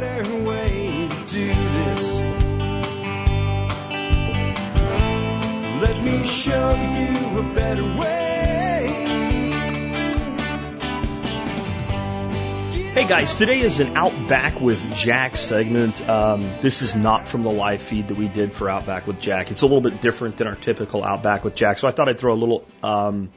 better 0.00 0.44
way 0.44 1.06
to 1.06 1.16
do 1.26 1.48
this. 1.48 2.18
Let 5.82 6.02
me 6.02 6.26
show 6.26 6.70
you 6.70 7.38
a 7.38 7.54
better 7.54 7.84
way. 7.84 8.88
Hey 12.94 13.06
guys, 13.06 13.34
today 13.34 13.60
is 13.60 13.80
an 13.80 13.94
Outback 13.94 14.60
with 14.62 14.94
Jack 14.94 15.36
segment. 15.36 16.08
Um, 16.08 16.42
this 16.62 16.80
is 16.80 16.96
not 16.96 17.28
from 17.28 17.42
the 17.42 17.50
live 17.50 17.82
feed 17.82 18.08
that 18.08 18.16
we 18.16 18.28
did 18.28 18.54
for 18.54 18.70
Outback 18.70 19.06
with 19.06 19.20
Jack. 19.20 19.50
It's 19.50 19.60
a 19.60 19.66
little 19.66 19.82
bit 19.82 20.00
different 20.00 20.38
than 20.38 20.46
our 20.46 20.56
typical 20.56 21.04
Outback 21.04 21.44
with 21.44 21.54
Jack, 21.54 21.76
so 21.76 21.86
I 21.86 21.90
thought 21.90 22.08
I'd 22.08 22.18
throw 22.18 22.32
a 22.32 22.40
little 22.42 22.66
um, 22.82 23.30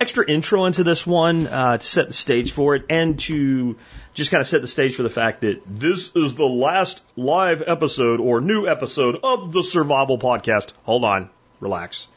extra 0.00 0.24
intro 0.28 0.66
into 0.66 0.84
this 0.84 1.06
one 1.06 1.46
uh, 1.46 1.78
to 1.78 1.86
set 1.86 2.08
the 2.08 2.14
stage 2.14 2.52
for 2.52 2.74
it 2.74 2.84
and 2.88 3.18
to 3.18 3.76
just 4.14 4.30
kind 4.30 4.40
of 4.40 4.46
set 4.46 4.60
the 4.60 4.68
stage 4.68 4.94
for 4.94 5.02
the 5.02 5.10
fact 5.10 5.40
that 5.40 5.62
this 5.66 6.14
is 6.14 6.34
the 6.34 6.46
last 6.46 7.02
live 7.16 7.62
episode 7.66 8.20
or 8.20 8.40
new 8.40 8.66
episode 8.66 9.18
of 9.22 9.52
the 9.52 9.62
Survival 9.62 10.18
Podcast. 10.18 10.72
Hold 10.84 11.04
on, 11.04 11.30
relax 11.60 12.08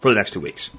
for 0.00 0.10
the 0.10 0.14
next 0.14 0.32
two 0.32 0.40
weeks. 0.40 0.70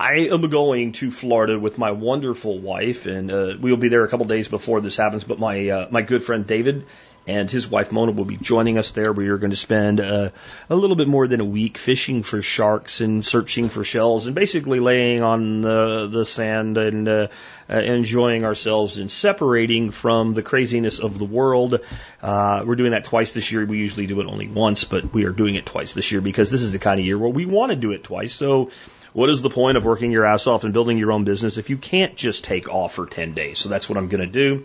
I 0.00 0.28
am 0.32 0.48
going 0.48 0.92
to 0.92 1.10
Florida 1.10 1.58
with 1.58 1.78
my 1.78 1.92
wonderful 1.92 2.58
wife, 2.58 3.06
and 3.06 3.30
uh, 3.30 3.54
we'll 3.60 3.76
be 3.76 3.88
there 3.88 4.04
a 4.04 4.08
couple 4.08 4.26
days 4.26 4.48
before 4.48 4.80
this 4.80 4.96
happens. 4.96 5.22
But 5.22 5.38
my 5.38 5.68
uh, 5.68 5.88
my 5.90 6.02
good 6.02 6.24
friend 6.24 6.46
David 6.46 6.86
and 7.26 7.50
his 7.50 7.68
wife 7.68 7.92
Mona 7.92 8.12
will 8.12 8.24
be 8.24 8.36
joining 8.36 8.78
us 8.78 8.90
there. 8.90 9.12
We 9.12 9.28
are 9.28 9.38
going 9.38 9.50
to 9.50 9.56
spend 9.56 10.00
uh, 10.00 10.30
a 10.68 10.76
little 10.76 10.96
bit 10.96 11.08
more 11.08 11.28
than 11.28 11.40
a 11.40 11.44
week 11.44 11.78
fishing 11.78 12.22
for 12.22 12.42
sharks 12.42 13.00
and 13.00 13.24
searching 13.24 13.68
for 13.68 13.84
shells, 13.84 14.26
and 14.26 14.34
basically 14.34 14.80
laying 14.80 15.22
on 15.22 15.62
the 15.62 16.08
the 16.10 16.24
sand 16.24 16.78
and 16.78 17.08
uh, 17.08 17.28
uh, 17.70 17.76
enjoying 17.76 18.44
ourselves 18.44 18.98
and 18.98 19.10
separating 19.10 19.90
from 19.90 20.34
the 20.34 20.42
craziness 20.42 20.98
of 20.98 21.18
the 21.18 21.24
world. 21.24 21.80
Uh, 22.20 22.64
we're 22.66 22.76
doing 22.76 22.92
that 22.92 23.04
twice 23.04 23.32
this 23.32 23.52
year. 23.52 23.64
We 23.64 23.78
usually 23.78 24.06
do 24.06 24.20
it 24.20 24.26
only 24.26 24.48
once, 24.48 24.84
but 24.84 25.12
we 25.12 25.24
are 25.24 25.32
doing 25.32 25.54
it 25.54 25.66
twice 25.66 25.94
this 25.94 26.10
year 26.10 26.20
because 26.20 26.50
this 26.50 26.62
is 26.62 26.72
the 26.72 26.78
kind 26.78 26.98
of 26.98 27.06
year 27.06 27.18
where 27.18 27.30
we 27.30 27.46
want 27.46 27.70
to 27.70 27.76
do 27.76 27.92
it 27.92 28.04
twice. 28.04 28.34
So 28.34 28.70
what 29.12 29.28
is 29.28 29.42
the 29.42 29.50
point 29.50 29.76
of 29.76 29.84
working 29.84 30.10
your 30.10 30.24
ass 30.24 30.46
off 30.46 30.64
and 30.64 30.72
building 30.72 30.96
your 30.96 31.12
own 31.12 31.24
business 31.24 31.58
if 31.58 31.68
you 31.70 31.76
can't 31.76 32.16
just 32.16 32.44
take 32.44 32.68
off 32.68 32.94
for 32.94 33.06
10 33.06 33.34
days? 33.34 33.58
So 33.58 33.68
that's 33.68 33.88
what 33.88 33.98
I'm 33.98 34.08
going 34.08 34.22
to 34.22 34.26
do. 34.26 34.64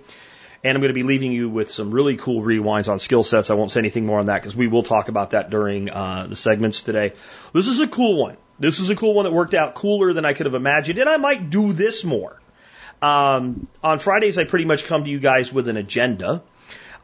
And 0.64 0.76
I'm 0.76 0.82
going 0.82 0.90
to 0.90 1.00
be 1.00 1.04
leaving 1.04 1.32
you 1.32 1.50
with 1.50 1.70
some 1.70 1.92
really 1.92 2.18
cool 2.18 2.42
rewinds 2.42 2.90
on 2.90 3.00
skill 3.00 3.24
sets. 3.24 3.50
I 3.50 3.54
won't 3.54 3.72
say 3.72 3.80
anything 3.80 4.06
more 4.06 4.20
on 4.20 4.26
that 4.26 4.42
because 4.42 4.56
we 4.56 4.68
will 4.68 4.84
talk 4.84 5.08
about 5.08 5.32
that 5.32 5.50
during 5.50 5.90
uh, 5.90 6.28
the 6.28 6.36
segments 6.36 6.82
today. 6.82 7.14
This 7.54 7.68
is 7.68 7.80
a 7.80 7.88
cool 7.88 8.18
one. 8.18 8.38
This 8.60 8.80
is 8.80 8.90
a 8.90 8.96
cool 8.96 9.14
one 9.14 9.26
that 9.26 9.34
worked 9.34 9.54
out 9.54 9.76
cooler 9.76 10.14
than 10.14 10.26
I 10.26 10.34
could 10.34 10.48
have 10.48 10.56
imagined. 10.56 10.98
And 11.00 11.08
I 11.08 11.18
might 11.18 11.50
do 11.50 11.74
this 11.74 12.04
more. 12.04 12.42
Um, 13.02 13.68
on 13.84 14.00
Fridays, 14.00 14.38
I 14.38 14.46
pretty 14.46 14.66
much 14.66 14.86
come 14.86 15.04
to 15.04 15.10
you 15.10 15.20
guys 15.20 15.54
with 15.54 15.68
an 15.68 15.78
agenda. 15.78 16.42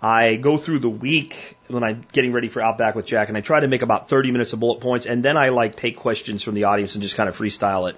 I 0.02 0.36
go 0.36 0.58
through 0.58 0.80
the 0.80 0.90
week 0.90 1.56
when 1.68 1.84
I'm 1.84 2.06
getting 2.12 2.34
ready 2.34 2.50
for 2.50 2.62
Outback 2.62 2.96
with 2.96 3.06
Jack, 3.06 3.30
and 3.30 3.38
I 3.38 3.42
try 3.42 3.62
to 3.62 3.68
make 3.68 3.84
about 3.84 4.10
30 4.10 4.32
minutes 4.32 4.52
of 4.52 4.60
bullet 4.60 4.82
points, 4.82 5.06
and 5.06 5.24
then 5.24 5.38
I 5.38 5.50
like 5.50 5.78
take 5.78 5.96
questions 5.96 6.44
from 6.44 6.56
the 6.56 6.66
audience 6.66 6.96
and 6.96 7.02
just 7.02 7.16
kind 7.16 7.30
of 7.30 7.38
freestyle 7.38 7.90
it. 7.90 7.96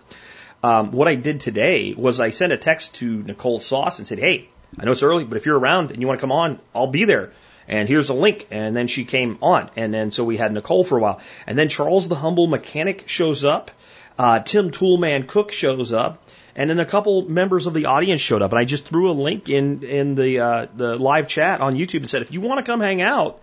Um, 0.63 0.91
what 0.91 1.07
I 1.07 1.15
did 1.15 1.39
today 1.39 1.95
was 1.95 2.19
I 2.19 2.29
sent 2.29 2.53
a 2.53 2.57
text 2.57 2.95
to 2.95 3.23
Nicole 3.23 3.59
Sauce 3.59 3.97
and 3.97 4.07
said, 4.07 4.19
"Hey, 4.19 4.49
I 4.79 4.85
know 4.85 4.91
it's 4.91 5.03
early, 5.03 5.23
but 5.23 5.37
if 5.37 5.45
you're 5.45 5.57
around 5.57 5.91
and 5.91 6.01
you 6.01 6.07
want 6.07 6.19
to 6.19 6.21
come 6.21 6.31
on, 6.31 6.59
I'll 6.73 6.87
be 6.87 7.05
there." 7.05 7.31
And 7.67 7.89
here's 7.89 8.09
a 8.09 8.13
link. 8.13 8.47
And 8.51 8.75
then 8.75 8.87
she 8.87 9.05
came 9.05 9.37
on, 9.41 9.71
and 9.75 9.93
then 9.93 10.11
so 10.11 10.23
we 10.23 10.37
had 10.37 10.51
Nicole 10.53 10.83
for 10.83 10.97
a 10.97 11.01
while, 11.01 11.21
and 11.47 11.57
then 11.57 11.69
Charles 11.69 12.07
the 12.07 12.15
Humble 12.15 12.47
Mechanic 12.47 13.07
shows 13.07 13.43
up. 13.43 13.71
Uh, 14.17 14.39
Tim 14.39 14.71
Toolman 14.71 15.27
Cook 15.27 15.51
shows 15.51 15.91
up. 15.91 16.21
And 16.57 16.69
then 16.69 16.79
a 16.79 16.85
couple 16.85 17.27
members 17.27 17.65
of 17.65 17.73
the 17.73 17.87
audience 17.87 18.21
showed 18.21 18.41
up, 18.41 18.51
and 18.53 18.59
I 18.59 18.63
just 18.63 18.85
threw 18.85 19.11
a 19.11 19.13
link 19.13 19.49
in 19.49 19.83
in 19.83 20.15
the 20.15 20.39
uh, 20.39 20.67
the 20.73 20.95
live 20.95 21.27
chat 21.27 21.59
on 21.59 21.75
YouTube 21.75 21.97
and 21.97 22.09
said, 22.09 22.21
if 22.21 22.31
you 22.31 22.39
want 22.39 22.59
to 22.59 22.71
come 22.71 22.79
hang 22.79 23.01
out, 23.01 23.41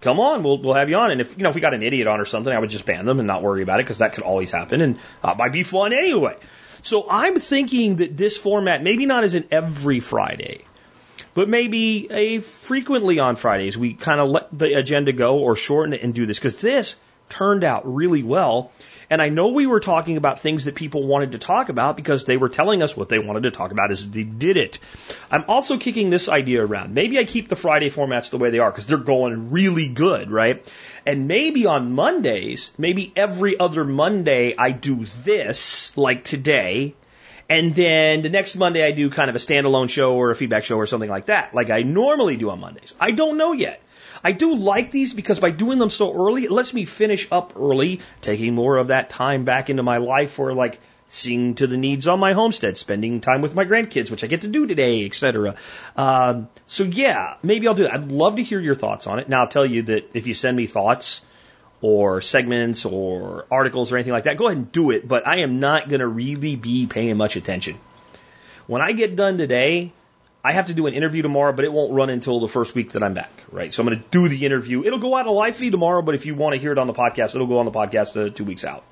come 0.00 0.18
on, 0.18 0.42
we'll 0.42 0.56
we'll 0.56 0.72
have 0.72 0.88
you 0.88 0.96
on. 0.96 1.10
And 1.10 1.20
if 1.20 1.36
you 1.36 1.42
know 1.42 1.50
if 1.50 1.54
we 1.54 1.60
got 1.60 1.74
an 1.74 1.82
idiot 1.82 2.06
on 2.06 2.20
or 2.20 2.24
something, 2.24 2.50
I 2.50 2.58
would 2.58 2.70
just 2.70 2.86
ban 2.86 3.04
them 3.04 3.18
and 3.18 3.26
not 3.26 3.42
worry 3.42 3.62
about 3.62 3.80
it 3.80 3.82
because 3.82 3.98
that 3.98 4.14
could 4.14 4.24
always 4.24 4.50
happen, 4.50 4.80
and 4.80 4.98
uh, 5.22 5.34
might 5.36 5.52
be 5.52 5.62
fun 5.62 5.92
anyway. 5.92 6.36
So 6.80 7.06
I'm 7.10 7.36
thinking 7.36 7.96
that 7.96 8.16
this 8.16 8.38
format, 8.38 8.82
maybe 8.82 9.04
not 9.04 9.24
as 9.24 9.34
an 9.34 9.44
every 9.50 10.00
Friday, 10.00 10.64
but 11.34 11.48
maybe 11.48 12.10
a 12.10 12.38
frequently 12.38 13.18
on 13.18 13.36
Fridays, 13.36 13.76
we 13.76 13.94
kind 13.94 14.20
of 14.20 14.28
let 14.28 14.56
the 14.56 14.74
agenda 14.74 15.12
go 15.12 15.38
or 15.38 15.56
shorten 15.56 15.92
it 15.92 16.02
and 16.02 16.14
do 16.14 16.26
this 16.26 16.38
because 16.38 16.56
this 16.56 16.96
turned 17.28 17.64
out 17.64 17.92
really 17.92 18.22
well. 18.22 18.70
And 19.10 19.20
I 19.20 19.28
know 19.28 19.48
we 19.48 19.66
were 19.66 19.80
talking 19.80 20.16
about 20.16 20.40
things 20.40 20.64
that 20.64 20.74
people 20.74 21.06
wanted 21.06 21.32
to 21.32 21.38
talk 21.38 21.68
about 21.68 21.96
because 21.96 22.24
they 22.24 22.36
were 22.36 22.48
telling 22.48 22.82
us 22.82 22.96
what 22.96 23.08
they 23.08 23.18
wanted 23.18 23.42
to 23.42 23.50
talk 23.50 23.70
about 23.70 23.90
as 23.90 24.08
they 24.08 24.24
did 24.24 24.56
it. 24.56 24.78
I'm 25.30 25.44
also 25.46 25.76
kicking 25.76 26.08
this 26.08 26.28
idea 26.28 26.64
around. 26.64 26.94
Maybe 26.94 27.18
I 27.18 27.24
keep 27.24 27.48
the 27.48 27.56
Friday 27.56 27.90
formats 27.90 28.30
the 28.30 28.38
way 28.38 28.50
they 28.50 28.60
are 28.60 28.70
because 28.70 28.86
they're 28.86 28.96
going 28.96 29.50
really 29.50 29.88
good, 29.88 30.30
right? 30.30 30.66
And 31.04 31.28
maybe 31.28 31.66
on 31.66 31.92
Mondays, 31.92 32.72
maybe 32.78 33.12
every 33.14 33.58
other 33.58 33.84
Monday 33.84 34.54
I 34.56 34.70
do 34.70 35.04
this, 35.22 35.96
like 35.98 36.24
today, 36.24 36.94
and 37.48 37.74
then 37.74 38.22
the 38.22 38.28
next 38.28 38.56
Monday 38.56 38.84
I 38.84 38.92
do 38.92 39.10
kind 39.10 39.30
of 39.30 39.36
a 39.36 39.38
standalone 39.38 39.88
show 39.88 40.14
or 40.14 40.30
a 40.30 40.34
feedback 40.34 40.64
show 40.64 40.76
or 40.76 40.86
something 40.86 41.10
like 41.10 41.26
that, 41.26 41.54
like 41.54 41.70
I 41.70 41.82
normally 41.82 42.36
do 42.36 42.50
on 42.50 42.60
Mondays. 42.60 42.94
I 43.00 43.10
don't 43.10 43.38
know 43.38 43.52
yet. 43.52 43.80
I 44.22 44.32
do 44.32 44.54
like 44.54 44.90
these 44.90 45.12
because 45.12 45.38
by 45.38 45.50
doing 45.50 45.78
them 45.78 45.90
so 45.90 46.14
early, 46.14 46.44
it 46.44 46.50
lets 46.50 46.72
me 46.72 46.86
finish 46.86 47.28
up 47.30 47.52
early, 47.56 48.00
taking 48.22 48.54
more 48.54 48.78
of 48.78 48.88
that 48.88 49.10
time 49.10 49.44
back 49.44 49.68
into 49.68 49.82
my 49.82 49.98
life 49.98 50.32
for 50.32 50.54
like 50.54 50.80
seeing 51.10 51.54
to 51.56 51.66
the 51.66 51.76
needs 51.76 52.08
on 52.08 52.18
my 52.18 52.32
homestead, 52.32 52.78
spending 52.78 53.20
time 53.20 53.42
with 53.42 53.54
my 53.54 53.66
grandkids, 53.66 54.10
which 54.10 54.24
I 54.24 54.26
get 54.26 54.40
to 54.40 54.48
do 54.48 54.66
today, 54.66 55.04
etc. 55.04 55.56
Um, 55.96 56.48
so 56.66 56.84
yeah, 56.84 57.34
maybe 57.42 57.68
I'll 57.68 57.74
do 57.74 57.82
that. 57.82 57.92
I'd 57.92 58.10
love 58.10 58.36
to 58.36 58.42
hear 58.42 58.60
your 58.60 58.74
thoughts 58.74 59.06
on 59.06 59.18
it. 59.18 59.28
Now 59.28 59.42
I'll 59.42 59.48
tell 59.48 59.66
you 59.66 59.82
that 59.82 60.10
if 60.14 60.26
you 60.26 60.32
send 60.32 60.56
me 60.56 60.66
thoughts 60.66 61.22
or 61.84 62.22
segments 62.22 62.86
or 62.86 63.44
articles 63.50 63.92
or 63.92 63.96
anything 63.96 64.14
like 64.14 64.24
that, 64.24 64.38
go 64.38 64.46
ahead 64.46 64.56
and 64.56 64.72
do 64.72 64.90
it. 64.90 65.06
But 65.06 65.26
I 65.26 65.40
am 65.40 65.60
not 65.60 65.86
going 65.86 66.00
to 66.00 66.06
really 66.06 66.56
be 66.56 66.86
paying 66.86 67.18
much 67.18 67.36
attention. 67.36 67.78
When 68.66 68.80
I 68.80 68.92
get 68.92 69.16
done 69.16 69.36
today, 69.36 69.92
I 70.42 70.52
have 70.52 70.68
to 70.68 70.72
do 70.72 70.86
an 70.86 70.94
interview 70.94 71.20
tomorrow, 71.20 71.52
but 71.52 71.66
it 71.66 71.70
won't 71.70 71.92
run 71.92 72.08
until 72.08 72.40
the 72.40 72.48
first 72.48 72.74
week 72.74 72.92
that 72.92 73.02
I'm 73.02 73.12
back, 73.12 73.30
right? 73.52 73.70
So 73.70 73.82
I'm 73.82 73.88
going 73.90 74.00
to 74.00 74.08
do 74.08 74.28
the 74.28 74.46
interview. 74.46 74.82
It'll 74.82 74.98
go 74.98 75.14
out 75.14 75.26
a 75.26 75.30
live 75.30 75.56
feed 75.56 75.72
tomorrow, 75.72 76.00
but 76.00 76.14
if 76.14 76.24
you 76.24 76.34
want 76.34 76.54
to 76.54 76.58
hear 76.58 76.72
it 76.72 76.78
on 76.78 76.86
the 76.86 76.94
podcast, 76.94 77.34
it'll 77.34 77.46
go 77.46 77.58
on 77.58 77.66
the 77.66 77.70
podcast 77.70 78.16
uh, 78.16 78.30
two 78.30 78.44
weeks 78.44 78.64
out, 78.64 78.82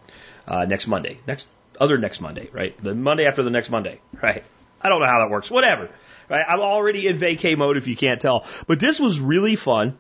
uh, 0.47 0.67
next 0.67 0.87
Monday, 0.87 1.19
next 1.27 1.49
other 1.81 1.97
next 1.97 2.21
Monday, 2.21 2.51
right? 2.53 2.77
The 2.83 2.95
Monday 2.95 3.25
after 3.25 3.43
the 3.43 3.49
next 3.49 3.71
Monday, 3.71 4.03
right? 4.23 4.45
I 4.83 4.91
don't 4.91 5.01
know 5.01 5.07
how 5.07 5.21
that 5.21 5.31
works. 5.31 5.51
Whatever, 5.51 5.89
right? 6.29 6.45
I'm 6.47 6.61
already 6.61 7.07
in 7.07 7.17
vacay 7.17 7.57
mode 7.57 7.79
if 7.79 7.89
you 7.89 7.97
can't 7.97 8.21
tell, 8.21 8.45
but 8.67 8.81
this 8.81 9.01
was 9.01 9.19
really 9.19 9.57
fun. 9.57 9.97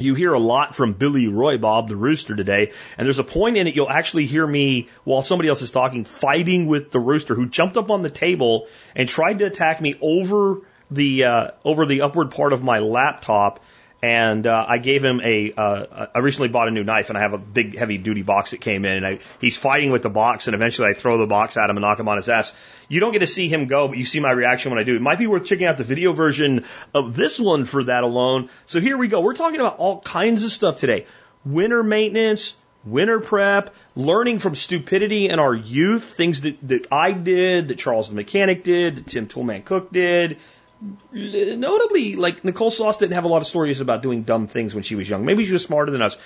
You 0.00 0.14
hear 0.14 0.32
a 0.32 0.38
lot 0.38 0.74
from 0.74 0.94
Billy 0.94 1.28
Roy 1.28 1.58
Bob, 1.58 1.88
the 1.88 1.96
rooster 1.96 2.34
today, 2.34 2.72
and 2.96 3.06
there's 3.06 3.18
a 3.18 3.24
point 3.24 3.58
in 3.58 3.66
it 3.66 3.74
you'll 3.74 3.90
actually 3.90 4.24
hear 4.24 4.46
me 4.46 4.88
while 5.04 5.20
somebody 5.20 5.48
else 5.50 5.60
is 5.60 5.70
talking 5.70 6.04
fighting 6.04 6.66
with 6.66 6.90
the 6.90 6.98
rooster 6.98 7.34
who 7.34 7.46
jumped 7.46 7.76
up 7.76 7.90
on 7.90 8.02
the 8.02 8.10
table 8.10 8.66
and 8.96 9.08
tried 9.08 9.40
to 9.40 9.44
attack 9.44 9.80
me 9.80 9.96
over 10.00 10.62
the 10.90 11.24
uh, 11.24 11.50
over 11.64 11.84
the 11.84 12.00
upward 12.00 12.30
part 12.30 12.52
of 12.52 12.64
my 12.64 12.78
laptop, 12.78 13.60
and 14.02 14.46
uh, 14.46 14.64
I 14.66 14.78
gave 14.78 15.04
him 15.04 15.20
a. 15.22 15.52
Uh, 15.52 16.06
I 16.14 16.18
recently 16.20 16.48
bought 16.48 16.68
a 16.68 16.70
new 16.70 16.84
knife, 16.84 17.10
and 17.10 17.18
I 17.18 17.20
have 17.20 17.34
a 17.34 17.38
big 17.38 17.76
heavy 17.76 17.98
duty 17.98 18.22
box 18.22 18.52
that 18.52 18.60
came 18.60 18.84
in, 18.84 18.96
and 18.96 19.06
I, 19.06 19.18
he's 19.40 19.56
fighting 19.56 19.90
with 19.90 20.02
the 20.02 20.08
box, 20.08 20.48
and 20.48 20.54
eventually 20.54 20.88
I 20.88 20.94
throw 20.94 21.18
the 21.18 21.26
box 21.26 21.56
at 21.56 21.68
him 21.68 21.76
and 21.76 21.82
knock 21.82 22.00
him 22.00 22.08
on 22.08 22.16
his 22.16 22.28
ass. 22.28 22.52
You 22.88 23.00
don't 23.00 23.12
get 23.12 23.18
to 23.18 23.26
see 23.26 23.48
him 23.48 23.66
go, 23.66 23.88
but 23.88 23.98
you 23.98 24.06
see 24.06 24.20
my 24.20 24.30
reaction 24.30 24.70
when 24.70 24.80
I 24.80 24.84
do. 24.84 24.96
It 24.96 25.02
might 25.02 25.18
be 25.18 25.26
worth 25.26 25.44
checking 25.44 25.66
out 25.66 25.76
the 25.76 25.84
video 25.84 26.12
version 26.12 26.64
of 26.94 27.14
this 27.14 27.38
one 27.38 27.66
for 27.66 27.84
that 27.84 28.02
alone. 28.02 28.48
So 28.66 28.80
here 28.80 28.96
we 28.96 29.08
go. 29.08 29.20
We're 29.20 29.34
talking 29.34 29.60
about 29.60 29.76
all 29.76 30.00
kinds 30.00 30.44
of 30.44 30.52
stuff 30.52 30.78
today: 30.78 31.06
winter 31.44 31.82
maintenance, 31.82 32.56
winter 32.84 33.20
prep, 33.20 33.74
learning 33.94 34.38
from 34.38 34.54
stupidity 34.54 35.28
in 35.28 35.38
our 35.38 35.54
youth, 35.54 36.04
things 36.04 36.40
that, 36.42 36.56
that 36.68 36.86
I 36.90 37.12
did, 37.12 37.68
that 37.68 37.78
Charles 37.78 38.08
the 38.08 38.14
mechanic 38.14 38.64
did, 38.64 38.96
that 38.96 39.06
Tim 39.06 39.28
Toolman 39.28 39.64
Cook 39.64 39.92
did, 39.92 40.38
notably, 41.12 42.16
like 42.16 42.44
Nicole 42.44 42.70
Sauce 42.70 42.96
didn't 42.96 43.14
have 43.14 43.24
a 43.24 43.28
lot 43.28 43.42
of 43.42 43.48
stories 43.48 43.80
about 43.80 44.02
doing 44.02 44.22
dumb 44.22 44.46
things 44.46 44.74
when 44.74 44.82
she 44.82 44.94
was 44.94 45.08
young. 45.08 45.24
Maybe 45.24 45.44
she 45.44 45.52
was 45.52 45.64
smarter 45.64 45.92
than 45.92 46.02
us. 46.02 46.16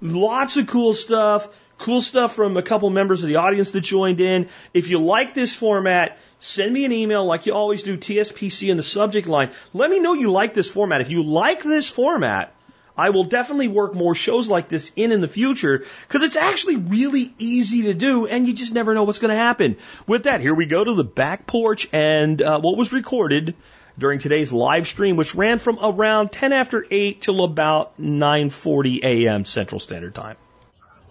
Lots 0.00 0.56
of 0.56 0.66
cool 0.66 0.94
stuff. 0.94 1.48
Cool 1.78 2.00
stuff 2.00 2.34
from 2.34 2.56
a 2.56 2.62
couple 2.62 2.90
members 2.90 3.22
of 3.22 3.28
the 3.28 3.36
audience 3.36 3.72
that 3.72 3.80
joined 3.80 4.20
in. 4.20 4.48
If 4.72 4.88
you 4.88 4.98
like 5.00 5.34
this 5.34 5.54
format, 5.54 6.18
send 6.38 6.72
me 6.72 6.84
an 6.84 6.92
email 6.92 7.24
like 7.24 7.46
you 7.46 7.54
always 7.54 7.82
do, 7.82 7.96
TSPC 7.96 8.70
in 8.70 8.76
the 8.76 8.82
subject 8.84 9.26
line. 9.26 9.50
Let 9.72 9.90
me 9.90 9.98
know 9.98 10.12
you 10.12 10.30
like 10.30 10.54
this 10.54 10.70
format. 10.70 11.00
If 11.00 11.10
you 11.10 11.24
like 11.24 11.64
this 11.64 11.90
format, 11.90 12.54
I 12.96 13.10
will 13.10 13.24
definitely 13.24 13.68
work 13.68 13.94
more 13.94 14.14
shows 14.14 14.48
like 14.48 14.68
this 14.68 14.92
in 14.94 15.12
in 15.12 15.22
the 15.22 15.28
future 15.28 15.84
because 16.06 16.22
it's 16.22 16.36
actually 16.36 16.76
really 16.76 17.34
easy 17.38 17.84
to 17.84 17.94
do 17.94 18.26
and 18.26 18.46
you 18.46 18.54
just 18.54 18.74
never 18.74 18.94
know 18.94 19.04
what's 19.04 19.18
going 19.18 19.30
to 19.30 19.34
happen. 19.34 19.76
With 20.06 20.24
that, 20.24 20.40
here 20.40 20.54
we 20.54 20.66
go 20.66 20.84
to 20.84 20.94
the 20.94 21.04
back 21.04 21.46
porch 21.46 21.88
and 21.92 22.40
uh, 22.40 22.60
what 22.60 22.76
was 22.76 22.92
recorded 22.92 23.54
during 23.98 24.18
today's 24.18 24.52
live 24.52 24.86
stream, 24.86 25.16
which 25.16 25.34
ran 25.34 25.58
from 25.58 25.78
around 25.82 26.32
10 26.32 26.52
after 26.52 26.84
8 26.90 27.20
till 27.20 27.44
about 27.44 28.00
9:40 28.00 29.02
a.m. 29.02 29.44
Central 29.44 29.78
Standard 29.78 30.14
Time. 30.14 30.36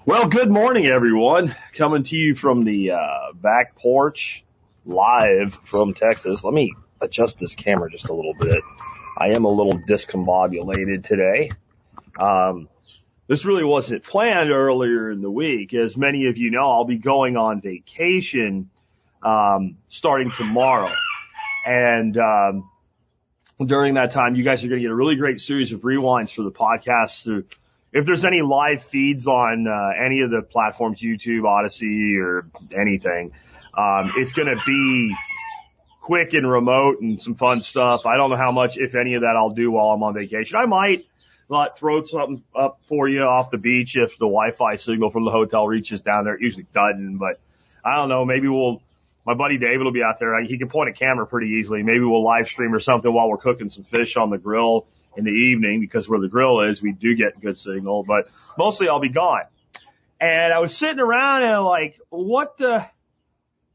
Well, 0.05 0.27
good 0.27 0.49
morning, 0.49 0.87
everyone. 0.87 1.55
Coming 1.75 2.03
to 2.03 2.15
you 2.15 2.33
from 2.33 2.63
the 2.63 2.91
uh, 2.91 3.33
back 3.35 3.75
porch, 3.75 4.43
live 4.83 5.59
from 5.63 5.93
Texas. 5.93 6.43
Let 6.43 6.53
me 6.53 6.73
adjust 6.99 7.39
this 7.39 7.55
camera 7.55 7.89
just 7.91 8.09
a 8.09 8.13
little 8.13 8.33
bit. 8.33 8.63
I 9.17 9.29
am 9.29 9.45
a 9.45 9.49
little 9.49 9.77
discombobulated 9.77 11.03
today. 11.03 11.51
Um, 12.19 12.67
this 13.27 13.45
really 13.45 13.63
wasn't 13.63 14.03
planned 14.03 14.49
earlier 14.49 15.11
in 15.11 15.21
the 15.21 15.29
week. 15.29 15.73
As 15.73 15.95
many 15.95 16.25
of 16.25 16.37
you 16.37 16.49
know, 16.49 16.71
I'll 16.71 16.85
be 16.85 16.97
going 16.97 17.37
on 17.37 17.61
vacation 17.61 18.69
um, 19.21 19.77
starting 19.91 20.31
tomorrow, 20.31 20.91
and 21.63 22.17
um, 22.17 22.70
during 23.67 23.95
that 23.95 24.11
time, 24.11 24.35
you 24.35 24.43
guys 24.43 24.63
are 24.63 24.67
going 24.67 24.79
to 24.79 24.83
get 24.83 24.91
a 24.91 24.95
really 24.95 25.15
great 25.15 25.41
series 25.41 25.71
of 25.71 25.81
rewinds 25.81 26.33
for 26.33 26.43
the 26.43 26.51
podcast. 26.51 27.45
If 27.93 28.05
there's 28.05 28.25
any 28.25 28.41
live 28.41 28.83
feeds 28.83 29.27
on 29.27 29.67
uh, 29.67 30.03
any 30.03 30.21
of 30.21 30.31
the 30.31 30.41
platforms, 30.41 31.01
YouTube, 31.01 31.43
Odysee, 31.43 32.17
or 32.17 32.47
anything, 32.75 33.33
um, 33.77 34.13
it's 34.15 34.33
going 34.33 34.47
to 34.47 34.61
be 34.65 35.15
quick 36.01 36.33
and 36.33 36.49
remote 36.49 37.01
and 37.01 37.21
some 37.21 37.35
fun 37.35 37.61
stuff. 37.61 38.05
I 38.05 38.17
don't 38.17 38.29
know 38.29 38.37
how 38.37 38.51
much, 38.51 38.77
if 38.77 38.95
any 38.95 39.15
of 39.15 39.21
that 39.21 39.35
I'll 39.37 39.51
do 39.51 39.71
while 39.71 39.87
I'm 39.87 40.03
on 40.03 40.13
vacation. 40.13 40.57
I 40.57 40.65
might 40.65 41.05
throw 41.77 42.03
something 42.03 42.43
up 42.55 42.79
for 42.83 43.09
you 43.09 43.21
off 43.23 43.51
the 43.51 43.57
beach 43.57 43.97
if 43.97 44.17
the 44.17 44.25
Wi-Fi 44.25 44.77
signal 44.77 45.09
from 45.09 45.25
the 45.25 45.31
hotel 45.31 45.67
reaches 45.67 46.01
down 46.01 46.23
there. 46.23 46.35
It 46.35 46.41
usually 46.41 46.65
doesn't, 46.73 47.17
but 47.17 47.39
I 47.83 47.95
don't 47.97 48.09
know. 48.09 48.23
Maybe 48.25 48.47
we'll, 48.47 48.81
my 49.25 49.33
buddy 49.33 49.57
David 49.57 49.83
will 49.83 49.91
be 49.91 50.03
out 50.03 50.19
there. 50.19 50.41
He 50.43 50.57
can 50.57 50.67
point 50.67 50.89
a 50.89 50.93
camera 50.93 51.27
pretty 51.27 51.57
easily. 51.59 51.83
Maybe 51.83 51.99
we'll 51.99 52.23
live 52.23 52.47
stream 52.47 52.73
or 52.73 52.79
something 52.79 53.11
while 53.11 53.29
we're 53.29 53.37
cooking 53.37 53.69
some 53.69 53.83
fish 53.83 54.17
on 54.17 54.29
the 54.29 54.37
grill 54.37 54.87
in 55.15 55.25
the 55.25 55.31
evening 55.31 55.79
because 55.81 56.07
where 56.07 56.19
the 56.19 56.27
grill 56.29 56.61
is, 56.61 56.81
we 56.81 56.91
do 56.91 57.15
get 57.15 57.39
good 57.39 57.57
signal, 57.57 58.03
but 58.03 58.29
mostly 58.57 58.89
I'll 58.89 58.99
be 58.99 59.09
gone. 59.09 59.43
And 60.19 60.53
I 60.53 60.59
was 60.59 60.75
sitting 60.75 60.99
around 60.99 61.43
and 61.43 61.63
like, 61.63 61.99
what 62.09 62.57
the, 62.57 62.85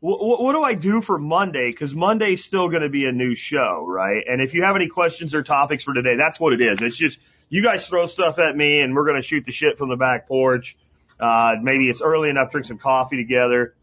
what, 0.00 0.42
what 0.42 0.52
do 0.52 0.62
I 0.62 0.74
do 0.74 1.00
for 1.00 1.18
Monday? 1.18 1.70
Because 1.70 1.94
Monday's 1.94 2.44
still 2.44 2.68
going 2.68 2.82
to 2.82 2.88
be 2.88 3.06
a 3.06 3.12
new 3.12 3.34
show, 3.34 3.84
right? 3.86 4.22
And 4.28 4.40
if 4.40 4.54
you 4.54 4.62
have 4.62 4.76
any 4.76 4.88
questions 4.88 5.34
or 5.34 5.42
topics 5.42 5.84
for 5.84 5.94
today, 5.94 6.16
that's 6.16 6.38
what 6.38 6.52
it 6.52 6.60
is. 6.60 6.80
It's 6.80 6.96
just 6.96 7.18
you 7.48 7.62
guys 7.62 7.88
throw 7.88 8.06
stuff 8.06 8.38
at 8.38 8.56
me, 8.56 8.80
and 8.80 8.94
we're 8.94 9.04
going 9.04 9.16
to 9.16 9.22
shoot 9.22 9.44
the 9.44 9.52
shit 9.52 9.78
from 9.78 9.88
the 9.88 9.96
back 9.96 10.26
porch. 10.28 10.76
Uh, 11.18 11.54
maybe 11.62 11.88
it's 11.88 12.02
early 12.02 12.28
enough, 12.28 12.50
drink 12.50 12.66
some 12.66 12.78
coffee 12.78 13.16
together. 13.16 13.74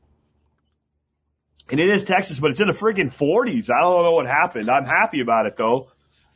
And 1.69 1.79
it 1.79 1.89
is 1.89 2.03
Texas, 2.03 2.39
but 2.39 2.51
it's 2.51 2.59
in 2.59 2.67
the 2.67 2.73
freaking 2.73 3.13
40s. 3.13 3.69
I 3.69 3.81
don't 3.81 4.03
know 4.03 4.13
what 4.13 4.25
happened. 4.27 4.69
I'm 4.69 4.85
happy 4.85 5.21
about 5.21 5.45
it 5.45 5.57
though. 5.57 5.89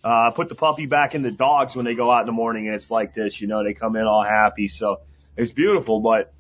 Uh, 0.03 0.31
put 0.31 0.47
the 0.47 0.55
puppy 0.55 0.85
back 0.85 1.15
in 1.15 1.21
the 1.21 1.31
dogs 1.31 1.75
when 1.75 1.85
they 1.85 1.95
go 1.95 2.09
out 2.09 2.21
in 2.21 2.27
the 2.27 2.31
morning 2.31 2.67
and 2.67 2.75
it's 2.75 2.89
like 2.89 3.13
this, 3.13 3.41
you 3.41 3.47
know, 3.47 3.63
they 3.63 3.73
come 3.73 3.95
in 3.95 4.03
all 4.03 4.23
happy. 4.23 4.67
So 4.67 5.01
it's 5.35 5.51
beautiful, 5.51 5.99
but 5.99 6.33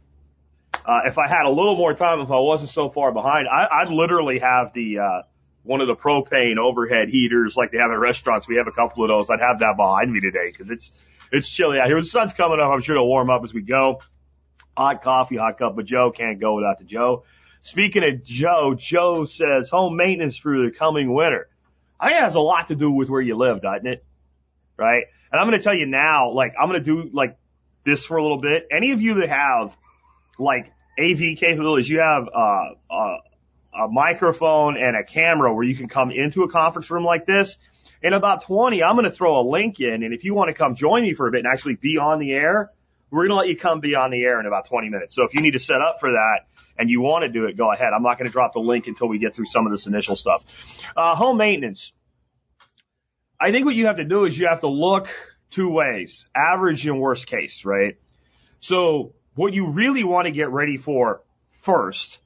uh, 0.85 1.01
if 1.05 1.17
I 1.17 1.27
had 1.27 1.45
a 1.45 1.49
little 1.49 1.75
more 1.75 1.93
time, 1.93 2.21
if 2.21 2.31
I 2.31 2.39
wasn't 2.39 2.69
so 2.69 2.89
far 2.89 3.11
behind, 3.11 3.47
I, 3.47 3.67
I'd 3.81 3.89
literally 3.89 4.39
have 4.39 4.73
the, 4.73 4.99
uh, 4.99 5.21
one 5.63 5.81
of 5.81 5.87
the 5.87 5.95
propane 5.95 6.57
overhead 6.57 7.09
heaters 7.09 7.57
like 7.57 7.71
they 7.71 7.79
have 7.79 7.91
at 7.91 7.99
restaurants. 7.99 8.47
We 8.47 8.55
have 8.55 8.67
a 8.67 8.71
couple 8.71 9.03
of 9.03 9.09
those. 9.09 9.29
I'd 9.29 9.41
have 9.41 9.59
that 9.59 9.75
behind 9.75 10.13
me 10.13 10.21
today 10.21 10.49
because 10.49 10.69
it's, 10.69 10.93
it's 11.31 11.49
chilly 11.49 11.79
out 11.79 11.87
here. 11.87 11.99
The 11.99 12.05
sun's 12.05 12.33
coming 12.33 12.59
up. 12.61 12.71
I'm 12.71 12.81
sure 12.81 12.95
it'll 12.95 13.07
warm 13.07 13.29
up 13.29 13.43
as 13.43 13.53
we 13.53 13.63
go. 13.63 14.01
Hot 14.77 15.01
coffee, 15.01 15.35
hot 15.35 15.57
cup 15.57 15.77
of 15.77 15.85
Joe. 15.85 16.11
Can't 16.11 16.39
go 16.39 16.55
without 16.55 16.77
the 16.79 16.85
Joe. 16.85 17.23
Speaking 17.67 18.03
of 18.03 18.23
Joe, 18.23 18.75
Joe 18.77 19.25
says 19.25 19.69
home 19.69 19.97
maintenance 19.97 20.37
for 20.37 20.65
the 20.65 20.71
coming 20.71 21.13
winter. 21.13 21.49
I 21.99 22.07
think 22.07 22.19
it 22.19 22.23
has 22.23 22.35
a 22.35 22.39
lot 22.39 22.69
to 22.69 22.75
do 22.75 22.91
with 22.91 23.09
where 23.09 23.21
you 23.21 23.35
live, 23.35 23.61
doesn't 23.61 23.87
it? 23.87 24.05
Right? 24.77 25.03
And 25.31 25.41
I'm 25.41 25.47
going 25.47 25.59
to 25.59 25.63
tell 25.63 25.75
you 25.75 25.85
now, 25.85 26.31
like, 26.31 26.53
I'm 26.59 26.69
going 26.69 26.81
to 26.81 27.03
do 27.03 27.09
like 27.11 27.37
this 27.83 28.05
for 28.05 28.17
a 28.17 28.21
little 28.21 28.39
bit. 28.39 28.67
Any 28.71 28.91
of 28.91 29.01
you 29.01 29.15
that 29.15 29.29
have 29.29 29.75
like 30.39 30.71
AV 30.99 31.37
capabilities. 31.37 31.89
You 31.89 31.99
have 31.99 32.27
uh, 32.33 32.69
uh, 32.89 33.17
a 33.73 33.87
microphone 33.89 34.77
and 34.77 34.95
a 34.95 35.03
camera 35.03 35.53
where 35.53 35.63
you 35.63 35.75
can 35.75 35.87
come 35.87 36.11
into 36.11 36.43
a 36.43 36.49
conference 36.49 36.89
room 36.89 37.03
like 37.03 37.25
this. 37.25 37.57
In 38.01 38.13
about 38.13 38.43
20, 38.43 38.83
I'm 38.83 38.95
going 38.95 39.05
to 39.05 39.11
throw 39.11 39.39
a 39.39 39.45
link 39.47 39.79
in, 39.79 40.03
and 40.03 40.13
if 40.13 40.23
you 40.23 40.33
want 40.35 40.49
to 40.49 40.53
come 40.53 40.75
join 40.75 41.03
me 41.03 41.13
for 41.13 41.27
a 41.27 41.31
bit 41.31 41.39
and 41.39 41.47
actually 41.51 41.75
be 41.75 41.97
on 41.97 42.19
the 42.19 42.31
air, 42.31 42.71
we're 43.09 43.27
going 43.27 43.31
to 43.31 43.35
let 43.35 43.47
you 43.47 43.57
come 43.57 43.79
be 43.79 43.95
on 43.95 44.11
the 44.11 44.21
air 44.23 44.39
in 44.39 44.45
about 44.45 44.67
20 44.67 44.89
minutes. 44.89 45.15
So 45.15 45.23
if 45.23 45.33
you 45.33 45.41
need 45.41 45.51
to 45.51 45.59
set 45.59 45.81
up 45.81 45.99
for 45.99 46.11
that 46.11 46.41
and 46.77 46.89
you 46.89 47.01
want 47.01 47.23
to 47.23 47.29
do 47.29 47.45
it, 47.45 47.57
go 47.57 47.71
ahead. 47.71 47.89
I'm 47.95 48.03
not 48.03 48.17
going 48.17 48.27
to 48.27 48.31
drop 48.31 48.53
the 48.53 48.59
link 48.59 48.87
until 48.87 49.07
we 49.07 49.19
get 49.19 49.35
through 49.35 49.45
some 49.45 49.65
of 49.65 49.71
this 49.71 49.87
initial 49.87 50.15
stuff. 50.15 50.45
Uh, 50.95 51.15
home 51.15 51.37
maintenance. 51.37 51.93
I 53.39 53.51
think 53.51 53.65
what 53.65 53.75
you 53.75 53.87
have 53.87 53.97
to 53.97 54.03
do 54.03 54.25
is 54.25 54.37
you 54.37 54.47
have 54.47 54.61
to 54.61 54.67
look 54.67 55.09
two 55.51 55.69
ways, 55.69 56.25
average 56.35 56.85
and 56.87 56.99
worst 56.99 57.27
case, 57.27 57.65
right? 57.65 57.97
So 58.59 59.13
what 59.35 59.53
you 59.53 59.67
really 59.67 60.03
want 60.03 60.25
to 60.25 60.31
get 60.31 60.49
ready 60.49 60.77
for 60.77 61.21
first 61.49 62.19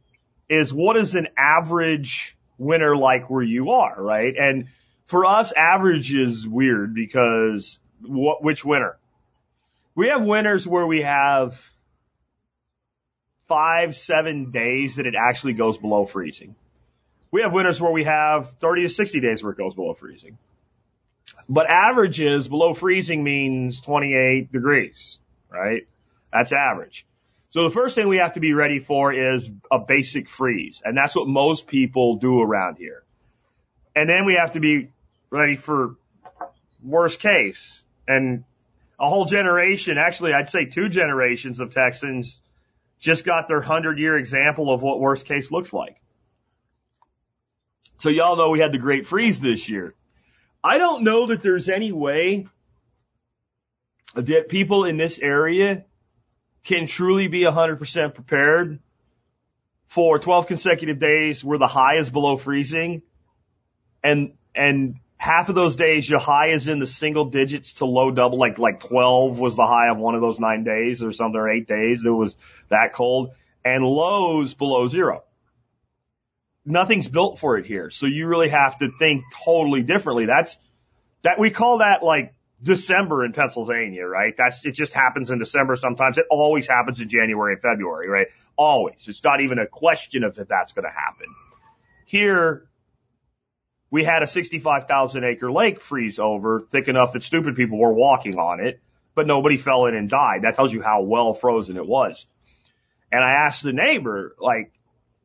is 0.50 0.74
what 0.74 0.98
is 0.98 1.16
an 1.16 1.28
average 1.38 2.38
winter 2.58 2.96
like 2.96 3.30
where 3.30 3.44
you 3.44 3.72
are, 3.72 4.02
right? 4.02 4.34
And 4.38 4.68
for 5.08 5.26
us, 5.26 5.52
average 5.52 6.14
is 6.14 6.48
weird 6.48 6.94
because 6.94 7.80
what, 8.02 8.44
which 8.44 8.64
winter? 8.64 8.98
We 9.94 10.08
have 10.08 10.24
winters 10.24 10.66
where 10.66 10.88
we 10.88 11.02
have 11.02 11.70
five, 13.52 13.94
seven 13.98 14.50
days 14.50 14.96
that 14.96 15.06
it 15.06 15.14
actually 15.14 15.52
goes 15.52 15.78
below 15.78 16.06
freezing. 16.06 16.56
We 17.32 17.42
have 17.42 17.52
winters 17.52 17.82
where 17.82 17.92
we 17.92 18.06
have 18.06 18.50
30 18.62 18.84
to 18.84 18.90
60 18.90 19.20
days 19.20 19.44
where 19.44 19.52
it 19.52 19.58
goes 19.58 19.76
below 19.76 19.94
freezing. 19.94 20.38
But 21.50 21.70
averages 21.70 22.48
below 22.48 22.74
freezing 22.74 23.26
means 23.26 23.82
28 23.82 24.54
degrees, 24.54 25.20
right? 25.50 25.86
That's 26.32 26.54
average. 26.54 27.06
So 27.50 27.66
the 27.66 27.72
first 27.72 27.94
thing 27.94 28.08
we 28.08 28.20
have 28.20 28.36
to 28.36 28.40
be 28.40 28.54
ready 28.54 28.80
for 28.80 29.12
is 29.12 29.52
a 29.70 29.80
basic 29.80 30.30
freeze. 30.30 30.82
And 30.86 30.96
that's 30.96 31.14
what 31.14 31.28
most 31.28 31.68
people 31.68 32.16
do 32.16 32.42
around 32.42 32.78
here. 32.78 33.04
And 33.94 34.10
then 34.10 34.24
we 34.24 34.36
have 34.36 34.52
to 34.52 34.62
be 34.62 34.92
ready 35.30 35.58
for 35.58 35.98
worst 36.82 37.20
case. 37.20 37.84
And 38.08 38.46
a 38.98 39.10
whole 39.10 39.26
generation, 39.26 39.98
actually 39.98 40.32
I'd 40.32 40.50
say 40.50 40.64
two 40.64 40.88
generations 40.88 41.60
of 41.60 41.74
Texans 41.74 42.40
just 43.02 43.26
got 43.26 43.50
their 43.50 43.62
hundred 43.62 44.00
year 44.00 44.16
example 44.16 44.72
of 44.72 44.82
what 44.82 45.02
worst 45.02 45.26
case 45.26 45.52
looks 45.52 45.74
like. 45.74 45.98
So 47.98 48.10
y'all 48.10 48.38
know 48.38 48.50
we 48.50 48.60
had 48.60 48.72
the 48.72 48.78
great 48.78 49.06
freeze 49.06 49.42
this 49.42 49.68
year. 49.68 49.96
I 50.64 50.78
don't 50.78 51.04
know 51.04 51.28
that 51.28 51.42
there's 51.42 51.68
any 51.68 51.92
way 51.92 52.48
that 54.14 54.48
people 54.50 54.86
in 54.86 54.98
this 54.98 55.20
area 55.20 55.84
can 56.64 56.86
truly 56.86 57.28
be 57.28 57.42
100% 57.42 58.14
prepared 58.14 58.80
for 59.88 60.20
12 60.20 60.48
consecutive 60.48 61.00
days 61.00 61.44
where 61.44 61.58
the 61.58 61.68
high 61.68 61.98
is 61.98 62.10
below 62.10 62.38
freezing 62.38 63.02
and, 64.04 64.34
and 64.54 64.96
half 65.22 65.50
of 65.50 65.56
those 65.56 65.76
days 65.76 66.10
your 66.10 66.18
high 66.18 66.48
is 66.48 66.68
in 66.68 66.80
the 66.80 66.88
single 66.88 67.26
digits 67.26 67.74
to 67.74 67.86
low 67.86 68.10
double, 68.10 68.40
like, 68.40 68.58
like 68.58 68.80
12 68.80 69.38
was 69.38 69.56
the 69.56 69.68
high 69.68 69.92
of 69.92 70.00
one 70.00 70.16
of 70.16 70.22
those 70.22 70.40
nine 70.40 70.64
days 70.64 71.04
or 71.04 71.14
something 71.14 71.40
or 71.40 71.48
eight 71.48 71.68
days 71.68 72.02
that 72.02 72.12
was 72.12 72.36
that 72.70 72.94
cold 72.94 73.30
and 73.64 73.86
lows 73.86 74.56
below 74.56 74.88
zero. 74.88 75.24
Nothing's 76.66 77.08
built 77.08 77.38
for 77.38 77.60
it 77.60 77.68
here. 77.68 77.92
So 77.92 78.08
you 78.08 78.26
really 78.26 78.50
have 78.50 78.80
to 78.80 78.90
think 78.98 79.24
totally 79.46 79.84
differently. 79.84 80.26
That's, 80.26 80.58
that 81.22 81.38
we 81.38 81.52
call 81.52 81.78
that 81.78 82.02
like 82.02 82.34
December 82.64 83.24
in 83.24 83.32
Pennsylvania, 83.32 84.08
right? 84.08 84.34
That's, 84.36 84.66
it 84.66 84.72
just 84.72 84.92
happens 84.92 85.30
in 85.30 85.38
December 85.38 85.76
sometimes. 85.76 86.18
It 86.18 86.26
always 86.32 86.66
happens 86.66 87.00
in 87.00 87.10
January 87.10 87.54
and 87.54 87.62
February, 87.62 88.10
right? 88.10 88.28
Always. 88.56 89.08
It's 89.08 89.24
not 89.24 89.42
even 89.42 89.60
a 89.60 89.68
question 89.68 90.24
of 90.24 90.40
if 90.40 90.48
that's 90.48 90.74
going 90.74 90.86
to 90.86 90.90
happen. 90.90 91.28
Here, 92.08 92.68
we 93.92 94.06
had 94.06 94.24
a 94.24 94.28
65,000 94.28 95.24
acre 95.24 95.52
lake 95.52 95.82
freeze 95.82 96.18
over 96.18 96.62
thick 96.72 96.88
enough 96.88 97.14
that 97.14 97.24
stupid 97.24 97.56
people 97.56 97.78
were 97.78 97.94
walking 97.94 98.40
on 98.40 98.62
it, 98.62 98.80
but 99.14 99.28
nobody 99.28 99.58
fell 99.58 99.86
in 99.86 99.96
and 99.96 100.10
died. 100.10 100.44
That 100.44 100.56
tells 100.56 100.74
you 100.74 100.82
how 100.82 101.04
well 101.04 101.34
frozen 101.34 101.76
it 101.76 101.86
was. 101.86 102.26
And 103.12 103.22
I 103.22 103.46
asked 103.46 103.64
the 103.64 103.74
neighbor, 103.74 104.34
like, 104.40 104.72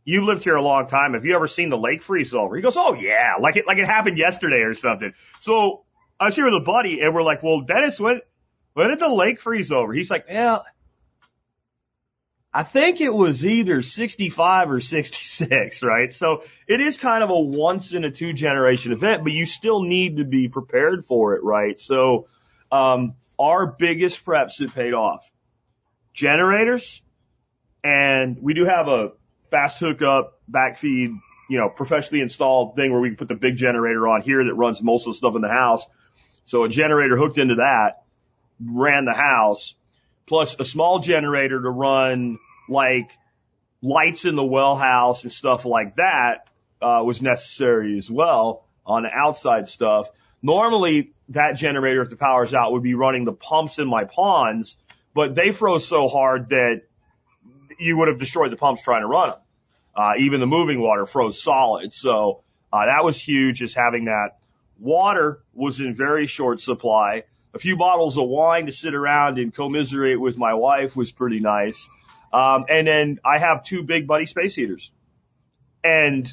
you 0.04 0.24
lived 0.24 0.42
here 0.42 0.56
a 0.56 0.62
long 0.62 0.88
time. 0.88 1.14
Have 1.14 1.24
you 1.24 1.34
ever 1.36 1.46
seen 1.46 1.68
the 1.68 1.78
lake 1.78 2.02
freeze 2.02 2.34
over? 2.34 2.54
He 2.56 2.62
goes, 2.62 2.76
Oh 2.76 2.94
yeah, 2.94 3.34
like 3.40 3.56
it, 3.56 3.66
like 3.66 3.78
it 3.78 3.86
happened 3.86 4.18
yesterday 4.18 4.62
or 4.62 4.74
something. 4.74 5.12
So 5.40 5.84
I 6.18 6.26
was 6.26 6.36
here 6.36 6.44
with 6.44 6.54
a 6.54 6.64
buddy 6.64 7.00
and 7.00 7.14
we're 7.14 7.24
like, 7.24 7.42
well, 7.42 7.60
Dennis, 7.60 7.98
when, 8.00 8.20
when 8.74 8.88
did 8.88 9.00
the 9.00 9.08
lake 9.08 9.40
freeze 9.40 9.72
over? 9.72 9.92
He's 9.92 10.10
like, 10.10 10.26
yeah, 10.28 10.60
I 12.52 12.62
think 12.62 13.00
it 13.00 13.12
was 13.12 13.44
either 13.44 13.82
65 13.82 14.70
or 14.70 14.80
66, 14.80 15.82
right? 15.82 16.12
So 16.12 16.42
it 16.66 16.80
is 16.80 16.96
kind 16.96 17.22
of 17.22 17.30
a 17.30 17.38
once 17.38 17.92
in 17.92 18.04
a 18.04 18.10
two 18.10 18.32
generation 18.32 18.92
event, 18.92 19.24
but 19.24 19.32
you 19.32 19.46
still 19.46 19.82
need 19.82 20.18
to 20.18 20.24
be 20.24 20.48
prepared 20.48 21.04
for 21.04 21.34
it, 21.34 21.42
right? 21.42 21.78
So, 21.78 22.28
um, 22.72 23.14
our 23.38 23.66
biggest 23.66 24.24
preps 24.24 24.58
that 24.58 24.74
paid 24.74 24.94
off, 24.94 25.28
generators, 26.14 27.02
and 27.84 28.38
we 28.40 28.54
do 28.54 28.64
have 28.64 28.88
a 28.88 29.12
fast 29.50 29.78
hookup 29.78 30.40
backfeed, 30.50 31.14
you 31.50 31.58
know, 31.58 31.68
professionally 31.68 32.22
installed 32.22 32.74
thing 32.74 32.90
where 32.90 33.00
we 33.00 33.10
can 33.10 33.16
put 33.16 33.28
the 33.28 33.34
big 33.34 33.56
generator 33.56 34.08
on 34.08 34.22
here 34.22 34.42
that 34.42 34.54
runs 34.54 34.82
most 34.82 35.06
of 35.06 35.12
the 35.12 35.16
stuff 35.18 35.36
in 35.36 35.42
the 35.42 35.48
house. 35.48 35.86
So 36.46 36.64
a 36.64 36.68
generator 36.68 37.16
hooked 37.16 37.38
into 37.38 37.56
that 37.56 38.04
ran 38.60 39.04
the 39.04 39.12
house 39.12 39.74
plus 40.26 40.56
a 40.58 40.64
small 40.64 40.98
generator 40.98 41.60
to 41.60 41.70
run 41.70 42.38
like 42.68 43.10
lights 43.82 44.24
in 44.24 44.36
the 44.36 44.44
well 44.44 44.76
house 44.76 45.22
and 45.22 45.32
stuff 45.32 45.64
like 45.64 45.96
that, 45.96 46.48
uh, 46.80 47.02
was 47.04 47.22
necessary 47.22 47.96
as 47.96 48.10
well 48.10 48.66
on 48.84 49.02
the 49.02 49.10
outside 49.10 49.68
stuff. 49.68 50.08
Normally 50.42 51.12
that 51.30 51.56
generator, 51.56 52.02
if 52.02 52.10
the 52.10 52.16
power's 52.16 52.54
out, 52.54 52.72
would 52.72 52.82
be 52.82 52.94
running 52.94 53.24
the 53.24 53.32
pumps 53.32 53.78
in 53.78 53.88
my 53.88 54.04
ponds, 54.04 54.76
but 55.14 55.34
they 55.34 55.52
froze 55.52 55.86
so 55.86 56.08
hard 56.08 56.50
that 56.50 56.82
you 57.78 57.96
would 57.96 58.08
have 58.08 58.18
destroyed 58.18 58.52
the 58.52 58.56
pumps 58.56 58.82
trying 58.82 59.02
to 59.02 59.06
run 59.06 59.30
them. 59.30 59.38
Uh, 59.94 60.12
even 60.18 60.40
the 60.40 60.46
moving 60.46 60.80
water 60.80 61.06
froze 61.06 61.42
solid. 61.42 61.92
So, 61.92 62.42
uh, 62.72 62.86
that 62.86 63.02
was 63.02 63.18
huge 63.18 63.58
just 63.58 63.74
having 63.74 64.06
that. 64.06 64.38
Water 64.78 65.40
was 65.54 65.80
in 65.80 65.94
very 65.94 66.26
short 66.26 66.60
supply. 66.60 67.24
A 67.56 67.58
few 67.58 67.78
bottles 67.78 68.18
of 68.18 68.28
wine 68.28 68.66
to 68.66 68.72
sit 68.72 68.94
around 68.94 69.38
and 69.38 69.52
commiserate 69.52 70.20
with 70.20 70.36
my 70.36 70.52
wife 70.52 70.94
was 70.94 71.10
pretty 71.10 71.40
nice. 71.40 71.88
Um, 72.30 72.66
and 72.68 72.86
then 72.86 73.18
I 73.24 73.38
have 73.38 73.64
two 73.64 73.82
big 73.82 74.06
buddy 74.06 74.26
space 74.26 74.54
heaters. 74.54 74.92
And 75.82 76.30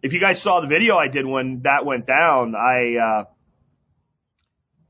if 0.00 0.12
you 0.12 0.20
guys 0.20 0.40
saw 0.40 0.60
the 0.60 0.68
video 0.68 0.96
I 0.96 1.08
did 1.08 1.26
when 1.26 1.62
that 1.62 1.84
went 1.84 2.06
down, 2.06 2.54
I, 2.54 2.94
uh, 2.98 3.24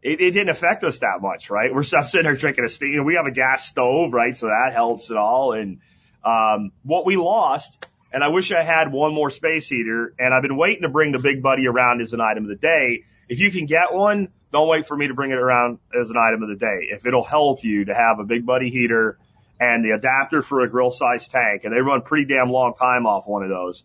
it, 0.02 0.21
it 0.21 0.30
didn't 0.33 0.50
affect 0.50 0.85
us 0.85 0.99
that 0.99 1.23
much, 1.23 1.49
right? 1.49 1.75
We're 1.75 1.83
sitting 1.83 2.25
there 2.25 2.35
drinking 2.35 2.66
a 2.66 2.68
steam. 2.68 2.90
You 2.90 2.97
know, 2.99 3.04
we 3.04 3.14
have 3.14 3.25
a 3.25 3.30
gas 3.30 3.66
stove, 3.66 4.12
right? 4.12 4.37
So 4.37 4.49
that 4.49 4.75
helps 4.75 5.11
at 5.11 5.16
all. 5.16 5.54
And, 5.54 5.78
um, 6.23 6.73
what 6.83 7.06
we 7.06 7.16
lost, 7.16 7.87
and 8.12 8.23
I 8.23 8.28
wish 8.28 8.52
I 8.52 8.62
had 8.62 8.92
one 8.92 9.14
more 9.14 9.30
space 9.30 9.68
heater, 9.68 10.12
and 10.18 10.35
I've 10.35 10.42
been 10.42 10.59
waiting 10.59 10.83
to 10.83 10.90
bring 10.90 11.12
the 11.12 11.18
big 11.21 11.42
buddy 11.42 11.66
around 11.68 12.02
as 12.02 12.12
an 12.12 12.21
item 12.21 12.44
of 12.44 12.50
the 12.50 12.56
day. 12.56 13.04
If 13.30 13.40
you 13.40 13.50
can 13.50 13.64
get 13.64 13.94
one, 13.94 14.28
don't 14.55 14.69
wait 14.69 14.87
for 14.87 14.97
me 14.97 15.09
to 15.09 15.15
bring 15.15 15.33
it 15.33 15.39
around 15.39 15.81
as 16.01 16.11
an 16.11 16.17
item 16.17 16.45
of 16.45 16.49
the 16.49 16.55
day. 16.55 16.87
If 16.93 17.07
it'll 17.07 17.25
help 17.25 17.65
you 17.65 17.87
to 17.87 17.95
have 17.95 18.21
a 18.21 18.25
big 18.25 18.47
buddy 18.47 18.71
heater 18.71 19.19
and 19.59 19.85
the 19.85 19.91
adapter 19.91 20.43
for 20.43 20.61
a 20.61 20.71
grill 20.71 20.93
size 20.93 21.27
tank, 21.27 21.65
and 21.65 21.75
they 21.75 21.81
run 21.81 22.03
pretty 22.03 22.33
damn 22.33 22.51
long 22.51 22.75
time 22.75 23.05
off 23.05 23.27
one 23.27 23.43
of 23.43 23.49
those. 23.49 23.83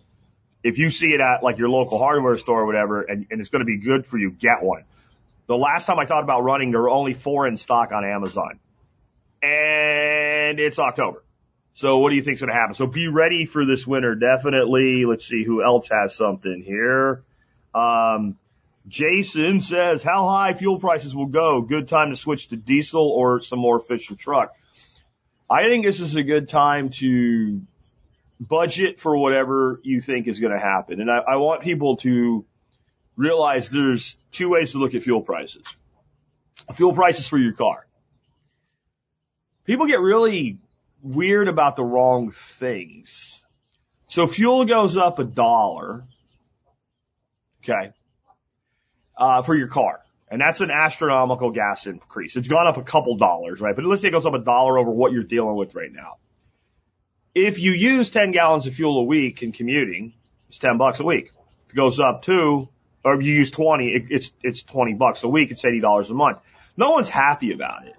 If 0.64 0.78
you 0.78 0.92
see 0.92 1.08
it 1.08 1.22
at 1.22 1.42
like 1.42 1.58
your 1.58 1.70
local 1.70 1.98
hardware 1.98 2.38
store 2.38 2.62
or 2.62 2.66
whatever, 2.68 3.02
and, 3.02 3.26
and 3.32 3.42
it's 3.42 3.50
going 3.50 3.62
to 3.62 3.66
be 3.66 3.82
good 3.82 4.06
for 4.06 4.20
you, 4.20 4.30
get 4.30 4.62
one. 4.62 4.84
The 5.48 5.58
last 5.58 5.88
time 5.88 5.98
I 5.98 6.06
thought 6.06 6.24
about 6.24 6.44
running, 6.44 6.70
there 6.70 6.82
were 6.82 6.92
only 6.92 7.16
four 7.16 7.48
in 7.48 7.58
stock 7.58 7.92
on 7.92 8.06
Amazon. 8.06 8.60
And 9.42 10.60
it's 10.60 10.78
October. 10.78 11.24
So 11.74 11.98
what 11.98 12.12
do 12.12 12.16
you 12.16 12.22
think's 12.22 12.42
going 12.42 12.54
to 12.54 12.60
happen? 12.60 12.76
So 12.76 12.86
be 12.86 13.08
ready 13.08 13.48
for 13.48 13.66
this 13.66 13.88
winter, 13.88 14.14
definitely. 14.14 15.06
Let's 15.06 15.26
see 15.26 15.44
who 15.44 15.64
else 15.64 15.90
has 15.90 16.14
something 16.14 16.62
here. 16.62 17.24
Um, 17.74 18.38
Jason 18.88 19.60
says, 19.60 20.02
how 20.02 20.28
high 20.28 20.54
fuel 20.54 20.80
prices 20.80 21.16
will 21.16 21.28
go? 21.28 21.62
Good 21.62 21.88
time 21.88 22.10
to 22.10 22.16
switch 22.16 22.48
to 22.48 22.56
diesel 22.56 23.10
or 23.10 23.42
some 23.42 23.60
more 23.60 23.80
efficient 23.80 24.20
truck. 24.20 24.56
I 25.50 25.64
think 25.64 25.86
this 25.86 26.00
is 26.00 26.16
a 26.16 26.24
good 26.24 26.50
time 26.50 26.90
to 26.92 27.62
budget 28.40 29.00
for 29.00 29.18
whatever 29.18 29.80
you 29.84 30.00
think 30.00 30.28
is 30.28 30.40
going 30.40 30.54
to 30.54 30.60
happen. 30.60 31.02
And 31.02 31.12
I, 31.12 31.18
I 31.18 31.36
want 31.38 31.62
people 31.62 31.98
to 31.98 32.46
realize 33.16 33.70
there's 33.70 34.16
two 34.32 34.50
ways 34.50 34.72
to 34.72 34.78
look 34.78 34.96
at 34.96 35.04
fuel 35.04 35.22
prices. 35.22 35.64
Fuel 36.76 36.94
prices 36.94 37.28
for 37.28 37.38
your 37.38 37.54
car. 37.54 37.86
People 39.66 39.88
get 39.88 40.00
really 40.00 40.58
weird 41.02 41.48
about 41.48 41.76
the 41.76 41.84
wrong 41.84 42.32
things. 42.32 43.44
So 44.08 44.26
fuel 44.26 44.66
goes 44.66 44.98
up 44.98 45.20
a 45.20 45.24
dollar. 45.24 46.06
Okay. 47.64 47.92
Uh, 49.20 49.42
for 49.42 49.54
your 49.54 49.68
car. 49.68 50.00
And 50.32 50.40
that's 50.40 50.62
an 50.62 50.72
astronomical 50.72 51.52
gas 51.52 51.88
increase. 51.88 52.38
It's 52.38 52.48
gone 52.48 52.68
up 52.68 52.78
a 52.78 52.84
couple 52.84 53.18
dollars, 53.18 53.60
right? 53.60 53.76
But 53.76 53.84
let's 53.84 54.02
say 54.02 54.08
it 54.08 54.12
goes 54.12 54.26
up 54.26 54.34
a 54.34 54.40
dollar 54.40 54.80
over 54.80 54.90
what 54.90 55.12
you're 55.12 55.24
dealing 55.24 55.58
with 55.58 55.76
right 55.76 55.92
now. 55.92 56.16
If 57.36 57.60
you 57.60 57.74
use 57.74 58.12
10 58.12 58.32
gallons 58.32 58.66
of 58.66 58.74
fuel 58.74 59.02
a 59.02 59.04
week 59.04 59.44
in 59.44 59.52
commuting, 59.52 60.14
it's 60.48 60.58
10 60.60 60.78
bucks 60.78 61.02
a 61.02 61.04
week. 61.04 61.32
If 61.66 61.74
it 61.74 61.76
goes 61.76 62.00
up 62.00 62.22
to 62.24 62.70
or 63.04 63.16
if 63.16 63.24
you 63.24 63.34
use 63.34 63.52
20, 63.52 63.88
it, 63.88 64.04
it's, 64.10 64.32
it's 64.42 64.64
20 64.64 64.94
bucks 64.94 65.24
a 65.24 65.28
week. 65.28 65.52
It's 65.52 65.64
$80 65.64 66.10
a 66.10 66.14
month. 66.14 66.38
No 66.78 66.92
one's 66.92 67.10
happy 67.10 67.52
about 67.52 67.88
it. 67.88 67.96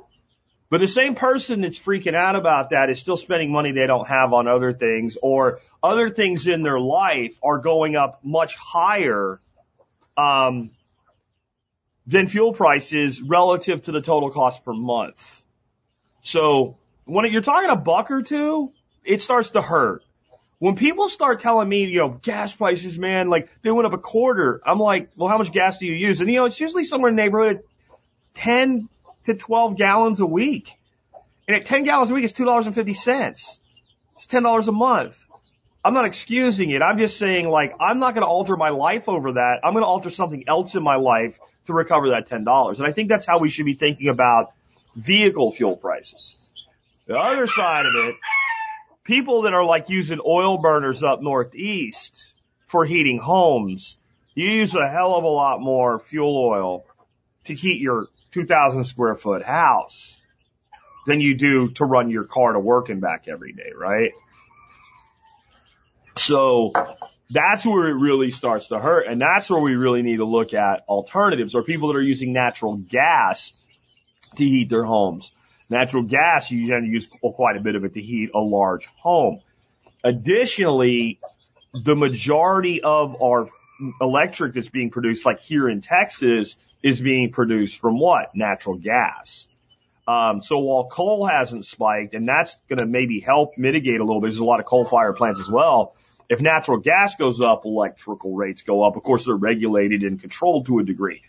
But 0.71 0.81
the 0.81 0.89
same 0.89 1.17
person 1.17 1.63
that's 1.63 1.79
freaking 1.79 2.15
out 2.15 2.37
about 2.37 2.71
that 2.71 2.91
is 2.91 3.01
still 3.01 3.17
spending 3.17 3.51
money 3.51 3.73
they 3.73 3.87
don't 3.87 4.07
have 4.07 4.33
on 4.33 4.47
other 4.47 4.73
things 4.73 5.19
or 5.21 5.59
other 5.83 6.11
things 6.11 6.47
in 6.47 6.63
their 6.63 6.79
life 6.79 7.37
are 7.43 7.59
going 7.59 7.97
up 7.97 8.21
much 8.23 8.55
higher, 8.57 9.41
um, 10.17 10.71
than 12.11 12.29
fuel 12.29 12.53
prices 12.53 13.23
relative 13.23 13.83
to 13.83 13.93
the 13.93 14.01
total 14.01 14.31
cost 14.31 14.65
per 14.65 14.73
month. 14.73 15.45
So 16.23 16.77
when 17.05 17.31
you're 17.33 17.43
talking 17.43 17.71
a 17.71 17.77
buck 17.77 18.11
or 18.11 18.23
two, 18.23 18.73
it 19.05 19.23
starts 19.23 19.51
to 19.51 19.63
hurt 19.63 20.03
when 20.61 20.77
people 20.77 21.09
start 21.09 21.41
telling 21.41 21.69
me, 21.69 21.87
you 21.87 22.01
know, 22.01 22.11
gas 22.11 22.55
prices, 22.55 22.99
man, 22.99 23.29
like 23.29 23.49
they 23.63 23.71
went 23.71 23.87
up 23.87 23.95
a 23.95 23.99
quarter, 23.99 24.61
I'm 24.65 24.79
like, 24.79 25.11
well, 25.17 25.29
how 25.29 25.39
much 25.39 25.53
gas 25.53 25.79
do 25.79 25.87
you 25.87 25.95
use? 25.95 26.21
And 26.21 26.31
you 26.31 26.37
know, 26.37 26.45
it's 26.45 26.61
usually 26.61 26.85
somewhere 26.85 27.09
in 27.09 27.17
the 27.17 27.23
neighborhood 27.23 27.57
of 27.57 27.63
10 28.35 28.89
to 29.25 29.35
12 29.35 29.77
gallons 29.79 30.21
a 30.21 30.27
week. 30.27 30.75
And 31.49 31.57
at 31.57 31.65
10 31.65 31.85
gallons 31.85 32.11
a 32.11 32.15
week, 32.15 32.25
it's 32.25 32.35
$2.50. 32.35 33.59
It's 34.15 34.27
$10 34.27 34.69
a 34.69 34.73
month. 34.73 35.19
I'm 35.83 35.95
not 35.95 36.05
excusing 36.05 36.71
it. 36.73 36.83
I'm 36.83 36.99
just 36.99 37.17
saying 37.17 37.49
like, 37.49 37.75
I'm 37.81 37.99
not 37.99 38.13
going 38.13 38.23
to 38.23 38.29
alter 38.29 38.55
my 38.55 38.69
life 38.69 39.09
over 39.09 39.33
that. 39.33 39.61
I'm 39.65 39.73
going 39.73 39.83
to 39.83 39.89
alter 39.89 40.11
something 40.11 40.45
else 40.47 40.75
in 40.75 40.83
my 40.83 40.97
life 40.97 41.39
to 41.71 41.75
recover 41.77 42.11
that 42.11 42.29
$10. 42.29 42.79
And 42.79 42.87
I 42.87 42.93
think 42.93 43.09
that's 43.09 43.27
how 43.27 43.39
we 43.39 43.49
should 43.51 43.67
be 43.67 43.75
thinking 43.75 44.09
about 44.09 44.53
vehicle 44.97 45.51
fuel 45.51 45.77
prices. 45.77 46.35
The 47.07 47.19
other 47.19 47.47
side 47.47 47.87
of 47.87 47.95
it 47.95 48.15
people 49.11 49.43
that 49.43 49.55
are 49.55 49.65
like 49.65 49.89
using 49.89 50.21
oil 50.25 50.59
burners 50.59 51.03
up 51.03 51.21
northeast 51.21 52.33
for 52.69 52.85
heating 52.85 53.19
homes, 53.19 53.99
you 54.35 54.49
use 54.49 54.75
a 54.77 54.89
hell 54.89 55.17
of 55.17 55.25
a 55.25 55.29
lot 55.29 55.61
more 55.61 55.99
fuel 55.99 56.37
oil 56.37 56.85
to 57.45 57.55
heat 57.55 57.81
your 57.81 58.07
2000 58.31 58.85
square 58.85 59.17
foot 59.17 59.43
house 59.43 60.23
than 61.07 61.21
you 61.21 61.35
do 61.35 61.71
to 61.71 61.85
run 61.85 62.11
your 62.11 62.23
car 62.23 62.53
to 62.53 62.61
work 62.61 62.89
and 62.89 63.01
back 63.01 63.27
every 63.27 63.53
day, 63.53 63.73
right? 63.77 64.13
So 66.17 66.73
that's 67.31 67.65
where 67.65 67.87
it 67.87 67.95
really 67.95 68.31
starts 68.31 68.69
to 68.69 68.79
hurt. 68.79 69.07
And 69.07 69.21
that's 69.21 69.49
where 69.49 69.61
we 69.61 69.77
really 69.77 70.03
need 70.03 70.17
to 70.17 70.25
look 70.25 70.53
at 70.53 70.85
alternatives 70.89 71.55
or 71.55 71.63
people 71.63 71.89
that 71.89 71.99
are 71.99 72.03
using 72.03 72.33
natural 72.33 72.77
gas 72.77 73.53
to 74.37 74.45
heat 74.45 74.69
their 74.69 74.85
homes. 74.85 75.33
Natural 75.71 76.03
gas, 76.03 76.51
you 76.51 76.69
tend 76.69 76.87
to 76.87 76.91
use 76.91 77.07
quite 77.07 77.57
a 77.57 77.61
bit 77.61 77.77
of 77.77 77.85
it 77.85 77.95
to 77.95 78.01
heat 78.01 78.31
a 78.35 78.41
large 78.41 78.87
home. 78.97 79.41
Additionally, 80.03 81.21
the 81.73 81.95
majority 81.95 82.83
of 82.83 83.23
our 83.23 83.47
electric 84.01 84.55
that's 84.55 84.69
being 84.69 84.91
produced, 84.91 85.25
like 85.25 85.41
here 85.41 85.69
in 85.69 85.81
Texas, 85.81 86.57
is 86.83 87.01
being 87.01 87.31
produced 87.31 87.81
from 87.81 87.99
what? 87.99 88.35
Natural 88.35 88.77
gas. 88.77 89.47
Um, 90.09 90.41
so 90.41 90.59
while 90.59 90.89
coal 90.89 91.27
hasn't 91.27 91.65
spiked, 91.65 92.15
and 92.15 92.27
that's 92.27 92.61
going 92.69 92.81
to 92.81 92.87
maybe 92.87 93.21
help 93.21 93.57
mitigate 93.57 94.01
a 94.01 94.05
little 94.05 94.21
bit, 94.21 94.29
there's 94.29 94.39
a 94.39 94.45
lot 94.45 94.59
of 94.59 94.67
coal-fired 94.67 95.15
plants 95.15 95.39
as 95.39 95.49
well. 95.49 95.95
If 96.31 96.41
natural 96.41 96.79
gas 96.79 97.17
goes 97.17 97.41
up, 97.41 97.65
electrical 97.65 98.37
rates 98.37 98.63
go 98.63 98.85
up. 98.85 98.97
Of 98.97 99.03
course, 99.03 99.27
they're 99.27 99.35
regulated 99.35 100.05
and 100.05 100.21
controlled 100.21 100.67
to 100.67 100.79
a 100.79 100.85
degree. 100.85 101.23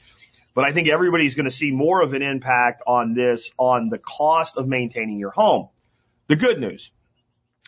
But 0.54 0.66
I 0.66 0.74
think 0.74 0.90
everybody's 0.90 1.34
going 1.34 1.50
to 1.50 1.56
see 1.56 1.72
more 1.72 2.04
of 2.04 2.14
an 2.14 2.22
impact 2.22 2.84
on 2.86 3.16
this 3.16 3.52
on 3.58 3.90
the 3.90 3.98
cost 3.98 4.58
of 4.58 4.68
maintaining 4.68 5.18
your 5.18 5.32
home. 5.32 5.70
The 6.28 6.36
good 6.36 6.60
news, 6.60 6.92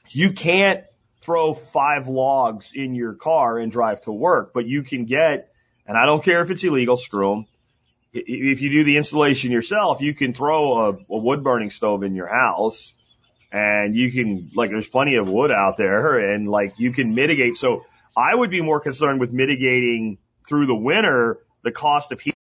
you 0.10 0.34
can't 0.34 0.84
throw 1.22 1.56
five 1.56 2.08
logs 2.08 2.72
in 2.76 2.94
your 2.94 3.14
car 3.14 3.58
and 3.58 3.72
drive 3.72 4.02
to 4.02 4.12
work, 4.12 4.52
but 4.54 4.68
you 4.68 4.84
can 4.84 5.06
get, 5.06 5.52
and 5.88 5.98
I 5.98 6.06
don't 6.06 6.24
care 6.24 6.42
if 6.44 6.52
it's 6.52 6.64
illegal, 6.64 6.98
screw 6.98 7.30
them. 7.30 7.48
If 8.14 8.62
you 8.62 8.70
do 8.70 8.84
the 8.84 8.98
installation 8.98 9.52
yourself, 9.52 10.02
you 10.02 10.14
can 10.14 10.36
throw 10.36 10.90
a, 10.90 10.90
a 11.10 11.18
wood 11.18 11.44
burning 11.44 11.72
stove 11.72 12.04
in 12.04 12.14
your 12.14 12.28
house 12.28 12.94
and 13.54 13.96
you 13.96 14.12
can, 14.12 14.50
like, 14.56 14.72
there's 14.72 14.88
plenty 14.88 15.16
of 15.16 15.30
wood 15.30 15.52
out 15.52 15.78
there 15.78 16.18
and 16.34 16.50
like 16.50 16.74
you 16.78 16.92
can 16.92 17.14
mitigate. 17.14 17.56
So 17.56 17.86
I 18.18 18.34
would 18.34 18.50
be 18.50 18.62
more 18.62 18.80
concerned 18.80 19.20
with 19.20 19.32
mitigating 19.32 20.18
through 20.50 20.66
the 20.66 20.76
winter 20.76 21.40
the 21.64 21.72
cost 21.72 22.12
of 22.12 22.20
heat 22.20 22.34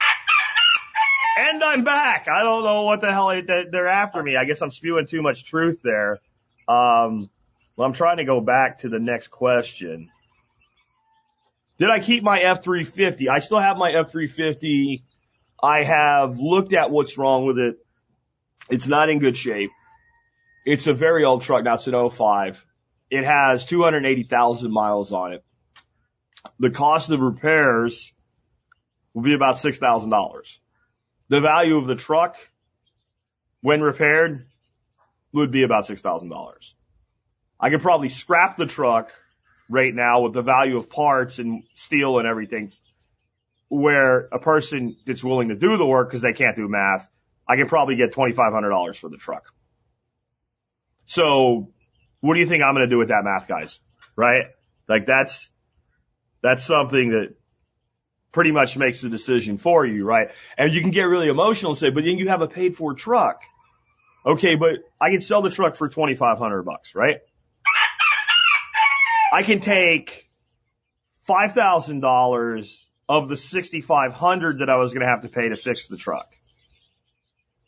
and 1.38 1.64
I'm 1.64 1.82
back. 1.82 2.28
I 2.28 2.44
don't 2.44 2.62
know 2.62 2.82
what 2.82 3.00
the 3.00 3.10
hell 3.10 3.28
they're 3.28 3.88
after 3.88 4.22
me. 4.22 4.36
I 4.36 4.44
guess 4.44 4.60
I'm 4.62 4.70
spewing 4.70 5.06
too 5.06 5.22
much 5.22 5.44
truth 5.44 5.80
there. 5.82 6.20
Um, 6.68 7.30
well, 7.74 7.88
I'm 7.88 7.94
trying 7.94 8.18
to 8.18 8.24
go 8.24 8.40
back 8.40 8.80
to 8.80 8.88
the 8.88 9.00
next 9.00 9.28
question. 9.28 10.10
Did 11.78 11.88
I 11.88 11.98
keep 11.98 12.22
my 12.22 12.40
F350? 12.40 13.28
I 13.28 13.38
still 13.38 13.58
have 13.58 13.78
my 13.78 13.92
F350. 13.92 15.02
I 15.62 15.82
have 15.82 16.38
looked 16.38 16.74
at 16.74 16.90
what's 16.90 17.16
wrong 17.16 17.46
with 17.46 17.58
it. 17.58 17.78
It's 18.68 18.86
not 18.86 19.08
in 19.08 19.18
good 19.18 19.36
shape. 19.36 19.70
It's 20.66 20.86
a 20.86 20.92
very 20.92 21.24
old 21.24 21.42
truck. 21.42 21.64
Now 21.64 21.74
it's 21.74 21.86
an 21.86 22.10
05. 22.10 22.64
It 23.10 23.24
has 23.24 23.64
280,000 23.64 24.70
miles 24.70 25.12
on 25.12 25.32
it. 25.32 25.44
The 26.58 26.70
cost 26.70 27.10
of 27.10 27.20
repairs 27.20 28.12
will 29.14 29.22
be 29.22 29.34
about 29.34 29.56
$6,000 29.56 30.58
the 31.30 31.40
value 31.40 31.78
of 31.78 31.86
the 31.86 31.94
truck 31.94 32.36
when 33.62 33.80
repaired 33.80 34.46
would 35.32 35.52
be 35.52 35.62
about 35.62 35.86
$6,000. 35.86 36.74
I 37.58 37.70
could 37.70 37.82
probably 37.82 38.08
scrap 38.08 38.56
the 38.56 38.66
truck 38.66 39.12
right 39.68 39.94
now 39.94 40.22
with 40.22 40.32
the 40.32 40.42
value 40.42 40.76
of 40.76 40.90
parts 40.90 41.38
and 41.38 41.62
steel 41.74 42.18
and 42.18 42.26
everything 42.26 42.72
where 43.68 44.28
a 44.32 44.40
person 44.40 44.96
that's 45.06 45.22
willing 45.22 45.50
to 45.50 45.54
do 45.54 45.76
the 45.76 45.86
work 45.86 46.08
because 46.08 46.22
they 46.22 46.32
can't 46.32 46.56
do 46.56 46.66
math, 46.66 47.08
I 47.50 47.56
can 47.56 47.66
probably 47.66 47.96
get 47.96 48.12
$2,500 48.12 48.96
for 48.96 49.08
the 49.08 49.16
truck. 49.16 49.52
So 51.06 51.72
what 52.20 52.34
do 52.34 52.40
you 52.40 52.46
think 52.46 52.62
I'm 52.62 52.74
going 52.74 52.88
to 52.88 52.94
do 52.94 52.98
with 52.98 53.08
that 53.08 53.24
math, 53.24 53.48
guys? 53.48 53.80
Right? 54.14 54.44
Like 54.88 55.04
that's, 55.04 55.50
that's 56.44 56.64
something 56.64 57.10
that 57.10 57.34
pretty 58.30 58.52
much 58.52 58.76
makes 58.76 59.00
the 59.00 59.08
decision 59.08 59.58
for 59.58 59.84
you, 59.84 60.04
right? 60.04 60.28
And 60.56 60.72
you 60.72 60.80
can 60.80 60.92
get 60.92 61.02
really 61.02 61.26
emotional 61.26 61.72
and 61.72 61.78
say, 61.78 61.90
but 61.90 62.04
then 62.04 62.18
you 62.18 62.28
have 62.28 62.40
a 62.40 62.46
paid 62.46 62.76
for 62.76 62.94
truck. 62.94 63.42
Okay, 64.24 64.54
but 64.54 64.76
I 65.00 65.10
can 65.10 65.20
sell 65.20 65.42
the 65.42 65.50
truck 65.50 65.74
for 65.74 65.88
2500 65.88 66.62
bucks, 66.62 66.94
right? 66.94 67.16
I 69.32 69.42
can 69.42 69.58
take 69.58 70.28
$5,000 71.28 72.84
of 73.08 73.28
the 73.28 73.36
6500 73.36 74.60
that 74.60 74.70
I 74.70 74.76
was 74.76 74.92
going 74.92 75.04
to 75.04 75.08
have 75.08 75.22
to 75.22 75.28
pay 75.28 75.48
to 75.48 75.56
fix 75.56 75.88
the 75.88 75.96
truck. 75.96 76.28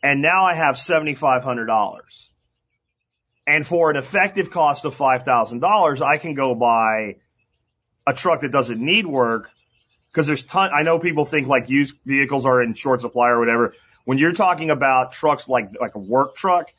And 0.03 0.21
now 0.21 0.43
I 0.43 0.53
have 0.53 0.75
$7,500. 0.75 2.29
And 3.47 3.65
for 3.65 3.89
an 3.89 3.95
effective 3.95 4.51
cost 4.51 4.83
of 4.83 4.95
$5,000, 4.95 6.01
I 6.01 6.17
can 6.17 6.33
go 6.33 6.53
buy 6.53 7.15
a 8.05 8.13
truck 8.13 8.41
that 8.41 8.51
doesn't 8.51 8.79
need 8.79 9.05
work 9.07 9.49
because 10.07 10.27
there's 10.27 10.43
ton, 10.43 10.71
I 10.77 10.83
know 10.83 10.99
people 10.99 11.25
think 11.25 11.47
like 11.47 11.69
used 11.69 11.95
vehicles 12.05 12.45
are 12.45 12.61
in 12.61 12.73
short 12.73 13.01
supply 13.01 13.29
or 13.29 13.39
whatever. 13.39 13.73
When 14.05 14.17
you're 14.17 14.33
talking 14.33 14.69
about 14.69 15.13
trucks 15.13 15.47
like, 15.47 15.71
like 15.79 15.95
a 15.95 15.99
work 15.99 16.35
truck, 16.35 16.71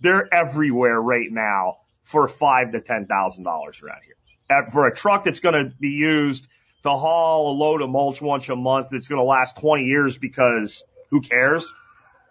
they're 0.00 0.32
everywhere 0.32 1.00
right 1.00 1.30
now 1.30 1.78
for 2.04 2.28
five 2.28 2.72
to 2.72 2.80
ten 2.80 3.06
thousand 3.06 3.44
dollars 3.44 3.82
around 3.82 4.00
here. 4.04 4.66
For 4.70 4.86
a 4.86 4.94
truck 4.94 5.24
that's 5.24 5.40
going 5.40 5.54
to 5.54 5.74
be 5.78 5.88
used 5.88 6.46
to 6.84 6.90
haul 6.90 7.50
a 7.50 7.54
load 7.54 7.82
of 7.82 7.90
mulch 7.90 8.22
once 8.22 8.48
a 8.48 8.56
month 8.56 8.88
that's 8.90 9.08
going 9.08 9.20
to 9.20 9.24
last 9.24 9.58
20 9.58 9.84
years 9.84 10.16
because 10.16 10.84
who 11.10 11.20
cares? 11.20 11.72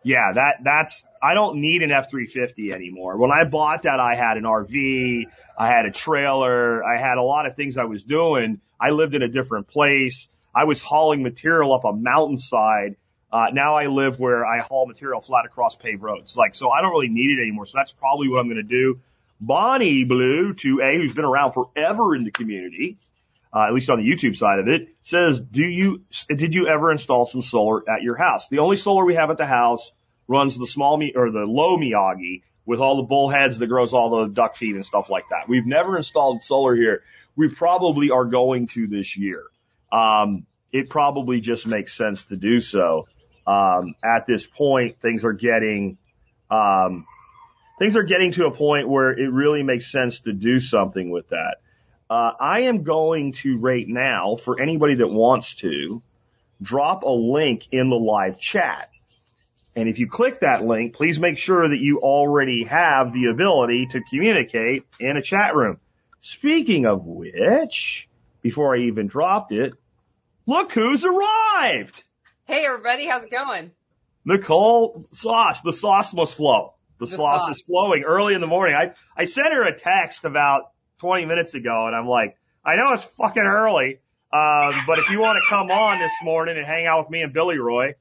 Yeah, 0.08 0.32
that, 0.32 0.64
that's, 0.64 1.06
I 1.22 1.34
don't 1.34 1.60
need 1.60 1.82
an 1.82 1.90
F350 1.90 2.72
anymore. 2.72 3.18
When 3.18 3.30
I 3.30 3.44
bought 3.44 3.84
that, 3.84 4.00
I 4.00 4.16
had 4.16 4.38
an 4.38 4.44
RV, 4.44 5.26
I 5.58 5.68
had 5.68 5.86
a 5.86 5.92
trailer, 5.92 6.82
I 6.82 6.98
had 6.98 7.18
a 7.18 7.22
lot 7.22 7.46
of 7.46 7.58
things 7.58 7.78
I 7.78 7.84
was 7.84 8.06
doing. 8.06 8.62
I 8.80 8.92
lived 8.92 9.16
in 9.16 9.22
a 9.22 9.28
different 9.28 9.68
place. 9.68 10.30
I 10.56 10.64
was 10.64 10.82
hauling 10.82 11.24
material 11.24 11.74
up 11.74 11.84
a 11.84 11.92
mountainside. 11.92 12.96
Uh, 13.34 13.48
now 13.52 13.76
I 13.76 13.88
live 13.88 14.18
where 14.18 14.46
I 14.46 14.62
haul 14.62 14.88
material 14.88 15.20
flat 15.20 15.46
across 15.46 15.76
paved 15.76 16.02
roads. 16.02 16.38
Like, 16.38 16.56
so 16.56 16.72
I 16.72 16.82
don't 16.82 16.92
really 16.92 17.10
need 17.10 17.38
it 17.38 17.42
anymore. 17.42 17.66
So 17.66 17.78
that's 17.78 17.92
probably 17.92 18.30
what 18.30 18.40
I'm 18.40 18.48
going 18.48 18.56
to 18.56 18.64
do. 18.64 19.02
Bonnie 19.42 20.06
Blue, 20.06 20.54
to 20.54 20.80
A, 20.80 20.96
who's 20.96 21.14
been 21.14 21.26
around 21.26 21.52
forever 21.52 22.16
in 22.16 22.24
the 22.24 22.32
community, 22.32 22.98
uh, 23.54 23.66
at 23.68 23.74
least 23.74 23.90
on 23.90 24.00
the 24.00 24.10
YouTube 24.10 24.38
side 24.38 24.60
of 24.60 24.70
it, 24.70 24.88
says, 25.04 25.42
do 25.42 25.64
you, 25.64 26.04
did 26.34 26.56
you 26.56 26.68
ever 26.68 26.94
install 26.94 27.26
some 27.26 27.42
solar 27.42 27.84
at 27.90 28.04
your 28.04 28.16
house? 28.16 28.48
The 28.48 28.60
only 28.60 28.78
solar 28.78 29.04
we 29.04 29.16
have 29.16 29.30
at 29.32 29.38
the 29.38 29.46
house 29.46 29.92
runs 30.28 30.58
the 30.58 30.68
small 30.68 30.98
me, 30.98 31.14
or 31.16 31.32
the 31.32 31.46
low 31.46 31.78
Miyagi 31.78 32.42
with 32.66 32.80
all 32.80 32.98
the 32.98 33.04
bullheads 33.04 33.60
that 33.60 33.68
grows 33.68 33.94
all 33.94 34.10
the 34.10 34.28
duck 34.28 34.56
feed 34.56 34.76
and 34.76 34.86
stuff 34.86 35.10
like 35.10 35.30
that. 35.30 35.48
We've 35.48 35.66
never 35.66 35.98
installed 35.98 36.44
solar 36.44 36.76
here. 36.76 37.02
We 37.36 37.48
probably 37.48 38.12
are 38.12 38.26
going 38.26 38.68
to 38.68 38.88
this 38.88 39.18
year. 39.18 39.44
Um, 39.92 40.46
it 40.74 40.90
probably 40.90 41.40
just 41.40 41.66
makes 41.66 41.94
sense 41.94 42.26
to 42.26 42.36
do 42.36 42.60
so. 42.60 43.08
Um, 43.46 43.96
at 44.04 44.26
this 44.28 44.46
point, 44.46 45.00
things 45.02 45.24
are 45.24 45.32
getting, 45.32 45.98
um, 46.52 47.06
things 47.80 47.96
are 47.96 48.04
getting 48.04 48.34
to 48.34 48.48
a 48.48 48.52
point 48.52 48.90
where 48.90 49.12
it 49.12 49.32
really 49.32 49.64
makes 49.64 49.90
sense 49.90 50.20
to 50.22 50.34
do 50.34 50.60
something 50.60 51.10
with 51.10 51.30
that. 51.30 51.58
Uh, 52.10 52.32
I 52.40 52.62
am 52.62 52.84
going 52.84 53.32
to 53.34 53.58
right 53.58 53.88
now 53.88 54.36
for 54.36 54.62
anybody 54.62 54.96
that 54.96 55.08
wants 55.08 55.56
to 55.56 56.02
drop 56.62 57.04
a 57.04 57.10
link 57.10 57.68
in 57.72 57.90
the 57.90 57.96
live 57.96 58.40
chat. 58.40 58.90
And 59.78 59.88
if 59.88 60.00
you 60.00 60.10
click 60.10 60.40
that 60.40 60.66
link, 60.66 60.96
please 60.96 61.20
make 61.20 61.38
sure 61.38 61.70
that 61.70 61.78
you 61.78 62.00
already 62.00 62.64
have 62.64 63.14
the 63.14 63.28
ability 63.28 63.86
to 63.92 64.02
communicate 64.10 64.88
in 65.00 65.18
a 65.18 65.22
chat 65.22 65.54
room. 65.54 65.78
Speaking 66.20 66.88
of 66.88 67.06
which, 67.06 68.10
before 68.42 68.76
I 68.76 68.80
even 68.88 69.06
dropped 69.06 69.52
it, 69.52 69.74
look 70.48 70.74
who's 70.74 71.06
arrived! 71.06 72.04
Hey 72.46 72.66
everybody, 72.66 73.06
how's 73.06 73.24
it 73.24 73.30
going? 73.30 73.70
Nicole 74.26 75.06
Sauce. 75.12 75.62
The 75.62 75.74
sauce 75.74 76.12
must 76.12 76.34
flow. 76.34 76.74
The, 76.98 77.06
The 77.06 77.12
sauce, 77.12 77.44
sauce. 77.44 77.58
is 77.58 77.62
flowing 77.62 78.02
early 78.04 78.34
in 78.34 78.42
the 78.42 78.48
morning. 78.48 78.76
I, 78.76 78.96
I 79.16 79.26
sent 79.26 79.54
her 79.54 79.62
a 79.62 79.78
text 79.78 80.26
about 80.26 80.72
20 81.02 81.26
minutes 81.26 81.54
ago 81.54 81.86
and 81.86 81.96
I'm 81.96 82.08
like, 82.08 82.36
I 82.66 82.78
know 82.78 82.94
it's 82.94 83.04
fucking 83.04 83.44
early, 83.44 84.00
um, 84.34 84.74
but 84.88 84.98
if 84.98 85.08
you 85.12 85.20
want 85.20 85.38
to 85.38 85.48
come 85.48 85.70
on 85.70 86.00
this 86.00 86.14
morning 86.24 86.58
and 86.58 86.66
hang 86.66 86.88
out 86.88 87.02
with 87.02 87.12
me 87.12 87.22
and 87.22 87.32
Billy 87.32 87.60
Roy, 87.60 87.94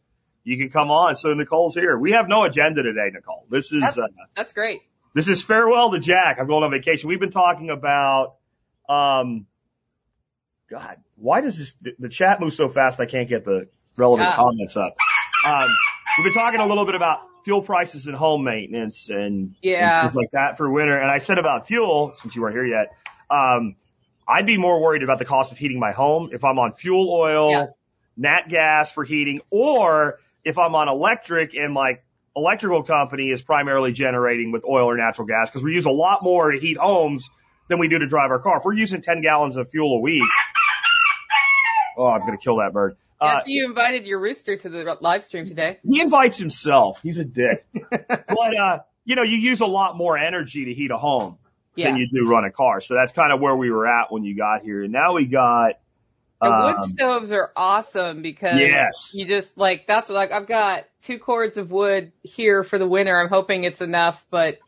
you 0.47 0.57
can 0.57 0.71
come 0.71 0.91
on. 0.91 1.17
So 1.17 1.35
Nicole's 1.35 1.75
here. 1.75 1.99
We 1.99 2.13
have 2.13 2.29
no 2.29 2.45
agenda 2.45 2.83
today, 2.83 3.11
Nicole. 3.13 3.45
This 3.51 3.73
is, 3.73 3.81
That's- 3.81 3.99
uh, 3.99 4.07
That's 4.37 4.53
great. 4.53 4.81
this 5.15 5.29
is 5.29 5.43
farewell 5.43 5.91
to 5.91 5.99
Jack. 5.99 6.39
I'm 6.41 6.47
going 6.47 6.63
on 6.63 6.71
vacation. 6.71 7.09
We've 7.09 7.19
been 7.21 7.33
talking 7.33 7.69
about, 7.71 8.37
um, 8.89 9.47
God, 10.71 10.99
why 11.17 11.41
does 11.41 11.59
this, 11.59 11.75
the, 11.83 11.93
the 11.99 12.09
chat 12.09 12.41
move 12.41 12.55
so 12.55 12.69
fast 12.69 13.01
I 13.01 13.07
can't 13.07 13.29
get 13.29 13.45
the 13.45 13.69
relevant 13.97 14.31
Yeah. 14.31 14.37
comments 14.37 14.77
up? 14.77 14.95
Um, 15.47 15.69
we've 16.19 16.25
been 16.33 16.35
talking 16.43 16.61
a 16.61 16.67
little 16.67 16.87
bit 16.87 16.95
about 16.95 17.21
fuel 17.45 17.63
prices 17.63 18.07
and 18.07 18.17
home 18.17 18.43
maintenance 18.45 19.09
and, 19.11 19.55
Yeah. 19.63 20.01
and 20.01 20.09
things 20.09 20.17
like 20.17 20.31
that 20.33 20.57
for 20.57 20.73
winter. 20.73 20.97
And 20.97 21.11
I 21.11 21.19
said 21.19 21.39
about 21.39 21.67
fuel, 21.67 22.15
since 22.19 22.35
you 22.37 22.43
weren't 22.43 22.55
here 22.55 22.65
yet, 22.67 22.89
um, 23.31 23.77
I'd 24.29 24.47
be 24.47 24.59
more 24.59 24.81
worried 24.81 25.03
about 25.05 25.19
the 25.21 25.25
cost 25.25 25.53
of 25.53 25.59
heating 25.59 25.79
my 25.79 25.93
home 25.93 26.31
if 26.33 26.45
I'm 26.45 26.59
on 26.59 26.73
fuel 26.73 27.13
oil, 27.13 27.51
Yeah. 27.51 27.67
nat 28.17 28.49
gas 28.49 28.93
for 28.93 29.05
heating, 29.05 29.41
or 29.51 30.19
if 30.47 30.59
I'm 30.59 30.75
on 30.77 30.89
electric 30.89 31.55
and 31.55 31.73
my 31.75 31.99
electrical 32.37 32.83
company 32.85 33.31
is 33.31 33.43
primarily 33.43 33.91
generating 33.93 34.53
with 34.53 34.65
oil 34.65 34.87
or 34.87 34.97
natural 34.97 35.27
gas 35.27 35.51
because 35.51 35.63
we 35.65 35.73
use 35.73 35.87
a 35.87 35.91
lot 35.91 36.23
more 36.23 36.53
to 36.53 36.59
heat 36.61 36.77
homes 36.77 37.29
than 37.69 37.79
we 37.81 37.89
do 37.89 37.99
to 37.99 38.07
drive 38.07 38.31
our 38.31 38.39
car. 38.39 38.59
If 38.59 38.65
we're 38.65 38.75
using 38.75 39.03
10 39.03 39.23
gallons 39.23 39.57
of 39.57 39.69
fuel 39.71 39.97
a 39.97 40.01
week, 40.01 40.23
oh, 41.99 42.07
I'm 42.07 42.21
going 42.21 42.39
to 42.39 42.43
kill 42.43 42.57
that 42.59 42.73
bird. 42.73 42.97
Yeah, 43.21 43.27
Uh, 43.29 43.39
so 43.41 43.45
you 43.49 43.65
invited 43.67 44.07
your 44.07 44.21
rooster 44.21 44.57
to 44.57 44.69
the 44.69 44.97
live 45.01 45.25
stream 45.25 45.47
today. 45.47 45.79
he 45.89 46.01
invites 46.01 46.39
himself. 46.39 47.01
He's 47.03 47.19
a 47.19 47.25
dick. 47.25 47.67
but, 47.91 48.57
uh, 48.57 48.79
you 49.05 49.17
know, 49.17 49.23
you 49.23 49.39
use 49.39 49.61
a 49.61 49.67
lot 49.67 49.97
more 49.97 50.17
energy 50.19 50.67
to 50.67 50.75
heat 50.75 50.91
a 50.91 50.99
home 50.99 51.39
Yeah. 51.75 51.89
than 51.91 51.97
you 51.97 52.09
do 52.09 52.31
run 52.31 52.45
a 52.45 52.51
car. 52.53 52.81
So 52.81 52.95
that's 52.95 53.13
kind 53.13 53.33
of 53.33 53.41
where 53.41 53.57
we 53.57 53.71
were 53.71 53.87
at 53.87 54.13
when 54.13 54.23
you 54.25 54.37
got 54.37 54.63
here. 54.63 54.83
And 54.85 54.93
now 54.93 55.15
we 55.15 55.25
got, 55.27 55.73
The 56.43 56.51
wood 56.51 56.77
um, 56.77 56.89
stoves 56.89 57.33
are 57.33 57.51
awesome 57.57 58.23
because 58.23 58.59
Yes. 58.59 59.11
you 59.15 59.27
just 59.27 59.57
like 59.57 59.87
that's 59.87 60.09
what 60.09 60.17
like 60.17 60.33
I've 60.33 60.47
got 60.47 60.85
two 61.03 61.19
cords 61.19 61.57
of 61.57 61.71
wood 61.71 62.13
here 62.23 62.63
for 62.63 62.79
the 62.79 62.87
winter. 62.87 63.19
I'm 63.19 63.29
hoping 63.29 63.65
it's 63.65 63.81
enough, 63.81 64.25
but 64.31 64.59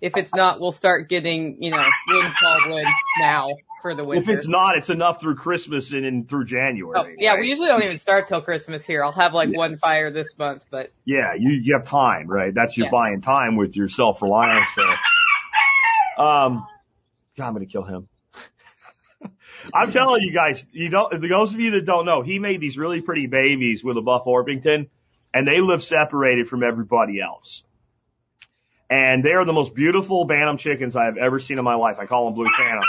if 0.00 0.16
it's 0.16 0.32
not, 0.32 0.60
we'll 0.60 0.72
start 0.72 1.08
getting 1.08 1.62
you 1.62 1.70
know 1.70 1.84
windfall 2.08 2.60
wood 2.70 2.86
now 3.20 3.58
for 3.82 3.94
the 3.94 4.04
winter. 4.04 4.32
if 4.32 4.36
it's 4.36 4.48
not, 4.48 4.76
it's 4.76 4.90
enough 4.90 5.20
through 5.20 5.36
Christmas 5.36 5.92
and, 5.92 6.04
and 6.04 6.28
through 6.28 6.46
January. 6.46 6.98
Oh, 6.98 7.06
yeah, 7.18 7.32
right? 7.32 7.40
we 7.40 7.48
usually 7.48 7.68
don't 7.68 7.82
even 7.82 7.98
start 7.98 8.28
till 8.28 8.40
Christmas 8.40 8.86
here. 8.86 9.04
I'll 9.04 9.12
have 9.12 9.34
like 9.34 9.50
one 9.54 9.76
fire 9.76 10.10
this 10.10 10.36
month, 10.38 10.64
but 10.70 10.92
Yeah, 11.04 11.34
you, 11.38 11.50
you 11.50 11.74
have 11.74 11.84
time, 11.84 12.26
right? 12.26 12.52
That's 12.54 12.76
your 12.76 12.86
Yeah. 12.86 12.90
buying 12.90 13.20
time 13.20 13.56
with 13.56 13.76
your 13.76 13.88
self-reliance. 13.88 14.66
So, 14.74 14.82
um, 16.22 16.66
God, 17.36 17.46
I'm 17.46 17.54
going 17.54 17.66
to 17.66 17.72
kill 17.72 17.84
him. 17.84 18.08
I'm 19.74 19.90
telling 19.92 20.22
you 20.22 20.32
guys, 20.32 20.66
you 20.72 20.88
don't, 20.88 21.20
those 21.28 21.54
of 21.54 21.60
you 21.60 21.72
that 21.72 21.84
don't 21.84 22.06
know, 22.06 22.22
he 22.22 22.38
made 22.38 22.60
these 22.60 22.78
really 22.78 23.00
pretty 23.00 23.26
babies 23.26 23.84
with 23.84 23.96
a 23.96 24.00
Buff 24.00 24.24
Orpington 24.24 24.88
and 25.34 25.46
they 25.46 25.60
live 25.60 25.82
separated 25.82 26.48
from 26.48 26.62
everybody 26.62 27.20
else. 27.20 27.64
And 28.90 29.22
they 29.22 29.32
are 29.32 29.44
the 29.44 29.52
most 29.52 29.74
beautiful 29.74 30.24
Bantam 30.24 30.56
chickens 30.56 30.96
I 30.96 31.04
have 31.04 31.18
ever 31.18 31.38
seen 31.38 31.58
in 31.58 31.64
my 31.64 31.74
life. 31.74 31.98
I 31.98 32.06
call 32.06 32.24
them 32.24 32.34
Blue 32.34 32.48
Phantoms. 32.56 32.86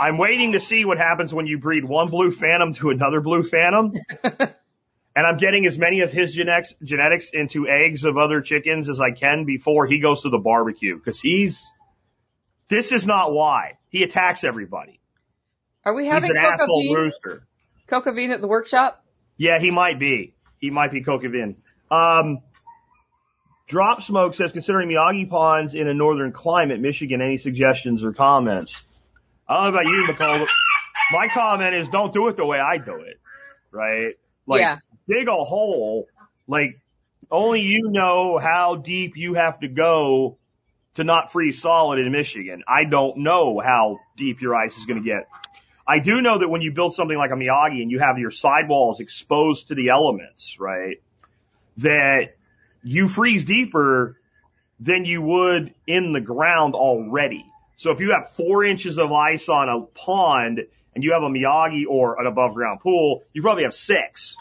I'm 0.00 0.18
waiting 0.18 0.52
to 0.52 0.60
see 0.60 0.84
what 0.84 0.98
happens 0.98 1.32
when 1.32 1.46
you 1.46 1.58
breed 1.58 1.84
one 1.84 2.08
Blue 2.08 2.32
Phantom 2.32 2.72
to 2.74 2.90
another 2.90 3.20
Blue 3.20 3.44
Phantom. 3.44 3.92
and 4.24 5.26
I'm 5.26 5.36
getting 5.36 5.66
as 5.66 5.78
many 5.78 6.00
of 6.00 6.10
his 6.10 6.34
genetics, 6.34 6.74
genetics 6.82 7.30
into 7.32 7.68
eggs 7.68 8.02
of 8.04 8.18
other 8.18 8.40
chickens 8.40 8.88
as 8.88 9.00
I 9.00 9.12
can 9.12 9.44
before 9.44 9.86
he 9.86 10.00
goes 10.00 10.22
to 10.22 10.30
the 10.30 10.38
barbecue. 10.38 10.98
Cause 10.98 11.20
he's, 11.20 11.64
this 12.68 12.90
is 12.90 13.06
not 13.06 13.32
why. 13.32 13.78
He 13.90 14.02
attacks 14.02 14.42
everybody. 14.42 14.98
Are 15.84 15.94
we 15.94 16.04
He's 16.04 16.12
having 16.12 16.30
an 16.30 16.36
asshole 16.36 16.66
coq 16.66 16.68
au 16.70 16.82
vin, 16.82 16.94
rooster. 16.94 17.46
coq 17.88 18.06
au 18.06 18.12
vin 18.12 18.30
at 18.30 18.40
the 18.40 18.46
workshop? 18.48 19.04
Yeah, 19.36 19.58
he 19.58 19.70
might 19.70 19.98
be. 19.98 20.34
He 20.58 20.70
might 20.70 20.92
be 20.92 21.02
coq 21.02 21.24
au 21.24 21.28
vin. 21.28 21.56
Um, 21.90 22.38
Drop 23.68 24.02
Smoke 24.02 24.34
says, 24.34 24.52
considering 24.52 24.88
Miyagi 24.88 25.28
ponds 25.30 25.74
in 25.74 25.88
a 25.88 25.94
northern 25.94 26.32
climate, 26.32 26.80
Michigan, 26.80 27.20
any 27.22 27.38
suggestions 27.38 28.04
or 28.04 28.12
comments? 28.12 28.84
I 29.48 29.54
don't 29.54 29.64
know 29.64 29.80
about 29.80 29.86
you, 29.90 30.06
Nicole. 30.06 30.38
but 30.40 30.48
My 31.12 31.28
comment 31.28 31.74
is 31.74 31.88
don't 31.88 32.12
do 32.12 32.28
it 32.28 32.36
the 32.36 32.44
way 32.46 32.58
I 32.58 32.78
do 32.78 32.96
it. 33.00 33.18
Right? 33.70 34.14
Like, 34.46 34.60
Yeah. 34.60 34.78
dig 35.08 35.28
a 35.28 35.32
hole. 35.32 36.06
Like, 36.46 36.80
only 37.30 37.60
you 37.62 37.88
know 37.88 38.36
how 38.38 38.76
deep 38.76 39.12
you 39.16 39.34
have 39.34 39.58
to 39.60 39.68
go 39.68 40.38
to 40.96 41.04
not 41.04 41.32
freeze 41.32 41.60
solid 41.62 41.98
in 41.98 42.12
Michigan. 42.12 42.62
I 42.68 42.84
don't 42.84 43.18
know 43.18 43.58
how 43.64 43.98
deep 44.18 44.42
your 44.42 44.54
ice 44.54 44.76
is 44.76 44.84
going 44.84 45.02
to 45.02 45.08
get. 45.08 45.26
I 45.92 45.98
do 45.98 46.22
know 46.22 46.38
that 46.38 46.48
when 46.48 46.62
you 46.62 46.72
build 46.72 46.94
something 46.94 47.18
like 47.18 47.32
a 47.32 47.34
Miyagi 47.34 47.82
and 47.82 47.90
you 47.90 47.98
have 47.98 48.18
your 48.18 48.30
sidewalls 48.30 49.00
exposed 49.00 49.68
to 49.68 49.74
the 49.74 49.90
elements, 49.90 50.58
right, 50.58 51.02
that 51.76 52.34
you 52.82 53.08
freeze 53.08 53.44
deeper 53.44 54.18
than 54.80 55.04
you 55.04 55.20
would 55.20 55.74
in 55.86 56.14
the 56.14 56.20
ground 56.20 56.74
already. 56.74 57.44
So 57.76 57.90
if 57.90 58.00
you 58.00 58.12
have 58.12 58.30
four 58.30 58.64
inches 58.64 58.98
of 58.98 59.12
ice 59.12 59.50
on 59.50 59.68
a 59.68 59.82
pond 59.82 60.66
and 60.94 61.04
you 61.04 61.12
have 61.12 61.24
a 61.24 61.28
Miyagi 61.28 61.84
or 61.86 62.18
an 62.18 62.26
above 62.26 62.54
ground 62.54 62.80
pool, 62.80 63.24
you 63.34 63.42
probably 63.42 63.64
have 63.64 63.74
six. 63.74 64.38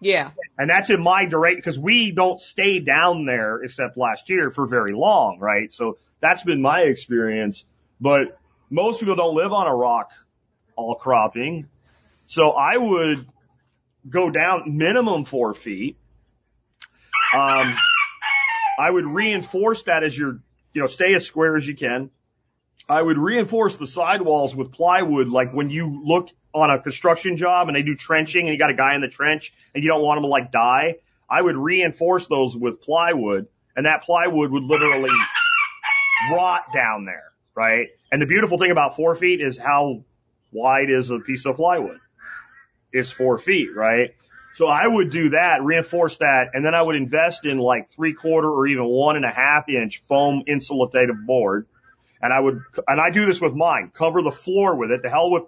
Yeah. 0.00 0.32
And 0.58 0.68
that's 0.68 0.90
in 0.90 1.00
my 1.00 1.26
direct, 1.26 1.58
because 1.58 1.78
we 1.78 2.10
don't 2.10 2.40
stay 2.40 2.80
down 2.80 3.24
there 3.24 3.62
except 3.62 3.96
last 3.96 4.30
year 4.30 4.50
for 4.50 4.66
very 4.66 4.94
long, 4.94 5.38
right? 5.38 5.72
So 5.72 5.98
that's 6.18 6.42
been 6.42 6.60
my 6.60 6.80
experience. 6.80 7.64
But 8.00 8.36
most 8.68 8.98
people 8.98 9.14
don't 9.14 9.36
live 9.36 9.52
on 9.52 9.68
a 9.68 9.74
rock 9.74 10.10
all 10.78 10.94
cropping. 10.94 11.66
So 12.26 12.52
I 12.52 12.76
would 12.76 13.26
go 14.08 14.30
down 14.30 14.76
minimum 14.76 15.24
four 15.24 15.52
feet. 15.52 15.96
Um, 17.34 17.74
I 18.78 18.88
would 18.88 19.06
reinforce 19.06 19.82
that 19.82 20.04
as 20.04 20.16
your, 20.16 20.38
you 20.72 20.80
know, 20.80 20.86
stay 20.86 21.14
as 21.14 21.26
square 21.26 21.56
as 21.56 21.66
you 21.66 21.74
can. 21.74 22.10
I 22.88 23.02
would 23.02 23.18
reinforce 23.18 23.76
the 23.76 23.86
sidewalls 23.86 24.54
with 24.54 24.72
plywood, 24.72 25.28
like 25.28 25.52
when 25.52 25.68
you 25.68 26.00
look 26.04 26.30
on 26.54 26.70
a 26.70 26.80
construction 26.80 27.36
job 27.36 27.68
and 27.68 27.76
they 27.76 27.82
do 27.82 27.94
trenching 27.94 28.42
and 28.42 28.50
you 28.50 28.58
got 28.58 28.70
a 28.70 28.74
guy 28.74 28.94
in 28.94 29.00
the 29.00 29.08
trench 29.08 29.52
and 29.74 29.82
you 29.82 29.90
don't 29.90 30.02
want 30.02 30.18
him 30.18 30.22
to 30.22 30.28
like 30.28 30.52
die. 30.52 30.96
I 31.28 31.42
would 31.42 31.56
reinforce 31.56 32.28
those 32.28 32.56
with 32.56 32.80
plywood 32.80 33.48
and 33.76 33.84
that 33.84 34.04
plywood 34.04 34.50
would 34.50 34.62
literally 34.62 35.10
rot 36.32 36.72
down 36.72 37.04
there, 37.04 37.32
right? 37.54 37.88
And 38.10 38.22
the 38.22 38.26
beautiful 38.26 38.58
thing 38.58 38.70
about 38.70 38.96
four 38.96 39.14
feet 39.16 39.40
is 39.40 39.58
how 39.58 40.04
wide 40.52 40.90
is 40.90 41.10
a 41.10 41.18
piece 41.18 41.46
of 41.46 41.56
plywood? 41.56 42.00
It's 42.92 43.10
four 43.10 43.38
feet, 43.38 43.74
right? 43.74 44.14
So 44.54 44.66
I 44.66 44.86
would 44.86 45.10
do 45.10 45.30
that, 45.30 45.62
reinforce 45.62 46.16
that, 46.18 46.50
and 46.54 46.64
then 46.64 46.74
I 46.74 46.82
would 46.82 46.96
invest 46.96 47.44
in 47.44 47.58
like 47.58 47.90
three 47.90 48.14
quarter 48.14 48.48
or 48.48 48.66
even 48.66 48.84
one 48.84 49.16
and 49.16 49.24
a 49.24 49.30
half 49.30 49.68
inch 49.68 50.02
foam 50.08 50.44
insulative 50.48 51.26
board. 51.26 51.66
And 52.20 52.32
I 52.32 52.40
would, 52.40 52.62
and 52.88 53.00
I 53.00 53.10
do 53.10 53.26
this 53.26 53.40
with 53.40 53.54
mine, 53.54 53.92
cover 53.94 54.22
the 54.22 54.32
floor 54.32 54.74
with 54.74 54.90
it, 54.90 55.02
the 55.02 55.10
hell 55.10 55.30
with 55.30 55.44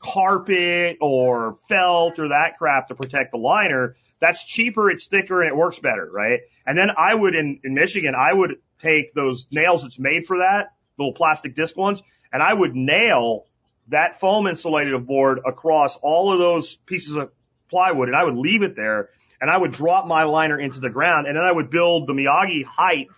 carpet 0.00 0.98
or 1.00 1.56
felt 1.68 2.18
or 2.18 2.28
that 2.28 2.56
crap 2.58 2.88
to 2.88 2.94
protect 2.94 3.32
the 3.32 3.38
liner. 3.38 3.96
That's 4.20 4.44
cheaper, 4.44 4.90
it's 4.90 5.06
thicker, 5.06 5.42
and 5.42 5.50
it 5.50 5.56
works 5.56 5.78
better, 5.78 6.08
right? 6.12 6.40
And 6.66 6.76
then 6.76 6.90
I 6.96 7.14
would, 7.14 7.34
in, 7.34 7.60
in 7.64 7.74
Michigan, 7.74 8.14
I 8.14 8.32
would 8.32 8.56
take 8.82 9.14
those 9.14 9.46
nails 9.50 9.82
that's 9.82 9.98
made 9.98 10.26
for 10.26 10.38
that, 10.38 10.74
little 10.98 11.14
plastic 11.14 11.54
disc 11.54 11.76
ones, 11.76 12.02
and 12.32 12.42
I 12.42 12.52
would 12.52 12.74
nail 12.74 13.46
that 13.90 14.18
foam 14.18 14.46
insulated 14.46 15.06
board 15.06 15.40
across 15.44 15.96
all 15.96 16.32
of 16.32 16.38
those 16.38 16.76
pieces 16.86 17.16
of 17.16 17.30
plywood 17.68 18.08
and 18.08 18.16
I 18.16 18.24
would 18.24 18.36
leave 18.36 18.62
it 18.62 18.74
there 18.74 19.10
and 19.40 19.50
I 19.50 19.56
would 19.56 19.72
drop 19.72 20.06
my 20.06 20.24
liner 20.24 20.58
into 20.58 20.80
the 20.80 20.90
ground 20.90 21.26
and 21.26 21.36
then 21.36 21.44
I 21.44 21.52
would 21.52 21.70
build 21.70 22.06
the 22.06 22.12
Miyagi 22.12 22.64
height, 22.64 23.08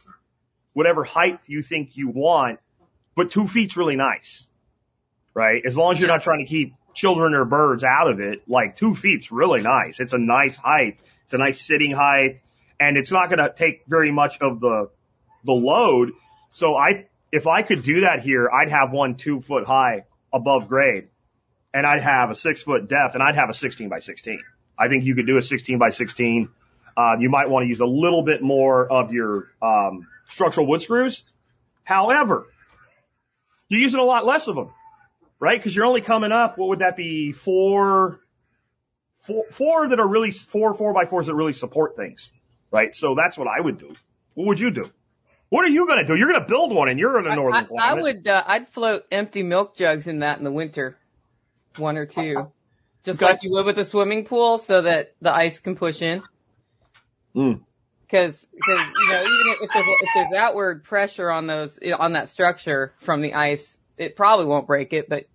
whatever 0.73 1.05
height 1.05 1.41
you 1.47 1.63
think 1.63 1.97
you 1.97 2.09
want, 2.09 2.59
but 3.15 3.31
two 3.31 3.47
feet's 3.47 3.77
really 3.77 3.97
nice, 3.97 4.47
right? 5.35 5.63
As 5.65 5.77
long 5.77 5.93
as 5.93 6.01
you're 6.01 6.09
not 6.09 6.23
trying 6.23 6.45
to 6.45 6.51
keep 6.51 6.75
children 6.95 7.35
or 7.35 7.45
birds 7.45 7.85
out 7.85 8.11
of 8.11 8.21
it, 8.21 8.49
like 8.49 8.77
two 8.77 8.95
feet's 8.95 9.33
really 9.33 9.63
nice. 9.63 10.01
It's 10.01 10.13
a 10.13 10.19
nice 10.19 10.57
height. 10.57 11.01
It's 11.25 11.35
a 11.35 11.39
nice 11.39 11.61
sitting 11.61 11.93
height 11.93 12.41
and 12.81 12.97
it's 12.97 13.11
not 13.11 13.29
going 13.29 13.39
to 13.39 13.53
take 13.55 13.83
very 13.87 14.13
much 14.13 14.39
of 14.41 14.61
the, 14.61 14.91
the 15.45 15.53
load. 15.53 16.13
So 16.53 16.77
I, 16.77 17.07
if 17.31 17.47
I 17.47 17.63
could 17.63 17.83
do 17.83 18.03
that 18.03 18.21
here, 18.21 18.49
I'd 18.51 18.71
have 18.71 18.93
one 18.93 19.17
two 19.17 19.41
foot 19.41 19.67
high 19.67 20.05
above 20.33 20.69
grade 20.69 21.09
and 21.75 21.87
I'd 21.87 22.03
have 22.03 22.31
a 22.31 22.35
six 22.35 22.63
foot 22.63 22.89
depth 22.89 23.15
and 23.15 23.23
I'd 23.23 23.37
have 23.37 23.51
a 23.51 23.55
16 23.55 23.89
by 23.89 24.01
16. 24.01 24.41
I 24.79 24.89
think 24.89 25.05
you 25.05 25.15
could 25.15 25.27
do 25.27 25.37
a 25.37 25.43
16 25.43 25.79
by 25.79 25.91
16. 25.91 26.49
Uh, 26.97 27.17
you 27.19 27.31
might 27.31 27.49
want 27.49 27.65
to 27.65 27.69
use 27.69 27.81
a 27.81 27.87
little 27.87 28.23
bit 28.23 28.43
more 28.43 28.91
of 28.91 29.13
your, 29.13 29.49
um, 29.63 30.07
structural 30.29 30.67
wood 30.67 30.83
screws. 30.83 31.25
However, 31.85 32.47
you're 33.69 33.81
using 33.81 34.01
a 34.01 34.05
lot 34.05 34.27
less 34.27 34.49
of 34.49 34.57
them, 34.57 34.71
right? 35.41 35.63
Cause 35.63 35.75
you're 35.75 35.87
only 35.87 36.03
coming 36.03 36.33
up, 36.33 36.59
what 36.59 36.69
would 36.69 36.81
that 36.81 36.97
be? 36.97 37.33
Four, 37.33 38.21
four, 39.19 39.45
four 39.51 39.89
that 39.89 39.99
are 39.99 40.07
really 40.07 40.31
four, 40.31 40.75
four 40.75 40.93
by 40.93 41.07
fours 41.07 41.27
that 41.27 41.35
really 41.35 41.53
support 41.55 41.97
things, 41.97 42.31
right? 42.71 42.95
So 42.95 43.15
that's 43.15 43.39
what 43.39 43.49
I 43.49 43.61
would 43.61 43.79
do. 43.79 43.95
What 44.35 44.49
would 44.49 44.61
you 44.61 44.71
do? 44.71 44.91
What 45.53 45.67
are 45.67 45.69
you 45.69 45.87
going 45.87 45.99
to 45.99 46.07
do? 46.07 46.17
You're 46.17 46.31
going 46.31 46.41
to 46.41 46.49
build 46.49 46.73
one 46.73 46.89
and 46.89 46.99
you're 46.99 47.19
in 47.19 47.27
a 47.27 47.37
northern 47.37 47.65
I, 47.65 47.67
climate. 47.67 47.99
I 47.99 48.01
would, 48.01 48.27
uh, 48.27 48.43
I'd 48.47 48.69
float 48.71 49.03
empty 49.13 49.43
milk 49.43 49.77
jugs 49.77 50.07
in 50.07 50.21
that 50.21 50.39
in 50.39 50.45
the 50.45 50.51
winter. 50.51 50.97
One 51.77 51.99
or 51.99 52.07
two. 52.07 52.51
Just 53.05 53.23
Okay. 53.23 53.33
like 53.33 53.43
you 53.43 53.51
would 53.51 53.67
with 53.67 53.77
a 53.77 53.85
swimming 53.85 54.25
pool 54.25 54.57
so 54.57 54.81
that 54.81 55.13
the 55.21 55.31
ice 55.31 55.61
can 55.61 55.77
push 55.77 56.01
in. 56.01 56.23
Mm. 57.37 57.61
Cause, 58.11 58.49
cause, 58.65 58.87
you 58.99 59.09
know, 59.09 59.21
even 59.21 59.57
if 59.61 59.71
there's, 59.75 59.87
if 59.87 60.09
there's 60.15 60.33
outward 60.33 60.85
pressure 60.85 61.31
on 61.31 61.47
those, 61.47 61.79
on 61.99 62.15
that 62.15 62.31
structure 62.31 62.95
from 63.01 63.21
the 63.21 63.35
ice, 63.35 63.79
it 63.99 64.17
probably 64.17 64.47
won't 64.47 64.67
break 64.67 64.95
it, 64.95 65.11
but 65.11 65.27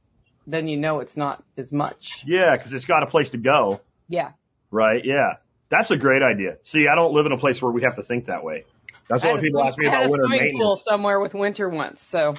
then 0.47 0.67
you 0.67 0.77
know 0.77 0.99
it's 0.99 1.15
not 1.15 1.43
as 1.57 1.71
much. 1.71 2.23
Yeah, 2.25 2.57
cause 2.57 2.73
it's 2.73 2.85
got 2.85 3.03
a 3.03 3.07
place 3.07 3.29
to 3.31 3.37
go. 3.37 3.81
Yeah. 4.09 4.31
Right? 4.71 5.05
Yeah. 5.05 5.35
That's 5.69 5.91
a 5.91 5.97
great 5.97 6.23
idea. 6.23 6.57
See, 6.63 6.87
I 6.87 6.95
don't 6.95 7.13
live 7.13 7.27
in 7.27 7.33
a 7.33 7.37
place 7.37 7.61
where 7.61 7.71
we 7.71 7.83
have 7.83 7.97
to 7.97 8.03
think 8.03 8.25
that 8.25 8.43
way. 8.43 8.63
That's 9.09 9.23
I 9.23 9.27
why 9.27 9.31
had 9.31 9.39
a 9.39 9.41
people 9.41 9.63
ask 9.63 9.77
me 9.77 9.87
about 9.87 10.05
a 10.05 10.09
winter 10.09 10.23
swimming 10.25 10.39
maintenance. 10.39 10.63
pool 10.63 10.75
somewhere 10.75 11.19
with 11.19 11.33
winter 11.33 11.69
once, 11.69 12.01
so. 12.01 12.35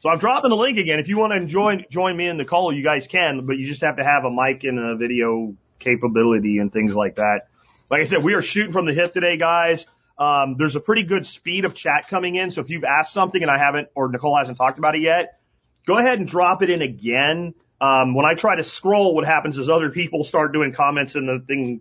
So 0.00 0.08
I'm 0.08 0.18
dropping 0.18 0.48
the 0.48 0.56
link 0.56 0.78
again. 0.78 0.98
If 0.98 1.08
you 1.08 1.18
want 1.18 1.34
to 1.34 1.44
join 1.44 1.84
join 1.90 2.16
me 2.16 2.26
in 2.26 2.38
the 2.38 2.46
call, 2.46 2.72
you 2.74 2.82
guys 2.82 3.06
can, 3.06 3.44
but 3.46 3.58
you 3.58 3.66
just 3.66 3.82
have 3.82 3.96
to 3.98 4.04
have 4.04 4.24
a 4.24 4.30
mic 4.30 4.64
and 4.64 4.78
a 4.78 4.96
video 4.96 5.54
capability 5.78 6.58
and 6.58 6.72
things 6.72 6.94
like 6.94 7.16
that. 7.16 7.48
Like 7.90 8.00
I 8.00 8.04
said, 8.04 8.22
we 8.22 8.34
are 8.34 8.42
shooting 8.42 8.72
from 8.72 8.86
the 8.86 8.94
hip 8.94 9.12
today, 9.12 9.36
guys. 9.36 9.84
Um, 10.16 10.56
there's 10.58 10.76
a 10.76 10.80
pretty 10.80 11.02
good 11.02 11.26
speed 11.26 11.64
of 11.64 11.74
chat 11.74 12.08
coming 12.08 12.36
in. 12.36 12.50
So 12.50 12.60
if 12.60 12.70
you've 12.70 12.84
asked 12.84 13.12
something 13.12 13.40
and 13.40 13.50
I 13.50 13.58
haven't, 13.58 13.88
or 13.94 14.08
Nicole 14.10 14.36
hasn't 14.36 14.58
talked 14.58 14.78
about 14.78 14.94
it 14.94 15.02
yet, 15.02 15.40
go 15.86 15.98
ahead 15.98 16.18
and 16.18 16.28
drop 16.28 16.62
it 16.62 16.70
in 16.70 16.82
again. 16.82 17.54
Um, 17.80 18.14
when 18.14 18.26
I 18.26 18.34
try 18.34 18.56
to 18.56 18.62
scroll, 18.62 19.14
what 19.14 19.24
happens 19.24 19.56
is 19.56 19.70
other 19.70 19.88
people 19.90 20.22
start 20.24 20.52
doing 20.52 20.72
comments 20.72 21.14
and 21.14 21.26
the 21.26 21.42
thing, 21.44 21.80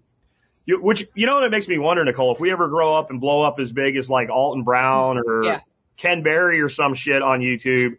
you, 0.70 0.80
which, 0.80 1.08
you 1.16 1.26
know 1.26 1.34
what 1.36 1.44
it 1.46 1.50
makes 1.50 1.68
me 1.68 1.80
wonder, 1.80 2.06
Nicole, 2.06 2.32
if 2.34 2.40
we 2.40 2.52
ever 2.52 2.68
grow 2.68 2.94
up 2.94 3.10
and 3.10 3.20
blow 3.20 3.42
up 3.42 3.60
as 3.60 3.72
big 3.72 3.98
as 3.98 4.08
like 4.08 4.30
Alton 4.30 4.64
Brown 4.64 5.18
or 5.18 5.44
Yeah. 5.44 5.60
Ken 5.98 6.22
Berry 6.22 6.62
or 6.62 6.70
some 6.70 6.94
shit 6.94 7.24
on 7.24 7.40
YouTube, 7.40 7.98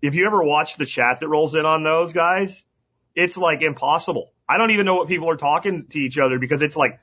if 0.00 0.14
you 0.14 0.24
ever 0.26 0.40
watch 0.42 0.76
the 0.76 0.86
chat 0.86 1.18
that 1.18 1.28
rolls 1.28 1.56
in 1.56 1.66
on 1.66 1.82
those 1.82 2.12
guys, 2.12 2.62
it's 3.16 3.36
like 3.36 3.60
impossible. 3.62 4.32
I 4.48 4.56
don't 4.56 4.70
even 4.70 4.86
know 4.86 4.94
what 4.94 5.08
people 5.08 5.28
are 5.30 5.36
talking 5.36 5.86
to 5.90 5.98
each 5.98 6.16
other 6.16 6.38
because 6.38 6.62
it's 6.62 6.76
like, 6.76 7.00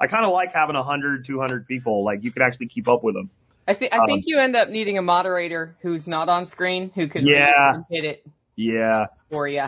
I 0.00 0.06
kind 0.06 0.24
of 0.24 0.32
like 0.32 0.52
having 0.52 0.76
a 0.76 0.84
hundred, 0.84 1.26
two 1.26 1.40
hundred 1.40 1.66
people. 1.66 2.04
Like 2.04 2.22
you 2.22 2.30
could 2.30 2.42
actually 2.42 2.68
keep 2.68 2.86
up 2.86 3.02
with 3.02 3.16
them. 3.16 3.28
I 3.66 3.74
think, 3.74 3.92
I 3.92 3.98
Um, 3.98 4.06
think 4.06 4.24
you 4.28 4.38
end 4.38 4.54
up 4.54 4.68
needing 4.68 4.98
a 4.98 5.02
moderator 5.02 5.76
who's 5.82 6.06
not 6.06 6.28
on 6.28 6.46
screen 6.46 6.92
who 6.94 7.08
can 7.08 7.26
Yeah. 7.26 7.72
hit 7.90 8.04
it 8.04 8.24
Yeah. 8.54 9.06
for 9.30 9.48
you. 9.48 9.64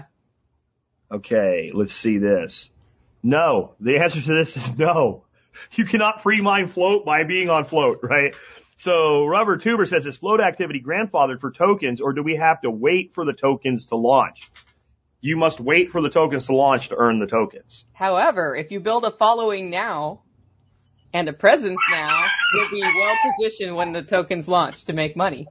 Okay. 1.11 1.73
Let's 1.75 1.93
see 1.93 2.19
this. 2.19 2.71
No. 3.23 3.75
The 3.81 3.99
answer 3.99 4.21
to 4.21 4.35
this 4.35 4.57
is 4.57 4.77
no. 4.77 5.25
You 5.73 5.85
cannot 5.85 6.23
free 6.23 6.41
mine 6.41 6.67
Flote 6.67 7.05
by 7.05 7.25
being 7.25 7.51
on 7.51 7.65
Flote, 7.65 8.01
right? 8.03 8.35
So 8.79 9.27
Rubber 9.27 9.59
Tuber 9.59 9.87
says, 9.87 10.07
is 10.07 10.19
Flote 10.19 10.41
activity 10.41 10.83
grandfathered 10.85 11.41
for 11.41 11.51
tokens 11.53 12.01
or 12.01 12.13
do 12.13 12.23
we 12.23 12.37
have 12.37 12.61
to 12.63 12.71
wait 12.71 13.13
for 13.13 13.25
the 13.25 13.33
tokens 13.33 13.87
to 13.87 13.97
launch? 13.97 14.51
You 15.21 15.37
must 15.37 15.61
wait 15.61 15.91
for 15.91 16.01
the 16.01 16.11
tokens 16.11 16.47
to 16.47 16.57
launch 16.57 16.89
to 16.89 16.97
earn 16.97 17.21
the 17.21 17.29
tokens. 17.29 17.87
However, 17.93 18.57
if 18.57 18.73
you 18.73 18.81
build 18.81 19.05
a 19.05 19.13
following 19.13 19.71
now 19.71 20.23
and 21.15 21.29
a 21.29 21.33
presence 21.33 21.81
now, 21.93 22.25
you'll 22.55 22.71
be 22.71 22.81
well 22.81 23.15
positioned 23.31 23.77
when 23.77 23.93
the 23.93 24.03
tokens 24.03 24.49
launch 24.49 24.87
to 24.87 24.93
make 24.93 25.17
money. 25.17 25.47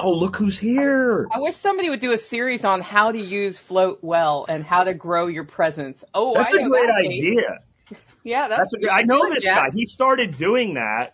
Oh, 0.00 0.12
look 0.12 0.36
who's 0.36 0.58
here. 0.58 1.26
I 1.32 1.38
wish 1.38 1.56
somebody 1.56 1.90
would 1.90 2.00
do 2.00 2.12
a 2.12 2.18
series 2.18 2.64
on 2.64 2.80
how 2.80 3.12
to 3.12 3.18
use 3.18 3.58
Flote 3.58 4.00
well 4.02 4.44
and 4.48 4.64
how 4.64 4.84
to 4.84 4.94
grow 4.94 5.28
your 5.28 5.44
presence. 5.44 6.02
Oh, 6.12 6.34
That's 6.34 6.52
I 6.52 6.58
a 6.58 6.68
great 6.68 6.86
that, 6.86 7.04
idea. 7.04 7.58
Yeah, 8.26 8.48
that's, 8.48 8.58
That's 8.58 8.74
a 8.74 8.76
we 8.78 8.84
good, 8.84 8.90
I 8.90 9.02
know 9.02 9.28
this 9.28 9.44
Jack. 9.44 9.72
guy. 9.72 9.76
He 9.76 9.84
started 9.84 10.38
doing 10.38 10.74
that 10.74 11.12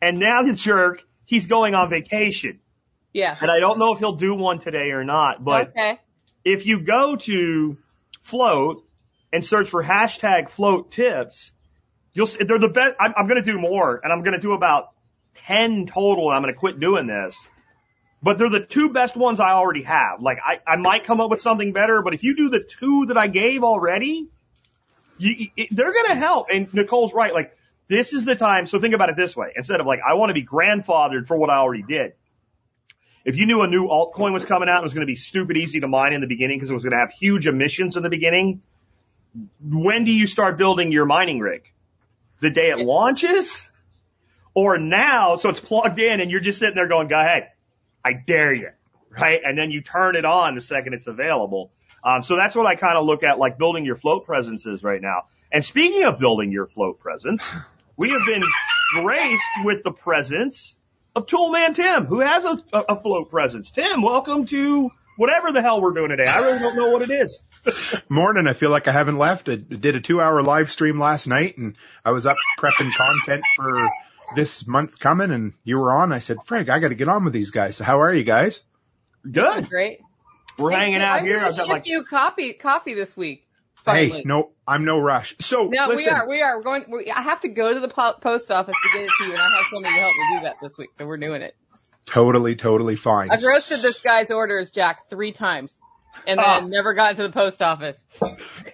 and 0.00 0.18
now 0.18 0.42
the 0.42 0.52
jerk, 0.52 1.04
he's 1.24 1.46
going 1.46 1.74
on 1.74 1.90
vacation. 1.90 2.60
Yeah. 3.12 3.36
And 3.40 3.50
I 3.50 3.60
don't 3.60 3.78
know 3.78 3.92
if 3.92 3.98
he'll 3.98 4.16
do 4.16 4.34
one 4.34 4.58
today 4.58 4.90
or 4.90 5.04
not, 5.04 5.42
but 5.42 5.70
okay. 5.70 5.98
if 6.44 6.66
you 6.66 6.80
go 6.80 7.16
to 7.16 7.78
Flote 8.22 8.84
and 9.32 9.44
search 9.44 9.68
for 9.68 9.82
hashtag 9.82 10.50
Flote 10.50 10.90
tips, 10.90 11.52
you'll 12.12 12.26
see 12.26 12.44
they're 12.44 12.58
the 12.58 12.68
best. 12.68 12.94
I'm, 13.00 13.14
I'm 13.16 13.26
going 13.26 13.42
to 13.42 13.50
do 13.50 13.58
more 13.58 14.00
and 14.02 14.12
I'm 14.12 14.22
going 14.22 14.34
to 14.34 14.40
do 14.40 14.52
about 14.52 14.90
10 15.46 15.86
total 15.86 16.28
and 16.28 16.36
I'm 16.36 16.42
going 16.42 16.54
to 16.54 16.58
quit 16.58 16.78
doing 16.78 17.06
this. 17.06 17.46
But 18.22 18.38
they're 18.38 18.50
the 18.50 18.64
two 18.64 18.88
best 18.90 19.16
ones 19.16 19.38
I 19.38 19.52
already 19.52 19.82
have. 19.82 20.20
Like 20.20 20.38
I, 20.44 20.58
I 20.66 20.76
might 20.76 21.04
come 21.04 21.20
up 21.20 21.30
with 21.30 21.40
something 21.40 21.72
better, 21.72 22.02
but 22.02 22.14
if 22.14 22.24
you 22.24 22.34
do 22.34 22.48
the 22.50 22.60
two 22.60 23.06
that 23.06 23.16
I 23.16 23.28
gave 23.28 23.62
already, 23.62 24.26
you, 25.18 25.48
it, 25.56 25.68
they're 25.70 25.92
going 25.92 26.08
to 26.08 26.14
help. 26.16 26.48
And 26.52 26.72
Nicole's 26.74 27.14
right. 27.14 27.32
Like 27.32 27.56
this 27.86 28.12
is 28.12 28.24
the 28.24 28.34
time. 28.34 28.66
So 28.66 28.80
think 28.80 28.94
about 28.94 29.08
it 29.08 29.16
this 29.16 29.36
way. 29.36 29.52
Instead 29.56 29.80
of 29.80 29.86
like, 29.86 30.00
I 30.06 30.14
want 30.14 30.30
to 30.30 30.34
be 30.34 30.44
grandfathered 30.44 31.26
for 31.26 31.36
what 31.36 31.48
I 31.48 31.58
already 31.58 31.84
did. 31.84 32.14
if 33.24 33.36
you 33.36 33.46
knew 33.46 33.60
a 33.62 33.66
new 33.66 33.88
altcoin 33.88 34.32
was 34.32 34.44
coming 34.44 34.68
out, 34.68 34.76
and 34.76 34.82
it 34.82 34.84
was 34.84 34.94
going 34.94 35.06
to 35.06 35.10
be 35.10 35.14
stupid 35.14 35.56
easy 35.56 35.80
to 35.80 35.88
mine 35.88 36.12
in 36.12 36.20
the 36.20 36.26
beginning 36.26 36.56
because 36.56 36.70
it 36.70 36.74
was 36.74 36.82
going 36.82 36.92
to 36.92 36.98
have 36.98 37.10
huge 37.12 37.46
emissions 37.46 37.96
in 37.96 38.02
the 38.02 38.08
beginning. 38.08 38.62
When 39.62 40.04
do 40.04 40.10
you 40.10 40.26
start 40.26 40.56
building 40.56 40.92
your 40.92 41.04
mining 41.04 41.38
rig? 41.38 41.70
The 42.40 42.50
day 42.50 42.70
it 42.70 42.78
launches? 42.78 43.68
Or 44.54 44.78
now, 44.78 45.36
so 45.36 45.50
it's 45.50 45.60
plugged 45.60 45.98
in 45.98 46.20
and 46.20 46.30
you're 46.30 46.40
just 46.40 46.58
sitting 46.58 46.74
there 46.74 46.88
going, 46.88 47.08
go 47.08 47.20
ahead. 47.20 47.50
I 48.08 48.12
dare 48.14 48.54
you. 48.54 48.70
Right? 49.10 49.40
And 49.44 49.58
then 49.58 49.70
you 49.70 49.82
turn 49.82 50.16
it 50.16 50.24
on 50.24 50.54
the 50.54 50.60
second 50.60 50.94
it's 50.94 51.06
available. 51.06 51.72
Um, 52.04 52.22
so 52.22 52.36
that's 52.36 52.54
what 52.54 52.66
I 52.66 52.74
kind 52.74 52.96
of 52.96 53.04
look 53.04 53.22
at 53.22 53.38
like 53.38 53.58
building 53.58 53.84
your 53.84 53.96
Flote 53.96 54.24
presences 54.24 54.82
right 54.82 55.00
now. 55.00 55.24
And 55.52 55.64
speaking 55.64 56.04
of 56.04 56.18
building 56.18 56.52
your 56.52 56.66
Flote 56.66 57.00
presence, 57.00 57.44
we 57.96 58.10
have 58.10 58.24
been 58.24 58.42
graced 58.94 59.42
with 59.64 59.82
the 59.82 59.92
presence 59.92 60.76
of 61.14 61.26
Toolman 61.26 61.74
Tim, 61.74 62.06
who 62.06 62.20
has 62.20 62.44
a, 62.44 62.62
a 62.72 63.00
Flote 63.00 63.30
presence. 63.30 63.70
Tim, 63.70 64.00
welcome 64.00 64.46
to 64.46 64.90
whatever 65.16 65.52
the 65.52 65.60
hell 65.60 65.82
we're 65.82 65.92
doing 65.92 66.10
today. 66.10 66.26
I 66.26 66.38
really 66.38 66.58
don't 66.60 66.76
know 66.76 66.90
what 66.90 67.02
it 67.02 67.10
is. 67.10 67.42
Morning. 68.08 68.46
I 68.46 68.52
feel 68.54 68.70
like 68.70 68.88
I 68.88 68.92
haven't 68.92 69.18
left. 69.18 69.48
I 69.48 69.56
did 69.56 69.96
a 69.96 70.00
two 70.00 70.20
hour 70.20 70.42
live 70.42 70.70
stream 70.70 70.98
last 70.98 71.26
night 71.26 71.58
and 71.58 71.76
I 72.04 72.12
was 72.12 72.24
up 72.24 72.36
prepping 72.58 72.92
content 72.94 73.42
for 73.56 73.90
this 74.34 74.66
month 74.66 74.98
coming 74.98 75.30
and 75.30 75.52
you 75.64 75.78
were 75.78 75.92
on. 75.92 76.12
I 76.12 76.18
said, 76.18 76.38
Frank, 76.44 76.68
I 76.68 76.78
got 76.78 76.88
to 76.88 76.94
get 76.94 77.08
on 77.08 77.24
with 77.24 77.32
these 77.32 77.50
guys. 77.50 77.76
So 77.76 77.84
how 77.84 78.00
are 78.00 78.12
you 78.12 78.24
guys? 78.24 78.62
Good. 79.30 79.68
Great. 79.68 80.00
We're 80.58 80.72
hanging 80.72 81.02
out 81.02 81.20
I'm 81.20 81.26
here. 81.26 81.38
I've 81.38 81.56
got 81.56 81.60
ship 81.60 81.68
like, 81.68 81.86
you 81.86 82.04
coffee 82.04 82.52
coffee 82.52 82.94
this 82.94 83.16
week. 83.16 83.44
Hey, 83.86 84.22
no, 84.24 84.50
I'm 84.66 84.84
no 84.84 84.98
rush. 84.98 85.36
So 85.40 85.68
No, 85.68 85.86
listen, 85.86 86.04
we 86.04 86.10
are. 86.10 86.28
We 86.28 86.42
are. 86.42 86.56
We're 86.58 86.62
going. 86.62 86.84
We, 86.90 87.10
I 87.10 87.22
have 87.22 87.40
to 87.40 87.48
go 87.48 87.72
to 87.72 87.80
the 87.80 87.88
post 87.88 88.50
office 88.50 88.74
to 88.74 88.98
get 88.98 89.04
it 89.04 89.10
to 89.18 89.24
you, 89.24 89.30
and 89.30 89.40
I 89.40 89.56
have 89.56 89.66
somebody 89.70 89.94
to 89.94 90.00
help 90.00 90.14
me 90.14 90.38
do 90.38 90.44
that 90.44 90.56
this 90.60 90.76
week. 90.76 90.90
So 90.94 91.06
we're 91.06 91.16
doing 91.16 91.42
it. 91.42 91.54
totally, 92.04 92.56
totally 92.56 92.96
fine. 92.96 93.30
I've 93.30 93.42
roasted 93.42 93.80
this 93.80 94.00
guy's 94.00 94.30
orders, 94.30 94.70
Jack, 94.70 95.08
three 95.08 95.32
times, 95.32 95.80
and 96.26 96.38
then 96.38 96.64
Oh. 96.64 96.66
never 96.66 96.94
got 96.94 97.16
to 97.16 97.22
the 97.22 97.30
post 97.30 97.60
office. 97.62 98.04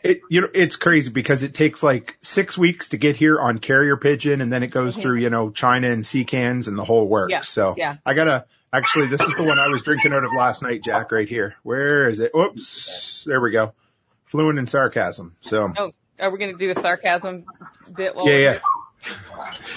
It, 0.03 0.21
you 0.31 0.43
know, 0.43 0.49
it's 0.53 0.77
crazy 0.77 1.11
because 1.11 1.43
it 1.43 1.55
takes 1.55 1.83
like 1.83 2.17
six 2.21 2.57
weeks 2.59 2.89
to 2.89 2.97
get 2.97 3.17
here 3.17 3.39
on 3.39 3.59
carrier 3.59 3.97
pigeon 3.97 4.41
and 4.41 4.53
then 4.53 4.63
it 4.63 4.69
goes 4.69 4.97
through, 4.97 5.17
mm-hmm. 5.17 5.23
you 5.23 5.31
know, 5.31 5.51
China 5.51 5.89
and 5.89 6.05
sea 6.05 6.25
cans 6.25 6.69
and 6.69 6.79
the 6.79 6.85
whole 6.85 7.07
works. 7.07 7.31
Yeah, 7.31 7.41
So 7.41 7.75
yeah. 7.77 7.97
I 8.05 8.15
gotta, 8.15 8.45
actually, 8.73 9.07
this 9.07 9.21
is 9.21 9.35
the 9.35 9.43
one 9.45 9.59
I 9.59 9.69
was 9.69 9.83
drinking 9.83 10.13
out 10.13 10.25
of 10.25 10.31
last 10.37 10.63
night, 10.63 10.83
Jack, 10.83 11.13
right 11.13 11.29
here. 11.29 11.57
Where 11.63 12.09
is 12.09 12.21
it? 12.21 12.33
Oops. 12.37 13.25
There 13.27 13.41
we 13.41 13.51
go. 13.51 13.73
Fluent 14.27 14.59
in 14.59 14.67
sarcasm. 14.67 15.37
So, 15.41 15.73
Oh, 15.77 15.93
are 16.21 16.31
we 16.31 16.39
going 16.39 16.53
to 16.53 16.59
do 16.59 16.71
a 16.71 16.81
sarcasm 16.81 17.45
bit? 17.95 18.15
Yeah, 18.17 18.37
yeah. 18.37 18.59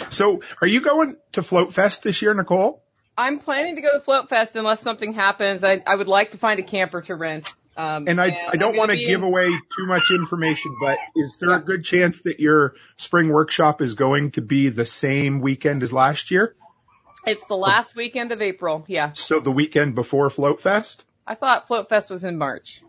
So 0.10 0.42
are 0.62 0.68
you 0.68 0.82
going 0.82 1.18
to 1.34 1.42
Flote 1.44 1.74
Fest 1.74 2.04
this 2.04 2.22
year, 2.22 2.34
Nicole? 2.34 2.82
I'm 3.18 3.40
planning 3.40 3.76
to 3.78 3.82
go 3.82 3.90
to 3.94 4.00
Flote 4.00 4.30
Fest 4.30 4.56
unless 4.56 4.82
something 4.82 5.14
happens. 5.14 5.64
I, 5.64 5.82
I 5.86 5.96
would 5.96 6.08
like 6.08 6.32
to 6.32 6.38
find 6.38 6.60
a 6.60 6.64
camper 6.64 7.02
to 7.02 7.16
rent. 7.16 7.52
Um, 7.76 8.08
And 8.08 8.20
I, 8.22 8.28
I'm 8.28 8.50
I 8.54 8.56
don't 8.58 8.76
want 8.76 8.90
to 8.92 8.98
give 8.98 9.20
in- 9.22 9.24
away 9.28 9.48
too 9.50 9.86
much 9.86 10.12
information, 10.12 10.76
but 10.80 10.98
is 11.16 11.38
there 11.38 11.50
Yeah. 11.50 11.58
a 11.58 11.60
good 11.60 11.84
chance 11.84 12.22
that 12.22 12.40
your 12.40 12.76
spring 12.96 13.30
workshop 13.30 13.82
is 13.82 13.94
going 13.96 14.32
to 14.32 14.42
be 14.42 14.70
the 14.70 14.86
same 14.86 15.42
weekend 15.42 15.84
as 15.84 15.92
last 15.94 16.32
year? 16.32 16.56
It's 17.26 17.46
the 17.46 17.58
last 17.58 17.96
weekend 17.96 18.32
of 18.32 18.42
April. 18.42 18.86
Yeah, 18.88 19.12
So 19.14 19.40
the 19.40 19.52
weekend 19.52 19.96
before 19.96 20.30
Flote 20.30 20.62
Fest? 20.62 21.04
I 21.26 21.36
thought 21.36 21.68
Flote 21.68 21.90
Fest 21.90 22.10
was 22.10 22.24
in 22.24 22.38
March. 22.38 22.82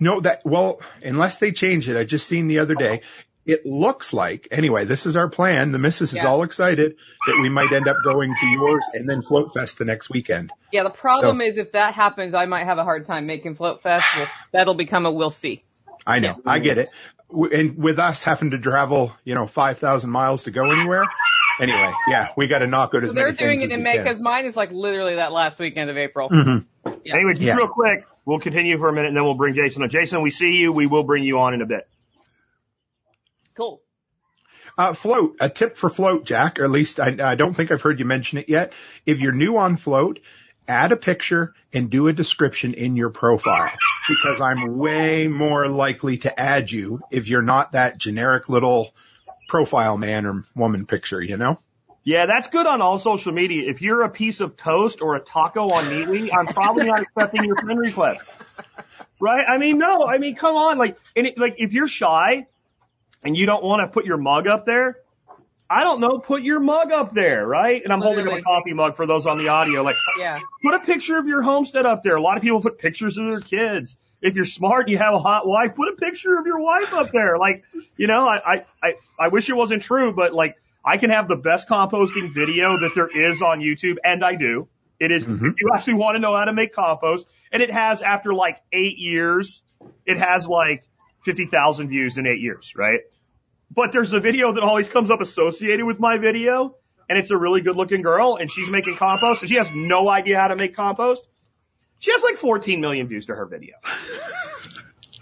No, 0.00 0.20
that, 0.20 0.44
well, 0.44 0.80
unless 1.02 1.38
they 1.38 1.52
change 1.52 1.88
it, 1.88 1.96
I 1.96 2.04
just 2.04 2.26
seen 2.26 2.48
the 2.48 2.58
other 2.58 2.74
day. 2.74 3.02
It 3.46 3.64
looks 3.64 4.12
like, 4.12 4.48
anyway, 4.50 4.84
this 4.86 5.06
is 5.06 5.16
our 5.16 5.28
plan. 5.28 5.70
The 5.70 5.78
missus 5.78 6.12
is 6.12 6.24
all 6.24 6.42
excited 6.42 6.96
that 7.26 7.38
we 7.40 7.48
might 7.48 7.70
end 7.72 7.86
up 7.86 7.96
going 8.02 8.34
to 8.34 8.46
yours 8.46 8.84
and 8.92 9.08
then 9.08 9.22
Flote 9.22 9.54
Fest 9.54 9.78
the 9.78 9.84
next 9.84 10.10
weekend. 10.10 10.50
Yeah, 10.72 10.82
the 10.82 10.90
problem 10.90 11.40
is 11.40 11.56
if 11.56 11.72
that 11.72 11.94
happens, 11.94 12.34
I 12.34 12.46
might 12.46 12.64
have 12.64 12.78
a 12.78 12.84
hard 12.84 13.06
time 13.06 13.26
making 13.26 13.54
Flote 13.54 13.82
Fest. 13.82 14.04
We'll, 14.16 14.26
that'll 14.52 14.74
become 14.74 15.06
a 15.06 15.12
we'll 15.12 15.30
see. 15.30 15.62
I 16.04 16.18
know, 16.18 16.40
I 16.44 16.58
get 16.58 16.78
it. 16.78 16.88
W- 17.30 17.52
And 17.56 17.78
with 17.78 17.98
us 18.00 18.24
having 18.24 18.50
to 18.50 18.58
travel, 18.58 19.12
you 19.24 19.34
know, 19.36 19.46
5,000 19.46 20.10
miles 20.10 20.44
to 20.44 20.50
go 20.50 20.70
anywhere. 20.72 21.04
Anyway, 21.60 21.92
yeah, 22.10 22.28
we 22.36 22.48
got 22.48 22.58
to 22.58 22.66
knock 22.66 22.94
out 22.94 23.02
as 23.04 23.10
So 23.10 23.14
many 23.14 23.26
they're 23.26 23.32
doing 23.46 23.60
things 23.60 23.70
it 23.70 23.74
in 23.76 23.82
May 23.82 23.96
because 23.96 24.20
mine 24.20 24.44
is 24.44 24.56
like 24.56 24.72
literally 24.72 25.14
that 25.14 25.32
last 25.32 25.58
weekend 25.58 25.88
of 25.88 25.96
April. 25.96 26.28
Mhm. 26.30 26.64
Yeah. 27.04 27.14
anyway, 27.14 27.32
just 27.32 27.42
Yeah. 27.42 27.56
real 27.56 27.68
quick, 27.68 28.04
we'll 28.24 28.40
continue 28.40 28.76
for 28.78 28.88
a 28.88 28.92
minute 28.92 29.08
and 29.08 29.16
then 29.16 29.24
we'll 29.24 29.34
bring 29.34 29.54
Jason 29.54 29.82
on. 29.82 29.88
Jason, 29.88 30.20
we 30.20 30.30
see 30.30 30.50
you. 30.50 30.72
We 30.72 30.86
will 30.86 31.04
bring 31.04 31.22
you 31.24 31.38
on 31.38 31.54
in 31.54 31.62
a 31.62 31.66
bit. 31.66 31.88
Cool. 33.56 33.80
Uh, 34.76 34.92
Flote, 34.92 35.36
a 35.40 35.48
tip 35.48 35.76
for 35.76 35.88
Flote, 35.88 36.24
Jack, 36.24 36.60
or 36.60 36.64
at 36.64 36.70
least 36.70 37.00
I, 37.00 37.16
I 37.20 37.34
don't 37.34 37.54
think 37.54 37.70
I've 37.70 37.80
heard 37.80 37.98
you 37.98 38.04
mention 38.04 38.38
it 38.38 38.48
yet. 38.48 38.72
If 39.06 39.20
you're 39.20 39.32
new 39.32 39.56
on 39.56 39.76
Flote, 39.76 40.20
add 40.68 40.92
a 40.92 40.96
picture 40.96 41.54
and 41.72 41.88
do 41.88 42.08
a 42.08 42.12
description 42.12 42.74
in 42.74 42.96
your 42.96 43.10
profile 43.10 43.72
because 44.08 44.40
I'm 44.40 44.76
way 44.76 45.28
more 45.28 45.68
likely 45.68 46.18
to 46.18 46.38
add 46.38 46.70
you 46.70 47.00
if 47.10 47.28
you're 47.28 47.42
not 47.42 47.72
that 47.72 47.96
generic 47.96 48.48
little 48.48 48.94
profile 49.48 49.96
man 49.96 50.26
or 50.26 50.44
woman 50.54 50.84
picture, 50.84 51.22
you 51.22 51.36
know? 51.36 51.58
Yeah, 52.04 52.26
that's 52.26 52.48
good 52.48 52.66
on 52.66 52.82
all 52.82 52.98
social 52.98 53.32
media. 53.32 53.68
If 53.70 53.82
you're 53.82 54.02
a 54.02 54.10
piece 54.10 54.40
of 54.40 54.56
toast 54.56 55.00
or 55.00 55.16
a 55.16 55.20
taco 55.20 55.70
on 55.70 55.84
Neatly, 55.84 56.30
I'm 56.32 56.46
probably 56.46 56.84
not 56.84 57.00
accepting 57.00 57.44
your 57.44 57.56
friend 57.56 57.78
request. 57.78 58.20
Right? 59.18 59.44
I 59.48 59.58
mean, 59.58 59.78
no, 59.78 60.04
I 60.06 60.18
mean, 60.18 60.36
come 60.36 60.56
on. 60.56 60.78
Like, 60.78 60.98
and 61.16 61.26
it, 61.26 61.38
like, 61.38 61.54
if 61.58 61.72
you're 61.72 61.88
shy 61.88 62.46
and 63.22 63.36
you 63.36 63.46
don't 63.46 63.62
want 63.64 63.80
to 63.82 63.88
put 63.88 64.04
your 64.04 64.16
mug 64.18 64.46
up 64.46 64.66
there, 64.66 64.96
I 65.68 65.82
don't 65.82 66.00
know, 66.00 66.18
put 66.18 66.42
your 66.42 66.60
mug 66.60 66.92
up 66.92 67.12
there, 67.12 67.44
right? 67.46 67.82
And 67.82 67.92
I'm 67.92 68.00
holding 68.00 68.26
up 68.28 68.34
a 68.38 68.42
coffee 68.42 68.72
mug 68.72 68.96
for 68.96 69.06
those 69.06 69.26
on 69.26 69.38
the 69.38 69.48
audio. 69.48 69.82
Like, 69.82 69.96
Yeah. 70.18 70.38
put 70.62 70.74
a 70.74 70.78
picture 70.80 71.18
of 71.18 71.26
your 71.26 71.42
homestead 71.42 71.86
up 71.86 72.02
there. 72.04 72.14
A 72.16 72.22
lot 72.22 72.36
of 72.36 72.42
people 72.42 72.60
put 72.60 72.78
pictures 72.78 73.18
of 73.18 73.26
their 73.26 73.40
kids. 73.40 73.96
If 74.22 74.36
you're 74.36 74.44
smart 74.44 74.84
and 74.86 74.92
you 74.92 74.98
have 74.98 75.12
a 75.14 75.18
hot 75.18 75.46
wife, 75.46 75.74
put 75.74 75.88
a 75.88 75.96
picture 75.96 76.38
of 76.38 76.46
your 76.46 76.60
wife 76.60 76.92
up 76.92 77.10
there. 77.12 77.36
Like, 77.36 77.64
you 77.96 78.06
know, 78.06 78.28
I, 78.28 78.54
I, 78.54 78.64
I, 78.82 78.94
I 79.18 79.28
wish 79.28 79.50
it 79.50 79.54
wasn't 79.56 79.82
true, 79.82 80.12
but 80.12 80.32
like, 80.32 80.54
I 80.84 80.98
can 80.98 81.10
have 81.10 81.26
the 81.26 81.36
best 81.36 81.68
composting 81.68 82.32
video 82.32 82.78
that 82.78 82.92
there 82.94 83.08
is 83.08 83.42
on 83.42 83.58
YouTube, 83.60 83.96
and 84.04 84.24
I 84.24 84.36
do. 84.36 84.68
It 85.00 85.10
is, 85.10 85.26
Mhm. 85.26 85.54
you 85.60 85.70
actually 85.74 85.94
want 85.94 86.14
to 86.14 86.20
know 86.20 86.34
how 86.36 86.44
to 86.44 86.52
make 86.52 86.72
compost, 86.72 87.28
and 87.50 87.60
it 87.60 87.72
has 87.72 88.02
after 88.02 88.32
like 88.32 88.58
eight 88.72 88.96
years, 88.98 89.62
it 90.06 90.18
has 90.18 90.48
like 90.48 90.84
50,000 91.26 91.88
views 91.88 92.18
in 92.18 92.26
eight 92.26 92.40
years, 92.40 92.72
right? 92.76 93.00
But 93.70 93.90
there's 93.90 94.12
a 94.12 94.20
video 94.20 94.52
that 94.52 94.62
always 94.62 94.88
comes 94.88 95.10
up 95.10 95.20
associated 95.20 95.84
with 95.84 95.98
my 95.98 96.18
video, 96.18 96.76
and 97.08 97.18
it's 97.18 97.32
a 97.32 97.36
really 97.36 97.60
good 97.60 97.76
looking 97.76 98.00
girl, 98.00 98.36
and 98.36 98.50
she's 98.50 98.70
making 98.70 98.96
compost, 98.96 99.42
and 99.42 99.50
she 99.50 99.56
has 99.56 99.68
no 99.74 100.08
idea 100.08 100.38
how 100.38 100.48
to 100.48 100.56
make 100.56 100.76
compost. 100.76 101.26
She 101.98 102.12
has 102.12 102.22
like 102.22 102.36
14 102.36 102.80
million 102.80 103.08
views 103.08 103.26
to 103.26 103.34
her 103.34 103.44
video. 103.44 103.74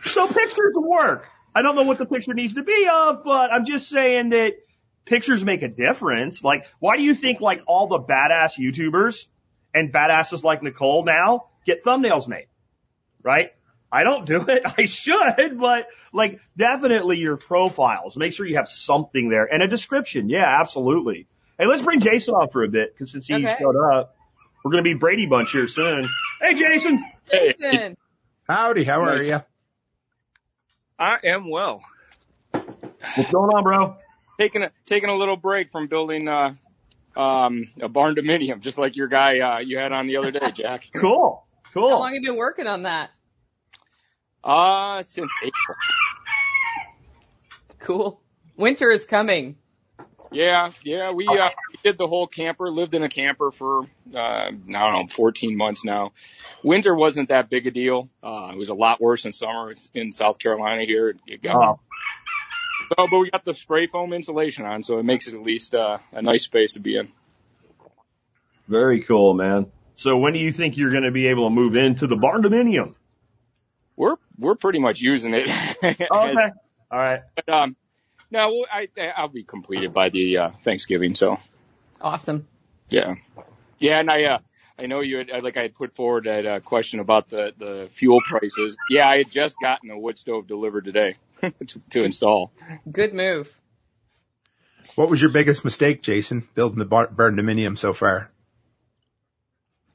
so 0.04 0.28
pictures 0.28 0.74
work. 0.76 1.26
I 1.54 1.62
don't 1.62 1.74
know 1.74 1.84
what 1.84 1.96
the 1.96 2.04
picture 2.04 2.34
needs 2.34 2.54
to 2.54 2.62
be 2.62 2.88
of, 2.92 3.24
but 3.24 3.50
I'm 3.50 3.64
just 3.64 3.88
saying 3.88 4.28
that 4.30 4.56
pictures 5.06 5.42
make 5.42 5.62
a 5.62 5.68
difference. 5.68 6.44
Like, 6.44 6.66
why 6.80 6.98
do 6.98 7.02
you 7.02 7.14
think 7.14 7.40
like 7.40 7.62
all 7.66 7.86
the 7.86 8.00
badass 8.00 8.58
YouTubers 8.58 9.26
and 9.72 9.90
badasses 9.90 10.42
like 10.42 10.62
Nicole 10.62 11.04
now 11.04 11.46
get 11.64 11.82
thumbnails 11.82 12.28
made? 12.28 12.48
Right? 13.22 13.52
I 13.94 14.02
don't 14.02 14.26
do 14.26 14.44
it. 14.48 14.62
I 14.78 14.86
should, 14.86 15.56
but 15.58 15.86
like 16.12 16.40
definitely 16.56 17.18
your 17.18 17.36
profiles. 17.36 18.16
Make 18.16 18.32
sure 18.32 18.44
you 18.44 18.56
have 18.56 18.66
something 18.68 19.28
there 19.28 19.44
and 19.44 19.62
a 19.62 19.68
description. 19.68 20.28
Yeah, 20.28 20.60
absolutely. 20.60 21.28
Hey, 21.58 21.66
let's 21.66 21.82
bring 21.82 22.00
Jason 22.00 22.34
on 22.34 22.48
for 22.50 22.64
a 22.64 22.68
bit 22.68 22.92
because 22.92 23.12
since 23.12 23.28
he 23.28 23.34
Okay. 23.34 23.54
showed 23.56 23.76
up, 23.76 24.16
we're 24.64 24.72
going 24.72 24.82
to 24.82 24.90
be 24.90 24.94
Brady 24.94 25.26
Bunch 25.26 25.52
here 25.52 25.68
soon. 25.68 26.08
Hey, 26.40 26.54
Jason. 26.54 27.04
Jason. 27.30 27.96
Howdy, 28.48 28.82
how 28.82 29.02
are 29.04 29.14
Nice. 29.14 29.28
you? 29.28 29.42
I 30.98 31.18
am 31.24 31.48
well. 31.48 31.80
What's 32.52 33.30
going 33.30 33.50
on, 33.50 33.62
bro? 33.62 33.96
Taking 34.40 34.62
a 34.64 34.72
taking 34.86 35.08
a 35.10 35.14
little 35.14 35.36
break 35.36 35.70
from 35.70 35.86
building 35.86 36.26
uh 36.26 36.54
um 37.16 37.64
a 37.80 37.88
barn 37.88 38.16
dominium, 38.16 38.60
just 38.60 38.78
like 38.78 38.96
your 38.96 39.06
guy 39.06 39.38
uh 39.38 39.58
you 39.58 39.78
had 39.78 39.92
on 39.92 40.08
the 40.08 40.16
other 40.16 40.32
day, 40.32 40.50
Jack. 40.50 40.88
Cool. 40.96 41.44
Cool. 41.72 41.90
How 41.90 41.98
long 42.00 42.14
have 42.14 42.22
you 42.22 42.30
been 42.30 42.36
working 42.36 42.66
on 42.66 42.82
that? 42.82 43.10
Uh 44.44 45.02
since 45.02 45.32
April. 45.42 45.76
Cool. 47.80 48.20
Winter 48.56 48.90
is 48.90 49.04
coming. 49.04 49.56
Yeah, 50.30 50.70
yeah, 50.82 51.12
we 51.12 51.26
uh 51.28 51.50
we 51.70 51.78
did 51.82 51.96
the 51.96 52.08
whole 52.08 52.26
camper, 52.26 52.68
lived 52.70 52.94
in 52.94 53.02
a 53.02 53.08
camper 53.08 53.50
for 53.50 53.84
uh 54.14 54.18
I 54.18 54.50
don't 54.50 54.68
know, 54.70 55.06
14 55.08 55.56
months 55.56 55.84
now. 55.84 56.12
Winter 56.62 56.94
wasn't 56.94 57.28
that 57.30 57.48
big 57.50 57.66
a 57.66 57.70
deal. 57.70 58.08
Uh 58.22 58.50
it 58.52 58.58
was 58.58 58.68
a 58.68 58.74
lot 58.74 59.00
worse 59.00 59.24
in 59.24 59.32
summer. 59.32 59.70
It's 59.70 59.90
in 59.94 60.12
South 60.12 60.38
Carolina 60.38 60.84
here. 60.84 61.14
It 61.26 61.42
got 61.42 61.56
Oh, 61.62 61.80
so, 62.98 63.06
but 63.10 63.18
we 63.18 63.30
got 63.30 63.44
the 63.44 63.54
spray 63.54 63.86
foam 63.86 64.12
insulation 64.12 64.66
on, 64.66 64.82
so 64.82 64.98
it 64.98 65.04
makes 65.04 65.26
it 65.26 65.34
at 65.34 65.42
least 65.42 65.74
uh, 65.74 65.98
a 66.12 66.20
nice 66.20 66.42
space 66.44 66.74
to 66.74 66.80
be 66.80 66.96
in. 66.98 67.08
very 68.68 69.02
cool, 69.02 69.32
man. 69.34 69.72
So 69.94 70.18
when 70.18 70.32
do 70.34 70.38
you 70.38 70.52
think 70.52 70.76
you're 70.76 70.90
going 70.90 71.04
to 71.04 71.10
be 71.10 71.28
able 71.28 71.48
to 71.48 71.54
move 71.54 71.76
into 71.76 72.06
the 72.06 72.16
barn 72.16 72.42
dominium? 72.42 72.94
We're 73.96 74.16
we're 74.38 74.54
pretty 74.54 74.78
much 74.78 75.00
using 75.00 75.34
it. 75.34 75.50
Okay. 75.82 76.34
All 76.90 76.98
right. 76.98 77.20
But, 77.34 77.48
um, 77.48 77.76
no, 78.30 78.64
I 78.70 78.88
I'll 79.16 79.28
be 79.28 79.44
completed 79.44 79.92
by 79.92 80.08
the 80.08 80.38
uh, 80.38 80.50
Thanksgiving. 80.62 81.14
So 81.14 81.38
Awesome. 82.00 82.46
yeah, 82.88 83.14
yeah, 83.78 83.98
and 84.00 84.10
I 84.10 84.24
uh, 84.24 84.38
I 84.78 84.86
know 84.86 85.00
you 85.00 85.18
had, 85.18 85.42
like 85.42 85.56
I 85.56 85.62
had 85.62 85.74
put 85.74 85.94
forward 85.94 86.24
that 86.24 86.46
uh, 86.46 86.60
question 86.60 87.00
about 87.00 87.28
the, 87.28 87.54
the 87.56 87.88
fuel 87.90 88.20
prices. 88.20 88.76
Yeah, 88.90 89.08
I 89.08 89.18
had 89.18 89.30
just 89.30 89.56
gotten 89.60 89.90
a 89.90 89.98
wood 89.98 90.18
stove 90.18 90.46
delivered 90.46 90.84
today 90.84 91.16
to, 91.40 91.82
to 91.90 92.02
install. 92.02 92.52
Good 92.90 93.14
move. 93.14 93.52
What 94.96 95.10
was 95.10 95.20
your 95.20 95.30
biggest 95.30 95.64
mistake, 95.64 96.02
Jason, 96.02 96.46
building 96.54 96.78
the 96.78 96.84
bar- 96.84 97.08
barn 97.08 97.36
dominium 97.36 97.78
so 97.78 97.92
far? 97.92 98.30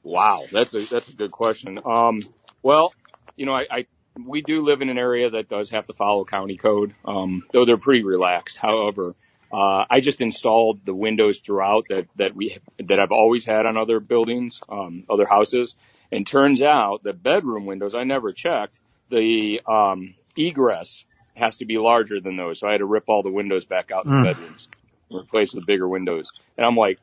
Wow, 0.02 0.44
that's 0.50 0.74
a 0.74 0.80
that's 0.80 1.08
a 1.08 1.12
good 1.12 1.30
question. 1.30 1.78
Um, 1.84 2.20
well, 2.62 2.94
you 3.36 3.46
know, 3.46 3.54
I, 3.54 3.66
I 3.70 3.86
we 4.26 4.42
do 4.42 4.62
live 4.62 4.82
in 4.82 4.88
an 4.88 4.98
area 4.98 5.30
that 5.30 5.48
does 5.48 5.70
have 5.70 5.86
to 5.86 5.92
follow 5.92 6.24
county 6.24 6.56
code, 6.56 6.94
um, 7.04 7.42
though 7.52 7.64
they're 7.64 7.76
pretty 7.76 8.02
relaxed. 8.04 8.58
However, 8.58 9.14
uh, 9.52 9.84
I 9.90 10.00
just 10.00 10.20
installed 10.20 10.84
the 10.84 10.94
windows 10.94 11.40
throughout 11.40 11.86
that 11.88 12.06
that 12.16 12.34
we 12.34 12.58
that 12.78 12.98
I've 13.00 13.12
always 13.12 13.44
had 13.44 13.66
on 13.66 13.76
other 13.76 14.00
buildings, 14.00 14.60
um, 14.68 15.04
other 15.10 15.26
houses, 15.26 15.74
and 16.12 16.26
turns 16.26 16.62
out 16.62 17.02
the 17.02 17.12
bedroom 17.12 17.66
windows 17.66 17.94
I 17.94 18.04
never 18.04 18.32
checked 18.32 18.78
the 19.08 19.60
um, 19.66 20.14
egress 20.36 21.04
has 21.34 21.56
to 21.56 21.64
be 21.64 21.78
larger 21.78 22.20
than 22.20 22.36
those, 22.36 22.60
so 22.60 22.68
I 22.68 22.72
had 22.72 22.78
to 22.78 22.86
rip 22.86 23.04
all 23.08 23.22
the 23.22 23.30
windows 23.32 23.64
back 23.64 23.90
out 23.90 24.04
in 24.04 24.12
Mm. 24.12 24.22
the 24.24 24.32
bedrooms, 24.34 24.68
and 25.10 25.20
replace 25.20 25.52
with 25.54 25.66
bigger 25.66 25.88
windows, 25.88 26.30
and 26.56 26.64
I'm 26.66 26.76
like. 26.76 26.98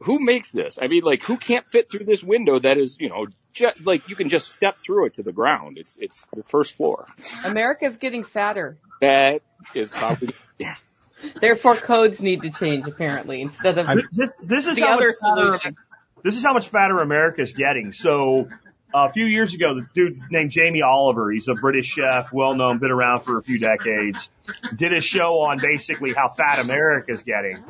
Who 0.00 0.18
makes 0.24 0.52
this? 0.52 0.78
I 0.80 0.88
mean, 0.88 1.02
like, 1.04 1.22
who 1.22 1.36
can't 1.36 1.66
fit 1.68 1.90
through 1.90 2.04
this 2.04 2.22
window 2.22 2.58
that 2.58 2.76
is, 2.76 2.98
you 3.00 3.08
know, 3.08 3.26
just 3.52 3.84
like 3.86 4.08
you 4.08 4.14
can 4.16 4.28
just 4.28 4.48
step 4.48 4.76
through 4.84 5.06
it 5.06 5.14
to 5.14 5.22
the 5.22 5.32
ground. 5.32 5.78
It's 5.78 5.96
it's 6.00 6.22
the 6.34 6.42
first 6.42 6.74
floor. 6.74 7.06
America's 7.44 7.96
getting 7.96 8.22
fatter. 8.24 8.76
That 9.00 9.40
is 9.74 9.90
probably 9.90 10.34
Yeah. 10.58 10.74
Therefore, 11.40 11.76
codes 11.76 12.20
need 12.20 12.42
to 12.42 12.50
change 12.50 12.86
apparently 12.86 13.40
instead 13.40 13.78
of 13.78 13.88
I'm- 13.88 14.00
This, 14.12 14.28
this 14.42 14.66
is 14.66 14.76
the 14.76 14.82
how 14.82 14.94
other 14.96 15.06
much 15.08 15.16
fatter, 15.20 15.46
solution. 15.58 15.76
this 16.22 16.36
is 16.36 16.42
how 16.42 16.52
much 16.52 16.68
fatter 16.68 17.00
America's 17.00 17.52
getting. 17.54 17.92
So 17.92 18.48
a 18.94 19.10
few 19.10 19.24
years 19.24 19.54
ago, 19.54 19.74
the 19.76 19.86
dude 19.94 20.20
named 20.30 20.50
Jamie 20.50 20.82
Oliver, 20.82 21.30
he's 21.30 21.48
a 21.48 21.54
British 21.54 21.86
chef, 21.86 22.32
well 22.34 22.54
known, 22.54 22.78
been 22.78 22.90
around 22.90 23.20
for 23.22 23.38
a 23.38 23.42
few 23.42 23.58
decades, 23.58 24.28
did 24.74 24.92
a 24.92 25.00
show 25.00 25.40
on 25.40 25.58
basically 25.58 26.12
how 26.12 26.28
fat 26.28 26.58
America's 26.58 27.22
getting. 27.22 27.64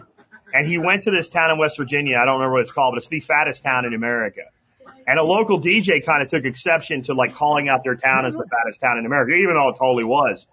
And 0.56 0.66
he 0.66 0.78
went 0.78 1.02
to 1.02 1.10
this 1.10 1.28
town 1.28 1.50
in 1.50 1.58
West 1.58 1.76
Virginia. 1.76 2.16
I 2.16 2.24
don't 2.24 2.36
remember 2.36 2.54
what 2.54 2.62
it's 2.62 2.72
called, 2.72 2.94
but 2.94 2.98
it's 2.98 3.10
the 3.10 3.20
fattest 3.20 3.62
town 3.62 3.84
in 3.84 3.92
America. 3.92 4.40
And 5.06 5.18
a 5.18 5.22
local 5.22 5.60
DJ 5.60 6.02
kind 6.02 6.22
of 6.22 6.30
took 6.30 6.46
exception 6.46 7.02
to 7.04 7.12
like 7.12 7.34
calling 7.34 7.68
out 7.68 7.84
their 7.84 7.94
town 7.94 8.24
as 8.24 8.32
the 8.32 8.46
fattest 8.50 8.80
town 8.80 8.96
in 8.96 9.04
America, 9.04 9.32
even 9.34 9.54
though 9.54 9.68
it 9.68 9.76
totally 9.78 10.04
was. 10.04 10.46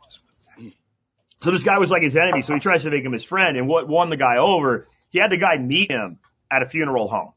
So 1.42 1.52
this 1.52 1.64
guy 1.64 1.78
was 1.78 1.90
like 1.90 2.04
his 2.04 2.18
enemy, 2.18 2.42
so 2.42 2.54
he 2.54 2.60
tries 2.60 2.84
to 2.84 2.90
make 2.90 3.06
him 3.06 3.14
his 3.14 3.24
friend. 3.24 3.56
And 3.56 3.70
what 3.70 3.88
won 3.88 4.10
the 4.10 4.18
guy 4.18 4.40
over, 4.40 4.90
he 5.10 5.20
had 5.20 5.32
the 5.32 5.38
guy 5.38 5.56
meet 5.58 5.90
him 5.90 6.20
at 6.52 6.62
a 6.62 6.66
funeral 6.66 7.08
home. 7.08 7.32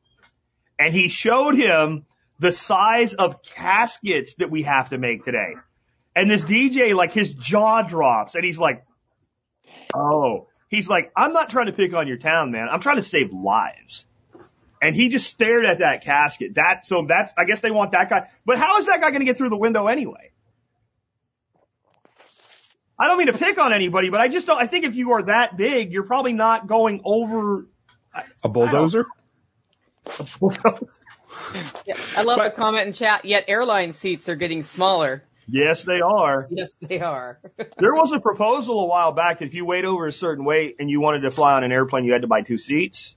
And 0.77 0.93
he 0.93 1.09
showed 1.09 1.55
him 1.55 2.05
the 2.41 2.51
size 2.51 3.15
of 3.15 3.45
caskets 3.45 4.35
that 4.39 4.51
we 4.51 4.65
have 4.65 4.89
to 4.89 4.99
make 4.99 5.23
today. 5.23 5.55
And 6.17 6.29
this 6.29 6.45
DJ, 6.45 6.97
like 6.97 7.13
his 7.13 7.33
jaw 7.33 7.83
drops 7.83 8.35
and 8.35 8.45
he's 8.45 8.59
like, 8.59 8.85
oh, 9.95 10.49
he's 10.69 10.89
like, 10.89 11.13
I'm 11.17 11.33
not 11.33 11.51
trying 11.51 11.67
to 11.67 11.73
pick 11.73 11.95
on 11.95 12.09
your 12.09 12.17
town, 12.17 12.51
man. 12.51 12.69
I'm 12.71 12.81
trying 12.81 12.97
to 12.97 13.03
save 13.03 13.33
lives. 13.33 14.05
And 14.83 14.95
he 14.95 15.09
just 15.09 15.29
stared 15.29 15.65
at 15.65 15.79
that 15.79 16.05
casket. 16.05 16.55
That, 16.57 16.85
so 16.87 17.07
that's, 17.09 17.33
I 17.37 17.45
guess 17.45 17.61
they 17.61 17.71
want 17.71 17.93
that 17.93 18.11
guy. 18.11 18.29
But 18.45 18.59
how 18.59 18.79
is 18.79 18.87
that 18.87 19.01
guy 19.01 19.11
going 19.11 19.21
to 19.21 19.25
get 19.25 19.39
through 19.39 19.49
the 19.49 19.57
window 19.57 19.87
anyway? 19.87 20.33
I 22.99 23.09
don't 23.09 23.19
mean 23.19 23.27
to 23.27 23.35
pick 23.35 23.59
on 23.59 23.73
anybody, 23.73 24.09
but 24.11 24.21
I 24.21 24.29
just 24.29 24.47
don't, 24.47 24.59
I 24.59 24.67
think 24.67 24.85
if 24.85 24.95
you 24.95 25.13
are 25.13 25.23
that 25.25 25.57
big, 25.57 25.93
you're 25.93 26.05
probably 26.05 26.33
not 26.33 26.67
going 26.67 27.01
over. 27.05 27.67
A 28.43 28.49
bulldozer? 28.49 29.07
Yeah, 31.85 31.97
I 32.17 32.23
love 32.23 32.39
But- 32.39 32.55
the 32.55 32.61
comment 32.61 32.87
in 32.87 32.93
chat. 32.93 33.25
Yet 33.25 33.45
airline 33.49 33.93
seats 33.93 34.29
are 34.29 34.37
getting 34.37 34.63
smaller. 34.63 35.23
Yes, 35.47 35.85
they 35.85 36.01
are. 36.01 36.47
Yes, 36.51 36.71
they 36.81 37.01
are. 37.01 37.41
There 37.79 37.95
was 37.95 38.13
a 38.13 38.21
proposal 38.21 38.81
a 38.81 38.87
while 38.87 39.13
back 39.13 39.41
that 39.41 39.47
if 39.47 39.55
you 39.55 39.65
weighed 39.65 39.85
over 39.85 40.07
a 40.07 40.13
certain 40.13 40.45
weight 40.45 40.77
and 40.79 40.89
you 40.89 41.01
wanted 41.01 41.21
to 41.21 41.31
fly 41.31 41.55
on 41.55 41.65
an 41.65 41.73
airplane, 41.73 42.05
you 42.05 42.13
had 42.13 42.23
to 42.23 42.29
buy 42.29 42.43
two 42.43 42.59
seats. 42.59 43.17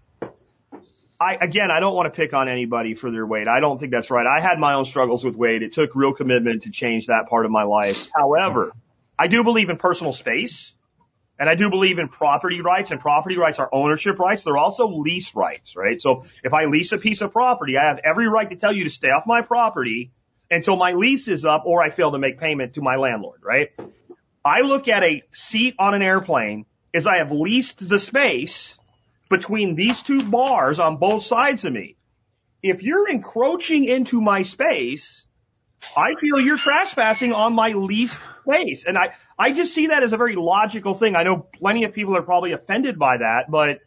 I, 1.20 1.36
again, 1.36 1.70
I 1.72 1.80
don't 1.80 1.96
want 1.96 2.14
to 2.14 2.16
pick 2.16 2.34
on 2.34 2.48
anybody 2.48 2.96
for 2.96 3.12
their 3.12 3.26
weight. 3.26 3.48
I 3.48 3.60
don't 3.60 3.78
think 3.78 3.92
that's 3.92 4.10
right. 4.10 4.26
I 4.26 4.42
had 4.42 4.58
my 4.58 4.76
own 4.76 4.86
struggles 4.86 5.24
with 5.24 5.36
weight. 5.36 5.64
It 5.64 5.74
took 5.74 5.96
real 5.96 6.14
commitment 6.14 6.64
to 6.64 6.72
change 6.72 7.08
that 7.08 7.28
part 7.28 7.46
of 7.46 7.52
my 7.52 7.64
life. 7.64 8.08
However, 8.16 8.72
I 9.18 9.28
do 9.28 9.44
believe 9.44 9.70
in 9.70 9.78
personal 9.78 10.14
space 10.14 10.76
and 11.40 11.50
I 11.50 11.56
do 11.56 11.70
believe 11.70 12.00
in 12.00 12.10
property 12.10 12.62
rights 12.62 12.92
and 12.92 13.00
property 13.00 13.38
rights 13.38 13.60
are 13.60 13.70
ownership 13.72 14.20
rights. 14.20 14.44
They're 14.44 14.58
also 14.58 14.88
lease 14.90 15.36
rights, 15.36 15.76
right? 15.76 16.00
So 16.00 16.26
if 16.44 16.54
I 16.54 16.66
lease 16.66 16.92
a 16.92 16.98
piece 16.98 17.22
of 17.22 17.32
property, 17.32 17.78
I 17.78 17.88
have 17.88 18.00
every 18.04 18.28
right 18.28 18.50
to 18.50 18.56
tell 18.58 18.74
you 18.74 18.84
to 18.84 18.90
stay 18.90 19.10
off 19.10 19.26
my 19.26 19.42
property 19.42 20.12
until 20.52 20.76
my 20.76 20.94
lease 20.94 21.28
is 21.28 21.46
up 21.46 21.64
or 21.66 21.82
I 21.82 21.90
fail 21.90 22.12
to 22.12 22.18
make 22.18 22.40
payment 22.40 22.76
to 22.76 22.82
my 22.82 22.96
landlord, 22.96 23.42
right? 23.44 23.70
I 24.44 24.62
look 24.62 24.88
at 24.88 25.04
a 25.04 25.24
seat 25.32 25.76
on 25.80 25.94
an 25.94 26.02
airplane 26.02 26.66
as 26.94 27.06
I 27.06 27.18
have 27.18 27.32
leased 27.32 27.88
the 27.88 28.00
space 28.00 28.78
between 29.30 29.76
these 29.76 30.02
two 30.02 30.24
bars 30.24 30.80
on 30.80 30.98
both 30.98 31.24
sides 31.24 31.66
of 31.66 31.74
me. 31.74 31.98
If 32.64 32.82
you're 32.82 33.10
encroaching 33.10 33.86
into 33.86 34.20
my 34.20 34.42
space, 34.44 35.26
I 35.96 36.16
feel 36.16 36.40
you're 36.40 36.58
trespassing 36.58 37.32
on 37.32 37.54
my 37.54 37.70
leased 37.70 38.20
space. 38.42 38.86
And 38.86 38.98
I, 38.98 39.14
I 39.38 39.52
just 39.52 39.74
see 39.74 39.88
that 39.88 40.04
as 40.04 40.14
a 40.14 40.18
very 40.18 40.36
logical 40.36 40.94
thing. 40.94 41.16
I 41.16 41.24
know 41.24 41.38
plenty 41.38 41.84
of 41.84 41.94
people 41.94 42.18
are 42.18 42.22
probably 42.22 42.54
offended 42.54 42.98
by 42.98 43.18
that, 43.18 43.50
but 43.50 43.80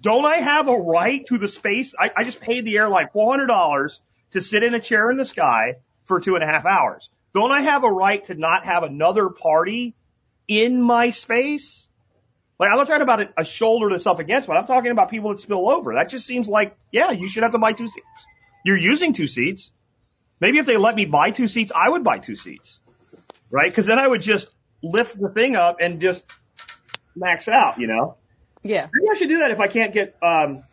don't 0.00 0.24
I 0.24 0.38
have 0.38 0.68
a 0.68 0.76
right 0.76 1.24
to 1.26 1.38
the 1.38 1.48
space? 1.48 1.94
I, 1.98 2.10
I 2.16 2.24
just 2.24 2.40
paid 2.40 2.64
the 2.64 2.78
airline 2.78 3.06
$400 3.14 4.00
to 4.32 4.40
sit 4.40 4.62
in 4.62 4.74
a 4.74 4.80
chair 4.80 5.10
in 5.10 5.16
the 5.16 5.24
sky 5.24 5.76
for 6.10 6.20
two 6.20 6.34
and 6.34 6.42
a 6.42 6.46
half 6.46 6.66
hours. 6.66 7.08
Don't 7.34 7.52
I 7.52 7.62
have 7.62 7.84
a 7.84 7.90
right 7.90 8.22
to 8.24 8.34
not 8.34 8.66
have 8.66 8.82
another 8.82 9.30
party 9.30 9.94
in 10.48 10.82
my 10.82 11.10
space? 11.10 11.86
Like 12.58 12.68
I'm 12.70 12.76
not 12.76 12.88
talking 12.88 13.02
about 13.02 13.20
a, 13.38 13.44
shoulder 13.44 13.88
that's 13.90 14.06
up 14.06 14.18
against 14.18 14.48
it. 14.48 14.52
I'm 14.52 14.66
talking 14.66 14.90
about 14.90 15.08
people 15.08 15.30
that 15.30 15.40
spill 15.40 15.70
over. 15.70 15.94
That 15.94 16.10
just 16.10 16.26
seems 16.26 16.48
like, 16.48 16.76
yeah, 16.90 17.12
you 17.12 17.28
should 17.28 17.44
have 17.44 17.52
to 17.52 17.58
buy 17.58 17.72
two 17.72 17.86
seats. 17.86 18.26
You're 18.64 18.76
using 18.76 19.12
two 19.12 19.28
seats. 19.28 19.72
Maybe 20.40 20.58
if 20.58 20.66
they 20.66 20.76
let 20.76 20.96
me 20.96 21.06
buy 21.06 21.30
two 21.30 21.46
seats, 21.46 21.70
I 21.74 21.88
would 21.88 22.02
buy 22.02 22.18
two 22.18 22.36
seats. 22.36 22.80
Right? 23.50 23.72
Cause 23.72 23.86
then 23.86 23.98
I 23.98 24.06
would 24.06 24.20
just 24.20 24.48
lift 24.82 25.18
the 25.18 25.28
thing 25.28 25.54
up 25.54 25.76
and 25.80 26.00
just 26.00 26.24
max 27.14 27.48
out, 27.48 27.78
you 27.78 27.86
know? 27.86 28.16
yeah. 28.62 28.88
Maybe 28.92 29.08
I 29.10 29.14
should 29.14 29.28
do 29.28 29.38
that 29.38 29.52
if 29.52 29.60
I 29.60 29.68
can't 29.68 29.94
get, 29.94 30.16
um, 30.22 30.64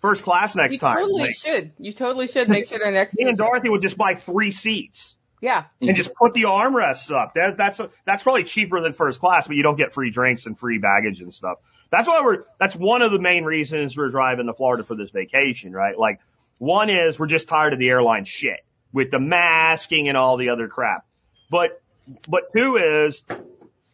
first 0.00 0.22
class 0.22 0.54
next 0.56 0.74
You 0.74 0.78
time. 0.80 0.96
You 0.98 1.02
totally 1.04 1.22
Like, 1.22 1.36
should. 1.36 1.72
You 1.78 1.92
totally 1.92 2.26
should 2.28 2.48
make 2.48 2.66
sure 2.68 2.78
they're 2.78 2.92
next 2.92 3.14
me 3.18 3.24
and. 3.28 3.36
Dorothy 3.36 3.68
would 3.68 3.82
just 3.82 3.96
buy 3.98 4.14
three 4.14 4.50
seats 4.50 5.16
Yeah. 5.40 5.64
and 5.80 5.96
just 5.96 6.14
put 6.14 6.34
the 6.34 6.42
armrests 6.44 7.10
up. 7.10 7.34
That, 7.34 7.56
that's 7.56 7.80
that's 8.04 8.22
probably 8.22 8.44
cheaper 8.44 8.80
than 8.80 8.92
first 8.92 9.20
class, 9.20 9.46
but 9.46 9.56
you 9.56 9.62
don't 9.62 9.76
get 9.76 9.92
free 9.94 10.10
drinks 10.10 10.46
and 10.46 10.58
free 10.58 10.78
baggage 10.78 11.20
and 11.20 11.32
stuff. 11.32 11.58
That's 11.90 12.06
why 12.06 12.20
we're. 12.22 12.44
That's 12.60 12.76
one 12.76 13.02
of 13.02 13.12
the 13.12 13.18
main 13.18 13.44
reasons 13.44 13.96
we're 13.96 14.10
driving 14.10 14.46
to 14.46 14.52
Florida 14.54 14.84
for 14.84 14.94
this 14.94 15.10
vacation, 15.10 15.72
right? 15.72 15.96
Like, 15.98 16.20
one 16.58 16.90
is 16.90 17.18
we're 17.18 17.26
just 17.28 17.48
tired 17.48 17.72
of 17.72 17.78
the 17.78 17.88
airline 17.88 18.24
shit 18.26 18.60
with 18.92 19.10
the 19.10 19.18
masking 19.20 20.08
and 20.08 20.16
all 20.16 20.36
the 20.36 20.50
other 20.50 20.68
crap. 20.68 21.06
But 21.50 21.80
but 22.28 22.52
two 22.54 22.76
is 22.76 23.22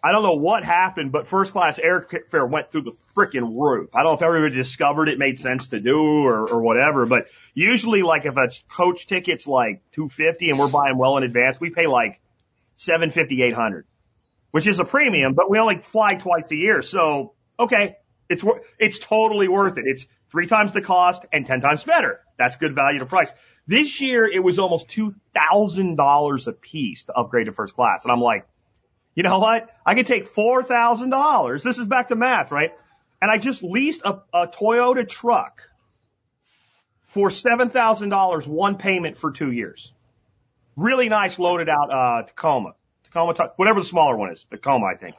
I 0.05 0.13
don't 0.13 0.23
know 0.23 0.35
what 0.35 0.65
happened, 0.65 1.13
but 1.13 1.27
first 1.27 1.53
class 1.55 1.81
airfare 1.81 2.47
went 2.47 2.71
through 2.71 2.83
the 2.83 2.93
freaking 3.17 3.59
roof. 3.59 3.97
I 3.97 4.03
don't 4.03 4.13
know 4.13 4.17
if 4.17 4.23
everybody 4.23 4.55
discovered 4.55 5.09
it 5.09 5.19
made 5.19 5.41
sense 5.41 5.69
to 5.69 5.81
do 5.81 5.99
or, 5.99 6.47
or 6.47 6.61
whatever, 6.61 7.07
but 7.07 7.29
usually 7.55 8.03
like 8.03 8.27
if 8.27 8.37
a 8.37 8.51
coach 8.69 9.07
ticket's 9.07 9.47
like 9.47 9.81
250 9.93 10.51
and 10.51 10.59
we're 10.59 10.69
buying 10.69 10.99
well 10.99 11.17
in 11.17 11.23
advance, 11.23 11.59
we 11.59 11.71
pay 11.71 11.87
like 11.87 12.21
750, 12.77 13.43
800, 13.45 13.87
which 14.51 14.67
is 14.67 14.79
a 14.79 14.85
premium, 14.85 15.33
but 15.33 15.51
we 15.51 15.59
only 15.59 15.79
fly 15.79 16.17
twice 16.17 16.51
a 16.51 16.57
year. 16.57 16.83
So, 16.83 17.33
okay, 17.59 17.97
it's, 18.29 18.45
it's 18.79 18.99
totally 18.99 19.49
worth 19.49 19.79
it. 19.79 19.85
It's 19.87 20.07
three 20.31 20.49
times 20.49 20.75
the 20.75 20.83
cost 20.83 21.25
and 21.33 21.47
10 21.47 21.63
times 21.63 21.83
better. 21.83 22.21
That's 22.37 22.57
good 22.57 22.75
value 22.75 22.99
to 22.99 23.07
price. 23.07 23.33
This 23.67 24.03
year 24.03 24.27
it 24.27 24.45
was 24.45 24.59
almost 24.59 24.89
$2,000 24.89 26.47
a 26.47 26.53
piece 26.53 27.05
to 27.05 27.15
upgrade 27.15 27.47
to 27.47 27.53
first 27.53 27.75
class. 27.75 28.05
And 28.05 28.13
I'm 28.13 28.21
like, 28.21 28.47
you 29.15 29.23
know 29.23 29.39
what? 29.39 29.71
I 29.87 29.95
could 29.95 30.07
take 30.07 30.27
four 30.27 30.63
thousand 30.63 31.11
dollars. 31.11 31.63
This 31.63 31.79
is 31.79 31.87
back 31.87 32.09
to 32.09 32.17
math, 32.17 32.51
right? 32.51 32.71
And 33.23 33.31
I 33.31 33.39
just 33.39 33.63
leased 33.63 34.03
a, 34.05 34.23
a 34.33 34.49
Toyota 34.49 35.09
truck 35.09 35.63
for 37.09 37.31
seven 37.31 37.71
thousand 37.71 38.09
dollars, 38.09 38.47
one 38.47 38.77
payment 38.77 39.17
for 39.17 39.31
two 39.31 39.53
years. 39.53 39.93
Really 40.77 41.09
nice, 41.09 41.39
loaded 41.39 41.69
out 41.69 41.93
uh, 41.93 42.23
Tacoma, 42.27 42.73
Tacoma, 43.05 43.53
whatever 43.57 43.81
the 43.81 43.87
smaller 43.87 44.17
one 44.17 44.33
is, 44.33 44.45
Tacoma, 44.51 44.87
I 44.87 44.97
think. 44.97 45.15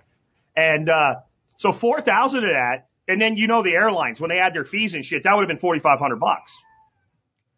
And 0.58 0.90
uh, 0.90 1.16
so 1.58 1.72
four 1.72 2.02
thousand 2.02 2.44
of 2.44 2.50
that, 2.50 2.88
and 3.08 3.22
then 3.22 3.38
you 3.38 3.48
know 3.48 3.64
the 3.64 3.72
airlines 3.72 4.20
when 4.20 4.30
they 4.30 4.40
add 4.40 4.54
their 4.54 4.66
fees 4.66 4.94
and 4.94 5.06
shit, 5.06 5.24
that 5.24 5.34
would 5.34 5.44
have 5.44 5.48
been 5.48 5.60
forty 5.60 5.80
five 5.80 6.00
hundred 6.00 6.20
bucks. 6.20 6.52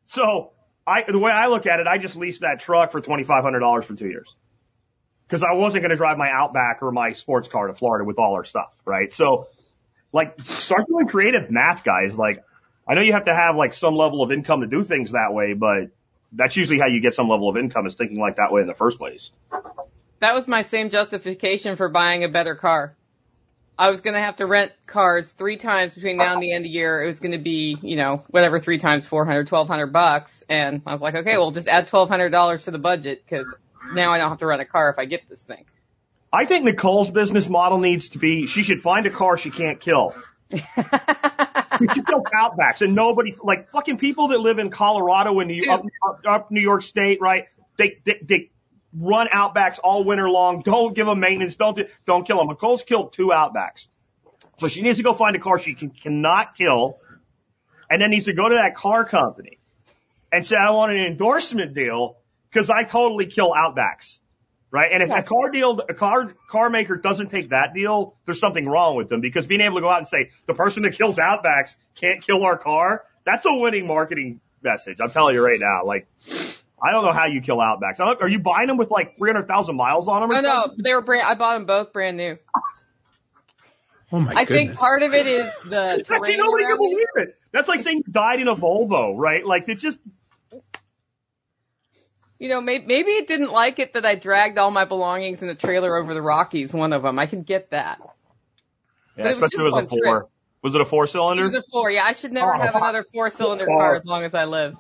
So 0.06 0.52
I, 0.86 1.04
the 1.12 1.20
way 1.20 1.32
I 1.32 1.48
look 1.48 1.66
at 1.66 1.80
it, 1.80 1.88
I 1.88 1.98
just 1.98 2.16
leased 2.16 2.42
that 2.42 2.60
truck 2.60 2.92
for 2.92 3.02
twenty 3.02 3.24
five 3.24 3.44
hundred 3.44 3.62
dollars 3.62 3.86
for 3.86 3.96
two 3.96 4.08
years 4.08 4.36
because 5.28 5.44
I 5.44 5.54
wasn't 5.54 5.84
going 5.84 5.92
to 5.92 5.98
drive 5.98 6.18
my 6.18 6.30
Outback 6.32 6.82
or 6.82 6.92
my 6.92 7.12
sports 7.12 7.48
car 7.48 7.68
to 7.68 7.74
Florida 7.74 8.06
with 8.06 8.18
all 8.18 8.34
our 8.34 8.46
stuff, 8.46 8.74
right? 8.86 9.12
So, 9.12 9.48
like, 10.14 10.40
start 10.42 10.88
doing 10.88 11.08
creative 11.08 11.52
math, 11.52 11.84
guys. 11.84 12.18
Like, 12.18 12.44
I 12.88 12.96
know 12.96 13.02
you 13.02 13.14
have 13.14 13.26
to 13.26 13.36
have 13.36 13.56
like 13.56 13.74
some 13.74 13.96
level 13.96 14.24
of 14.24 14.32
income 14.32 14.62
to 14.62 14.68
do 14.68 14.84
things 14.84 15.12
that 15.12 15.34
way, 15.34 15.54
but 15.54 15.90
that's 16.32 16.56
usually 16.56 16.80
how 16.80 16.88
you 16.88 17.02
get 17.02 17.14
some 17.14 17.28
level 17.28 17.50
of 17.50 17.58
income 17.58 17.86
is 17.86 17.96
thinking 17.96 18.20
like 18.20 18.38
that 18.38 18.52
way 18.52 18.62
in 18.62 18.68
the 18.68 18.74
first 18.74 18.98
place. 18.98 19.32
That 20.20 20.34
was 20.34 20.48
my 20.48 20.62
same 20.62 20.90
justification 20.90 21.76
for 21.76 21.90
buying 21.90 22.24
a 22.24 22.30
better 22.30 22.56
car. 22.56 22.96
I 23.80 23.92
was 23.92 24.02
going 24.02 24.16
to 24.16 24.20
have 24.20 24.38
to 24.38 24.48
rent 24.48 24.72
cars 24.88 25.30
three 25.30 25.58
times 25.58 25.94
between 25.94 26.18
now 26.18 26.34
and 26.34 26.42
the 26.42 26.52
end 26.52 26.66
of 26.66 26.70
the 26.70 26.74
year. 26.74 27.04
It 27.04 27.08
was 27.08 27.20
going 27.20 27.34
to 27.34 27.38
be, 27.38 27.78
you 27.82 27.96
know, 27.96 28.24
whatever 28.30 28.58
three 28.58 28.80
times 28.80 29.06
400, 29.06 29.52
1200 29.52 29.94
bucks. 29.94 30.44
And 30.50 30.82
I 30.88 30.94
was 30.94 31.02
like, 31.02 31.14
okay, 31.14 31.38
well 31.38 31.52
just 31.52 31.68
add 31.68 31.88
$1,200 31.88 32.64
to 32.64 32.72
the 32.72 32.80
budget 32.80 33.24
because 33.24 33.54
now 33.94 34.14
I 34.14 34.18
don't 34.18 34.30
have 34.30 34.40
to 34.40 34.46
rent 34.46 34.62
a 34.62 34.66
car 34.66 34.90
if 34.90 35.00
I 35.00 35.06
get 35.06 35.28
this 35.30 35.42
thing. 35.42 35.66
I 36.32 36.46
think 36.46 36.66
Nicole's 36.66 37.10
business 37.10 37.48
model 37.48 37.80
needs 37.80 38.10
to 38.10 38.20
be 38.20 38.48
she 38.48 38.64
should 38.64 38.82
find 38.82 39.06
a 39.06 39.10
car 39.10 39.38
she 39.38 39.50
can't 39.50 39.80
kill. 39.80 40.14
she 40.52 40.60
should 40.60 42.06
kill 42.06 42.24
outbacks 42.34 42.82
and 42.82 42.96
nobody 42.96 43.34
like 43.42 43.70
fucking 43.70 43.98
people 43.98 44.30
that 44.30 44.40
live 44.40 44.60
in 44.60 44.70
Colorado 44.70 45.40
and 45.40 45.50
New, 45.50 45.72
up, 45.72 45.84
up, 46.08 46.20
up 46.28 46.52
New 46.52 46.62
York 46.62 46.82
State, 46.82 47.20
right? 47.22 47.46
They, 47.78 48.00
they 48.04 48.20
they 48.22 48.52
run 48.94 49.28
outbacks 49.28 49.80
all 49.84 50.04
winter 50.04 50.30
long. 50.30 50.62
Don't 50.64 50.96
give 50.96 51.06
them 51.06 51.20
maintenance. 51.20 51.56
Don't 51.56 51.78
do, 51.78 51.86
don't 52.06 52.26
kill 52.26 52.38
them. 52.38 52.48
Nicole's 52.48 52.84
killed 52.84 53.14
two 53.14 53.28
outbacks, 53.28 53.88
so 54.58 54.68
she 54.68 54.82
needs 54.82 54.98
to 54.98 55.04
go 55.04 55.14
find 55.14 55.36
a 55.36 55.40
car 55.40 55.60
she 55.60 55.76
can, 55.76 55.90
cannot 55.92 56.56
kill, 56.56 57.00
and 57.90 58.02
then 58.02 58.10
needs 58.10 58.26
to 58.26 58.34
go 58.34 58.50
to 58.50 58.56
that 58.56 58.76
car 58.76 59.06
company 59.06 59.60
and 60.32 60.46
say 60.46 60.56
I 60.56 60.72
want 60.72 60.92
an 60.92 61.00
endorsement 61.00 61.74
deal 61.74 62.18
because 62.58 62.72
I 62.72 62.84
totally 62.84 63.28
kill 63.28 63.54
outbacks 63.54 64.18
right? 64.72 64.92
And 64.92 65.02
if 65.02 65.10
a 65.10 65.24
car 65.24 65.50
deal, 65.50 65.80
a 65.88 65.94
car 65.94 66.34
car 66.50 66.70
maker 66.70 66.98
doesn't 66.98 67.30
take 67.30 67.50
that 67.50 67.74
deal, 67.74 68.16
there's 68.26 68.40
something 68.40 68.68
wrong 68.68 68.96
with 68.96 69.10
them 69.10 69.22
because 69.22 69.46
being 69.46 69.62
able 69.62 69.76
to 69.76 69.82
go 69.82 69.90
out 69.90 70.00
and 70.00 70.08
say 70.08 70.32
the 70.46 70.54
person 70.54 70.84
that 70.84 70.94
kills 70.94 71.18
Outbacks 71.18 71.76
can't 71.96 72.22
kill 72.22 72.44
our 72.44 72.58
car, 72.58 73.06
that's 73.26 73.46
a 73.46 73.56
winning 73.56 73.88
marketing 73.88 74.42
message. 74.62 74.98
I'm 75.02 75.10
telling 75.12 75.36
you 75.36 75.46
right 75.46 75.60
now, 75.60 75.86
like. 75.86 76.08
I 76.80 76.92
don't 76.92 77.04
know 77.04 77.12
how 77.12 77.26
you 77.26 77.42
kill 77.42 77.58
Outbacks. 77.58 78.00
Are 78.00 78.28
you 78.28 78.38
buying 78.38 78.68
them 78.68 78.78
with 78.78 78.92
like 78.92 79.18
300,000 79.18 79.76
miles 79.76 80.08
on 80.08 80.22
them 80.22 80.30
or 80.30 80.36
no, 80.36 80.42
something? 80.42 80.78
No, 80.78 80.84
they 80.84 80.94
were 80.94 81.02
brand, 81.02 81.28
I 81.28 81.34
bought 81.34 81.56
them 81.56 81.66
both 81.66 81.92
brand 81.92 82.18
new. 82.18 82.38
Oh 84.12 84.20
my 84.20 84.32
I 84.32 84.46
goodness. 84.46 84.68
think 84.68 84.78
part 84.78 85.02
of 85.02 85.16
it 85.16 85.26
is 85.26 85.52
the 85.64 85.70
That's, 86.08 86.08
terrain 86.08 86.38
nobody 86.38 86.66
can 86.66 86.78
believe 86.78 87.08
it. 87.16 87.36
That's 87.52 87.68
like 87.68 87.80
saying 87.80 88.04
you 88.06 88.14
died 88.14 88.42
in 88.42 88.48
a 88.48 88.56
Volvo, 88.56 89.18
right? 89.18 89.44
Like 89.44 89.68
it 89.70 89.80
just, 89.80 89.98
You 92.40 92.50
know, 92.50 92.62
maybe, 92.62 92.86
maybe 92.86 93.12
it 93.12 93.28
didn't 93.28 93.52
like 93.52 93.80
it 93.80 93.94
that 93.94 94.06
I 94.06 94.16
dragged 94.16 94.58
all 94.60 94.70
my 94.72 94.86
belongings 94.86 95.42
in 95.42 95.50
a 95.50 95.56
trailer 95.56 95.96
over 95.96 96.14
the 96.14 96.22
Rockies, 96.22 96.72
one 96.74 96.94
of 96.94 97.02
them. 97.02 97.18
I 97.18 97.26
can 97.26 97.42
get 97.44 97.72
that. 97.72 97.98
yeah, 98.00 98.06
But 99.16 99.26
it 99.26 99.28
was 99.28 99.38
especially 99.38 99.50
just 99.50 99.64
with 99.64 99.72
a 99.72 99.76
one 99.76 99.88
four. 99.88 100.20
trip. 100.20 100.30
Was 100.62 100.76
it 100.76 100.82
a 100.82 100.86
four 100.86 101.04
It 101.06 101.08
cylinder? 101.10 101.44
was 101.46 101.56
a 101.56 101.62
four. 101.64 101.90
Yeah, 101.90 102.04
I 102.04 102.14
should 102.14 102.32
never 102.34 102.54
Oh. 102.54 102.60
have 102.60 102.76
another 102.76 103.04
four 103.12 103.30
cylinder 103.32 103.66
oh. 103.70 103.76
car 103.76 103.96
as 103.96 104.06
long 104.06 104.24
as 104.24 104.34
I 104.36 104.46
live. 104.46 104.76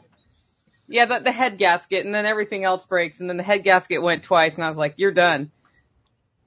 Yeah, 0.88 1.06
the, 1.06 1.20
the 1.20 1.32
head 1.32 1.58
gasket 1.58 2.06
and 2.06 2.14
then 2.14 2.26
everything 2.26 2.64
else 2.64 2.86
breaks 2.86 3.20
and 3.20 3.30
then 3.30 3.38
the 3.38 3.44
head 3.44 3.64
gasket 3.64 4.02
went 4.02 4.24
twice 4.24 4.56
and 4.56 4.64
I 4.64 4.70
was 4.70 4.78
like, 4.78 4.94
you're 4.98 5.12
done. 5.12 5.52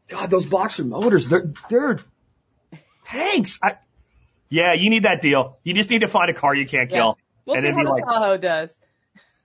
God, 0.08 0.30
those 0.30 0.46
boxer 0.46 0.84
motors, 0.84 1.28
they're, 1.28 1.52
they're 1.68 1.98
tanks. 3.04 3.58
I, 3.62 3.76
yeah, 4.48 4.72
you 4.74 4.90
need 4.90 5.02
that 5.04 5.20
deal. 5.22 5.58
You 5.64 5.74
just 5.74 5.90
need 5.90 6.00
to 6.00 6.08
find 6.08 6.30
a 6.30 6.34
car 6.34 6.54
you 6.54 6.66
can't 6.66 6.90
Yeah. 6.90 6.96
kill. 6.96 7.18
We'll 7.46 7.56
And 7.56 7.62
see 7.62 7.68
it'd 7.68 7.74
how 7.76 7.80
be 7.80 7.84
the 7.86 7.90
like- 7.92 8.04
Tahoe 8.04 8.36
does. 8.38 8.78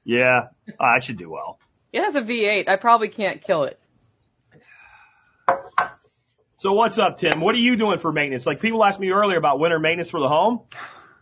Yeah, 0.06 0.49
I 0.80 0.99
should 0.99 1.18
do 1.18 1.30
well. 1.30 1.60
It 1.91 2.01
has 2.03 2.16
a 2.16 2.22
V8. 2.22 2.68
I 2.70 2.76
probably 2.78 3.10
can't 3.10 3.41
kill 3.41 3.64
it. 3.64 3.80
So 6.58 6.74
what's 6.74 6.97
up, 6.97 7.18
Tim? 7.18 7.41
What 7.41 7.53
are 7.56 7.60
you 7.60 7.76
doing 7.76 7.99
for 7.99 8.12
maintenance? 8.12 8.45
Like 8.45 8.60
people 8.62 8.84
asked 8.84 8.99
me 8.99 9.12
earlier 9.12 9.38
about 9.38 9.60
winter 9.60 9.80
maintenance 9.80 10.10
for 10.10 10.20
the 10.20 10.28
home. 10.30 10.62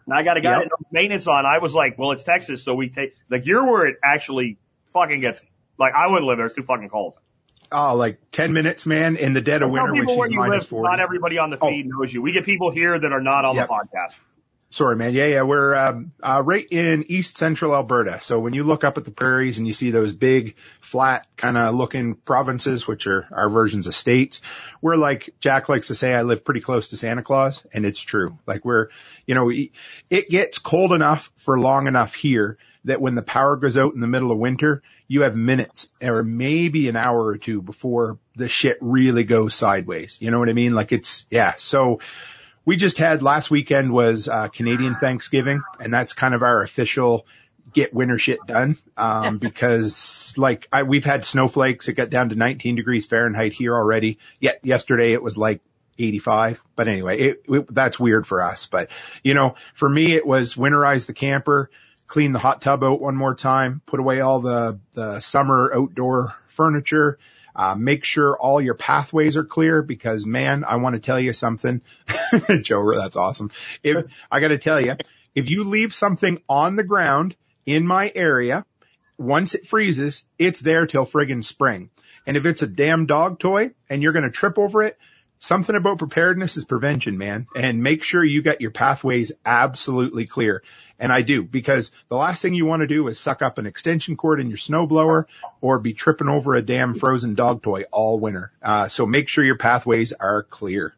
And 0.06 0.14
I 0.14 0.24
got 0.24 0.38
a 0.38 0.42
guy 0.42 0.60
Yep. 0.60 0.70
that 0.70 0.86
maintenance 0.92 1.28
on. 1.28 1.46
I 1.46 1.60
was 1.60 1.74
like, 1.74 1.98
well, 1.98 2.12
it's 2.12 2.24
Texas, 2.24 2.64
so 2.64 2.76
we 2.76 2.90
take 2.90 3.14
like 3.30 3.46
you're 3.46 3.66
where 3.66 3.88
it 3.88 3.98
actually 4.04 4.58
fucking 4.94 5.22
gets. 5.22 5.42
Like 5.78 5.94
I 5.96 6.08
wouldn't 6.08 6.26
live 6.28 6.38
there; 6.38 6.46
it's 6.46 6.56
too 6.56 6.62
fucking 6.64 6.90
cold. 6.90 7.16
Oh, 7.72 7.96
like 7.96 8.20
10 8.32 8.54
minutes, 8.54 8.86
man, 8.86 9.16
in 9.16 9.34
the 9.34 9.42
dead 9.42 9.64
of 9.64 9.70
Tell 9.70 9.72
winter 9.72 9.94
when 9.94 10.02
people 10.02 10.18
where 10.18 10.28
she's 10.28 10.34
you 10.34 10.40
minus 10.40 10.64
live. 10.64 10.70
40. 10.70 10.90
Not 10.92 11.00
everybody 11.00 11.38
on 11.40 11.50
the 11.50 11.58
Oh. 11.60 11.68
feed 11.70 11.88
knows 11.88 12.14
you. 12.14 12.22
We 12.22 12.32
get 12.32 12.46
people 12.46 12.70
here 12.70 13.00
that 13.00 13.12
are 13.12 13.22
not 13.22 13.46
on 13.46 13.56
Yep. 13.56 13.68
the 13.68 13.74
podcast. 13.74 14.16
Sorry, 14.74 14.95
man. 14.95 15.13
Yeah, 15.13 15.28
yeah. 15.28 15.41
We're 15.43 15.76
um, 15.76 16.13
uh, 16.24 16.41
right 16.43 16.65
in 16.67 17.05
east 17.07 17.38
central 17.38 17.76
Alberta. 17.76 18.17
So 18.24 18.39
when 18.39 18.53
you 18.53 18.63
look 18.63 18.84
up 18.84 18.97
at 18.97 19.05
the 19.05 19.11
prairies 19.11 19.59
and 19.59 19.67
you 19.67 19.74
see 19.74 19.91
those 19.91 20.13
big, 20.13 20.55
flat 20.82 21.28
kind 21.38 21.59
of 21.59 21.76
looking 21.76 22.15
provinces, 22.15 22.88
which 22.88 23.05
are 23.05 23.28
our 23.32 23.51
versions 23.51 23.86
of 23.86 23.93
states, 23.93 24.41
we're 24.82 24.95
like 24.95 25.30
Jack 25.39 25.69
likes 25.69 25.89
to 25.89 25.95
say, 25.95 26.15
I 26.15 26.24
live 26.24 26.43
pretty 26.43 26.61
close 26.61 26.88
to 26.88 26.97
Santa 26.97 27.21
Claus, 27.21 27.63
and 27.71 27.86
it's 27.86 27.99
true. 27.99 28.39
Like 28.47 28.65
we're, 28.65 28.88
you 29.28 29.36
know, 29.36 29.45
we- 29.45 29.74
it 30.09 30.28
gets 30.28 30.57
cold 30.57 30.91
enough 30.91 31.32
for 31.38 31.59
long 31.59 31.86
enough 31.86 32.15
here 32.15 32.57
that 32.86 32.99
when 32.99 33.13
the 33.13 33.21
power 33.21 33.55
goes 33.57 33.78
out 33.78 33.93
in 33.93 34.01
the 34.01 34.07
middle 34.07 34.32
of 34.32 34.39
winter, 34.39 34.82
you 35.07 35.21
have 35.21 35.36
minutes 35.36 35.89
or 36.01 36.24
maybe 36.24 36.89
an 36.89 36.95
hour 36.95 37.24
or 37.24 37.38
two 37.38 37.61
before 37.61 38.17
the 38.36 38.49
shit 38.49 38.80
really 38.82 39.24
goes 39.24 39.53
sideways. 39.53 40.17
You 40.19 40.32
know 40.32 40.39
what 40.39 40.49
I 40.49 40.53
mean? 40.53 40.74
Like 40.74 40.91
it's, 40.91 41.28
yeah. 41.30 41.53
So 41.59 41.99
we 42.66 42.78
just 42.78 42.97
had 42.97 43.22
last 43.22 43.51
weekend 43.51 43.91
was 43.91 44.28
uh, 44.28 44.47
Canadian 44.47 44.95
Thanksgiving, 44.95 45.61
and 45.80 45.93
that's 45.93 46.14
kind 46.14 46.34
of 46.34 46.43
our 46.43 46.64
official 46.64 47.26
get 47.74 47.93
winter 47.93 48.18
shit 48.18 48.39
done. 48.45 48.78
Um, 48.97 49.38
because 49.39 50.34
like 50.38 50.68
I, 50.72 50.84
we've 50.84 51.05
had 51.05 51.26
snowflakes. 51.26 51.88
It 51.88 51.93
got 51.93 52.09
down 52.09 52.30
to 52.30 52.36
19 52.36 52.76
degrees 52.76 53.05
Fahrenheit 53.05 53.53
here 53.53 53.76
already. 53.76 54.18
Yet 54.39 54.59
yesterday 54.64 55.14
it 55.14 55.24
was 55.24 55.38
like 55.38 55.61
85. 55.97 56.61
But 56.76 56.88
anyway, 56.88 57.20
it, 57.20 57.43
it, 57.47 57.74
that's 57.74 57.99
weird 57.99 58.26
for 58.28 58.41
us. 58.43 58.66
But 58.66 58.89
you 59.24 59.34
know, 59.34 59.55
for 59.74 59.89
me, 59.89 60.14
it 60.14 60.26
was 60.26 60.55
winterize 60.55 61.05
the 61.05 61.14
camper, 61.14 61.70
clean 62.07 62.32
the 62.32 62.39
hot 62.39 62.61
tub 62.61 62.84
out 62.84 63.01
one 63.01 63.16
more 63.16 63.36
time, 63.36 63.82
put 63.86 63.99
away 63.99 64.22
all 64.22 64.39
the, 64.39 64.80
the 64.93 65.20
summer 65.20 65.72
outdoor 65.74 66.36
furniture, 66.47 67.18
uh, 67.56 67.76
make 67.76 68.04
sure 68.04 68.38
all 68.38 68.62
your 68.62 68.74
pathways 68.74 69.38
are 69.38 69.43
clear 69.43 69.82
because 69.82 70.26
man, 70.26 70.64
I 70.64 70.78
want 70.78 70.95
to 70.95 70.99
tell 70.99 71.20
you 71.20 71.34
something. 71.34 71.82
Joe, 72.62 72.93
that's 72.93 73.16
awesome. 73.16 73.51
If 73.84 74.06
I 74.32 74.39
got 74.39 74.49
to 74.49 74.58
tell 74.58 74.82
you, 74.82 74.95
if 75.36 75.49
you 75.49 75.64
leave 75.64 75.93
something 75.93 76.41
on 76.47 76.76
the 76.76 76.84
ground 76.84 77.36
in 77.66 77.88
my 77.88 78.12
area, 78.14 78.66
once 79.18 79.56
it 79.56 79.68
freezes, 79.68 80.26
it's 80.38 80.60
there 80.60 80.86
till 80.88 81.06
friggin' 81.06 81.43
spring. 81.43 81.89
And 82.26 82.38
if 82.38 82.45
it's 82.45 82.62
a 82.62 82.68
damn 82.68 83.06
dog 83.06 83.39
toy 83.39 83.72
and 83.89 84.01
you're 84.01 84.14
going 84.14 84.24
to 84.24 84.32
trip 84.32 84.58
over 84.58 84.84
it, 84.84 84.97
something 85.44 85.76
about 85.76 85.98
preparedness 85.98 86.56
is 86.56 86.64
prevention, 86.64 87.18
man. 87.18 87.48
And 87.54 87.84
make 87.84 88.02
sure 88.04 88.24
you 88.24 88.41
got 88.41 88.62
your 88.62 88.72
pathways 88.72 89.34
absolutely 89.46 90.26
clear. 90.26 90.64
And 90.98 91.12
I 91.12 91.22
do 91.22 91.44
because 91.44 91.91
the 92.08 92.16
last 92.16 92.41
thing 92.41 92.54
you 92.54 92.66
want 92.66 92.80
to 92.80 92.88
do 92.88 93.10
is 93.10 93.20
suck 93.20 93.41
up 93.41 93.58
an 93.58 93.66
extension 93.66 94.16
cord 94.16 94.39
in 94.39 94.48
your 94.48 94.58
snowblower 94.58 95.26
or 95.60 95.80
be 95.80 95.94
tripping 95.94 96.30
over 96.30 96.56
a 96.56 96.62
damn 96.62 96.94
frozen 96.94 97.36
dog 97.36 97.62
toy 97.62 97.84
all 97.91 98.20
winter. 98.20 98.54
Uh, 98.62 98.88
so 98.88 99.06
make 99.06 99.28
sure 99.28 99.44
your 99.44 99.58
pathways 99.58 100.14
are 100.14 100.44
clear. 100.44 100.96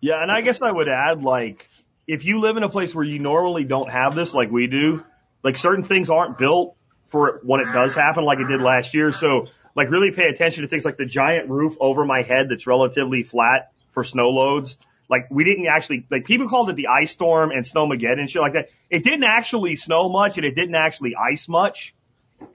Yeah, 0.00 0.20
and 0.20 0.30
I 0.30 0.40
guess 0.40 0.60
I 0.60 0.70
would 0.70 0.88
add 0.88 1.22
like 1.22 1.68
if 2.08 2.24
you 2.24 2.40
live 2.40 2.56
in 2.56 2.64
a 2.64 2.68
place 2.68 2.92
where 2.92 3.04
you 3.04 3.20
normally 3.20 3.64
don't 3.64 3.90
have 3.90 4.16
this 4.16 4.34
like 4.34 4.50
we 4.50 4.66
do, 4.66 5.04
like 5.44 5.58
certain 5.58 5.84
things 5.84 6.10
aren't 6.10 6.38
built 6.38 6.74
for 7.06 7.40
when 7.44 7.60
it 7.60 7.72
does 7.72 7.94
happen 7.94 8.24
like 8.24 8.40
it 8.40 8.48
did 8.48 8.60
last 8.60 8.94
year. 8.94 9.12
So 9.12 9.46
like 9.78 9.90
really 9.90 10.10
pay 10.10 10.24
attention 10.24 10.62
to 10.62 10.68
things 10.68 10.84
like 10.84 10.96
the 10.96 11.06
giant 11.06 11.48
roof 11.48 11.76
over 11.78 12.04
my 12.04 12.22
head 12.22 12.48
that's 12.50 12.66
relatively 12.66 13.22
flat 13.22 13.70
for 13.92 14.02
snow 14.02 14.28
loads. 14.28 14.76
Like 15.08 15.28
we 15.30 15.44
didn't 15.44 15.68
actually 15.68 16.04
like 16.10 16.24
people 16.24 16.48
called 16.48 16.68
it 16.68 16.74
the 16.74 16.88
ice 16.88 17.12
storm 17.12 17.52
and 17.52 17.64
snowmageddon 17.64 18.18
and 18.18 18.28
shit 18.28 18.42
like 18.42 18.54
that. 18.54 18.70
It 18.90 19.04
didn't 19.04 19.22
actually 19.22 19.76
snow 19.76 20.08
much 20.08 20.36
and 20.36 20.44
it 20.44 20.56
didn't 20.56 20.74
actually 20.74 21.14
ice 21.14 21.48
much. 21.48 21.94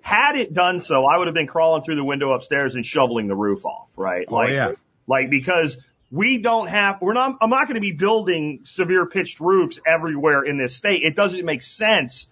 Had 0.01 0.35
it 0.35 0.53
done 0.53 0.81
so, 0.81 1.05
I 1.05 1.17
would 1.17 1.27
have 1.27 1.33
been 1.33 1.47
crawling 1.47 1.81
through 1.83 1.95
the 1.95 2.03
window 2.03 2.33
upstairs 2.33 2.75
and 2.75 2.85
shoveling 2.85 3.29
the 3.29 3.35
roof 3.35 3.65
off, 3.65 3.87
right? 3.95 4.25
Oh, 4.27 4.35
like, 4.35 4.51
yeah. 4.51 4.71
like 5.07 5.29
because 5.29 5.77
we 6.11 6.39
don't 6.39 6.67
have, 6.67 7.01
we're 7.01 7.13
not, 7.13 7.37
I'm 7.39 7.49
not 7.49 7.67
going 7.67 7.75
to 7.75 7.81
be 7.81 7.93
building 7.93 8.61
severe 8.65 9.05
pitched 9.05 9.39
roofs 9.39 9.79
everywhere 9.87 10.43
in 10.43 10.57
this 10.57 10.75
state. 10.75 11.03
It 11.03 11.15
doesn't 11.15 11.45
make 11.45 11.61
sense 11.61 12.27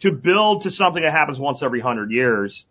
to 0.00 0.12
build 0.12 0.62
to 0.62 0.70
something 0.70 1.02
that 1.02 1.12
happens 1.12 1.40
once 1.40 1.62
every 1.62 1.80
hundred 1.80 2.10
years 2.10 2.66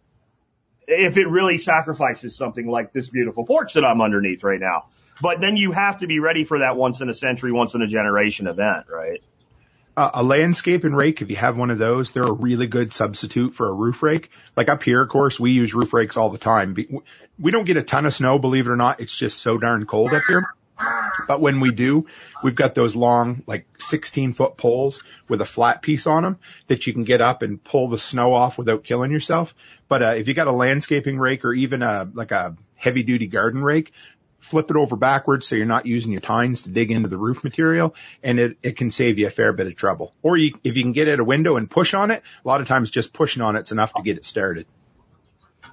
if 0.87 1.17
it 1.17 1.27
really 1.27 1.57
sacrifices 1.57 2.35
something 2.35 2.67
like 2.67 2.93
this 2.93 3.09
beautiful 3.09 3.45
porch 3.45 3.73
that 3.73 3.85
I'm 3.85 4.01
underneath 4.01 4.43
right 4.43 4.59
now. 4.59 4.85
But 5.21 5.41
then 5.41 5.57
you 5.57 5.71
have 5.71 5.99
to 5.99 6.07
be 6.07 6.19
ready 6.19 6.43
for 6.43 6.59
that 6.59 6.75
once 6.75 7.01
in 7.01 7.09
a 7.09 7.13
century, 7.13 7.51
once 7.51 7.75
in 7.75 7.81
a 7.81 7.87
generation 7.87 8.47
event, 8.47 8.87
right? 8.89 9.21
Uh, 9.95 10.09
a 10.15 10.23
landscape 10.23 10.85
and 10.85 10.97
rake, 10.97 11.21
if 11.21 11.29
you 11.29 11.35
have 11.35 11.55
one 11.55 11.69
of 11.69 11.77
those, 11.77 12.11
they're 12.11 12.23
a 12.23 12.31
really 12.31 12.65
good 12.65 12.91
substitute 12.91 13.53
for 13.53 13.69
a 13.69 13.71
roof 13.71 14.01
rake. 14.01 14.31
Like 14.57 14.67
up 14.67 14.81
here, 14.81 15.03
of 15.03 15.09
course, 15.09 15.39
we 15.39 15.51
use 15.51 15.75
roof 15.75 15.93
rakes 15.93 16.17
all 16.17 16.31
the 16.31 16.39
time. 16.39 16.75
We 17.37 17.51
don't 17.51 17.65
get 17.65 17.77
a 17.77 17.83
ton 17.83 18.07
of 18.07 18.13
snow, 18.13 18.39
believe 18.39 18.65
it 18.65 18.71
or 18.71 18.75
not. 18.75 19.01
It's 19.01 19.15
just 19.15 19.37
so 19.39 19.59
darn 19.59 19.85
cold 19.85 20.13
up 20.13 20.23
here. 20.27 20.45
But 21.27 21.41
when 21.41 21.59
we 21.59 21.71
do, 21.71 22.07
we've 22.43 22.55
got 22.55 22.75
those 22.75 22.95
long, 22.95 23.43
like 23.47 23.65
16 23.79 24.33
foot 24.33 24.57
poles 24.57 25.03
with 25.29 25.41
a 25.41 25.45
flat 25.45 25.81
piece 25.81 26.07
on 26.07 26.23
them 26.23 26.39
that 26.67 26.87
you 26.87 26.93
can 26.93 27.03
get 27.03 27.21
up 27.21 27.41
and 27.41 27.63
pull 27.63 27.89
the 27.89 27.97
snow 27.97 28.33
off 28.33 28.57
without 28.57 28.83
killing 28.83 29.11
yourself. 29.11 29.55
But, 29.87 30.03
uh, 30.03 30.13
if 30.17 30.27
you 30.27 30.33
got 30.33 30.47
a 30.47 30.51
landscaping 30.51 31.17
rake 31.17 31.45
or 31.45 31.53
even 31.53 31.81
a, 31.81 32.09
like 32.13 32.31
a 32.31 32.55
heavy 32.75 33.03
duty 33.03 33.27
garden 33.27 33.63
rake, 33.63 33.93
flip 34.39 34.69
it 34.69 34.75
over 34.75 34.95
backwards 34.95 35.47
so 35.47 35.55
you're 35.55 35.65
not 35.65 35.85
using 35.85 36.11
your 36.11 36.21
tines 36.21 36.63
to 36.63 36.69
dig 36.69 36.91
into 36.91 37.07
the 37.07 37.17
roof 37.17 37.43
material 37.43 37.95
and 38.21 38.39
it, 38.39 38.57
it 38.61 38.75
can 38.75 38.89
save 38.89 39.17
you 39.17 39.25
a 39.27 39.29
fair 39.29 39.53
bit 39.53 39.67
of 39.67 39.75
trouble. 39.75 40.13
Or 40.21 40.35
you, 40.35 40.59
if 40.63 40.75
you 40.75 40.83
can 40.83 40.91
get 40.91 41.07
at 41.07 41.19
a 41.19 41.23
window 41.23 41.55
and 41.55 41.69
push 41.69 41.93
on 41.93 42.11
it, 42.11 42.23
a 42.43 42.47
lot 42.47 42.59
of 42.59 42.67
times 42.67 42.91
just 42.91 43.13
pushing 43.13 43.41
on 43.41 43.55
it's 43.55 43.71
enough 43.71 43.93
to 43.93 44.03
get 44.03 44.17
it 44.17 44.25
started. 44.25 44.67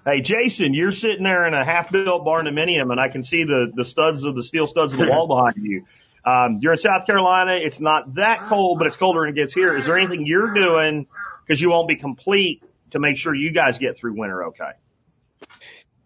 Hey, 0.05 0.23
Jason, 0.23 0.73
you're 0.73 0.93
sitting 0.93 1.25
there 1.25 1.47
in 1.47 1.53
a 1.53 1.63
half-built 1.63 2.25
barndominium, 2.25 2.91
and 2.91 2.99
I 2.99 3.09
can 3.09 3.23
see 3.23 3.45
the 3.45 3.71
the 3.75 3.85
studs 3.85 4.25
of 4.25 4.35
the 4.35 4.43
steel 4.43 4.67
studs 4.67 4.93
of 4.95 4.99
the 4.99 5.11
wall 5.11 5.27
behind 5.55 5.57
you. 5.57 5.85
Um, 6.25 6.59
you're 6.63 6.73
in 6.73 6.79
South 6.79 7.07
Carolina. 7.07 7.53
It's 7.53 7.81
not 7.81 8.15
that 8.15 8.41
cold, 8.49 8.79
but 8.79 8.87
it's 8.87 8.97
colder 8.97 9.21
than 9.21 9.31
it 9.31 9.35
gets 9.35 9.53
here. 9.53 9.77
Is 9.77 9.87
there 9.87 9.99
anything 9.99 10.27
you're 10.27 10.55
doing 10.55 11.07
because 11.47 11.61
you 11.61 11.71
won't 11.71 11.89
be 11.89 11.97
complete 11.97 12.63
to 12.93 12.99
make 12.99 13.19
sure 13.19 13.35
you 13.35 13.53
guys 13.53 13.79
get 13.79 13.97
through 13.97 14.19
winter 14.19 14.47
okay? 14.47 14.73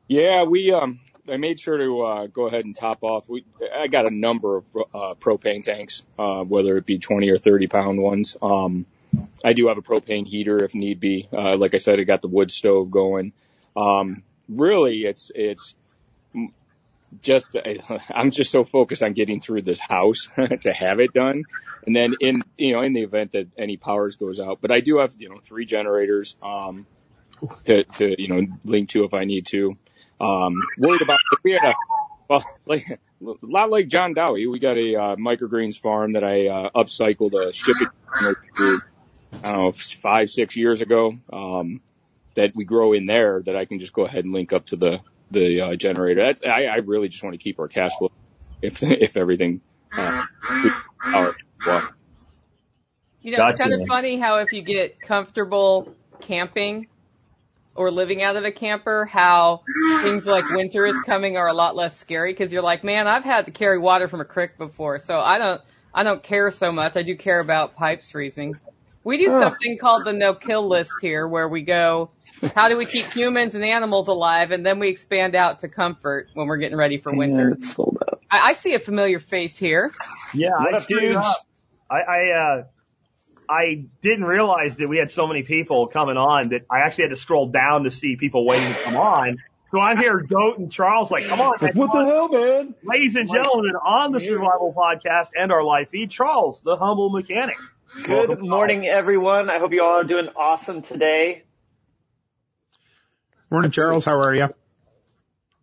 Yeah, 0.08 0.44
we 0.44 0.72
um 0.72 1.00
I 1.28 1.36
made 1.36 1.58
sure 1.60 1.78
to 1.78 2.00
uh, 2.02 2.26
go 2.26 2.46
ahead 2.46 2.64
and 2.64 2.76
top 2.76 2.98
off. 3.02 3.28
We 3.28 3.44
I 3.74 3.86
got 3.86 4.06
a 4.06 4.10
number 4.10 4.58
of 4.58 4.64
uh, 4.76 5.14
propane 5.14 5.62
tanks, 5.62 6.02
uh, 6.18 6.44
whether 6.44 6.76
it 6.76 6.84
be 6.84 6.98
20 6.98 7.30
or 7.30 7.38
30 7.38 7.68
pound 7.68 8.02
ones. 8.02 8.36
Um, 8.42 8.86
I 9.44 9.52
do 9.52 9.68
have 9.68 9.78
a 9.78 9.82
propane 9.82 10.26
heater 10.26 10.64
if 10.64 10.74
need 10.74 11.00
be. 11.00 11.28
Uh, 11.32 11.56
like 11.56 11.74
I 11.74 11.78
said, 11.78 12.00
I 12.00 12.04
got 12.04 12.22
the 12.22 12.28
wood 12.28 12.50
stove 12.50 12.90
going. 12.90 13.32
Um, 13.76 14.22
really, 14.48 15.04
it's 15.04 15.30
it's 15.34 15.74
just 17.22 17.56
I'm 18.10 18.30
just 18.30 18.50
so 18.50 18.64
focused 18.64 19.02
on 19.02 19.12
getting 19.12 19.40
through 19.40 19.62
this 19.62 19.80
house 19.80 20.28
to 20.60 20.72
have 20.72 21.00
it 21.00 21.12
done, 21.12 21.44
and 21.86 21.94
then 21.94 22.14
in 22.20 22.42
you 22.56 22.72
know 22.72 22.80
in 22.80 22.92
the 22.92 23.02
event 23.02 23.32
that 23.32 23.48
any 23.58 23.76
powers 23.76 24.16
goes 24.16 24.40
out. 24.40 24.58
But 24.60 24.70
I 24.70 24.80
do 24.80 24.98
have 24.98 25.14
you 25.18 25.28
know 25.28 25.38
three 25.42 25.66
generators 25.66 26.36
um, 26.42 26.86
to 27.64 27.84
to 27.84 28.20
you 28.20 28.28
know 28.28 28.46
link 28.64 28.90
to 28.90 29.04
if 29.04 29.14
I 29.14 29.24
need 29.24 29.46
to. 29.46 29.76
Um, 30.20 30.54
worried 30.78 31.02
about 31.02 31.18
we 31.42 31.52
had 31.52 31.64
a 31.64 31.74
well 32.28 32.44
like 32.66 32.88
a 32.90 32.98
lot 33.42 33.70
like 33.70 33.88
John 33.88 34.14
Dowie, 34.14 34.46
we 34.46 34.58
got 34.58 34.76
a 34.76 34.96
uh, 34.96 35.16
microgreens 35.16 35.80
farm 35.80 36.12
that 36.12 36.24
I 36.24 36.48
uh, 36.48 36.70
upcycled 36.74 37.32
a 37.34 37.52
shipping. 37.52 37.88
I 38.12 38.34
don't 39.42 39.42
know 39.42 39.72
five 39.72 40.30
six 40.30 40.56
years 40.56 40.80
ago. 40.80 41.14
Um, 41.32 41.80
that 42.34 42.52
we 42.54 42.64
grow 42.64 42.92
in 42.92 43.06
there 43.06 43.42
that 43.42 43.56
I 43.56 43.64
can 43.64 43.78
just 43.78 43.92
go 43.92 44.04
ahead 44.04 44.24
and 44.24 44.32
link 44.32 44.52
up 44.52 44.66
to 44.66 44.76
the 44.76 45.00
the 45.30 45.60
uh, 45.60 45.76
generator. 45.76 46.22
That's 46.22 46.44
I, 46.44 46.64
I 46.64 46.76
really 46.76 47.08
just 47.08 47.22
want 47.22 47.34
to 47.34 47.38
keep 47.38 47.58
our 47.58 47.68
cash 47.68 47.92
flow 47.98 48.12
if 48.62 48.82
if 48.82 49.16
everything. 49.16 49.60
Uh, 49.96 50.24
our, 51.04 51.36
well. 51.66 51.90
You 53.22 53.36
know, 53.36 53.46
it's 53.46 53.58
kind 53.58 53.72
of 53.72 53.86
funny 53.86 54.18
how 54.18 54.38
if 54.38 54.52
you 54.52 54.60
get 54.60 55.00
comfortable 55.00 55.94
camping 56.20 56.88
or 57.74 57.90
living 57.90 58.22
out 58.22 58.36
of 58.36 58.44
a 58.44 58.52
camper, 58.52 59.06
how 59.06 59.62
things 60.02 60.26
like 60.26 60.48
winter 60.50 60.86
is 60.86 60.96
coming 61.06 61.36
are 61.36 61.48
a 61.48 61.52
lot 61.54 61.74
less 61.74 61.98
scary 61.98 62.32
because 62.32 62.52
you're 62.52 62.62
like, 62.62 62.84
man, 62.84 63.06
I've 63.06 63.24
had 63.24 63.46
to 63.46 63.50
carry 63.50 63.78
water 63.78 64.08
from 64.08 64.20
a 64.20 64.24
creek 64.24 64.58
before, 64.58 64.98
so 64.98 65.18
I 65.18 65.38
don't, 65.38 65.60
I 65.92 66.02
don't 66.02 66.22
care 66.22 66.50
so 66.50 66.70
much. 66.70 66.96
I 66.96 67.02
do 67.02 67.16
care 67.16 67.40
about 67.40 67.76
pipes 67.76 68.10
freezing. 68.10 68.54
We 69.02 69.18
do 69.18 69.28
something 69.28 69.76
called 69.78 70.04
the 70.04 70.12
no 70.12 70.34
kill 70.34 70.66
list 70.66 70.92
here 71.00 71.26
where 71.26 71.48
we 71.48 71.62
go, 71.62 72.10
how 72.54 72.68
do 72.68 72.76
we 72.76 72.86
keep 72.86 73.06
humans 73.12 73.54
and 73.54 73.64
animals 73.64 74.08
alive? 74.08 74.52
And 74.52 74.64
then 74.64 74.78
we 74.78 74.88
expand 74.88 75.34
out 75.34 75.60
to 75.60 75.68
comfort 75.68 76.28
when 76.34 76.46
we're 76.46 76.58
getting 76.58 76.76
ready 76.76 76.98
for 76.98 77.14
winter. 77.14 77.48
Yeah, 77.48 77.54
it's 77.56 77.74
sold 77.74 77.98
out. 78.08 78.20
I, 78.30 78.50
I 78.50 78.52
see 78.54 78.74
a 78.74 78.78
familiar 78.78 79.20
face 79.20 79.58
here. 79.58 79.92
Yeah, 80.32 80.50
what 80.58 80.74
I 80.74 80.78
up, 80.78 80.86
dudes? 80.86 81.26
I, 81.90 81.96
I, 81.96 82.30
uh, 82.30 82.64
I 83.48 83.84
didn't 84.02 84.24
realize 84.24 84.76
that 84.76 84.88
we 84.88 84.98
had 84.98 85.10
so 85.10 85.26
many 85.26 85.42
people 85.42 85.86
coming 85.86 86.16
on 86.16 86.48
that 86.50 86.62
I 86.70 86.80
actually 86.80 87.04
had 87.04 87.10
to 87.10 87.16
scroll 87.16 87.48
down 87.48 87.84
to 87.84 87.90
see 87.90 88.16
people 88.16 88.46
waiting 88.46 88.72
to 88.72 88.84
come 88.84 88.96
on. 88.96 89.38
So 89.70 89.80
I'm 89.80 89.98
here, 89.98 90.20
Goat 90.20 90.58
and 90.58 90.70
Charles, 90.70 91.10
like, 91.10 91.26
come 91.26 91.40
on. 91.40 91.54
Like, 91.60 91.74
what 91.74 91.92
the 91.92 92.04
hell, 92.04 92.28
man? 92.28 92.74
Ladies 92.84 93.16
and 93.16 93.28
gentlemen, 93.28 93.74
on 93.74 94.12
the 94.12 94.20
Survival 94.20 94.72
Podcast 94.76 95.30
and 95.36 95.50
our 95.50 95.64
live 95.64 95.88
feed, 95.88 96.10
Charles, 96.10 96.62
the 96.62 96.76
humble 96.76 97.10
mechanic. 97.10 97.56
Good 98.02 98.28
Welcome 98.28 98.48
morning, 98.48 98.86
everyone. 98.86 99.50
I 99.50 99.58
hope 99.58 99.72
you 99.72 99.82
all 99.82 100.00
are 100.00 100.04
doing 100.04 100.28
awesome 100.36 100.82
today. 100.82 101.43
Morning, 103.54 103.70
Charles. 103.70 104.04
How 104.04 104.18
are 104.18 104.34
you? 104.34 104.48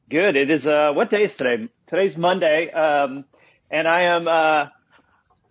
Good. 0.10 0.38
It 0.38 0.50
is, 0.50 0.66
uh, 0.66 0.94
what 0.94 1.10
day 1.10 1.26
is 1.26 1.36
today? 1.36 1.68
Today's 1.88 2.16
Monday. 2.16 2.72
Um, 2.72 3.26
and 3.70 3.86
I 3.86 4.04
am, 4.04 4.30
uh, 4.30 4.68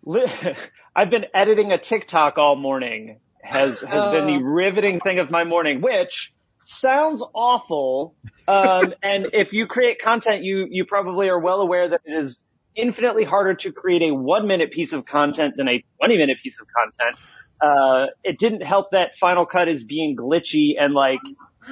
li- 0.07 0.25
I've 0.97 1.11
been 1.11 1.27
editing 1.35 1.71
a 1.71 1.77
TikTok 1.77 2.39
all 2.39 2.57
morning 2.57 3.21
has, 3.43 3.83
has 3.83 4.13
been 4.13 4.27
the 4.27 4.39
oh. 4.41 4.43
riveting 4.43 5.01
thing 5.01 5.19
of 5.19 5.31
my 5.31 5.45
morning, 5.45 5.83
which 5.83 6.33
sounds 6.65 7.23
awful. 7.35 8.15
Um, 8.49 8.95
and 9.03 9.27
if 9.35 9.53
you 9.53 9.67
create 9.67 10.01
content, 10.01 10.43
you, 10.43 10.67
you 10.71 10.87
probably 10.87 11.29
are 11.29 11.39
well 11.39 11.61
aware 11.61 11.91
that 11.91 12.01
it 12.07 12.15
is 12.15 12.39
infinitely 12.75 13.25
harder 13.25 13.53
to 13.53 13.71
create 13.71 14.01
a 14.01 14.15
one 14.15 14.49
minute 14.49 14.73
piece 14.73 14.95
of 14.95 15.05
content 15.05 15.59
than 15.59 15.69
a 15.69 15.85
20 15.99 16.17
minute 16.17 16.39
piece 16.43 16.59
of 16.59 16.67
content. 16.75 17.19
Uh, 17.61 18.07
it 18.25 18.39
didn't 18.39 18.63
help 18.63 18.93
that 18.93 19.19
Final 19.19 19.45
Cut 19.45 19.69
is 19.69 19.85
being 19.85 20.17
glitchy 20.17 20.81
and 20.81 20.95
like 20.95 21.21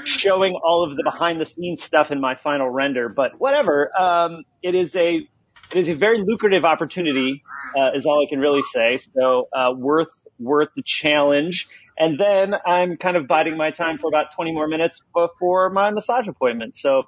showing 0.05 0.55
all 0.63 0.89
of 0.89 0.97
the 0.97 1.03
behind 1.03 1.41
the 1.41 1.47
scenes 1.47 1.83
stuff 1.83 2.11
in 2.11 2.21
my 2.21 2.35
final 2.35 2.69
render, 2.69 3.09
but 3.09 3.33
whatever. 3.39 3.91
Um, 3.99 4.45
it 4.63 4.75
is 4.75 4.95
a, 4.97 5.17
it 5.17 5.77
is 5.77 5.89
a 5.89 5.95
very 5.95 6.23
lucrative 6.25 6.65
opportunity, 6.65 7.43
uh, 7.77 7.97
is 7.97 8.07
all 8.07 8.25
I 8.25 8.29
can 8.29 8.41
really 8.41 8.63
say. 8.63 8.99
So, 9.15 9.49
uh, 9.55 9.73
worth, 9.77 10.09
worth 10.39 10.69
the 10.77 10.83
challenge. 10.85 11.67
And 11.99 12.19
then 12.19 12.55
I'm 12.65 12.97
kind 12.97 13.17
of 13.17 13.27
biding 13.27 13.57
my 13.57 13.71
time 13.71 13.99
for 13.99 14.09
about 14.09 14.35
20 14.37 14.53
more 14.53 14.69
minutes 14.69 15.01
before 15.15 15.71
my 15.71 15.91
massage 15.91 16.29
appointment. 16.29 16.77
So 16.77 17.03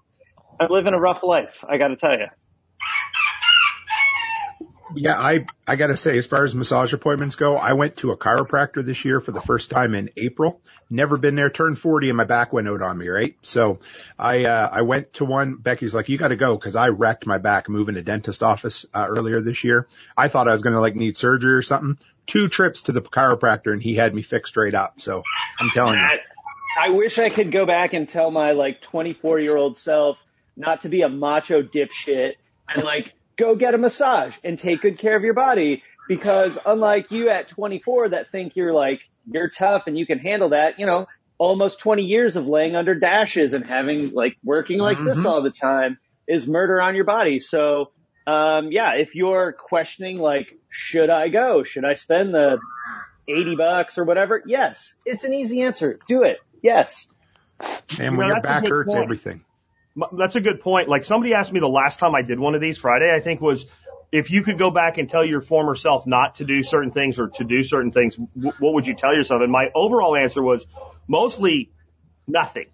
I'm 0.58 0.68
living 0.70 0.94
a 0.94 1.00
rough 1.00 1.22
life, 1.22 1.64
I 1.68 1.78
gotta 1.78 1.96
tell 1.96 2.12
you. 2.12 2.26
Yeah, 4.94 5.18
I, 5.18 5.46
I 5.66 5.76
gotta 5.76 5.96
say, 5.96 6.18
as 6.18 6.26
far 6.26 6.44
as 6.44 6.54
massage 6.54 6.92
appointments 6.92 7.36
go, 7.36 7.56
I 7.56 7.74
went 7.74 7.98
to 7.98 8.10
a 8.10 8.16
chiropractor 8.16 8.84
this 8.84 9.04
year 9.04 9.20
for 9.20 9.32
the 9.32 9.40
first 9.40 9.70
time 9.70 9.94
in 9.94 10.10
April. 10.16 10.60
Never 10.88 11.16
been 11.16 11.36
there, 11.36 11.50
turned 11.50 11.78
40 11.78 12.08
and 12.10 12.16
my 12.16 12.24
back 12.24 12.52
went 12.52 12.68
out 12.68 12.82
on 12.82 12.98
me, 12.98 13.08
right? 13.08 13.36
So 13.42 13.78
I, 14.18 14.44
uh, 14.44 14.68
I 14.72 14.82
went 14.82 15.14
to 15.14 15.24
one, 15.24 15.56
Becky's 15.56 15.94
like, 15.94 16.08
you 16.08 16.18
gotta 16.18 16.36
go 16.36 16.56
cause 16.58 16.76
I 16.76 16.88
wrecked 16.88 17.26
my 17.26 17.38
back 17.38 17.68
moving 17.68 17.94
to 17.94 18.02
dentist 18.02 18.42
office, 18.42 18.86
uh, 18.92 19.06
earlier 19.08 19.40
this 19.40 19.62
year. 19.64 19.86
I 20.16 20.28
thought 20.28 20.48
I 20.48 20.52
was 20.52 20.62
gonna 20.62 20.80
like 20.80 20.96
need 20.96 21.16
surgery 21.16 21.54
or 21.54 21.62
something. 21.62 21.98
Two 22.26 22.48
trips 22.48 22.82
to 22.82 22.92
the 22.92 23.02
chiropractor 23.02 23.72
and 23.72 23.82
he 23.82 23.94
had 23.94 24.14
me 24.14 24.22
fixed 24.22 24.52
straight 24.52 24.74
up. 24.74 25.00
So 25.00 25.22
I'm 25.58 25.70
telling 25.70 25.98
you. 25.98 26.18
I 26.78 26.90
wish 26.90 27.18
I 27.18 27.28
could 27.28 27.50
go 27.50 27.66
back 27.66 27.92
and 27.92 28.08
tell 28.08 28.30
my 28.30 28.52
like 28.52 28.80
24 28.80 29.40
year 29.40 29.56
old 29.56 29.76
self 29.76 30.18
not 30.56 30.82
to 30.82 30.88
be 30.88 31.02
a 31.02 31.08
macho 31.08 31.62
dipshit 31.62 32.34
and 32.68 32.84
like 32.84 33.12
go 33.40 33.54
get 33.54 33.74
a 33.74 33.78
massage 33.78 34.36
and 34.44 34.58
take 34.58 34.82
good 34.82 34.98
care 34.98 35.16
of 35.16 35.24
your 35.24 35.34
body 35.34 35.82
because 36.06 36.58
unlike 36.66 37.10
you 37.10 37.30
at 37.30 37.48
24 37.48 38.10
that 38.10 38.30
think 38.30 38.54
you're 38.54 38.72
like, 38.72 39.00
you're 39.26 39.48
tough 39.48 39.84
and 39.86 39.98
you 39.98 40.06
can 40.06 40.18
handle 40.18 40.50
that, 40.50 40.78
you 40.78 40.86
know, 40.86 41.06
almost 41.38 41.80
20 41.80 42.02
years 42.02 42.36
of 42.36 42.46
laying 42.46 42.76
under 42.76 42.94
dashes 42.94 43.54
and 43.54 43.66
having 43.66 44.12
like 44.12 44.36
working 44.44 44.78
like 44.78 44.98
mm-hmm. 44.98 45.06
this 45.06 45.24
all 45.24 45.40
the 45.42 45.50
time 45.50 45.98
is 46.28 46.46
murder 46.46 46.82
on 46.82 46.94
your 46.94 47.04
body. 47.04 47.38
So, 47.38 47.92
um, 48.26 48.70
yeah, 48.70 48.96
if 48.96 49.14
you're 49.14 49.52
questioning 49.52 50.18
like, 50.18 50.58
should 50.68 51.08
I 51.08 51.28
go? 51.28 51.64
Should 51.64 51.86
I 51.86 51.94
spend 51.94 52.34
the 52.34 52.58
80 53.26 53.56
bucks 53.56 53.96
or 53.96 54.04
whatever? 54.04 54.42
Yes, 54.44 54.94
it's 55.06 55.24
an 55.24 55.32
easy 55.32 55.62
answer. 55.62 55.98
Do 56.06 56.24
it. 56.24 56.38
Yes. 56.62 57.08
And 57.98 58.18
when 58.18 58.28
your 58.28 58.40
back 58.40 58.66
hurts, 58.66 58.92
point. 58.92 59.02
everything. 59.02 59.44
That's 60.12 60.36
a 60.36 60.40
good 60.40 60.60
point. 60.60 60.88
Like 60.88 61.04
somebody 61.04 61.34
asked 61.34 61.52
me 61.52 61.60
the 61.60 61.68
last 61.68 61.98
time 61.98 62.14
I 62.14 62.22
did 62.22 62.38
one 62.38 62.54
of 62.54 62.60
these 62.60 62.78
Friday, 62.78 63.12
I 63.12 63.20
think 63.20 63.40
was 63.40 63.66
if 64.12 64.30
you 64.30 64.42
could 64.42 64.58
go 64.58 64.70
back 64.70 64.98
and 64.98 65.08
tell 65.08 65.24
your 65.24 65.40
former 65.40 65.74
self 65.74 66.06
not 66.06 66.36
to 66.36 66.44
do 66.44 66.62
certain 66.62 66.90
things 66.90 67.18
or 67.18 67.28
to 67.28 67.44
do 67.44 67.62
certain 67.62 67.92
things, 67.92 68.16
w- 68.16 68.52
what 68.58 68.74
would 68.74 68.86
you 68.86 68.94
tell 68.94 69.14
yourself? 69.14 69.42
And 69.42 69.52
my 69.52 69.70
overall 69.74 70.16
answer 70.16 70.42
was 70.42 70.66
mostly 71.06 71.70
nothing 72.26 72.66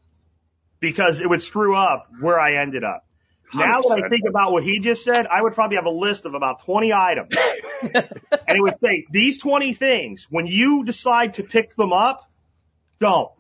because 0.81 1.21
it 1.21 1.29
would 1.29 1.43
screw 1.43 1.77
up 1.77 2.09
where 2.21 2.41
I 2.41 2.62
ended 2.62 2.85
up. 2.85 3.05
100%. 3.55 3.59
Now 3.59 3.81
that 3.83 4.03
I 4.05 4.09
think 4.09 4.23
about 4.29 4.53
what 4.53 4.64
he 4.64 4.81
just 4.81 5.05
said, 5.05 5.27
I 5.27 5.43
would 5.43 5.55
probably 5.55 5.77
have 5.77 5.87
a 5.87 5.91
list 5.91 6.25
of 6.25 6.35
about 6.35 6.64
20 6.64 6.93
items. 6.93 7.35
and 7.83 7.95
it 8.49 8.61
would 8.61 8.75
say, 8.83 9.07
these 9.11 9.39
20 9.39 9.73
things, 9.75 10.27
when 10.29 10.47
you 10.47 10.85
decide 10.85 11.35
to 11.35 11.45
pick 11.45 11.75
them 11.77 11.93
up, 11.93 12.29
don't. 12.99 13.31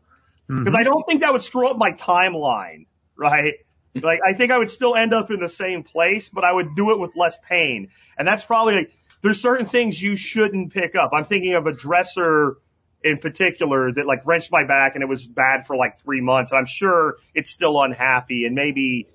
Because 0.46 0.66
mm-hmm. 0.66 0.76
I 0.76 0.84
don't 0.84 1.04
think 1.06 1.22
that 1.22 1.32
would 1.32 1.42
screw 1.42 1.68
up 1.68 1.76
my 1.76 1.90
timeline, 1.92 2.86
right? 3.16 3.54
Like, 4.02 4.20
I 4.26 4.34
think 4.34 4.50
I 4.50 4.58
would 4.58 4.70
still 4.70 4.94
end 4.94 5.14
up 5.14 5.30
in 5.30 5.40
the 5.40 5.48
same 5.48 5.82
place, 5.82 6.28
but 6.28 6.44
I 6.44 6.52
would 6.52 6.74
do 6.74 6.92
it 6.92 6.98
with 6.98 7.16
less 7.16 7.38
pain. 7.48 7.88
And 8.18 8.26
that's 8.26 8.44
probably 8.44 8.74
like, 8.74 8.92
there's 9.22 9.40
certain 9.40 9.66
things 9.66 10.00
you 10.00 10.16
shouldn't 10.16 10.72
pick 10.72 10.94
up. 10.94 11.10
I'm 11.12 11.24
thinking 11.24 11.54
of 11.54 11.66
a 11.66 11.72
dresser 11.72 12.58
in 13.02 13.18
particular 13.18 13.92
that 13.92 14.06
like 14.06 14.26
wrenched 14.26 14.50
my 14.50 14.64
back 14.64 14.94
and 14.94 15.02
it 15.02 15.08
was 15.08 15.26
bad 15.26 15.66
for 15.66 15.76
like 15.76 15.98
three 15.98 16.20
months. 16.20 16.52
I'm 16.52 16.66
sure 16.66 17.16
it's 17.34 17.50
still 17.50 17.80
unhappy 17.80 18.46
and 18.46 18.54
maybe, 18.54 19.08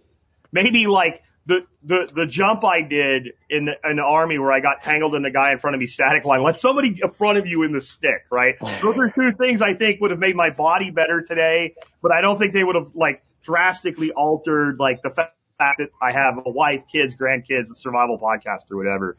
maybe 0.52 0.88
like 0.88 1.24
the, 1.46 1.66
the, 1.84 2.10
the 2.14 2.26
jump 2.26 2.64
I 2.64 2.82
did 2.84 3.34
in 3.50 3.66
the, 3.66 3.74
in 3.90 3.98
the 3.98 4.04
army 4.04 4.38
where 4.38 4.52
I 4.52 4.60
got 4.60 4.82
tangled 4.82 5.16
in 5.16 5.24
the 5.24 5.32
guy 5.32 5.52
in 5.52 5.58
front 5.58 5.76
of 5.76 5.80
me 5.80 5.88
static 5.88 6.24
line. 6.24 6.44
Let 6.44 6.58
somebody 6.58 7.00
in 7.02 7.10
front 7.10 7.38
of 7.38 7.48
you 7.48 7.64
in 7.64 7.74
the 7.74 7.82
stick, 7.82 8.26
right? 8.32 8.56
Oh. 8.62 8.80
Those 8.82 8.98
are 8.98 9.10
two 9.10 9.32
things 9.32 9.62
I 9.62 9.74
think 9.74 10.00
would 10.02 10.12
have 10.12 10.20
made 10.20 10.36
my 10.36 10.52
body 10.52 10.92
better 10.92 11.22
today, 11.22 11.76
but 12.02 12.12
I 12.12 12.22
don't 12.22 12.38
think 12.38 12.54
they 12.54 12.64
would 12.64 12.76
have 12.76 12.92
like 12.94 13.24
drastically 13.44 14.12
altered 14.12 14.80
like 14.80 15.02
the 15.02 15.10
fact 15.10 15.36
that 15.60 15.90
I 16.02 16.12
have 16.12 16.40
a 16.46 16.50
wife, 16.50 16.84
kids, 16.92 17.16
grandkids, 17.16 17.72
a 17.72 17.76
survival 17.76 18.18
podcast 18.18 18.72
or 18.72 18.78
whatever. 18.78 19.18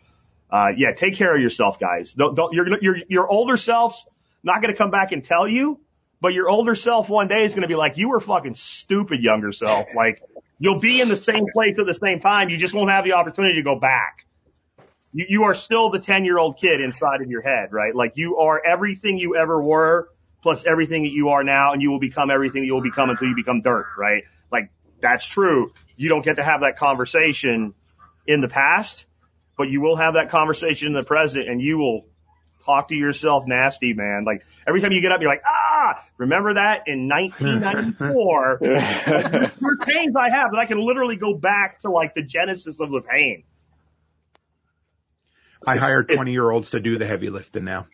Uh, 0.51 0.73
yeah, 0.77 0.93
take 0.93 1.15
care 1.17 1.35
of 1.35 1.41
yourself, 1.41 1.79
guys. 1.79 2.13
Don't, 2.13 2.35
don't, 2.35 2.53
your, 2.53 2.67
your, 2.83 2.97
your 3.09 3.29
older 3.29 3.57
self's 3.57 4.05
not 4.43 4.61
going 4.61 4.73
to 4.73 4.77
come 4.77 4.91
back 4.91 5.13
and 5.13 5.25
tell 5.25 5.49
you, 5.49 5.81
but 6.21 6.35
your 6.35 6.49
older 6.49 6.75
self 6.75 7.09
one 7.09 7.29
day 7.29 7.45
is 7.45 7.53
going 7.53 7.63
to 7.63 7.69
be 7.69 7.75
like, 7.75 7.97
you 7.97 8.11
were 8.11 8.21
fucking 8.21 8.55
stupid 8.55 9.23
younger 9.23 9.53
self. 9.53 9.89
Like, 9.95 10.23
you'll 10.59 10.79
be 10.79 11.01
in 11.01 11.09
the 11.09 11.17
same 11.17 11.47
place 11.53 11.79
at 11.79 11.87
the 11.87 11.95
same 11.95 12.21
time. 12.21 12.49
You 12.51 12.59
just 12.59 12.75
won't 12.75 12.91
have 12.91 13.05
the 13.05 13.15
opportunity 13.15 13.57
to 13.57 13.63
go 13.63 13.77
back. 13.77 14.27
You, 15.13 15.27
you 15.29 15.43
are 15.45 15.55
still 15.55 15.91
the 15.91 15.99
10 15.99 16.25
year 16.25 16.39
old 16.39 16.59
kid 16.59 16.81
inside 16.81 17.23
of 17.23 17.31
your 17.31 17.43
head, 17.43 17.73
right? 17.73 17.95
Like 17.95 18.13
you 18.17 18.39
are 18.39 18.63
everything 18.65 19.19
you 19.19 19.37
ever 19.37 19.61
were 19.63 20.09
plus 20.43 20.65
everything 20.67 21.05
that 21.05 21.13
you 21.13 21.31
are 21.31 21.45
now 21.45 21.73
and 21.73 21.81
you 21.81 21.91
will 21.91 22.01
become 22.01 22.31
everything 22.31 22.63
that 22.63 22.67
you 22.67 22.75
will 22.75 22.83
become 22.83 23.11
until 23.11 23.29
you 23.29 23.37
become 23.37 23.63
dirt, 23.63 23.87
right? 23.97 24.25
Like 24.51 24.71
that's 25.01 25.27
true. 25.27 25.73
You 25.97 26.09
don't 26.09 26.25
get 26.25 26.37
to 26.37 26.43
have 26.43 26.61
that 26.61 26.77
conversation 26.77 27.75
in 28.27 28.41
the 28.41 28.49
past, 28.49 29.07
but 29.57 29.69
you 29.69 29.81
will 29.81 29.97
have 29.97 30.15
that 30.15 30.31
conversation 30.31 30.89
in 30.89 30.95
the 30.95 31.05
present 31.05 31.49
and 31.49 31.61
you 31.61 31.79
will 31.79 32.07
talk 32.65 32.89
to 32.89 32.95
yourself 32.95 33.45
nasty, 33.47 33.93
man. 33.93 34.25
Like 34.25 34.45
every 34.67 34.81
time 34.81 34.93
you 34.93 35.01
get 35.01 35.13
up, 35.13 35.21
you're 35.21 35.31
like, 35.31 35.43
ah, 35.47 36.05
remember 36.17 36.55
that 36.55 36.85
in 36.87 37.09
1994? 37.09 38.59
Your 38.63 39.77
pains 39.81 40.17
I 40.17 40.31
have, 40.31 40.53
that 40.53 40.59
I 40.59 40.67
can 40.67 40.81
literally 40.81 41.17
go 41.17 41.35
back 41.35 41.81
to 41.81 41.91
like 41.91 42.15
the 42.15 42.23
genesis 42.23 42.81
of 42.81 42.91
the 42.91 43.01
pain. 43.01 43.45
I 45.65 45.77
hire 45.77 46.03
20 46.03 46.33
year 46.33 46.51
olds 46.51 46.71
to 46.71 46.81
do 46.81 46.99
the 46.99 47.07
heavy 47.07 47.31
lifting 47.31 47.65
now. 47.65 47.87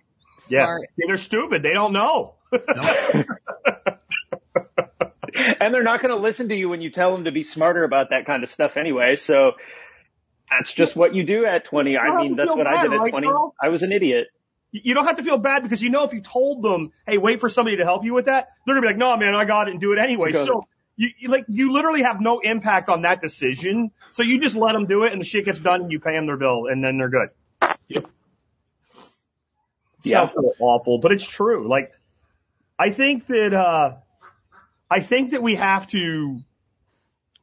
Yeah. 0.49 0.65
Smart. 0.65 0.89
They're 0.97 1.17
stupid. 1.19 1.63
They 1.63 1.73
don't 1.73 1.93
know. 1.93 2.35
And 2.53 3.27
they're 5.75 5.83
not 5.83 6.01
going 6.01 6.15
to 6.15 6.21
listen 6.21 6.49
to 6.49 6.55
you 6.55 6.69
when 6.69 6.81
you 6.81 6.91
tell 6.91 7.13
them 7.13 7.25
to 7.25 7.33
be 7.33 7.43
smarter 7.43 7.85
about 7.85 8.11
that 8.11 8.27
kind 8.27 8.43
of 8.43 8.51
stuff 8.51 8.77
anyway. 8.77 9.17
So 9.17 9.53
that's 10.51 10.73
just 10.73 10.97
what 10.97 11.15
you 11.15 11.25
do 11.25 11.45
at 11.45 11.65
20. 11.65 11.97
I 11.97 12.23
mean, 12.23 12.37
that's 12.37 12.55
what 12.55 12.67
I 12.67 12.83
did 12.83 12.93
at 12.93 13.11
20. 13.11 13.29
I 13.63 13.69
was 13.69 13.83
an 13.83 13.93
idiot. 13.93 14.29
You 14.71 14.95
don't 14.95 15.07
have 15.07 15.17
to 15.17 15.23
feel 15.23 15.39
bad 15.39 15.63
because 15.63 15.83
you 15.83 15.89
know 15.89 16.05
if 16.05 16.13
you 16.13 16.21
told 16.21 16.63
them, 16.63 16.93
hey, 17.07 17.17
wait 17.17 17.41
for 17.41 17.49
somebody 17.49 17.79
to 17.79 17.85
help 17.85 18.05
you 18.05 18.13
with 18.13 18.27
that, 18.27 18.49
they're 18.67 18.75
gonna 18.75 18.83
be 18.83 18.89
like, 18.89 18.99
no, 18.99 19.17
man, 19.17 19.35
I 19.35 19.47
got 19.47 19.69
it 19.69 19.73
and 19.73 19.81
do 19.81 19.93
it 19.93 19.99
anyway. 19.99 20.33
So 20.33 20.67
you, 20.97 21.09
you 21.19 21.29
like 21.29 21.47
you 21.49 21.73
literally 21.73 22.03
have 22.03 22.21
no 22.21 22.41
impact 22.41 22.91
on 22.91 23.03
that 23.03 23.23
decision. 23.23 23.93
So 24.13 24.23
you 24.23 24.41
just 24.41 24.57
let 24.57 24.73
them 24.73 24.87
do 24.87 25.05
it 25.05 25.13
and 25.13 25.21
the 25.21 25.25
shit 25.25 25.47
gets 25.47 25.59
done 25.59 25.83
and 25.83 25.93
you 25.93 26.01
pay 26.01 26.13
them 26.13 26.27
their 26.27 26.37
bill 26.37 26.67
and 26.67 26.85
then 26.85 26.99
they're 26.99 27.09
good. 27.09 27.29
Yeah. 30.05 30.05
Sounds 30.05 30.33
so 30.33 30.49
awful, 30.61 30.99
but 30.99 31.13
it's 31.13 31.27
true. 31.27 31.69
Like 31.69 31.93
I 32.79 32.91
think 32.91 33.27
that 33.27 33.53
uh 33.53 33.97
I 34.91 35.01
think 35.01 35.33
that 35.33 35.43
we 35.43 35.57
have 35.57 35.87
to 35.89 36.41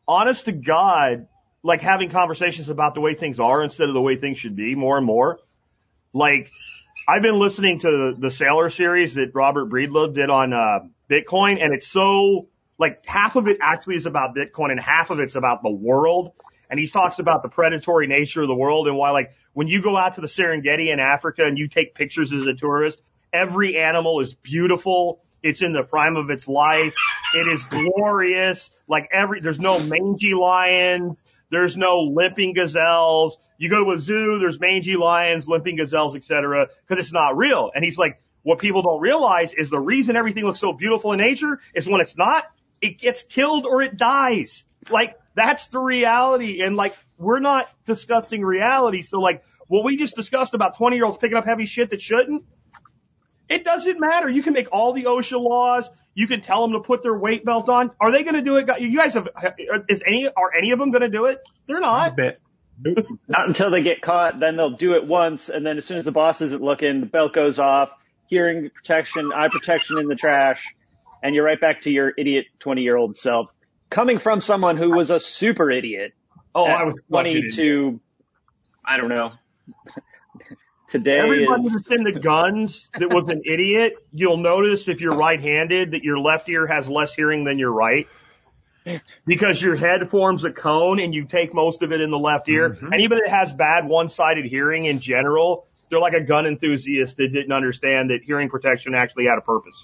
honest 0.07 0.45
to 0.45 0.51
God, 0.51 1.27
like 1.63 1.81
having 1.81 2.09
conversations 2.09 2.69
about 2.69 2.95
the 2.95 3.01
way 3.01 3.15
things 3.15 3.39
are 3.39 3.63
instead 3.63 3.87
of 3.87 3.93
the 3.93 4.01
way 4.01 4.17
things 4.17 4.37
should 4.39 4.55
be 4.55 4.75
more 4.75 4.97
and 4.97 5.05
more. 5.05 5.39
Like 6.13 6.51
I've 7.07 7.21
been 7.21 7.37
listening 7.37 7.79
to 7.79 8.15
the 8.17 8.29
Saylor 8.29 8.71
series 8.71 9.15
that 9.15 9.31
Robert 9.35 9.69
Breedlove 9.69 10.15
did 10.15 10.29
on 10.29 10.53
uh, 10.53 10.79
Bitcoin, 11.09 11.63
and 11.63 11.73
it's 11.73 11.87
so 11.87 12.47
like 12.77 13.05
half 13.05 13.35
of 13.35 13.47
it 13.47 13.57
actually 13.61 13.95
is 13.95 14.05
about 14.05 14.35
Bitcoin 14.35 14.71
and 14.71 14.79
half 14.79 15.09
of 15.09 15.19
it's 15.19 15.35
about 15.35 15.63
the 15.63 15.71
world. 15.71 16.31
And 16.69 16.79
he 16.79 16.87
talks 16.87 17.19
about 17.19 17.43
the 17.43 17.49
predatory 17.49 18.07
nature 18.07 18.41
of 18.41 18.47
the 18.47 18.55
world 18.55 18.87
and 18.87 18.97
why 18.97 19.11
like 19.11 19.33
when 19.53 19.67
you 19.67 19.81
go 19.81 19.95
out 19.95 20.15
to 20.15 20.21
the 20.21 20.27
Serengeti 20.27 20.91
in 20.91 20.99
Africa 20.99 21.45
and 21.45 21.57
you 21.57 21.67
take 21.67 21.93
pictures 21.93 22.33
as 22.33 22.47
a 22.47 22.55
tourist, 22.55 23.01
every 23.31 23.77
animal 23.77 24.19
is 24.19 24.33
beautiful. 24.33 25.21
It's 25.45 25.61
in 25.61 25.73
the 25.73 25.83
prime 25.83 26.15
of 26.15 26.31
its 26.31 26.47
life. 26.47 26.95
It 27.35 27.47
is 27.47 27.63
glorious. 27.65 28.71
Like 28.87 29.09
every, 29.13 29.41
there's 29.41 29.59
no 29.59 29.79
mangy 29.79 30.33
lions. 30.33 31.21
There's 31.51 31.77
no 31.77 31.99
limping 31.99 32.55
gazelles. 32.55 33.37
You 33.59 33.69
go 33.69 33.85
to 33.85 33.91
a 33.91 33.99
zoo, 33.99 34.39
there's 34.39 34.59
mangy 34.59 34.95
lions, 34.95 35.47
limping 35.47 35.75
gazelles, 35.75 36.15
etc. 36.15 36.69
because 36.81 36.99
it's 36.99 37.13
not 37.13 37.37
real. 37.37 37.69
And 37.75 37.85
he's 37.85 37.95
like, 37.95 38.19
what 38.41 38.57
people 38.57 38.81
don't 38.81 38.99
realize 38.99 39.53
is 39.53 39.69
the 39.69 39.79
reason 39.79 40.15
everything 40.15 40.45
looks 40.45 40.59
so 40.59 40.73
beautiful 40.73 41.13
in 41.13 41.19
nature 41.19 41.59
is 41.75 41.87
when 41.87 42.01
it's 42.01 42.17
not, 42.17 42.45
it 42.81 42.97
gets 42.97 43.21
killed 43.21 43.67
or 43.67 43.83
it 43.83 43.97
dies. 43.97 44.65
Like 44.89 45.15
that's 45.35 45.67
the 45.67 45.79
reality. 45.79 46.63
And 46.63 46.75
like 46.75 46.95
we're 47.19 47.39
not 47.39 47.69
discussing 47.85 48.41
reality. 48.41 49.03
So 49.03 49.19
like 49.19 49.43
what 49.67 49.83
we 49.83 49.95
just 49.95 50.15
discussed 50.15 50.55
about 50.55 50.77
20 50.77 50.95
year 50.95 51.05
olds 51.05 51.19
picking 51.19 51.37
up 51.37 51.45
heavy 51.45 51.67
shit 51.67 51.91
that 51.91 52.01
shouldn't, 52.01 52.45
it 53.49 53.63
doesn't 53.63 53.99
matter. 53.99 54.29
You 54.29 54.43
can 54.43 54.53
make 54.53 54.69
all 54.71 54.93
the 54.93 55.03
OSHA 55.03 55.39
laws. 55.39 55.89
You 56.13 56.27
can 56.27 56.41
tell 56.41 56.61
them 56.61 56.73
to 56.73 56.79
put 56.79 57.03
their 57.03 57.17
weight 57.17 57.43
belt 57.45 57.69
on. 57.69 57.91
Are 57.99 58.11
they 58.11 58.23
going 58.23 58.35
to 58.35 58.41
do 58.41 58.55
it? 58.55 58.69
You 58.79 58.95
guys 58.97 59.15
have, 59.15 59.27
is 59.89 60.01
any, 60.05 60.27
are 60.27 60.53
any 60.57 60.71
of 60.71 60.79
them 60.79 60.91
going 60.91 61.01
to 61.01 61.09
do 61.09 61.25
it? 61.25 61.41
They're 61.67 61.77
I 61.77 62.07
not. 62.07 62.17
bet. 62.17 62.39
Nope. 62.83 63.05
Not 63.27 63.47
until 63.47 63.71
they 63.71 63.83
get 63.83 64.01
caught, 64.01 64.39
then 64.39 64.57
they'll 64.57 64.75
do 64.75 64.95
it 64.95 65.05
once, 65.05 65.49
and 65.49 65.65
then 65.65 65.77
as 65.77 65.85
soon 65.85 65.97
as 65.97 66.05
the 66.05 66.11
boss 66.11 66.41
isn't 66.41 66.61
looking, 66.61 66.99
the 66.99 67.05
belt 67.05 67.33
goes 67.33 67.57
off, 67.57 67.89
hearing 68.27 68.69
protection, 68.69 69.31
eye 69.33 69.47
protection 69.49 69.97
in 69.97 70.07
the 70.07 70.15
trash, 70.15 70.61
and 71.23 71.33
you're 71.33 71.45
right 71.45 71.59
back 71.59 71.81
to 71.81 71.91
your 71.91 72.11
idiot 72.17 72.45
20 72.59 72.81
year 72.81 72.97
old 72.97 73.15
self. 73.15 73.47
Coming 73.89 74.19
from 74.19 74.41
someone 74.41 74.77
who 74.77 74.91
was 74.91 75.09
a 75.09 75.19
super 75.19 75.71
idiot. 75.71 76.13
Oh, 76.53 76.65
I 76.65 76.83
was 76.83 76.95
20 77.09 77.49
to, 77.55 77.99
I 78.85 78.97
don't 78.97 79.09
know. 79.09 79.31
Today 80.87 81.19
Everybody 81.19 81.65
is, 81.65 81.73
that's 81.73 81.87
in 81.87 82.03
the 82.03 82.19
guns 82.19 82.87
that 82.97 83.09
was 83.09 83.27
an 83.27 83.41
idiot, 83.45 83.93
you'll 84.11 84.37
notice 84.37 84.87
if 84.87 85.01
you're 85.01 85.15
right-handed 85.15 85.91
that 85.91 86.03
your 86.03 86.19
left 86.19 86.47
ear 86.47 86.67
has 86.67 86.87
less 86.87 87.13
hearing 87.15 87.43
than 87.43 87.57
your 87.57 87.71
right. 87.71 88.07
Because 89.25 89.59
your 89.59 89.75
head 89.75 90.11
forms 90.11 90.43
a 90.43 90.51
cone 90.51 90.99
and 90.99 91.13
you 91.13 91.25
take 91.25 91.55
most 91.55 91.81
of 91.81 91.91
it 91.91 92.01
in 92.01 92.11
the 92.11 92.19
left 92.19 92.47
ear. 92.49 92.77
Mhm. 92.79 92.93
Anybody 92.93 93.21
that 93.25 93.31
has 93.31 93.51
bad 93.51 93.87
one-sided 93.87 94.45
hearing 94.45 94.85
in 94.85 94.99
general, 94.99 95.65
they're 95.89 95.99
like 95.99 96.13
a 96.13 96.21
gun 96.21 96.45
enthusiast 96.45 97.17
that 97.17 97.29
didn't 97.29 97.51
understand 97.51 98.11
that 98.11 98.19
hearing 98.23 98.49
protection 98.49 98.93
actually 98.93 99.25
had 99.25 99.39
a 99.39 99.41
purpose. 99.41 99.83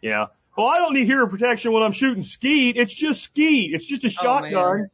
You 0.00 0.10
know? 0.10 0.26
Well, 0.56 0.68
I 0.68 0.78
don't 0.78 0.94
need 0.94 1.06
hearing 1.06 1.28
protection 1.28 1.72
when 1.72 1.82
I'm 1.82 1.92
shooting 1.92 2.22
skeet. 2.22 2.76
It's 2.76 2.94
just 2.94 3.22
skeet. 3.22 3.74
It's 3.74 3.86
just 3.86 4.04
a 4.04 4.10
shotgun. 4.10 4.52
man. 4.78 4.90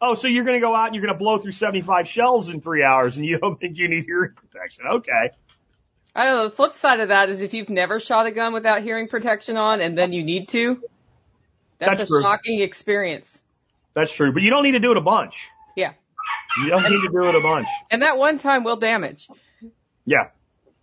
Oh, 0.00 0.14
so 0.14 0.28
you're 0.28 0.44
going 0.44 0.58
to 0.58 0.66
go 0.66 0.74
out 0.74 0.86
and 0.86 0.94
you're 0.94 1.04
going 1.04 1.12
to 1.14 1.18
blow 1.18 1.38
through 1.38 1.52
75 1.52 2.08
shells 2.08 2.48
in 2.48 2.60
three 2.60 2.82
hours 2.82 3.16
and 3.16 3.26
you 3.26 3.38
don't 3.38 3.60
think 3.60 3.76
you 3.76 3.88
need 3.88 4.04
hearing 4.06 4.32
protection. 4.34 4.84
Okay. 4.90 5.30
I 6.14 6.24
don't 6.24 6.36
know. 6.38 6.44
The 6.48 6.54
flip 6.56 6.72
side 6.74 7.00
of 7.00 7.08
that 7.08 7.28
is 7.28 7.40
if 7.42 7.52
you've 7.54 7.68
never 7.70 8.00
shot 8.00 8.26
a 8.26 8.30
gun 8.30 8.52
without 8.52 8.82
hearing 8.82 9.08
protection 9.08 9.56
on 9.56 9.80
and 9.80 9.96
then 9.98 10.12
you 10.12 10.24
need 10.24 10.48
to, 10.48 10.82
that's, 11.78 11.98
That's 11.98 12.02
a 12.04 12.06
true. 12.06 12.22
shocking 12.22 12.60
experience. 12.60 13.40
That's 13.94 14.12
true. 14.12 14.32
But 14.32 14.42
you 14.42 14.50
don't 14.50 14.62
need 14.64 14.72
to 14.72 14.80
do 14.80 14.90
it 14.90 14.96
a 14.96 15.00
bunch. 15.02 15.48
Yeah. 15.76 15.92
You 16.64 16.70
don't 16.70 16.82
need 16.82 17.00
to 17.02 17.08
do 17.12 17.28
it 17.28 17.34
a 17.34 17.40
bunch. 17.40 17.68
And 17.90 18.02
that 18.02 18.16
one 18.18 18.38
time 18.38 18.64
will 18.64 18.76
damage. 18.76 19.28
Yeah. 20.04 20.28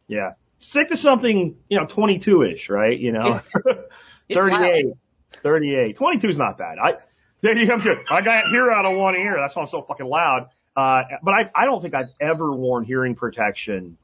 Yeah. 0.07 0.33
Stick 0.59 0.89
to 0.89 0.97
something, 0.97 1.55
you 1.69 1.77
know, 1.77 1.85
22-ish, 1.85 2.69
right? 2.69 2.97
You 2.97 3.11
know, 3.11 3.41
It's 4.29 4.33
38, 4.37 4.85
38. 5.43 5.95
22 5.95 6.29
is 6.29 6.37
not 6.37 6.57
bad. 6.57 6.77
I, 6.79 6.93
there 7.41 7.57
you 7.57 7.65
to, 7.65 8.03
I 8.09 8.21
got 8.21 8.47
hear 8.49 8.71
out 8.71 8.85
of 8.85 8.97
one 8.97 9.15
ear. 9.15 9.35
That's 9.37 9.55
why 9.55 9.61
I'm 9.61 9.67
so 9.67 9.81
fucking 9.81 10.05
loud. 10.05 10.49
Uh, 10.75 11.03
but 11.23 11.33
I, 11.33 11.51
I 11.55 11.65
don't 11.65 11.81
think 11.81 11.93
I've 11.93 12.09
ever 12.19 12.51
worn 12.51 12.83
hearing 12.83 13.15
protection 13.15 13.97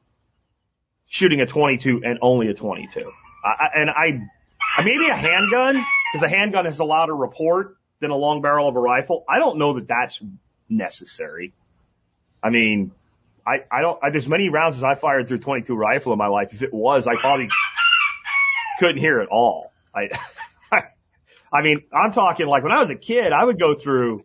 shooting 1.06 1.40
a 1.40 1.46
22 1.46 2.02
and 2.04 2.18
only 2.22 2.48
a 2.48 2.54
22. 2.54 3.10
I, 3.44 3.68
and 3.76 3.90
I, 3.90 4.28
I 4.76 4.84
maybe 4.84 5.06
a 5.06 5.14
handgun 5.14 5.84
because 6.12 6.24
a 6.24 6.28
handgun 6.28 6.64
has 6.64 6.78
a 6.78 6.84
louder 6.84 7.14
report 7.14 7.76
than 8.00 8.10
a 8.10 8.16
long 8.16 8.42
barrel 8.42 8.68
of 8.68 8.76
a 8.76 8.80
rifle. 8.80 9.24
I 9.28 9.38
don't 9.38 9.58
know 9.58 9.74
that 9.74 9.86
that's 9.86 10.20
necessary. 10.68 11.52
I 12.42 12.50
mean, 12.50 12.92
I, 13.46 13.64
I 13.70 13.82
don't, 13.82 13.98
I, 14.02 14.10
there's 14.10 14.28
many 14.28 14.48
rounds 14.48 14.76
as 14.76 14.82
I 14.82 14.94
fired 14.94 15.28
through 15.28 15.38
22 15.38 15.74
rifle 15.74 16.12
in 16.12 16.18
my 16.18 16.26
life. 16.28 16.52
If 16.52 16.62
it 16.62 16.72
was, 16.72 17.06
I 17.06 17.16
probably 17.16 17.48
couldn't 18.78 18.98
hear 18.98 19.20
it 19.20 19.28
all. 19.30 19.72
I, 19.94 20.08
I 21.54 21.62
mean, 21.62 21.84
I'm 21.92 22.10
talking 22.10 22.46
like 22.46 22.64
when 22.64 22.72
I 22.72 22.80
was 22.80 22.90
a 22.90 22.96
kid, 22.96 23.32
I 23.32 23.44
would 23.44 23.60
go 23.60 23.76
through 23.76 24.24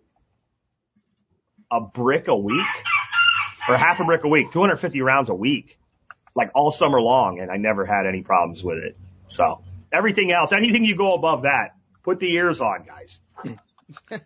a 1.71 1.79
brick 1.79 2.27
a 2.27 2.35
week 2.35 2.65
or 3.69 3.77
half 3.77 3.99
a 3.99 4.03
brick 4.03 4.23
a 4.23 4.27
week, 4.27 4.51
250 4.51 5.01
rounds 5.03 5.29
a 5.29 5.35
week, 5.35 5.77
like 6.35 6.49
all 6.55 6.71
summer 6.71 6.99
long. 6.99 7.39
And 7.39 7.51
I 7.51 7.57
never 7.57 7.85
had 7.85 8.07
any 8.07 8.23
problems 8.23 8.63
with 8.63 8.79
it. 8.79 8.97
So 9.27 9.63
everything 9.93 10.31
else, 10.31 10.51
anything 10.51 10.83
you 10.83 10.95
go 10.95 11.13
above 11.13 11.43
that, 11.43 11.75
put 12.03 12.19
the 12.19 12.33
ears 12.33 12.61
on 12.61 12.83
guys. 12.83 13.21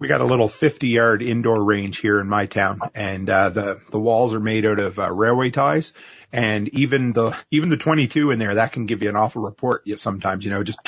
We 0.00 0.08
got 0.08 0.20
a 0.20 0.24
little 0.24 0.48
50 0.48 0.88
yard 0.88 1.22
indoor 1.22 1.62
range 1.62 1.98
here 1.98 2.18
in 2.18 2.28
my 2.28 2.46
town 2.46 2.80
and, 2.94 3.30
uh, 3.30 3.50
the, 3.50 3.80
the 3.90 4.00
walls 4.00 4.34
are 4.34 4.40
made 4.40 4.66
out 4.66 4.80
of 4.80 4.98
uh, 4.98 5.12
railway 5.12 5.50
ties 5.50 5.92
and 6.32 6.68
even 6.70 7.12
the, 7.12 7.36
even 7.52 7.68
the 7.68 7.76
22 7.76 8.32
in 8.32 8.40
there, 8.40 8.56
that 8.56 8.72
can 8.72 8.86
give 8.86 9.02
you 9.02 9.08
an 9.08 9.16
awful 9.16 9.42
report 9.42 9.84
sometimes, 9.98 10.44
you 10.44 10.50
know, 10.50 10.64
just 10.64 10.80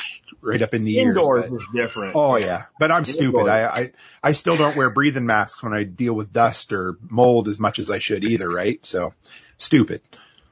right 0.42 0.60
up 0.60 0.74
in 0.74 0.84
the 0.84 0.98
ears. 0.98 1.16
Indoors 1.16 1.44
is 1.52 1.66
different. 1.72 2.14
Oh 2.16 2.36
yeah, 2.36 2.64
but 2.78 2.90
I'm 2.90 3.04
stupid. 3.04 3.48
I, 3.48 3.66
I 3.66 3.92
I 4.22 4.32
still 4.32 4.56
don't 4.56 4.76
wear 4.76 4.90
breathing 4.90 5.24
masks 5.24 5.62
when 5.62 5.72
I 5.72 5.84
deal 5.84 6.12
with 6.12 6.32
dust 6.32 6.72
or 6.72 6.96
mold 7.08 7.48
as 7.48 7.58
much 7.58 7.78
as 7.78 7.90
I 7.90 8.00
should 8.00 8.24
either, 8.24 8.48
right? 8.48 8.84
So 8.84 9.14
stupid. 9.56 10.02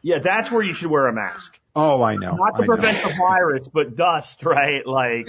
Yeah, 0.03 0.21
that's 0.21 0.51
where 0.51 0.63
you 0.63 0.73
should 0.73 0.91
wear 0.91 1.07
a 1.09 1.13
mask. 1.13 1.59
Oh, 1.77 2.03
I 2.03 2.17
know. 2.17 2.37
Not 2.37 2.57
to 2.57 2.63
I 2.63 2.67
know. 2.67 2.75
prevent 2.75 3.03
the 3.03 3.15
virus, 3.19 3.69
but 3.69 3.97
dust, 3.97 4.43
right? 4.45 4.87
Like, 4.87 5.29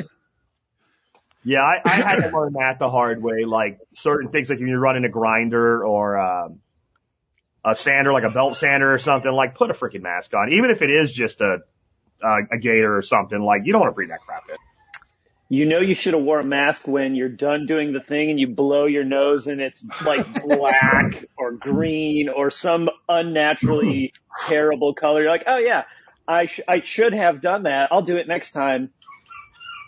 Yeah, 1.44 1.62
I, 1.62 1.82
I 1.84 1.96
had 1.96 2.16
to 2.22 2.38
learn 2.38 2.54
that 2.54 2.78
the 2.80 2.89
hard 2.89 3.22
way. 3.22 3.46
Like 3.46 3.80
certain 3.94 4.30
things, 4.30 4.50
like 4.50 4.60
when 4.60 4.68
you're 4.68 4.80
running 4.80 5.06
a 5.06 5.10
grinder 5.10 5.84
or 5.84 6.20
um, 6.20 6.60
a 7.66 7.76
sander, 7.76 8.14
like 8.14 8.24
a 8.24 8.30
belt 8.30 8.58
sander 8.58 8.94
or 8.94 9.00
something, 9.00 9.32
like 9.32 9.56
put 9.56 9.72
a 9.72 9.74
freaking 9.74 10.02
mask 10.02 10.34
on. 10.34 10.52
Even 10.54 10.70
if 10.70 10.82
it 10.82 10.92
is 10.92 11.12
just 11.12 11.42
a 11.42 11.60
a, 12.22 12.38
a 12.52 12.58
gator 12.58 12.96
or 12.96 13.02
something, 13.02 13.39
like 13.39 13.62
you 13.66 13.72
don't 13.72 13.82
want 13.82 13.92
to 13.92 13.96
breathe 13.96 14.10
that 14.10 14.22
crap 14.22 14.44
in. 14.50 14.56
You 15.50 15.66
know 15.66 15.80
you 15.82 15.96
should 15.96 16.14
have 16.14 16.24
wore 16.24 16.39
a 16.39 16.46
mask 16.46 16.88
when 16.88 17.14
you're 17.14 17.28
done 17.28 17.66
doing 17.66 17.92
the 17.92 18.00
thing 18.00 18.30
and 18.30 18.39
you 18.39 18.48
blow 18.48 18.86
your 18.86 19.04
nose 19.04 19.48
and 19.48 19.60
it's 19.60 19.84
like 20.06 20.26
black 20.44 21.26
or 21.38 21.52
green 21.52 22.30
or 22.30 22.52
some 22.52 22.89
unnaturally 23.10 24.14
terrible 24.48 24.94
color. 24.94 25.24
You're 25.24 25.30
like, 25.30 25.44
oh 25.48 25.58
yeah, 25.58 25.84
I 26.26 26.46
sh- 26.46 26.62
I 26.68 26.82
should 26.82 27.14
have 27.14 27.42
done 27.42 27.64
that. 27.64 27.89
I'll 27.92 28.02
do 28.02 28.16
it 28.16 28.28
next 28.30 28.52
time. 28.52 28.92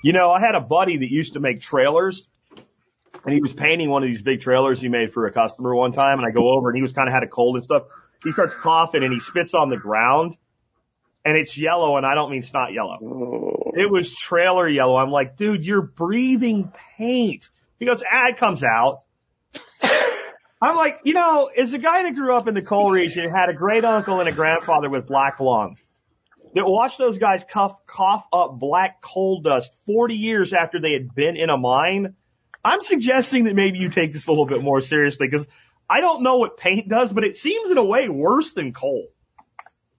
You 0.04 0.12
know, 0.12 0.32
I 0.32 0.41
had 0.41 0.54
a 0.54 0.60
buddy 0.60 0.97
that 0.97 1.10
used 1.10 1.34
to 1.34 1.39
make 1.39 1.62
trailers 1.62 2.28
and 3.24 3.34
he 3.34 3.41
was 3.41 3.54
painting 3.54 3.89
one 3.89 4.04
of 4.04 4.10
these 4.10 4.22
big 4.22 4.41
trailers 4.41 4.82
he 4.82 4.89
made 4.89 5.14
for 5.14 5.26
a 5.26 5.32
customer 5.32 5.74
one 5.74 5.93
time 5.93 6.20
and 6.20 6.28
I 6.28 6.32
go 6.32 6.49
over 6.49 6.70
and 6.70 6.76
he 6.76 6.82
was 6.82 6.91
kind 6.91 7.08
of 7.08 7.14
had 7.14 7.24
a 7.24 7.28
cold 7.28 7.56
and 7.56 7.64
stuff. 7.64 7.84
He 8.22 8.32
starts 8.32 8.54
coughing 8.54 9.01
and 9.01 9.14
he 9.14 9.22
spits 9.22 9.54
on 9.54 9.70
the 9.70 9.78
ground 9.78 10.38
and 11.24 11.38
it's 11.38 11.58
yellow 11.58 11.95
and 11.95 12.06
I 12.06 12.16
don't 12.16 12.32
mean 12.32 12.41
snot 12.41 12.74
yellow. 12.74 13.72
It 13.76 13.89
was 13.89 14.14
trailer 14.14 14.68
yellow. 14.68 14.97
I'm 14.97 15.10
like, 15.10 15.38
dude, 15.38 15.66
you're 15.66 15.82
breathing 15.82 16.74
paint. 16.97 17.49
He 17.80 17.86
goes, 17.86 18.04
ah, 18.04 18.28
it 18.28 18.36
comes 18.36 18.62
out. 18.62 19.04
I'm 20.62 20.76
like, 20.76 20.99
you 21.06 21.14
know, 21.14 21.45
as 21.45 21.72
a 21.72 21.78
guy 21.78 22.04
that 22.04 22.16
grew 22.16 22.36
up 22.36 22.49
in 22.49 22.56
the 22.56 22.62
coal 22.62 22.91
region, 22.91 23.30
had 23.30 23.49
a 23.49 23.54
great 23.54 23.86
uncle 23.86 24.20
and 24.20 24.28
a 24.28 24.34
grandfather 24.34 24.89
with 24.89 25.08
black 25.08 25.39
lung, 25.39 25.78
watched 26.62 26.97
those 26.97 27.18
guys 27.18 27.43
cough, 27.49 27.86
cough 27.86 28.26
up 28.32 28.60
black 28.60 29.01
coal 29.01 29.41
dust 29.41 29.72
40 29.86 30.16
years 30.16 30.54
after 30.54 30.80
they 30.80 30.93
had 30.93 31.14
been 31.14 31.36
in 31.36 31.49
a 31.49 31.58
mine. 31.58 32.16
I'm 32.64 32.82
suggesting 32.82 33.45
that 33.45 33.56
maybe 33.56 33.80
you 33.80 33.89
take 33.89 34.14
this 34.14 34.28
a 34.28 34.32
little 34.32 34.45
bit 34.45 34.62
more 34.62 34.82
seriously 34.82 35.28
because 35.28 35.45
I 35.89 36.01
don't 36.01 36.24
know 36.24 36.38
what 36.38 36.58
paint 36.58 36.88
does, 36.88 37.12
but 37.12 37.24
it 37.24 37.36
seems 37.36 37.70
in 37.70 37.78
a 37.78 37.84
way 37.84 38.08
worse 38.08 38.54
than 38.54 38.74
coal. 38.74 39.08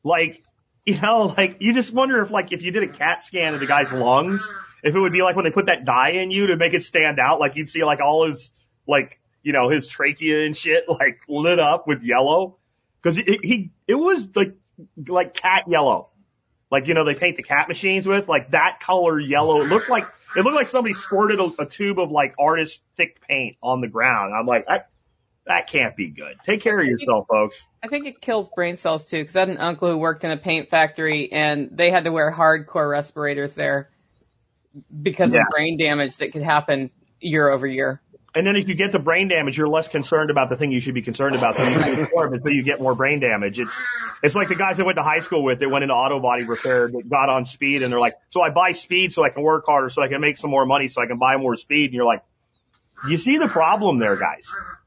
Like, 0.02 0.42
you 0.86 1.00
know, 1.00 1.34
like 1.36 1.58
you 1.60 1.72
just 1.72 1.92
wonder 1.92 2.22
if 2.22 2.30
like 2.30 2.52
if 2.52 2.62
you 2.62 2.70
did 2.70 2.82
a 2.82 2.88
CAT 2.88 3.24
scan 3.24 3.54
of 3.54 3.60
the 3.60 3.66
guy's 3.66 3.92
lungs, 3.92 4.48
if 4.82 4.94
it 4.94 5.00
would 5.00 5.12
be 5.12 5.22
like 5.22 5.34
when 5.34 5.44
they 5.44 5.50
put 5.50 5.66
that 5.66 5.84
dye 5.84 6.10
in 6.10 6.30
you 6.30 6.48
to 6.48 6.56
make 6.56 6.74
it 6.74 6.82
stand 6.82 7.18
out, 7.18 7.40
like 7.40 7.56
you'd 7.56 7.70
see 7.70 7.84
like 7.84 8.00
all 8.00 8.26
his 8.26 8.52
like 8.86 9.18
you 9.42 9.52
know 9.52 9.70
his 9.70 9.88
trachea 9.88 10.44
and 10.44 10.54
shit 10.54 10.84
like 10.88 11.20
lit 11.26 11.58
up 11.58 11.86
with 11.86 12.02
yellow 12.02 12.58
because 13.02 13.16
it, 13.18 13.40
he 13.42 13.70
it 13.88 13.94
was 13.94 14.28
like 14.34 14.56
like 15.08 15.34
cat 15.34 15.64
yellow, 15.68 16.10
like 16.74 16.88
you 16.88 16.94
know 16.94 17.04
they 17.04 17.14
paint 17.14 17.36
the 17.36 17.42
cat 17.42 17.68
machines 17.68 18.06
with 18.06 18.28
like 18.28 18.50
that 18.50 18.80
color 18.80 19.20
yellow. 19.20 19.60
It 19.62 19.68
looked 19.68 19.88
like 19.88 20.06
it 20.36 20.42
looked 20.42 20.56
like 20.56 20.66
somebody 20.66 20.92
squirted 20.94 21.38
a, 21.38 21.62
a 21.62 21.66
tube 21.66 22.00
of 22.00 22.10
like 22.10 22.34
artist 22.38 22.82
thick 22.96 23.20
paint 23.28 23.56
on 23.62 23.80
the 23.80 23.86
ground. 23.86 24.34
I'm 24.34 24.46
like 24.46 24.66
that 24.66 24.88
that 25.46 25.68
can't 25.68 25.94
be 25.94 26.08
good. 26.10 26.36
Take 26.44 26.62
care 26.62 26.80
of 26.80 26.86
yourself, 26.86 27.26
folks. 27.28 27.64
I 27.82 27.88
think 27.88 28.06
it 28.06 28.20
kills 28.20 28.48
brain 28.48 28.76
cells 28.76 29.06
too, 29.06 29.20
because 29.20 29.36
I 29.36 29.40
had 29.40 29.50
an 29.50 29.58
uncle 29.58 29.88
who 29.90 29.98
worked 29.98 30.24
in 30.24 30.30
a 30.30 30.36
paint 30.36 30.70
factory 30.70 31.30
and 31.30 31.68
they 31.70 31.90
had 31.90 32.04
to 32.04 32.10
wear 32.12 32.32
hardcore 32.32 32.90
respirators 32.90 33.54
there 33.54 33.90
because 35.02 35.32
Yeah. 35.32 35.40
of 35.42 35.46
brain 35.50 35.78
damage 35.78 36.16
that 36.16 36.32
could 36.32 36.42
happen 36.42 36.90
year 37.20 37.48
over 37.50 37.66
year. 37.66 38.00
And 38.36 38.46
then 38.46 38.56
if 38.56 38.68
you 38.68 38.74
get 38.74 38.90
the 38.90 38.98
brain 38.98 39.28
damage, 39.28 39.56
you're 39.56 39.68
less 39.68 39.86
concerned 39.88 40.30
about 40.30 40.48
the 40.48 40.56
thing 40.56 40.72
you 40.72 40.80
should 40.80 40.94
be 40.94 41.02
concerned 41.02 41.36
about. 41.36 41.56
So 41.56 41.62
you 41.68 41.96
do 41.96 42.08
more 42.12 42.26
of 42.26 42.34
it, 42.34 42.42
so 42.44 42.50
you 42.50 42.64
get 42.64 42.80
more 42.80 42.94
brain 42.94 43.20
damage. 43.20 43.60
It's 43.60 43.74
it's 44.22 44.34
like 44.34 44.48
the 44.48 44.56
guys 44.56 44.80
I 44.80 44.82
went 44.82 44.96
to 44.98 45.04
high 45.04 45.20
school 45.20 45.44
with 45.44 45.60
that 45.60 45.68
went 45.68 45.84
into 45.84 45.94
auto 45.94 46.18
body 46.18 46.42
repair 46.42 46.88
that 46.92 47.08
got 47.08 47.28
on 47.28 47.44
speed 47.44 47.82
and 47.82 47.92
they're 47.92 48.00
like, 48.00 48.14
so 48.30 48.40
I 48.40 48.50
buy 48.50 48.72
speed 48.72 49.12
so 49.12 49.24
I 49.24 49.28
can 49.28 49.42
work 49.42 49.66
harder, 49.66 49.88
so 49.88 50.02
I 50.02 50.08
can 50.08 50.20
make 50.20 50.36
some 50.36 50.50
more 50.50 50.66
money, 50.66 50.88
so 50.88 51.00
I 51.02 51.06
can 51.06 51.18
buy 51.18 51.36
more 51.36 51.56
speed. 51.56 51.86
And 51.86 51.94
you're 51.94 52.06
like, 52.06 52.22
you 53.02 53.16
see 53.18 53.38
the 53.38 53.48
problem 53.48 53.98
there, 53.98 54.16
guys. 54.16 54.46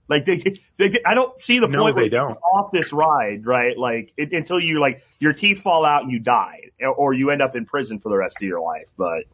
Like 0.10 0.26
they, 0.26 0.38
they 0.78 1.00
I 1.06 1.14
don't 1.14 1.39
see 1.39 1.60
the 1.60 1.68
No, 1.68 1.84
point 1.84 1.98
they 1.98 2.10
don't. 2.10 2.38
off 2.38 2.72
this 2.72 2.91
ride, 2.93 3.45
right? 3.45 3.78
Like 3.78 4.12
it, 4.18 4.34
until 4.34 4.60
you 4.60 4.80
like 4.80 5.04
your 5.20 5.34
teeth 5.34 5.62
fall 5.62 5.86
out 5.86 6.04
and 6.04 6.12
you 6.12 6.20
die, 6.20 6.72
or 6.82 7.14
you 7.14 7.30
end 7.30 7.41
up 7.41 7.56
in 7.56 7.66
prison 7.66 8.00
for 8.00 8.10
the 8.10 8.18
rest 8.18 8.41
of 8.41 8.48
your 8.48 8.62
life. 8.62 8.88
But 8.98 9.26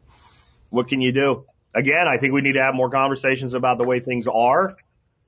what 0.70 0.88
can 0.88 1.00
you 1.00 1.12
do? 1.12 1.46
Again, 1.74 2.06
I 2.06 2.18
think 2.18 2.32
we 2.32 2.40
need 2.40 2.52
to 2.52 2.62
have 2.62 2.74
more 2.74 2.90
conversations 2.90 3.54
about 3.54 3.78
the 3.78 3.88
way 3.88 3.98
things 3.98 4.28
are 4.28 4.76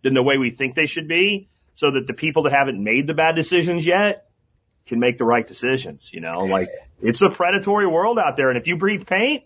than 0.03 0.14
the 0.14 0.22
way 0.22 0.38
we 0.38 0.51
think 0.51 0.74
they 0.74 0.86
should 0.86 1.09
be 1.09 1.49
so 1.74 1.90
that 1.90 2.07
the 2.07 2.14
people 2.14 2.44
that 2.44 2.53
haven't 2.53 2.82
made 2.82 3.07
the 3.07 3.14
bad 3.14 3.34
decisions 3.34 3.84
yet 3.84 4.28
can 4.86 5.01
make 5.01 5.18
the 5.18 5.24
right 5.24 5.47
decisions. 5.47 6.11
You 6.12 6.20
know, 6.20 6.44
like 6.44 6.68
it's 7.03 7.20
a 7.22 7.28
predatory 7.28 7.86
world 7.86 8.18
out 8.18 8.36
there. 8.36 8.51
And 8.51 8.59
if 8.59 8.68
you 8.68 8.76
breathe 8.76 9.07
paint, 9.07 9.44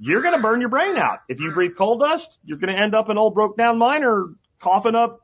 you're 0.00 0.22
going 0.22 0.34
to 0.34 0.42
burn 0.42 0.60
your 0.60 0.70
brain 0.70 0.96
out. 0.96 1.20
If 1.28 1.40
you 1.40 1.52
breathe 1.52 1.76
coal 1.76 1.98
dust, 1.98 2.36
you're 2.44 2.58
going 2.58 2.74
to 2.74 2.80
end 2.80 2.94
up 2.94 3.08
an 3.08 3.18
old 3.18 3.34
broke 3.34 3.56
down 3.56 3.78
miner 3.78 4.26
coughing 4.58 4.96
up 4.96 5.20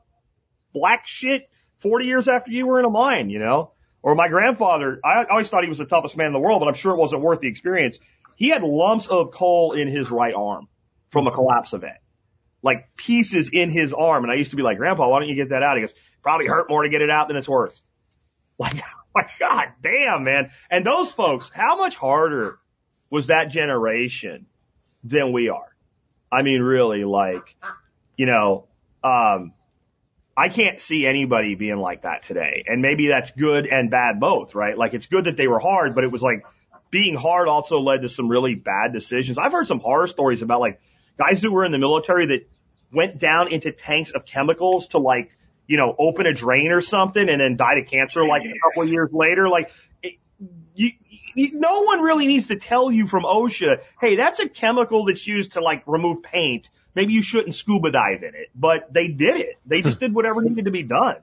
black 0.73 1.05
shit 1.05 1.49
40 1.79 2.05
years 2.05 2.27
after 2.29 2.51
you 2.51 2.67
were 2.67 2.79
in 2.79 2.85
a 2.85 2.89
mine, 2.89 3.29
you 3.29 3.39
know? 3.39 3.73
Or 4.01 4.15
my 4.15 4.29
grandfather, 4.29 4.99
I 5.03 5.25
always 5.25 5.49
thought 5.49 5.63
he 5.63 5.69
was 5.69 5.79
the 5.79 5.85
toughest 5.85 6.15
man 6.15 6.27
in 6.27 6.33
the 6.33 6.39
world, 6.39 6.61
but 6.61 6.67
I'm 6.67 6.75
sure 6.75 6.93
it 6.93 6.97
wasn't 6.97 7.21
worth 7.21 7.41
the 7.41 7.47
experience. 7.47 7.99
He 8.35 8.49
had 8.49 8.63
lumps 8.63 9.07
of 9.07 9.31
coal 9.31 9.73
in 9.73 9.87
his 9.87 10.11
right 10.11 10.33
arm 10.33 10.67
from 11.15 11.27
a 11.27 11.31
collapse 11.31 11.71
event. 11.71 11.95
Like 12.61 12.93
pieces 12.97 13.49
in 13.53 13.69
his 13.69 13.93
arm. 13.93 14.25
And 14.25 14.33
I 14.33 14.35
used 14.35 14.49
to 14.49 14.57
be 14.57 14.63
like, 14.63 14.77
Grandpa, 14.77 15.07
why 15.07 15.19
don't 15.19 15.29
you 15.29 15.35
get 15.35 15.51
that 15.51 15.63
out? 15.63 15.77
He 15.77 15.81
goes, 15.81 15.93
probably 16.21 16.45
hurt 16.45 16.69
more 16.69 16.83
to 16.83 16.89
get 16.89 17.01
it 17.01 17.09
out 17.09 17.29
than 17.29 17.37
it's 17.37 17.47
worth. 17.47 17.79
Like, 18.57 18.75
my 19.15 19.27
God 19.37 19.73
damn, 19.81 20.23
man. 20.23 20.49
And 20.71 20.85
those 20.85 21.11
folks, 21.11 21.51
how 21.53 21.75
much 21.75 21.97
harder 21.97 22.57
was 23.09 23.27
that 23.27 23.49
generation 23.49 24.45
than 25.03 25.33
we 25.33 25.49
are? 25.49 25.75
I 26.31 26.41
mean, 26.41 26.61
really, 26.61 27.03
like, 27.03 27.53
you 28.15 28.25
know, 28.25 28.67
um, 29.03 29.51
I 30.37 30.47
can't 30.47 30.79
see 30.79 31.05
anybody 31.05 31.55
being 31.55 31.79
like 31.79 32.03
that 32.03 32.23
today. 32.23 32.63
And 32.65 32.81
maybe 32.81 33.09
that's 33.09 33.31
good 33.31 33.67
and 33.67 33.91
bad 33.91 34.21
both, 34.21 34.55
right? 34.55 34.77
Like 34.77 34.93
it's 34.93 35.07
good 35.07 35.25
that 35.25 35.35
they 35.35 35.47
were 35.47 35.59
hard, 35.59 35.95
but 35.95 36.05
it 36.05 36.11
was 36.11 36.21
like 36.21 36.45
being 36.89 37.15
hard 37.15 37.49
also 37.49 37.81
led 37.81 38.03
to 38.03 38.09
some 38.09 38.29
really 38.29 38.55
bad 38.55 38.93
decisions. 38.93 39.37
I've 39.37 39.51
heard 39.51 39.67
some 39.67 39.81
horror 39.81 40.07
stories 40.07 40.41
about 40.41 40.61
like 40.61 40.79
guys 41.17 41.41
who 41.41 41.51
were 41.51 41.65
in 41.65 41.71
the 41.71 41.77
military 41.77 42.27
that 42.27 42.47
went 42.91 43.19
down 43.19 43.51
into 43.51 43.71
tanks 43.71 44.11
of 44.11 44.25
chemicals 44.25 44.87
to 44.89 44.97
like, 44.97 45.31
you 45.67 45.77
know, 45.77 45.95
open 45.97 46.25
a 46.25 46.33
drain 46.33 46.71
or 46.71 46.81
something 46.81 47.27
and 47.29 47.41
then 47.41 47.55
died 47.55 47.77
of 47.79 47.87
cancer 47.87 48.25
like 48.25 48.43
a 48.43 48.53
couple 48.69 48.83
of 48.83 48.89
years 48.89 49.09
later. 49.11 49.49
Like 49.49 49.71
you, 50.75 50.91
you, 51.33 51.49
no 51.53 51.81
one 51.81 52.01
really 52.01 52.27
needs 52.27 52.47
to 52.47 52.55
tell 52.55 52.91
you 52.91 53.07
from 53.07 53.23
OSHA, 53.23 53.81
hey, 53.99 54.15
that's 54.15 54.39
a 54.39 54.47
chemical 54.47 55.05
that's 55.05 55.25
used 55.25 55.53
to 55.53 55.61
like 55.61 55.83
remove 55.87 56.23
paint. 56.23 56.69
Maybe 56.93 57.13
you 57.13 57.23
shouldn't 57.23 57.55
scuba 57.55 57.91
dive 57.91 58.23
in 58.23 58.35
it, 58.35 58.49
but 58.55 58.93
they 58.93 59.07
did 59.07 59.37
it. 59.37 59.55
They 59.65 59.81
just 59.81 59.99
did 59.99 60.13
whatever 60.13 60.41
needed 60.41 60.65
to 60.65 60.71
be 60.71 60.83
done. 60.83 61.17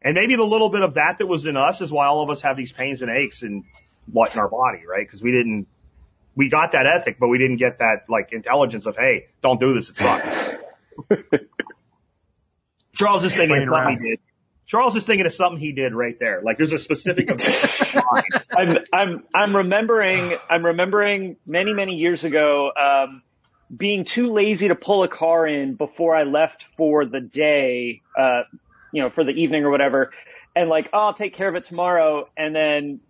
And 0.00 0.14
maybe 0.14 0.36
the 0.36 0.44
little 0.44 0.68
bit 0.68 0.82
of 0.82 0.94
that 0.94 1.18
that 1.18 1.26
was 1.26 1.46
in 1.46 1.56
us 1.56 1.80
is 1.80 1.90
why 1.90 2.06
all 2.06 2.22
of 2.22 2.30
us 2.30 2.42
have 2.42 2.56
these 2.56 2.72
pains 2.72 3.02
and 3.02 3.10
aches 3.10 3.42
in 3.42 3.64
what 4.10 4.32
in 4.32 4.40
our 4.40 4.48
body, 4.48 4.82
right? 4.88 5.06
Because 5.06 5.22
we 5.22 5.30
didn't, 5.32 5.68
we 6.34 6.48
got 6.48 6.72
that 6.72 6.86
ethic, 6.86 7.18
but 7.20 7.28
we 7.28 7.38
didn't 7.38 7.56
get 7.56 7.78
that 7.78 8.04
like 8.08 8.32
intelligence 8.32 8.86
of, 8.86 8.96
hey, 8.96 9.26
don't 9.42 9.60
do 9.60 9.74
this, 9.74 9.90
it 9.90 9.96
sucks. 9.96 10.36
Charles 12.94 13.24
is 13.24 13.34
thinking 13.34 13.62
of 13.62 13.68
something 13.68 13.98
he 14.02 14.10
did. 14.10 14.18
Charles 14.66 14.96
is 14.96 15.04
thinking 15.04 15.26
of 15.26 15.32
something 15.34 15.58
he 15.58 15.72
did 15.72 15.92
right 15.94 16.16
there. 16.18 16.40
Like 16.42 16.56
there's 16.56 16.72
a 16.72 16.78
specific. 16.78 17.28
I'm 18.50 18.78
I'm 18.92 19.24
I'm 19.34 19.56
remembering 19.56 20.34
I'm 20.48 20.64
remembering 20.64 21.36
many 21.46 21.72
many 21.74 21.96
years 21.96 22.24
ago 22.24 22.70
um, 22.80 23.22
being 23.76 24.04
too 24.04 24.32
lazy 24.32 24.68
to 24.68 24.74
pull 24.74 25.02
a 25.02 25.08
car 25.08 25.46
in 25.46 25.74
before 25.74 26.14
I 26.14 26.22
left 26.22 26.66
for 26.76 27.04
the 27.04 27.20
day, 27.20 28.02
uh, 28.18 28.42
you 28.92 29.02
know, 29.02 29.10
for 29.10 29.24
the 29.24 29.32
evening 29.32 29.64
or 29.64 29.70
whatever, 29.70 30.12
and 30.54 30.70
like 30.70 30.88
oh 30.92 30.98
I'll 30.98 31.14
take 31.14 31.34
care 31.34 31.48
of 31.48 31.54
it 31.54 31.64
tomorrow, 31.64 32.28
and 32.36 32.54
then 32.54 33.00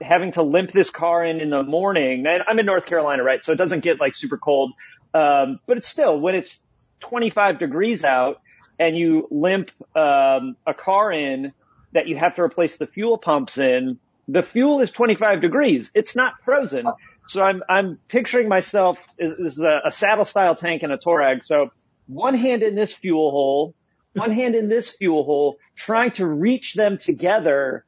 having 0.00 0.32
to 0.32 0.42
limp 0.42 0.72
this 0.72 0.90
car 0.90 1.24
in 1.24 1.40
in 1.40 1.50
the 1.50 1.62
morning. 1.62 2.24
And 2.26 2.42
I'm 2.46 2.58
in 2.58 2.66
North 2.66 2.86
Carolina, 2.86 3.22
right? 3.22 3.42
So 3.42 3.52
it 3.52 3.56
doesn't 3.56 3.80
get 3.80 4.00
like 4.00 4.14
super 4.14 4.38
cold, 4.38 4.72
um, 5.14 5.60
but 5.66 5.76
it's 5.76 5.88
still 5.88 6.18
when 6.18 6.34
it's 6.34 6.60
25 7.00 7.58
degrees 7.58 8.04
out 8.04 8.40
and 8.78 8.96
you 8.96 9.26
limp 9.30 9.70
um, 9.96 10.56
a 10.66 10.74
car 10.74 11.12
in 11.12 11.52
that 11.92 12.06
you 12.06 12.16
have 12.16 12.34
to 12.34 12.42
replace 12.42 12.76
the 12.76 12.86
fuel 12.86 13.18
pumps 13.18 13.58
in, 13.58 13.98
the 14.28 14.42
fuel 14.42 14.80
is 14.80 14.90
25 14.90 15.40
degrees. 15.40 15.90
It's 15.94 16.14
not 16.14 16.34
frozen. 16.44 16.86
So 17.28 17.42
I'm, 17.42 17.62
I'm 17.68 17.98
picturing 18.08 18.48
myself, 18.48 18.98
this 19.18 19.54
is 19.54 19.60
a, 19.60 19.80
a 19.86 19.90
saddle 19.90 20.24
style 20.24 20.54
tank 20.54 20.82
and 20.82 20.92
a 20.92 20.98
Touareg. 20.98 21.42
So 21.42 21.70
one 22.06 22.34
hand 22.34 22.62
in 22.62 22.74
this 22.74 22.92
fuel 22.92 23.30
hole, 23.30 23.74
one 24.14 24.32
hand 24.32 24.54
in 24.54 24.68
this 24.68 24.90
fuel 24.90 25.24
hole, 25.24 25.58
trying 25.76 26.12
to 26.12 26.26
reach 26.26 26.74
them 26.74 26.98
together 26.98 27.84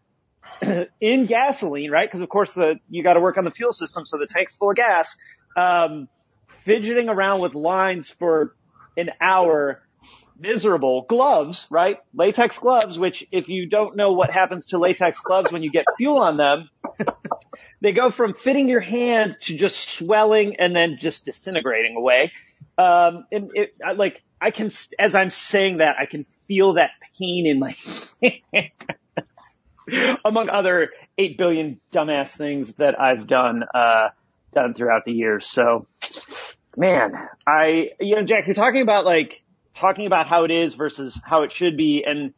in 1.01 1.27
gasoline, 1.27 1.91
right? 1.91 2.09
Because 2.09 2.23
of 2.23 2.29
course 2.29 2.55
the, 2.55 2.77
you 2.89 3.03
got 3.03 3.15
to 3.15 3.21
work 3.21 3.39
on 3.39 3.45
the 3.45 3.51
fuel 3.51 3.73
system. 3.73 4.07
So 4.07 4.19
the 4.19 4.27
tank's 4.27 4.55
full 4.57 4.71
of 4.71 4.77
gas, 4.77 5.17
um, 5.57 6.09
fidgeting 6.65 7.09
around 7.09 7.41
with 7.41 7.55
lines 7.55 8.11
for 8.11 8.55
an 8.97 9.11
hour 9.21 9.83
miserable 10.39 11.03
gloves, 11.03 11.67
right? 11.71 11.99
Latex 12.15 12.59
gloves, 12.59 12.99
which 12.99 13.27
if 13.31 13.49
you 13.49 13.69
don't 13.69 13.97
know 13.97 14.13
what 14.13 14.31
happens 14.31 14.67
to 14.67 14.79
latex 14.79 15.21
gloves 15.21 15.53
when 15.53 15.63
you 15.63 15.71
get 15.71 15.85
fuel 15.99 16.19
on 16.19 16.37
them, 16.37 16.71
they 17.81 17.93
go 17.93 18.11
from 18.11 18.35
fitting 18.35 18.69
your 18.69 18.81
hand 18.81 19.37
to 19.41 19.57
just 19.57 19.91
swelling 19.91 20.57
and 20.59 20.75
then 20.75 20.97
just 20.99 21.27
disintegrating 21.27 21.97
away. 21.97 22.33
Um, 22.79 23.27
and 23.31 23.51
it, 23.55 23.75
like, 23.97 24.23
I 24.41 24.51
can, 24.51 24.71
as 24.99 25.15
I'm 25.15 25.31
saying 25.31 25.79
that, 25.79 25.97
I 25.99 26.07
can 26.07 26.25
feel 26.49 26.75
that 26.75 26.91
pain 27.19 27.47
in 27.47 27.59
my 27.59 27.77
among 30.25 30.49
other 30.49 30.91
8 31.19 31.39
billion 31.39 31.81
dumbass 31.93 32.37
things 32.37 32.75
that 32.75 33.01
I've 33.01 33.27
done, 33.27 33.63
uh, 33.75 34.09
done 34.53 34.75
throughout 34.75 35.05
the 35.05 35.13
years. 35.13 35.47
So, 35.47 35.87
man, 36.77 37.13
I, 37.47 37.91
you 38.01 38.17
know, 38.17 38.25
Jack, 38.25 38.47
you're 38.47 38.55
talking 38.55 38.83
about 38.83 39.05
like, 39.05 39.43
talking 39.75 40.07
about 40.07 40.27
how 40.27 40.45
it 40.45 40.51
is 40.51 40.75
versus 40.75 41.19
how 41.25 41.43
it 41.43 41.53
should 41.53 41.77
be. 41.77 42.05
And 42.07 42.35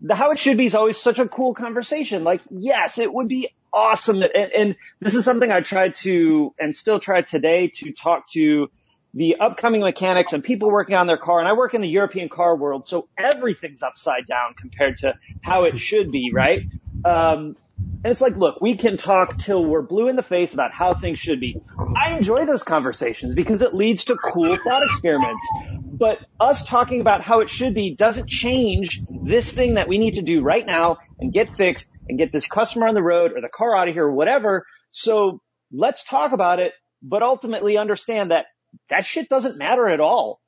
the 0.00 0.14
how 0.14 0.30
it 0.30 0.38
should 0.38 0.56
be 0.56 0.66
is 0.66 0.74
always 0.74 0.96
such 0.96 1.18
a 1.18 1.28
cool 1.28 1.54
conversation. 1.54 2.24
Like, 2.24 2.42
yes, 2.50 2.98
it 2.98 3.12
would 3.12 3.28
be 3.28 3.50
awesome. 3.72 4.22
And, 4.22 4.52
and 4.56 4.76
this 5.00 5.14
is 5.14 5.24
something 5.24 5.50
I 5.50 5.60
tried 5.60 5.96
to 5.96 6.54
and 6.58 6.74
still 6.74 7.00
try 7.00 7.22
today 7.22 7.70
to 7.74 7.92
talk 7.92 8.28
to 8.30 8.70
the 9.14 9.36
upcoming 9.40 9.80
mechanics 9.80 10.32
and 10.32 10.44
people 10.44 10.70
working 10.70 10.94
on 10.94 11.06
their 11.06 11.16
car. 11.16 11.40
And 11.40 11.48
I 11.48 11.54
work 11.54 11.74
in 11.74 11.80
the 11.80 11.88
European 11.88 12.28
car 12.28 12.56
world, 12.56 12.86
so 12.86 13.08
everything's 13.18 13.82
upside 13.82 14.26
down 14.26 14.54
compared 14.54 14.98
to 14.98 15.14
how 15.42 15.64
it 15.64 15.78
should 15.78 16.12
be, 16.12 16.30
right? 16.32 16.62
Um, 17.04 17.56
and 18.04 18.10
it's 18.10 18.20
like, 18.20 18.36
look, 18.36 18.60
we 18.60 18.76
can 18.76 18.96
talk 18.96 19.38
till 19.38 19.64
we're 19.64 19.82
blue 19.82 20.08
in 20.08 20.16
the 20.16 20.22
face 20.22 20.54
about 20.54 20.72
how 20.72 20.94
things 20.94 21.18
should 21.18 21.40
be. 21.40 21.60
I 21.96 22.12
enjoy 22.12 22.44
those 22.44 22.62
conversations 22.62 23.34
because 23.34 23.62
it 23.62 23.74
leads 23.74 24.04
to 24.06 24.16
cool 24.16 24.56
thought 24.62 24.82
experiments. 24.84 25.42
But 25.84 26.18
us 26.40 26.64
talking 26.64 27.00
about 27.00 27.22
how 27.22 27.40
it 27.40 27.48
should 27.48 27.74
be 27.74 27.94
doesn't 27.96 28.28
change 28.28 29.00
this 29.24 29.50
thing 29.50 29.74
that 29.74 29.88
we 29.88 29.98
need 29.98 30.14
to 30.14 30.22
do 30.22 30.42
right 30.42 30.64
now 30.64 30.98
and 31.18 31.32
get 31.32 31.50
fixed 31.50 31.90
and 32.08 32.18
get 32.18 32.32
this 32.32 32.46
customer 32.46 32.86
on 32.86 32.94
the 32.94 33.02
road 33.02 33.32
or 33.32 33.40
the 33.40 33.48
car 33.48 33.76
out 33.76 33.88
of 33.88 33.94
here 33.94 34.06
or 34.06 34.12
whatever. 34.12 34.64
So 34.90 35.40
let's 35.72 36.04
talk 36.04 36.32
about 36.32 36.60
it, 36.60 36.72
but 37.02 37.22
ultimately 37.22 37.76
understand 37.78 38.30
that 38.30 38.46
that 38.90 39.04
shit 39.04 39.28
doesn't 39.28 39.58
matter 39.58 39.88
at 39.88 40.00
all. 40.00 40.40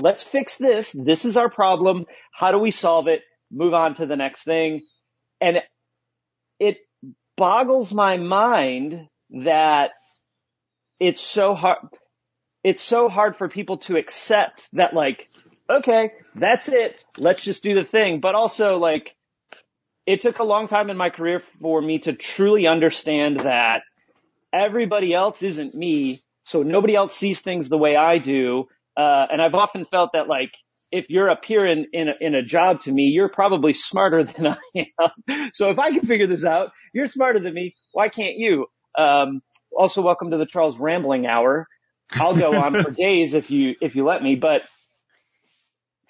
Let's 0.00 0.22
fix 0.22 0.56
this. 0.56 0.92
This 0.92 1.24
is 1.24 1.36
our 1.36 1.50
problem. 1.50 2.06
How 2.32 2.52
do 2.52 2.58
we 2.58 2.70
solve 2.70 3.08
it? 3.08 3.22
Move 3.50 3.74
on 3.74 3.96
to 3.96 4.06
the 4.06 4.16
next 4.16 4.44
thing. 4.44 4.82
And 5.40 5.58
it 6.62 6.78
boggles 7.36 7.92
my 7.92 8.18
mind 8.18 9.08
that 9.30 9.90
it's 11.00 11.20
so 11.20 11.56
hard, 11.56 11.78
it's 12.62 12.82
so 12.82 13.08
hard 13.08 13.36
for 13.36 13.48
people 13.48 13.78
to 13.78 13.96
accept 13.96 14.68
that 14.74 14.94
like, 14.94 15.28
okay, 15.68 16.12
that's 16.36 16.68
it. 16.68 17.02
Let's 17.18 17.42
just 17.42 17.64
do 17.64 17.74
the 17.74 17.82
thing. 17.82 18.20
But 18.20 18.36
also 18.36 18.78
like, 18.78 19.16
it 20.06 20.20
took 20.20 20.38
a 20.38 20.44
long 20.44 20.68
time 20.68 20.88
in 20.88 20.96
my 20.96 21.10
career 21.10 21.42
for 21.60 21.82
me 21.82 21.98
to 22.00 22.12
truly 22.12 22.68
understand 22.68 23.40
that 23.40 23.82
everybody 24.52 25.12
else 25.12 25.42
isn't 25.42 25.74
me. 25.74 26.22
So 26.44 26.62
nobody 26.62 26.94
else 26.94 27.16
sees 27.16 27.40
things 27.40 27.68
the 27.68 27.78
way 27.78 27.96
I 27.96 28.18
do. 28.18 28.68
Uh, 28.96 29.26
and 29.32 29.42
I've 29.42 29.54
often 29.54 29.84
felt 29.86 30.12
that 30.12 30.28
like, 30.28 30.54
if 30.92 31.06
you're 31.08 31.30
up 31.30 31.40
here 31.44 31.66
in, 31.66 31.86
in 31.92 32.08
a, 32.08 32.12
in 32.20 32.34
a 32.34 32.42
job 32.42 32.82
to 32.82 32.92
me, 32.92 33.04
you're 33.04 33.30
probably 33.30 33.72
smarter 33.72 34.22
than 34.24 34.46
I 34.46 34.56
am. 34.76 35.50
So 35.52 35.70
if 35.70 35.78
I 35.78 35.90
can 35.90 36.02
figure 36.02 36.26
this 36.26 36.44
out, 36.44 36.70
you're 36.92 37.06
smarter 37.06 37.40
than 37.40 37.54
me. 37.54 37.74
Why 37.92 38.10
can't 38.10 38.36
you? 38.36 38.66
Um, 38.96 39.42
also 39.76 40.02
welcome 40.02 40.30
to 40.30 40.36
the 40.36 40.46
Charles 40.46 40.78
Rambling 40.78 41.26
Hour. 41.26 41.66
I'll 42.12 42.36
go 42.36 42.52
on 42.52 42.74
for 42.74 42.90
days 42.96 43.32
if 43.32 43.50
you, 43.50 43.74
if 43.80 43.96
you 43.96 44.04
let 44.04 44.22
me, 44.22 44.36
but 44.36 44.62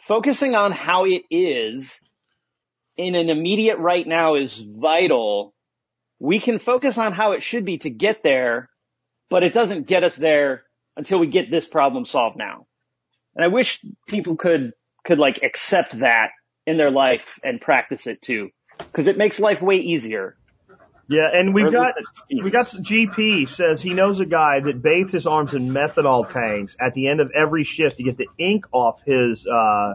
focusing 0.02 0.56
on 0.56 0.72
how 0.72 1.04
it 1.04 1.22
is 1.30 2.00
in 2.96 3.14
an 3.14 3.30
immediate 3.30 3.78
right 3.78 4.06
now 4.06 4.34
is 4.34 4.58
vital. 4.58 5.54
We 6.18 6.40
can 6.40 6.58
focus 6.58 6.98
on 6.98 7.12
how 7.12 7.32
it 7.32 7.42
should 7.42 7.64
be 7.64 7.78
to 7.78 7.90
get 7.90 8.24
there, 8.24 8.68
but 9.30 9.44
it 9.44 9.52
doesn't 9.52 9.86
get 9.86 10.02
us 10.02 10.16
there 10.16 10.64
until 10.96 11.20
we 11.20 11.28
get 11.28 11.52
this 11.52 11.66
problem 11.66 12.04
solved 12.04 12.36
now. 12.36 12.66
And 13.34 13.44
I 13.44 13.48
wish 13.48 13.84
people 14.06 14.36
could, 14.36 14.72
could 15.04 15.18
like 15.18 15.42
accept 15.42 15.98
that 16.00 16.30
in 16.66 16.76
their 16.76 16.90
life 16.90 17.38
and 17.42 17.60
practice 17.60 18.06
it 18.06 18.22
too. 18.22 18.50
Cause 18.92 19.06
it 19.06 19.16
makes 19.16 19.38
life 19.38 19.62
way 19.62 19.76
easier. 19.76 20.36
Yeah, 21.08 21.28
and 21.32 21.52
we 21.52 21.62
Or 21.62 21.66
at 21.66 21.72
got 21.72 21.94
we 22.30 22.50
got 22.50 22.66
GP 22.66 23.48
says 23.48 23.82
he 23.82 23.92
knows 23.92 24.20
a 24.20 24.24
guy 24.24 24.60
that 24.60 24.82
bathed 24.82 25.12
his 25.12 25.26
arms 25.26 25.52
in 25.52 25.68
methanol 25.68 26.32
tanks 26.32 26.76
at 26.80 26.94
the 26.94 27.08
end 27.08 27.20
of 27.20 27.30
every 27.32 27.64
shift 27.64 27.98
to 27.98 28.02
get 28.02 28.16
the 28.16 28.28
ink 28.38 28.66
off 28.72 29.02
his 29.04 29.46
uh 29.46 29.94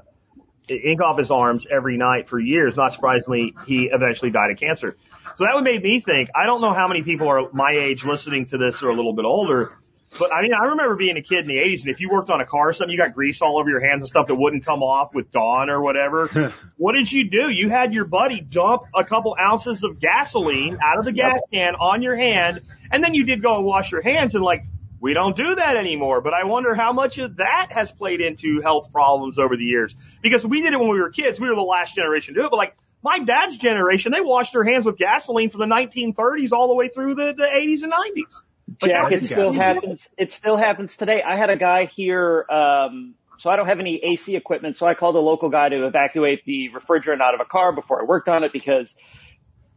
ink 0.69 1.01
off 1.01 1.17
his 1.17 1.31
arms 1.31 1.65
every 1.69 1.97
night 1.97 2.27
for 2.27 2.39
years. 2.39 2.75
Not 2.75 2.93
surprisingly, 2.93 3.55
he 3.65 3.89
eventually 3.91 4.31
died 4.31 4.51
of 4.51 4.59
cancer. 4.59 4.97
So 5.35 5.45
that 5.45 5.55
would 5.55 5.63
make 5.63 5.81
me 5.81 5.99
think. 5.99 6.29
I 6.35 6.45
don't 6.45 6.61
know 6.61 6.73
how 6.73 6.87
many 6.87 7.03
people 7.03 7.29
are 7.29 7.49
my 7.53 7.71
age 7.71 8.03
listening 8.03 8.45
to 8.47 8.57
this 8.57 8.83
or 8.83 8.89
a 8.89 8.93
little 8.93 9.13
bit 9.13 9.25
older. 9.25 9.77
But 10.17 10.33
I 10.33 10.41
mean, 10.41 10.53
I 10.53 10.65
remember 10.65 10.95
being 10.95 11.17
a 11.17 11.21
kid 11.21 11.39
in 11.39 11.47
the 11.47 11.57
80s, 11.57 11.81
and 11.81 11.89
if 11.89 11.99
you 11.99 12.09
worked 12.09 12.29
on 12.29 12.39
a 12.39 12.45
car 12.45 12.69
or 12.69 12.73
something, 12.73 12.91
you 12.91 12.97
got 12.97 13.13
grease 13.13 13.41
all 13.41 13.59
over 13.59 13.69
your 13.69 13.81
hands 13.81 14.01
and 14.01 14.07
stuff 14.07 14.27
that 14.27 14.35
wouldn't 14.35 14.65
come 14.65 14.81
off 14.81 15.13
with 15.13 15.31
Dawn 15.31 15.69
or 15.69 15.81
whatever. 15.81 16.53
what 16.77 16.93
did 16.93 17.11
you 17.11 17.29
do? 17.29 17.49
You 17.49 17.69
had 17.69 17.93
your 17.93 18.05
buddy 18.05 18.41
dump 18.41 18.83
a 18.95 19.03
couple 19.03 19.35
ounces 19.39 19.83
of 19.83 19.99
gasoline 19.99 20.77
out 20.81 20.99
of 20.99 21.05
the 21.05 21.11
gas 21.11 21.39
can 21.51 21.75
on 21.75 22.01
your 22.01 22.15
hand, 22.15 22.61
and 22.91 23.03
then 23.03 23.13
you 23.13 23.25
did 23.25 23.41
go 23.41 23.57
and 23.57 23.65
wash 23.65 23.91
your 23.91 24.01
hands, 24.01 24.33
and 24.33 24.43
like, 24.43 24.63
we 24.99 25.13
don't 25.13 25.35
do 25.35 25.55
that 25.55 25.75
anymore. 25.75 26.21
But 26.21 26.33
I 26.33 26.45
wonder 26.45 26.73
how 26.73 26.93
much 26.93 27.19
of 27.19 27.35
that 27.35 27.67
has 27.71 27.91
played 27.91 28.21
into 28.21 28.61
health 28.61 28.91
problems 28.91 29.37
over 29.37 29.55
the 29.55 29.63
years. 29.63 29.93
Because 30.23 30.45
we 30.45 30.61
did 30.61 30.73
it 30.73 30.79
when 30.79 30.89
we 30.89 30.99
were 30.99 31.11
kids. 31.11 31.39
We 31.39 31.49
were 31.49 31.55
the 31.55 31.61
last 31.61 31.93
generation 31.93 32.33
to 32.33 32.41
do 32.41 32.47
it, 32.47 32.49
but 32.49 32.57
like, 32.57 32.75
my 33.03 33.19
dad's 33.19 33.57
generation, 33.57 34.11
they 34.11 34.21
washed 34.21 34.53
their 34.53 34.63
hands 34.63 34.85
with 34.85 34.97
gasoline 34.97 35.51
from 35.51 35.59
the 35.59 35.75
1930s 35.75 36.51
all 36.51 36.67
the 36.67 36.73
way 36.73 36.89
through 36.89 37.13
the, 37.13 37.33
the 37.33 37.43
80s 37.43 37.83
and 37.83 37.93
90s. 37.93 38.41
Jack, 38.83 39.11
it 39.11 39.23
still 39.25 39.49
guys- 39.49 39.55
happens. 39.55 40.09
It 40.17 40.31
still 40.31 40.57
happens 40.57 40.97
today. 40.97 41.21
I 41.23 41.35
had 41.37 41.49
a 41.49 41.55
guy 41.57 41.85
here, 41.85 42.45
um, 42.49 43.15
so 43.37 43.49
I 43.49 43.55
don't 43.55 43.67
have 43.67 43.79
any 43.79 44.01
AC 44.03 44.35
equipment, 44.35 44.77
so 44.77 44.85
I 44.85 44.93
called 44.93 45.15
a 45.15 45.19
local 45.19 45.49
guy 45.49 45.69
to 45.69 45.85
evacuate 45.85 46.43
the 46.45 46.69
refrigerant 46.69 47.21
out 47.21 47.33
of 47.33 47.39
a 47.39 47.45
car 47.45 47.71
before 47.71 48.01
I 48.01 48.05
worked 48.05 48.27
on 48.29 48.43
it 48.43 48.51
because 48.51 48.95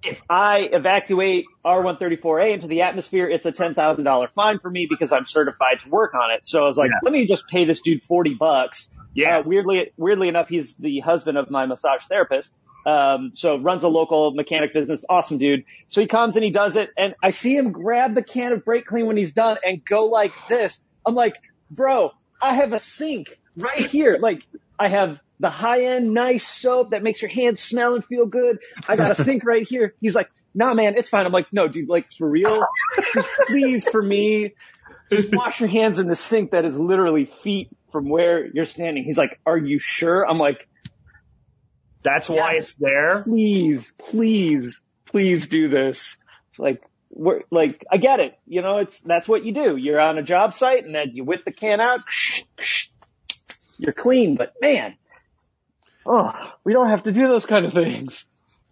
if 0.02 0.22
I 0.30 0.60
evacuate 0.72 1.44
R134A 1.64 2.54
into 2.54 2.66
the 2.66 2.82
atmosphere, 2.82 3.28
it's 3.28 3.44
a 3.44 3.52
$10,000 3.52 4.32
fine 4.32 4.58
for 4.58 4.70
me 4.70 4.86
because 4.88 5.12
I'm 5.12 5.26
certified 5.26 5.80
to 5.80 5.90
work 5.90 6.14
on 6.14 6.30
it. 6.32 6.46
So 6.46 6.60
I 6.60 6.68
was 6.68 6.78
like, 6.78 6.88
Yeah. 6.88 7.00
let 7.02 7.12
me 7.12 7.26
just 7.26 7.46
pay 7.48 7.66
this 7.66 7.80
dude 7.82 8.02
40 8.04 8.34
bucks. 8.34 8.96
Yeah. 9.14 9.38
Uh, 9.38 9.42
weirdly, 9.44 9.92
weirdly 9.98 10.28
enough, 10.28 10.48
he's 10.48 10.74
the 10.76 11.00
husband 11.00 11.36
of 11.36 11.50
my 11.50 11.66
massage 11.66 12.02
therapist. 12.04 12.54
Um, 12.86 13.32
so 13.34 13.58
runs 13.58 13.82
a 13.82 13.88
local 13.88 14.32
mechanic 14.32 14.72
business. 14.72 15.04
Awesome 15.08 15.38
dude. 15.38 15.64
So 15.88 16.00
he 16.00 16.06
comes 16.06 16.36
and 16.36 16.44
he 16.44 16.50
does 16.50 16.76
it 16.76 16.90
and 16.96 17.14
I 17.22 17.30
see 17.30 17.54
him 17.54 17.72
grab 17.72 18.14
the 18.14 18.22
can 18.22 18.52
of 18.52 18.64
brake 18.64 18.86
clean 18.86 19.06
when 19.06 19.16
he's 19.16 19.32
done 19.32 19.58
and 19.64 19.84
go 19.84 20.06
like 20.06 20.32
this. 20.48 20.80
I'm 21.04 21.14
like, 21.14 21.36
bro, 21.70 22.12
I 22.40 22.54
have 22.54 22.72
a 22.72 22.78
sink 22.78 23.38
right 23.56 23.86
here. 23.86 24.18
Like 24.20 24.46
I 24.78 24.88
have 24.88 25.20
the 25.38 25.50
high 25.50 25.84
end 25.84 26.14
nice 26.14 26.46
soap 26.46 26.90
that 26.90 27.02
makes 27.02 27.20
your 27.20 27.30
hands 27.30 27.60
smell 27.60 27.94
and 27.94 28.04
feel 28.04 28.26
good. 28.26 28.58
I 28.88 28.96
got 28.96 29.10
a 29.10 29.14
sink 29.24 29.44
right 29.44 29.66
here. 29.66 29.94
He's 30.00 30.14
like, 30.14 30.30
nah, 30.54 30.74
man, 30.74 30.96
it's 30.96 31.08
fine. 31.08 31.26
I'm 31.26 31.32
like, 31.32 31.52
no, 31.52 31.68
dude, 31.68 31.88
like 31.88 32.06
for 32.16 32.28
real, 32.28 32.64
just 33.14 33.28
please 33.46 33.88
for 33.88 34.02
me, 34.02 34.54
just 35.10 35.34
wash 35.34 35.60
your 35.60 35.68
hands 35.68 35.98
in 35.98 36.08
the 36.08 36.16
sink 36.16 36.52
that 36.52 36.64
is 36.64 36.78
literally 36.78 37.30
feet 37.42 37.68
from 37.92 38.08
where 38.08 38.46
you're 38.46 38.66
standing. 38.66 39.04
He's 39.04 39.18
like, 39.18 39.40
are 39.44 39.58
you 39.58 39.78
sure? 39.78 40.28
I'm 40.28 40.38
like, 40.38 40.68
That's 42.02 42.28
why 42.28 42.52
Yes. 42.54 42.58
it's 42.60 42.74
there. 42.74 43.22
please, 43.22 43.92
please, 43.98 44.80
please 45.06 45.46
do 45.48 45.68
this. 45.68 46.16
Like, 46.58 46.82
we're, 47.10 47.42
like, 47.50 47.84
I 47.90 47.96
get 47.98 48.20
it. 48.20 48.38
You 48.46 48.62
know, 48.62 48.78
it's, 48.78 49.00
that's 49.00 49.28
what 49.28 49.44
you 49.44 49.52
do. 49.52 49.76
You're 49.76 50.00
on 50.00 50.16
a 50.18 50.22
job 50.22 50.54
site 50.54 50.84
and 50.84 50.94
then 50.94 51.10
you 51.14 51.24
whip 51.24 51.44
the 51.44 51.52
can 51.52 51.80
out. 51.80 52.00
You're 53.78 53.92
clean, 53.92 54.36
but 54.36 54.52
man, 54.60 54.94
oh, 56.06 56.32
we 56.64 56.72
don't 56.72 56.88
have 56.88 57.02
to 57.04 57.12
do 57.12 57.26
those 57.28 57.46
kind 57.46 57.64
of 57.66 57.72
things. 57.72 58.26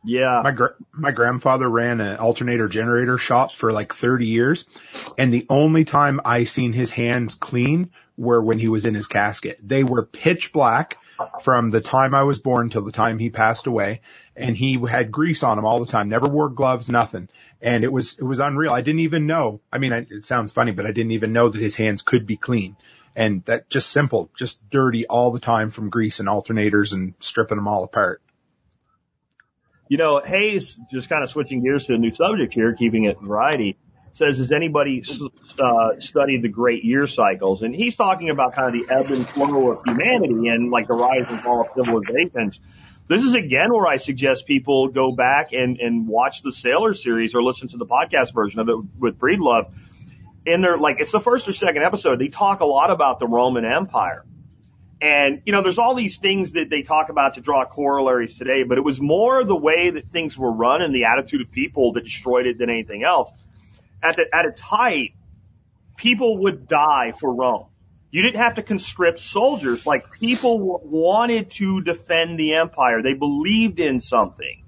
Yeah. 0.08 0.40
My 0.42 0.52
gra- 0.52 0.74
my 0.90 1.10
grandfather 1.10 1.68
ran 1.68 2.00
an 2.00 2.16
alternator 2.16 2.66
generator 2.66 3.18
shop 3.18 3.52
for 3.52 3.72
like 3.72 3.94
30 3.94 4.26
years, 4.26 4.64
and 5.18 5.32
the 5.32 5.44
only 5.50 5.84
time 5.84 6.20
I 6.24 6.44
seen 6.44 6.72
his 6.72 6.90
hands 6.90 7.34
clean 7.34 7.90
were 8.16 8.42
when 8.42 8.58
he 8.58 8.68
was 8.68 8.86
in 8.86 8.94
his 8.94 9.06
casket. 9.06 9.60
They 9.62 9.84
were 9.84 10.06
pitch 10.06 10.50
black 10.50 10.96
from 11.42 11.70
the 11.70 11.82
time 11.82 12.14
I 12.14 12.22
was 12.22 12.38
born 12.38 12.70
till 12.70 12.82
the 12.82 12.92
time 12.92 13.18
he 13.18 13.28
passed 13.28 13.66
away, 13.66 14.00
and 14.34 14.56
he 14.56 14.80
had 14.88 15.12
grease 15.12 15.42
on 15.42 15.58
him 15.58 15.66
all 15.66 15.84
the 15.84 15.92
time. 15.92 16.08
Never 16.08 16.26
wore 16.26 16.48
gloves, 16.48 16.88
nothing, 16.88 17.28
and 17.60 17.84
it 17.84 17.92
was 17.92 18.18
it 18.18 18.24
was 18.24 18.40
unreal. 18.40 18.72
I 18.72 18.80
didn't 18.80 19.00
even 19.00 19.26
know. 19.26 19.60
I 19.70 19.76
mean, 19.76 19.92
I, 19.92 20.06
it 20.08 20.24
sounds 20.24 20.52
funny, 20.52 20.72
but 20.72 20.86
I 20.86 20.92
didn't 20.92 21.12
even 21.12 21.34
know 21.34 21.50
that 21.50 21.60
his 21.60 21.76
hands 21.76 22.00
could 22.00 22.26
be 22.26 22.38
clean. 22.38 22.76
And 23.14 23.44
that 23.44 23.68
just 23.68 23.90
simple, 23.90 24.30
just 24.38 24.70
dirty 24.70 25.06
all 25.06 25.32
the 25.32 25.40
time 25.40 25.70
from 25.70 25.90
grease 25.90 26.20
and 26.20 26.28
alternators 26.28 26.94
and 26.94 27.12
stripping 27.20 27.56
them 27.56 27.68
all 27.68 27.84
apart. 27.84 28.22
You 29.88 29.96
know, 29.96 30.20
Hayes, 30.24 30.78
just 30.90 31.08
kind 31.08 31.24
of 31.24 31.30
switching 31.30 31.62
gears 31.62 31.86
to 31.86 31.94
a 31.94 31.98
new 31.98 32.14
subject 32.14 32.54
here, 32.54 32.74
keeping 32.74 33.04
it 33.04 33.20
variety, 33.20 33.78
says, 34.12 34.38
has 34.38 34.52
anybody 34.52 35.02
uh, 35.58 36.00
studied 36.00 36.42
the 36.42 36.48
great 36.48 36.84
year 36.84 37.06
cycles? 37.06 37.62
And 37.62 37.74
he's 37.74 37.96
talking 37.96 38.30
about 38.30 38.54
kind 38.54 38.66
of 38.66 38.72
the 38.72 38.92
ebb 38.92 39.06
and 39.10 39.26
flow 39.26 39.70
of 39.72 39.82
humanity 39.86 40.48
and 40.48 40.70
like 40.70 40.88
the 40.88 40.94
rise 40.94 41.30
and 41.30 41.40
fall 41.40 41.62
of 41.62 41.68
civilizations. 41.86 42.60
This 43.06 43.24
is 43.24 43.34
again 43.34 43.72
where 43.72 43.86
I 43.86 43.96
suggest 43.96 44.46
people 44.46 44.88
go 44.88 45.12
back 45.12 45.52
and, 45.52 45.78
and 45.78 46.06
watch 46.06 46.42
the 46.42 46.50
Saylor 46.50 46.94
series 46.94 47.34
or 47.34 47.42
listen 47.42 47.68
to 47.68 47.78
the 47.78 47.86
podcast 47.86 48.34
version 48.34 48.60
of 48.60 48.68
it 48.68 48.76
with 48.98 49.18
Breedlove. 49.18 49.70
in 50.44 50.60
their 50.60 50.76
like 50.78 50.96
it's 51.00 51.12
the 51.12 51.20
first 51.20 51.48
or 51.48 51.52
second 51.52 51.82
episode. 51.82 52.18
They 52.18 52.28
talk 52.28 52.60
a 52.60 52.66
lot 52.66 52.90
about 52.90 53.18
the 53.18 53.26
Roman 53.26 53.64
Empire, 53.64 54.24
and 55.00 55.42
you 55.44 55.52
know, 55.52 55.62
there's 55.62 55.78
all 55.78 55.94
these 55.94 56.18
things 56.18 56.52
that 56.52 56.70
they 56.70 56.82
talk 56.82 57.08
about 57.08 57.34
to 57.34 57.40
draw 57.40 57.64
corollaries 57.64 58.36
today. 58.36 58.64
But 58.64 58.78
it 58.78 58.84
was 58.84 59.00
more 59.00 59.44
the 59.44 59.56
way 59.56 59.90
that 59.90 60.06
things 60.06 60.36
were 60.36 60.50
run 60.50 60.82
and 60.82 60.94
the 60.94 61.04
attitude 61.04 61.40
of 61.40 61.52
people 61.52 61.92
that 61.92 62.04
destroyed 62.04 62.46
it 62.46 62.58
than 62.58 62.68
anything 62.68 63.04
else. 63.04 63.32
At 64.02 64.16
the, 64.16 64.26
at 64.34 64.44
its 64.44 64.60
height, 64.60 65.14
people 65.96 66.38
would 66.38 66.66
die 66.66 67.12
for 67.12 67.32
Rome. 67.32 67.66
You 68.10 68.22
didn't 68.22 68.40
have 68.40 68.54
to 68.54 68.62
conscript 68.62 69.20
soldiers. 69.20 69.86
Like 69.86 70.10
people 70.12 70.80
wanted 70.82 71.50
to 71.52 71.82
defend 71.82 72.38
the 72.38 72.54
empire. 72.54 73.02
They 73.02 73.14
believed 73.14 73.78
in 73.78 74.00
something. 74.00 74.64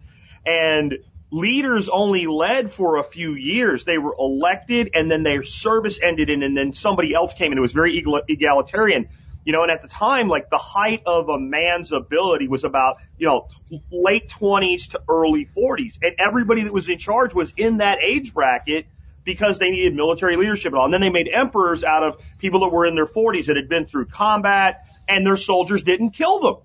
And 0.47 0.99
leaders 1.33 1.89
only 1.89 2.27
led 2.27 2.71
for 2.71 2.99
a 2.99 3.03
few 3.03 3.35
years. 3.35 3.85
They 3.85 3.99
were 3.99 4.15
elected 4.19 4.91
and 4.95 5.11
then 5.11 5.23
their 5.23 5.43
service 5.43 5.99
ended 6.03 6.29
and, 6.29 6.43
and 6.43 6.57
then 6.57 6.73
somebody 6.73 7.15
else 7.15 7.35
came 7.35 7.51
and 7.51 7.59
it 7.59 7.63
was 7.63 7.73
very 7.73 8.03
egalitarian. 8.29 9.09
You 9.45 9.53
know, 9.53 9.63
and 9.63 9.71
at 9.71 9.81
the 9.81 9.89
time, 9.89 10.29
like 10.29 10.51
the 10.51 10.59
height 10.59 11.03
of 11.07 11.29
a 11.29 11.39
man's 11.39 11.93
ability 11.93 12.47
was 12.47 12.65
about, 12.65 12.99
you 13.17 13.27
know, 13.27 13.49
late 13.91 14.29
twenties 14.29 14.89
to 14.89 15.03
early 15.09 15.45
forties. 15.45 15.99
And 16.03 16.15
everybody 16.19 16.63
that 16.65 16.73
was 16.73 16.89
in 16.89 16.99
charge 16.99 17.35
was 17.35 17.55
in 17.57 17.79
that 17.79 17.99
age 18.03 18.35
bracket 18.35 18.87
because 19.25 19.59
they 19.59 19.71
needed 19.71 19.95
military 19.95 20.37
leadership 20.37 20.73
and 20.73 20.79
all. 20.79 20.85
And 20.87 20.95
then 20.95 21.01
they 21.01 21.11
made 21.11 21.29
emperors 21.33 21.85
out 21.85 22.03
of 22.03 22.21
people 22.39 22.61
that 22.61 22.69
were 22.69 22.87
in 22.87 22.95
their 22.95 23.07
40s 23.07 23.47
that 23.47 23.57
had 23.57 23.69
been 23.69 23.87
through 23.87 24.07
combat 24.07 24.85
and 25.09 25.27
their 25.27 25.37
soldiers 25.37 25.83
didn't 25.83 26.11
kill 26.11 26.41
them. 26.41 26.57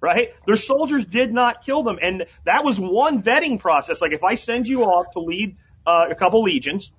Right? 0.00 0.32
Their 0.46 0.56
soldiers 0.56 1.04
did 1.04 1.32
not 1.32 1.64
kill 1.64 1.82
them. 1.82 1.98
And 2.00 2.26
that 2.44 2.64
was 2.64 2.78
one 2.78 3.22
vetting 3.22 3.58
process. 3.58 4.00
Like 4.00 4.12
if 4.12 4.22
I 4.22 4.34
send 4.34 4.68
you 4.68 4.84
off 4.84 5.12
to 5.12 5.20
lead 5.20 5.56
uh, 5.86 6.06
a 6.10 6.14
couple 6.14 6.42
legions 6.42 6.92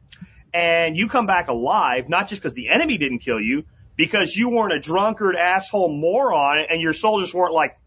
and 0.53 0.97
you 0.97 1.07
come 1.07 1.27
back 1.27 1.47
alive, 1.47 2.09
not 2.09 2.27
just 2.27 2.41
because 2.41 2.53
the 2.53 2.69
enemy 2.69 2.97
didn't 2.97 3.19
kill 3.19 3.39
you, 3.39 3.65
because 3.97 4.35
you 4.35 4.49
weren't 4.49 4.73
a 4.73 4.79
drunkard 4.79 5.35
asshole 5.35 5.89
moron 5.89 6.65
and 6.69 6.79
your 6.79 6.93
soldiers 6.93 7.33
weren't 7.33 7.53
like, 7.53 7.77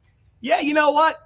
yeah, 0.41 0.61
you 0.61 0.75
know 0.75 0.91
what? 0.91 1.19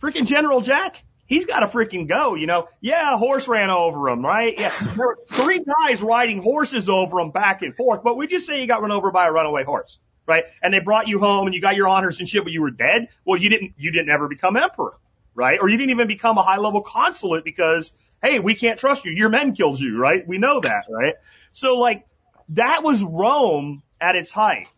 Freaking 0.00 0.26
General 0.26 0.60
Jack, 0.60 1.04
he's 1.26 1.44
got 1.44 1.60
to 1.60 1.66
freaking 1.66 2.08
go, 2.08 2.34
you 2.34 2.46
know. 2.46 2.68
Yeah, 2.80 3.14
a 3.14 3.16
horse 3.16 3.46
ran 3.46 3.68
over 3.68 4.08
him, 4.08 4.24
right? 4.24 4.54
Yeah, 4.58 4.72
there 4.96 5.06
were 5.06 5.18
three 5.30 5.60
guys 5.60 6.02
riding 6.02 6.40
horses 6.40 6.88
over 6.88 7.20
him 7.20 7.30
back 7.30 7.62
and 7.62 7.76
forth, 7.76 8.02
but 8.02 8.16
we 8.16 8.26
just 8.26 8.46
say 8.46 8.60
you 8.60 8.66
got 8.66 8.80
run 8.80 8.92
over 8.92 9.10
by 9.10 9.26
a 9.26 9.32
runaway 9.32 9.64
horse, 9.64 10.00
right? 10.26 10.44
And 10.62 10.72
they 10.72 10.78
brought 10.78 11.06
you 11.08 11.18
home 11.18 11.46
and 11.46 11.54
you 11.54 11.60
got 11.60 11.76
your 11.76 11.88
honors 11.88 12.20
and 12.20 12.28
shit, 12.28 12.44
but 12.44 12.52
you 12.52 12.62
were 12.62 12.70
dead. 12.70 13.08
Well, 13.24 13.38
you 13.38 13.50
didn't, 13.50 13.74
you 13.76 13.92
didn't 13.92 14.10
ever 14.10 14.28
become 14.28 14.56
emperor, 14.56 14.94
right? 15.34 15.58
Or 15.60 15.68
you 15.68 15.76
didn't 15.76 15.90
even 15.90 16.08
become 16.08 16.38
a 16.38 16.42
high 16.42 16.58
level 16.58 16.80
consulate 16.80 17.44
because, 17.44 17.92
hey, 18.22 18.38
we 18.38 18.54
can't 18.54 18.78
trust 18.78 19.04
you. 19.04 19.12
Your 19.12 19.28
men 19.28 19.54
killed 19.54 19.80
you, 19.80 19.98
right? 19.98 20.26
We 20.26 20.38
know 20.38 20.60
that, 20.60 20.84
right? 20.88 21.14
So 21.52 21.74
like, 21.78 22.06
that 22.50 22.82
was 22.82 23.02
Rome 23.02 23.82
at 24.00 24.16
its 24.16 24.30
height. 24.30 24.68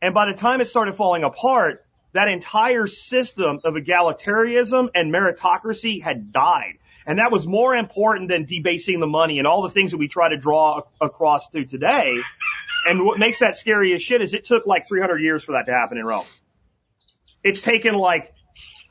And 0.00 0.14
by 0.14 0.26
the 0.26 0.34
time 0.34 0.60
it 0.60 0.66
started 0.66 0.94
falling 0.94 1.24
apart, 1.24 1.84
that 2.12 2.28
entire 2.28 2.86
system 2.86 3.60
of 3.64 3.74
egalitarianism 3.74 4.90
and 4.94 5.12
meritocracy 5.12 6.02
had 6.02 6.32
died. 6.32 6.78
And 7.06 7.18
that 7.18 7.32
was 7.32 7.46
more 7.46 7.74
important 7.74 8.28
than 8.28 8.44
debasing 8.44 9.00
the 9.00 9.06
money 9.06 9.38
and 9.38 9.46
all 9.46 9.62
the 9.62 9.70
things 9.70 9.92
that 9.92 9.98
we 9.98 10.08
try 10.08 10.28
to 10.28 10.36
draw 10.36 10.82
across 11.00 11.48
to 11.50 11.64
today. 11.64 12.16
And 12.86 13.04
what 13.04 13.18
makes 13.18 13.40
that 13.40 13.56
scary 13.56 13.94
as 13.94 14.02
shit 14.02 14.22
is 14.22 14.34
it 14.34 14.44
took 14.44 14.66
like 14.66 14.86
300 14.86 15.18
years 15.18 15.42
for 15.42 15.52
that 15.52 15.66
to 15.66 15.72
happen 15.72 15.98
in 15.98 16.04
Rome. 16.04 16.26
It's 17.42 17.62
taken 17.62 17.94
like 17.94 18.34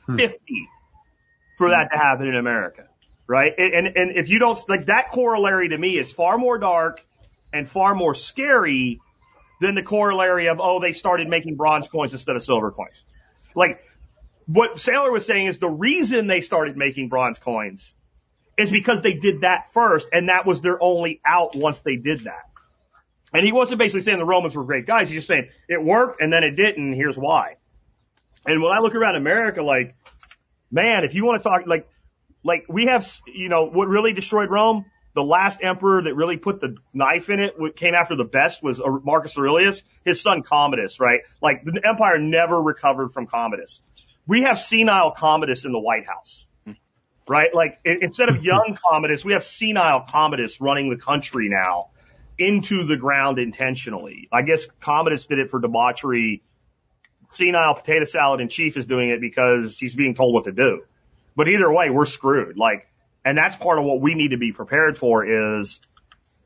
hmm. 0.06 0.16
50 0.16 0.38
for 1.58 1.70
that 1.70 1.90
to 1.92 1.98
happen 1.98 2.26
in 2.26 2.36
America. 2.36 2.84
Right? 3.26 3.52
And, 3.56 3.88
and 3.88 4.16
if 4.16 4.28
you 4.28 4.38
don't, 4.38 4.58
like 4.68 4.86
that 4.86 5.10
corollary 5.10 5.68
to 5.68 5.78
me 5.78 5.98
is 5.98 6.12
far 6.12 6.38
more 6.38 6.58
dark 6.58 7.04
and 7.52 7.68
far 7.68 7.94
more 7.94 8.14
scary 8.14 9.00
than 9.60 9.74
the 9.74 9.82
corollary 9.82 10.48
of, 10.48 10.60
oh, 10.60 10.80
they 10.80 10.92
started 10.92 11.28
making 11.28 11.56
bronze 11.56 11.88
coins 11.88 12.12
instead 12.12 12.36
of 12.36 12.44
silver 12.44 12.70
coins. 12.70 13.04
Like, 13.54 13.82
what 14.46 14.76
Saylor 14.76 15.12
was 15.12 15.26
saying 15.26 15.46
is 15.46 15.58
the 15.58 15.68
reason 15.68 16.26
they 16.26 16.40
started 16.40 16.76
making 16.76 17.08
bronze 17.08 17.38
coins 17.38 17.94
is 18.56 18.70
because 18.70 19.02
they 19.02 19.12
did 19.12 19.42
that 19.42 19.72
first, 19.72 20.08
and 20.12 20.28
that 20.28 20.46
was 20.46 20.60
their 20.60 20.82
only 20.82 21.20
out 21.24 21.54
once 21.54 21.78
they 21.80 21.96
did 21.96 22.20
that. 22.20 22.48
And 23.32 23.44
he 23.44 23.52
wasn't 23.52 23.78
basically 23.78 24.00
saying 24.00 24.18
the 24.18 24.24
Romans 24.24 24.56
were 24.56 24.64
great 24.64 24.86
guys. 24.86 25.08
He's 25.08 25.18
just 25.18 25.28
saying 25.28 25.48
it 25.68 25.82
worked 25.82 26.22
and 26.22 26.32
then 26.32 26.42
it 26.44 26.52
didn't, 26.52 26.94
here's 26.94 27.16
why. 27.16 27.56
And 28.46 28.62
when 28.62 28.72
I 28.72 28.78
look 28.78 28.94
around 28.94 29.16
America, 29.16 29.62
like, 29.62 29.94
man, 30.70 31.04
if 31.04 31.14
you 31.14 31.26
want 31.26 31.42
to 31.42 31.48
talk, 31.48 31.66
like, 31.66 31.88
like 32.42 32.64
we 32.68 32.86
have, 32.86 33.06
you 33.26 33.48
know, 33.48 33.64
what 33.64 33.88
really 33.88 34.14
destroyed 34.14 34.50
Rome? 34.50 34.86
The 35.18 35.24
last 35.24 35.58
emperor 35.64 36.00
that 36.00 36.14
really 36.14 36.36
put 36.36 36.60
the 36.60 36.76
knife 36.94 37.28
in 37.28 37.40
it, 37.40 37.58
what 37.58 37.74
came 37.74 37.92
after 37.92 38.14
the 38.14 38.22
best 38.22 38.62
was 38.62 38.80
uh, 38.80 38.84
Marcus 39.02 39.36
Aurelius, 39.36 39.82
his 40.04 40.20
son 40.20 40.44
Commodus, 40.44 41.00
right? 41.00 41.22
Like 41.42 41.64
the 41.64 41.80
empire 41.84 42.18
never 42.18 42.62
recovered 42.62 43.08
from 43.08 43.26
Commodus. 43.26 43.82
We 44.28 44.42
have 44.42 44.60
senile 44.60 45.10
Commodus 45.10 45.64
in 45.64 45.72
the 45.72 45.80
White 45.80 46.06
House, 46.06 46.46
right? 47.28 47.52
Like 47.52 47.80
instead 47.84 48.28
of 48.28 48.44
young 48.44 48.78
Commodus, 48.88 49.24
we 49.24 49.32
have 49.32 49.42
senile 49.42 50.06
Commodus 50.08 50.60
running 50.60 50.88
the 50.88 50.96
country 50.96 51.48
now 51.48 51.88
into 52.38 52.84
the 52.84 52.96
ground 52.96 53.40
intentionally. 53.40 54.28
I 54.30 54.42
guess 54.42 54.66
Commodus 54.80 55.26
did 55.26 55.40
it 55.40 55.50
for 55.50 55.58
debauchery. 55.58 56.44
Senile 57.32 57.74
potato 57.74 58.04
salad 58.04 58.40
in 58.40 58.48
chief 58.48 58.76
is 58.76 58.86
doing 58.86 59.10
it 59.10 59.20
because 59.20 59.76
he's 59.78 59.96
being 59.96 60.14
told 60.14 60.32
what 60.32 60.44
to 60.44 60.52
do. 60.52 60.84
But 61.34 61.48
either 61.48 61.72
way, 61.72 61.90
we're 61.90 62.06
screwed. 62.06 62.56
Like 62.56 62.86
and 63.28 63.36
that's 63.36 63.56
part 63.56 63.78
of 63.78 63.84
what 63.84 64.00
we 64.00 64.14
need 64.14 64.30
to 64.30 64.38
be 64.38 64.52
prepared 64.52 64.96
for 64.96 65.22
is 65.60 65.80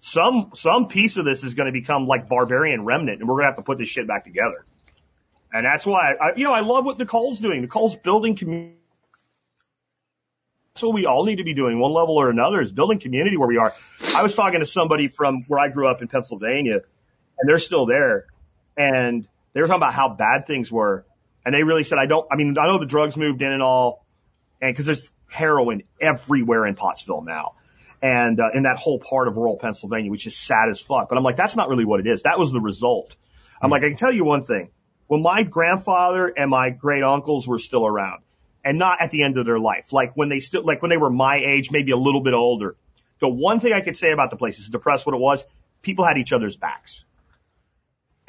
some, 0.00 0.50
some 0.56 0.88
piece 0.88 1.16
of 1.16 1.24
this 1.24 1.44
is 1.44 1.54
going 1.54 1.66
to 1.66 1.72
become 1.72 2.08
like 2.08 2.28
barbarian 2.28 2.84
remnant 2.84 3.20
and 3.20 3.28
we're 3.28 3.36
going 3.36 3.44
to 3.44 3.50
have 3.50 3.56
to 3.56 3.62
put 3.62 3.78
this 3.78 3.88
shit 3.88 4.08
back 4.08 4.24
together. 4.24 4.66
And 5.52 5.64
that's 5.64 5.86
why 5.86 6.14
I, 6.20 6.32
you 6.34 6.42
know, 6.42 6.52
I 6.52 6.58
love 6.58 6.84
what 6.84 6.98
Nicole's 6.98 7.38
doing. 7.38 7.60
Nicole's 7.60 7.94
building 7.94 8.34
community. 8.34 8.74
That's 10.74 10.82
what 10.82 10.94
we 10.94 11.06
all 11.06 11.24
need 11.24 11.36
to 11.36 11.44
be 11.44 11.54
doing 11.54 11.78
one 11.78 11.92
level 11.92 12.16
or 12.16 12.30
another 12.30 12.60
is 12.60 12.72
building 12.72 12.98
community 12.98 13.36
where 13.36 13.46
we 13.46 13.58
are. 13.58 13.72
I 14.16 14.22
was 14.24 14.34
talking 14.34 14.58
to 14.58 14.66
somebody 14.66 15.06
from 15.06 15.44
where 15.46 15.60
I 15.60 15.68
grew 15.68 15.86
up 15.86 16.02
in 16.02 16.08
Pennsylvania 16.08 16.80
and 17.38 17.48
they're 17.48 17.60
still 17.60 17.86
there 17.86 18.26
and 18.76 19.28
they 19.52 19.60
were 19.60 19.68
talking 19.68 19.82
about 19.82 19.94
how 19.94 20.08
bad 20.08 20.48
things 20.48 20.72
were. 20.72 21.06
And 21.46 21.54
they 21.54 21.62
really 21.62 21.84
said, 21.84 21.98
I 21.98 22.06
don't, 22.06 22.26
I 22.28 22.34
mean, 22.34 22.56
I 22.58 22.66
know 22.66 22.80
the 22.80 22.86
drugs 22.86 23.16
moved 23.16 23.40
in 23.40 23.52
and 23.52 23.62
all 23.62 24.04
and 24.60 24.74
cause 24.74 24.86
there's 24.86 25.10
heroin 25.32 25.82
everywhere 26.00 26.66
in 26.66 26.74
Pottsville 26.74 27.22
now. 27.22 27.54
And, 28.00 28.40
uh, 28.40 28.50
in 28.54 28.64
that 28.64 28.78
whole 28.78 28.98
part 28.98 29.28
of 29.28 29.36
rural 29.36 29.56
Pennsylvania, 29.56 30.10
which 30.10 30.26
is 30.26 30.36
sad 30.36 30.68
as 30.68 30.80
fuck. 30.80 31.08
But 31.08 31.18
I'm 31.18 31.24
like, 31.24 31.36
that's 31.36 31.56
not 31.56 31.68
really 31.68 31.84
what 31.84 32.00
it 32.00 32.06
is. 32.06 32.22
That 32.22 32.38
was 32.38 32.52
the 32.52 32.60
result. 32.60 33.16
I'm 33.60 33.70
like, 33.70 33.84
I 33.84 33.88
can 33.88 33.96
tell 33.96 34.12
you 34.12 34.24
one 34.24 34.42
thing. 34.42 34.70
When 35.06 35.22
my 35.22 35.44
grandfather 35.44 36.26
and 36.26 36.50
my 36.50 36.70
great 36.70 37.02
uncles 37.02 37.46
were 37.46 37.58
still 37.58 37.86
around 37.86 38.22
and 38.64 38.78
not 38.78 39.00
at 39.00 39.10
the 39.10 39.22
end 39.22 39.38
of 39.38 39.46
their 39.46 39.58
life, 39.58 39.92
like 39.92 40.16
when 40.16 40.28
they 40.28 40.40
still, 40.40 40.64
like 40.64 40.82
when 40.82 40.88
they 40.90 40.96
were 40.96 41.10
my 41.10 41.36
age, 41.36 41.70
maybe 41.70 41.92
a 41.92 41.96
little 41.96 42.22
bit 42.22 42.34
older, 42.34 42.76
the 43.20 43.28
one 43.28 43.60
thing 43.60 43.72
I 43.72 43.82
could 43.82 43.96
say 43.96 44.10
about 44.10 44.30
the 44.30 44.36
place 44.36 44.58
is 44.58 44.68
depressed 44.68 45.06
what 45.06 45.14
it 45.14 45.20
was. 45.20 45.44
People 45.80 46.04
had 46.04 46.18
each 46.18 46.32
other's 46.32 46.56
backs. 46.56 47.04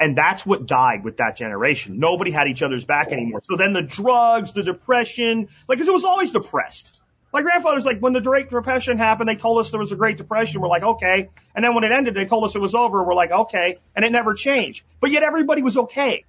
And 0.00 0.18
that's 0.18 0.44
what 0.44 0.66
died 0.66 1.04
with 1.04 1.18
that 1.18 1.36
generation. 1.36 1.98
Nobody 1.98 2.30
had 2.30 2.48
each 2.48 2.62
other's 2.62 2.84
back 2.84 3.08
anymore. 3.12 3.40
So 3.44 3.56
then 3.56 3.72
the 3.72 3.82
drugs, 3.82 4.52
the 4.52 4.62
depression, 4.62 5.48
like, 5.68 5.78
cause 5.78 5.88
it 5.88 5.94
was 5.94 6.04
always 6.04 6.32
depressed. 6.32 7.00
My 7.32 7.42
grandfather's 7.42 7.84
like, 7.84 7.98
when 7.98 8.12
the 8.12 8.20
Great 8.20 8.48
Depression 8.48 8.96
happened, 8.96 9.28
they 9.28 9.34
told 9.34 9.58
us 9.58 9.72
there 9.72 9.80
was 9.80 9.90
a 9.90 9.96
Great 9.96 10.18
Depression. 10.18 10.60
We're 10.60 10.68
like, 10.68 10.84
okay. 10.84 11.30
And 11.54 11.64
then 11.64 11.74
when 11.74 11.82
it 11.82 11.90
ended, 11.90 12.14
they 12.14 12.26
told 12.26 12.44
us 12.44 12.54
it 12.54 12.60
was 12.60 12.76
over. 12.76 13.02
We're 13.02 13.14
like, 13.14 13.32
okay. 13.32 13.78
And 13.96 14.04
it 14.04 14.12
never 14.12 14.34
changed. 14.34 14.84
But 15.00 15.10
yet 15.10 15.24
everybody 15.24 15.60
was 15.60 15.76
okay. 15.76 16.24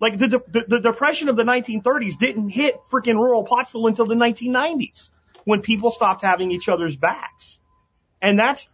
Like 0.00 0.18
the, 0.18 0.26
the, 0.26 0.64
the 0.66 0.80
depression 0.80 1.28
of 1.28 1.36
the 1.36 1.44
1930s 1.44 2.18
didn't 2.18 2.48
hit 2.48 2.80
freaking 2.90 3.14
rural 3.14 3.44
Pottsville 3.44 3.86
until 3.86 4.06
the 4.06 4.16
1990s 4.16 5.10
when 5.44 5.62
people 5.62 5.92
stopped 5.92 6.22
having 6.22 6.50
each 6.50 6.68
other's 6.68 6.96
backs. 6.96 7.60
And 8.20 8.36
that's, 8.36 8.68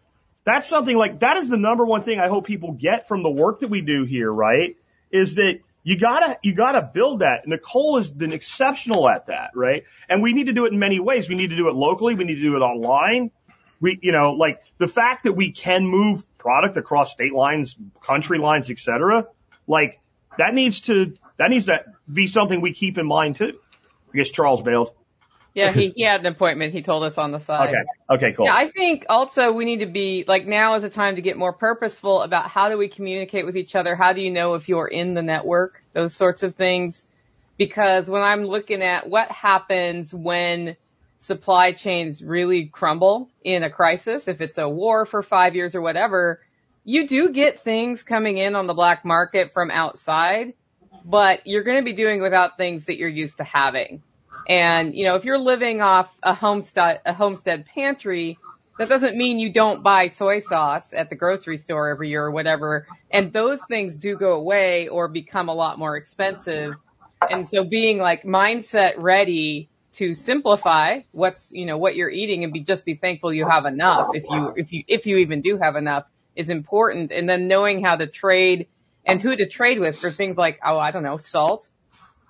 that's 0.48 0.66
something 0.66 0.96
like, 0.96 1.20
that 1.20 1.36
is 1.36 1.48
the 1.48 1.56
number 1.56 1.84
one 1.84 2.02
thing 2.02 2.18
I 2.18 2.28
hope 2.28 2.46
people 2.46 2.72
get 2.72 3.06
from 3.08 3.22
the 3.22 3.30
work 3.30 3.60
that 3.60 3.68
we 3.68 3.80
do 3.80 4.04
here, 4.04 4.32
right? 4.32 4.76
Is 5.10 5.34
that 5.36 5.60
you 5.82 5.98
gotta, 5.98 6.38
you 6.42 6.54
gotta 6.54 6.90
build 6.92 7.20
that. 7.20 7.46
Nicole 7.46 7.98
has 7.98 8.10
been 8.10 8.32
exceptional 8.32 9.08
at 9.08 9.26
that, 9.26 9.50
right? 9.54 9.84
And 10.08 10.22
we 10.22 10.32
need 10.32 10.46
to 10.46 10.52
do 10.52 10.66
it 10.66 10.72
in 10.72 10.78
many 10.78 11.00
ways. 11.00 11.28
We 11.28 11.34
need 11.34 11.50
to 11.50 11.56
do 11.56 11.68
it 11.68 11.74
locally. 11.74 12.14
We 12.14 12.24
need 12.24 12.36
to 12.36 12.42
do 12.42 12.56
it 12.56 12.60
online. 12.60 13.30
We, 13.80 13.98
you 14.02 14.12
know, 14.12 14.32
like 14.32 14.62
the 14.78 14.88
fact 14.88 15.24
that 15.24 15.32
we 15.32 15.52
can 15.52 15.86
move 15.86 16.24
product 16.38 16.76
across 16.76 17.12
state 17.12 17.32
lines, 17.32 17.76
country 18.02 18.38
lines, 18.38 18.70
et 18.70 18.78
cetera, 18.78 19.28
like 19.66 20.00
that 20.36 20.54
needs 20.54 20.80
to, 20.82 21.14
that 21.36 21.50
needs 21.50 21.66
to 21.66 21.84
be 22.12 22.26
something 22.26 22.60
we 22.60 22.72
keep 22.72 22.98
in 22.98 23.06
mind 23.06 23.36
too. 23.36 23.58
I 24.12 24.16
guess 24.16 24.30
Charles 24.30 24.62
bailed. 24.62 24.92
Yeah, 25.58 25.72
he, 25.72 25.92
he 25.96 26.02
had 26.02 26.20
an 26.20 26.26
appointment. 26.26 26.72
He 26.72 26.82
told 26.82 27.02
us 27.02 27.18
on 27.18 27.32
the 27.32 27.40
side. 27.40 27.68
Okay. 27.68 27.82
Okay, 28.10 28.32
cool. 28.36 28.46
Yeah, 28.46 28.54
I 28.54 28.68
think 28.68 29.06
also 29.08 29.52
we 29.52 29.64
need 29.64 29.80
to 29.80 29.86
be 29.86 30.24
like 30.26 30.46
now 30.46 30.74
is 30.74 30.84
a 30.84 30.90
time 30.90 31.16
to 31.16 31.22
get 31.22 31.36
more 31.36 31.52
purposeful 31.52 32.22
about 32.22 32.48
how 32.48 32.68
do 32.68 32.78
we 32.78 32.88
communicate 32.88 33.44
with 33.44 33.56
each 33.56 33.74
other? 33.74 33.94
How 33.94 34.12
do 34.12 34.20
you 34.20 34.30
know 34.30 34.54
if 34.54 34.68
you're 34.68 34.86
in 34.86 35.14
the 35.14 35.22
network? 35.22 35.82
Those 35.92 36.14
sorts 36.14 36.42
of 36.42 36.54
things. 36.54 37.04
Because 37.56 38.08
when 38.08 38.22
I'm 38.22 38.44
looking 38.44 38.82
at 38.82 39.08
what 39.08 39.32
happens 39.32 40.14
when 40.14 40.76
supply 41.18 41.72
chains 41.72 42.22
really 42.22 42.66
crumble 42.66 43.28
in 43.42 43.64
a 43.64 43.70
crisis, 43.70 44.28
if 44.28 44.40
it's 44.40 44.58
a 44.58 44.68
war 44.68 45.04
for 45.04 45.24
five 45.24 45.56
years 45.56 45.74
or 45.74 45.80
whatever, 45.80 46.40
you 46.84 47.08
do 47.08 47.30
get 47.30 47.58
things 47.58 48.04
coming 48.04 48.36
in 48.36 48.54
on 48.54 48.68
the 48.68 48.74
black 48.74 49.04
market 49.04 49.52
from 49.52 49.72
outside, 49.72 50.54
but 51.04 51.46
you're 51.48 51.64
going 51.64 51.78
to 51.78 51.84
be 51.84 51.92
doing 51.92 52.22
without 52.22 52.56
things 52.56 52.84
that 52.84 52.96
you're 52.96 53.08
used 53.08 53.38
to 53.38 53.44
having. 53.44 54.02
And, 54.48 54.94
you 54.94 55.04
know, 55.04 55.14
if 55.14 55.24
you're 55.24 55.38
living 55.38 55.82
off 55.82 56.16
a 56.22 56.34
homestead, 56.34 57.00
a 57.04 57.12
homestead 57.12 57.66
pantry, 57.66 58.38
that 58.78 58.88
doesn't 58.88 59.16
mean 59.16 59.38
you 59.38 59.52
don't 59.52 59.82
buy 59.82 60.06
soy 60.06 60.40
sauce 60.40 60.94
at 60.94 61.10
the 61.10 61.16
grocery 61.16 61.58
store 61.58 61.88
every 61.88 62.10
year 62.10 62.24
or 62.24 62.30
whatever. 62.30 62.86
And 63.10 63.32
those 63.32 63.60
things 63.66 63.96
do 63.96 64.16
go 64.16 64.32
away 64.34 64.88
or 64.88 65.08
become 65.08 65.48
a 65.48 65.54
lot 65.54 65.78
more 65.78 65.96
expensive. 65.96 66.74
And 67.28 67.48
so 67.48 67.64
being 67.64 67.98
like 67.98 68.22
mindset 68.22 68.94
ready 68.96 69.68
to 69.94 70.14
simplify 70.14 71.00
what's, 71.10 71.50
you 71.52 71.66
know, 71.66 71.76
what 71.76 71.96
you're 71.96 72.10
eating 72.10 72.44
and 72.44 72.52
be, 72.52 72.60
just 72.60 72.84
be 72.84 72.94
thankful 72.94 73.32
you 73.32 73.46
have 73.48 73.66
enough 73.66 74.10
if 74.14 74.24
you, 74.30 74.54
if 74.56 74.72
you, 74.72 74.84
if 74.86 75.06
you 75.06 75.16
even 75.18 75.42
do 75.42 75.58
have 75.58 75.74
enough 75.74 76.08
is 76.36 76.50
important. 76.50 77.10
And 77.10 77.28
then 77.28 77.48
knowing 77.48 77.84
how 77.84 77.96
to 77.96 78.06
trade 78.06 78.68
and 79.04 79.20
who 79.20 79.34
to 79.34 79.46
trade 79.46 79.80
with 79.80 79.98
for 79.98 80.10
things 80.10 80.38
like, 80.38 80.60
oh, 80.64 80.78
I 80.78 80.92
don't 80.92 81.02
know, 81.02 81.18
salt. 81.18 81.68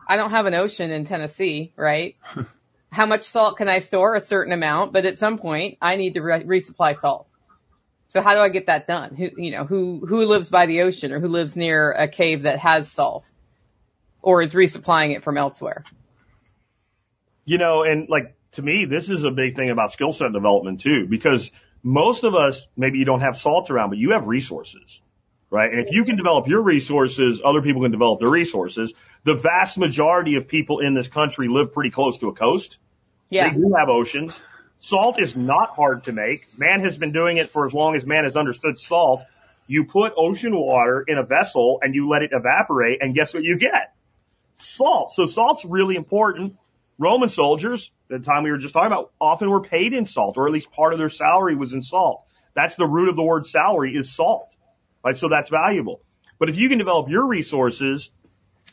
I 0.09 0.16
don't 0.16 0.30
have 0.30 0.46
an 0.46 0.54
ocean 0.54 0.90
in 0.90 1.04
Tennessee, 1.04 1.72
right? 1.76 2.16
how 2.90 3.06
much 3.06 3.24
salt 3.24 3.59
can 3.59 3.68
I 3.68 3.80
store? 3.80 4.14
A 4.14 4.20
certain 4.20 4.52
amount, 4.52 4.92
but 4.92 5.04
at 5.04 5.18
some 5.18 5.38
point 5.38 5.78
I 5.80 5.96
need 5.96 6.14
to 6.14 6.22
re- 6.22 6.44
resupply 6.44 6.96
salt. 6.96 7.30
So 8.11 8.22
how 8.22 8.34
do 8.34 8.40
I 8.40 8.48
get 8.48 8.66
that 8.66 8.86
done? 8.86 9.14
Who, 9.14 9.28
you 9.36 9.50
know, 9.50 9.64
who, 9.64 10.04
who 10.06 10.24
lives 10.24 10.48
by 10.48 10.66
the 10.66 10.82
ocean 10.82 11.12
or 11.12 11.20
who 11.20 11.28
lives 11.28 11.56
near 11.56 11.92
a 11.92 12.09
cave 12.09 12.42
that 12.42 12.59
has 12.59 12.90
salt 12.90 13.30
or 14.22 14.40
is 14.40 14.54
resupplying 14.54 15.14
it 15.14 15.22
from 15.22 15.36
elsewhere? 15.36 15.84
You 17.44 17.59
know, 17.59 17.82
and 17.82 18.09
like 18.09 18.34
to 18.52 18.62
me, 18.62 18.86
this 18.86 19.11
is 19.11 19.24
a 19.24 19.30
big 19.30 19.56
thing 19.56 19.70
about 19.70 19.92
skill 19.92 20.12
set 20.12 20.32
development 20.32 20.80
too, 20.80 21.06
because 21.06 21.52
most 21.82 22.24
of 22.24 22.34
us, 22.34 22.66
maybe 22.76 22.98
you 22.98 23.04
don't 23.04 23.20
have 23.20 23.36
salt 23.36 23.70
around, 23.70 23.90
but 23.90 23.98
you 23.98 24.12
have 24.12 24.26
resources, 24.26 25.02
right? 25.51 25.70
And 25.70 25.80
if 25.80 25.90
you 25.90 26.05
can 26.05 26.16
develop 26.16 26.46
your 26.46 26.62
resources, 26.62 27.40
other 27.44 27.62
people 27.62 27.82
can 27.82 27.90
develop 27.90 28.20
their 28.20 28.30
resources 28.30 28.94
the 29.24 29.34
vast 29.34 29.78
majority 29.78 30.36
of 30.36 30.49
people 30.49 30.80
in 30.80 30.94
this 30.94 31.09
country 31.09 31.49
live 31.49 31.72
pretty 31.72 31.90
close 31.90 32.18
to 32.18 32.28
a 32.28 32.34
coast. 32.34 32.78
Yeah. 33.28 33.51
They 33.51 33.57
do 33.57 33.74
have 33.78 33.88
oceans. 33.88 34.40
Salt 34.80 35.20
is 35.20 35.36
not 35.36 35.70
hard 35.76 36.05
to 36.05 36.12
make. 36.12 36.46
Man 36.57 36.80
has 36.80 36.96
been 36.96 37.12
doing 37.12 37.36
it 37.36 37.51
for 37.51 37.66
as 37.66 37.74
long 37.74 37.96
as 37.96 38.07
man 38.07 38.24
has 38.24 38.36
understood 38.36 38.78
salt. 38.78 39.22
You 39.66 39.84
put 39.84 40.14
ocean 40.16 40.57
water 40.57 41.05
in 41.07 41.18
a 41.18 41.24
vessel 41.24 41.80
and 41.82 41.94
you 41.94 42.09
let 42.09 42.22
it 42.22 42.30
evaporate 42.32 43.03
and 43.03 43.14
guess 43.14 43.34
what 43.34 43.42
you 43.42 43.59
get? 43.59 43.92
Salt. 44.55 45.12
So 45.12 45.26
salt's 45.26 45.64
really 45.64 45.96
important. 45.96 46.57
Roman 46.96 47.28
soldiers, 47.28 47.90
the 48.09 48.18
time 48.18 48.44
we 48.44 48.51
were 48.51 48.59
just 48.59 48.72
talking 48.72 48.86
about, 48.86 49.12
often 49.20 49.51
were 49.51 49.61
paid 49.61 49.92
in 49.92 50.07
salt 50.07 50.38
or 50.38 50.46
at 50.46 50.53
least 50.53 50.70
part 50.70 50.92
of 50.92 50.99
their 50.99 51.11
salary 51.11 51.55
was 51.55 51.74
in 51.74 51.82
salt. 51.82 52.24
That's 52.55 52.76
the 52.76 52.86
root 52.86 53.09
of 53.09 53.16
the 53.16 53.22
word 53.22 53.46
salary 53.46 53.94
is 53.94 54.11
salt. 54.11 54.47
Right? 55.05 55.16
So 55.16 55.28
that's 55.28 55.51
valuable. 55.51 56.01
But 56.38 56.49
if 56.49 56.57
you 56.57 56.68
can 56.68 56.78
develop 56.78 57.09
your 57.09 57.26
resources 57.26 58.11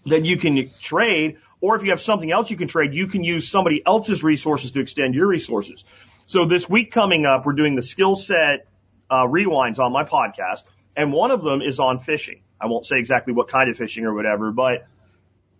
then 0.05 0.23
you 0.25 0.37
can 0.37 0.71
trade. 0.79 1.37
Or 1.61 1.75
if 1.75 1.83
you 1.83 1.89
have 1.89 2.01
something 2.01 2.31
else 2.31 2.49
you 2.49 2.57
can 2.57 2.67
trade, 2.67 2.93
you 2.93 3.07
can 3.07 3.23
use 3.23 3.49
somebody 3.49 3.81
else's 3.85 4.23
resources 4.23 4.71
to 4.71 4.81
extend 4.81 5.15
your 5.15 5.27
resources. 5.27 5.83
So 6.27 6.45
this 6.45 6.69
week 6.69 6.91
coming 6.91 7.25
up, 7.25 7.45
we're 7.45 7.53
doing 7.53 7.75
the 7.75 7.81
skill 7.81 8.15
set 8.15 8.67
uh, 9.09 9.25
rewinds 9.25 9.79
on 9.79 9.91
my 9.91 10.03
podcast, 10.03 10.63
and 10.95 11.11
one 11.11 11.31
of 11.31 11.43
them 11.43 11.61
is 11.61 11.79
on 11.79 11.99
fishing. 11.99 12.41
I 12.59 12.67
won't 12.67 12.85
say 12.85 12.97
exactly 12.97 13.33
what 13.33 13.47
kind 13.47 13.69
of 13.69 13.77
fishing 13.77 14.05
or 14.05 14.13
whatever, 14.13 14.51
but 14.51 14.87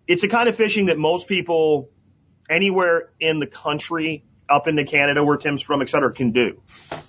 it's 0.08 0.22
a 0.22 0.28
kind 0.28 0.48
of 0.48 0.56
fishing 0.56 0.86
that 0.86 0.98
most 0.98 1.28
people 1.28 1.90
anywhere 2.48 3.10
in 3.20 3.38
the 3.38 3.46
country, 3.46 4.24
up 4.48 4.68
into 4.68 4.84
Canada 4.84 5.24
where 5.24 5.36
Tim's 5.36 5.62
from, 5.62 5.82
et 5.82 5.88
cetera, 5.88 6.12
can 6.12 6.32
do. 6.32 6.62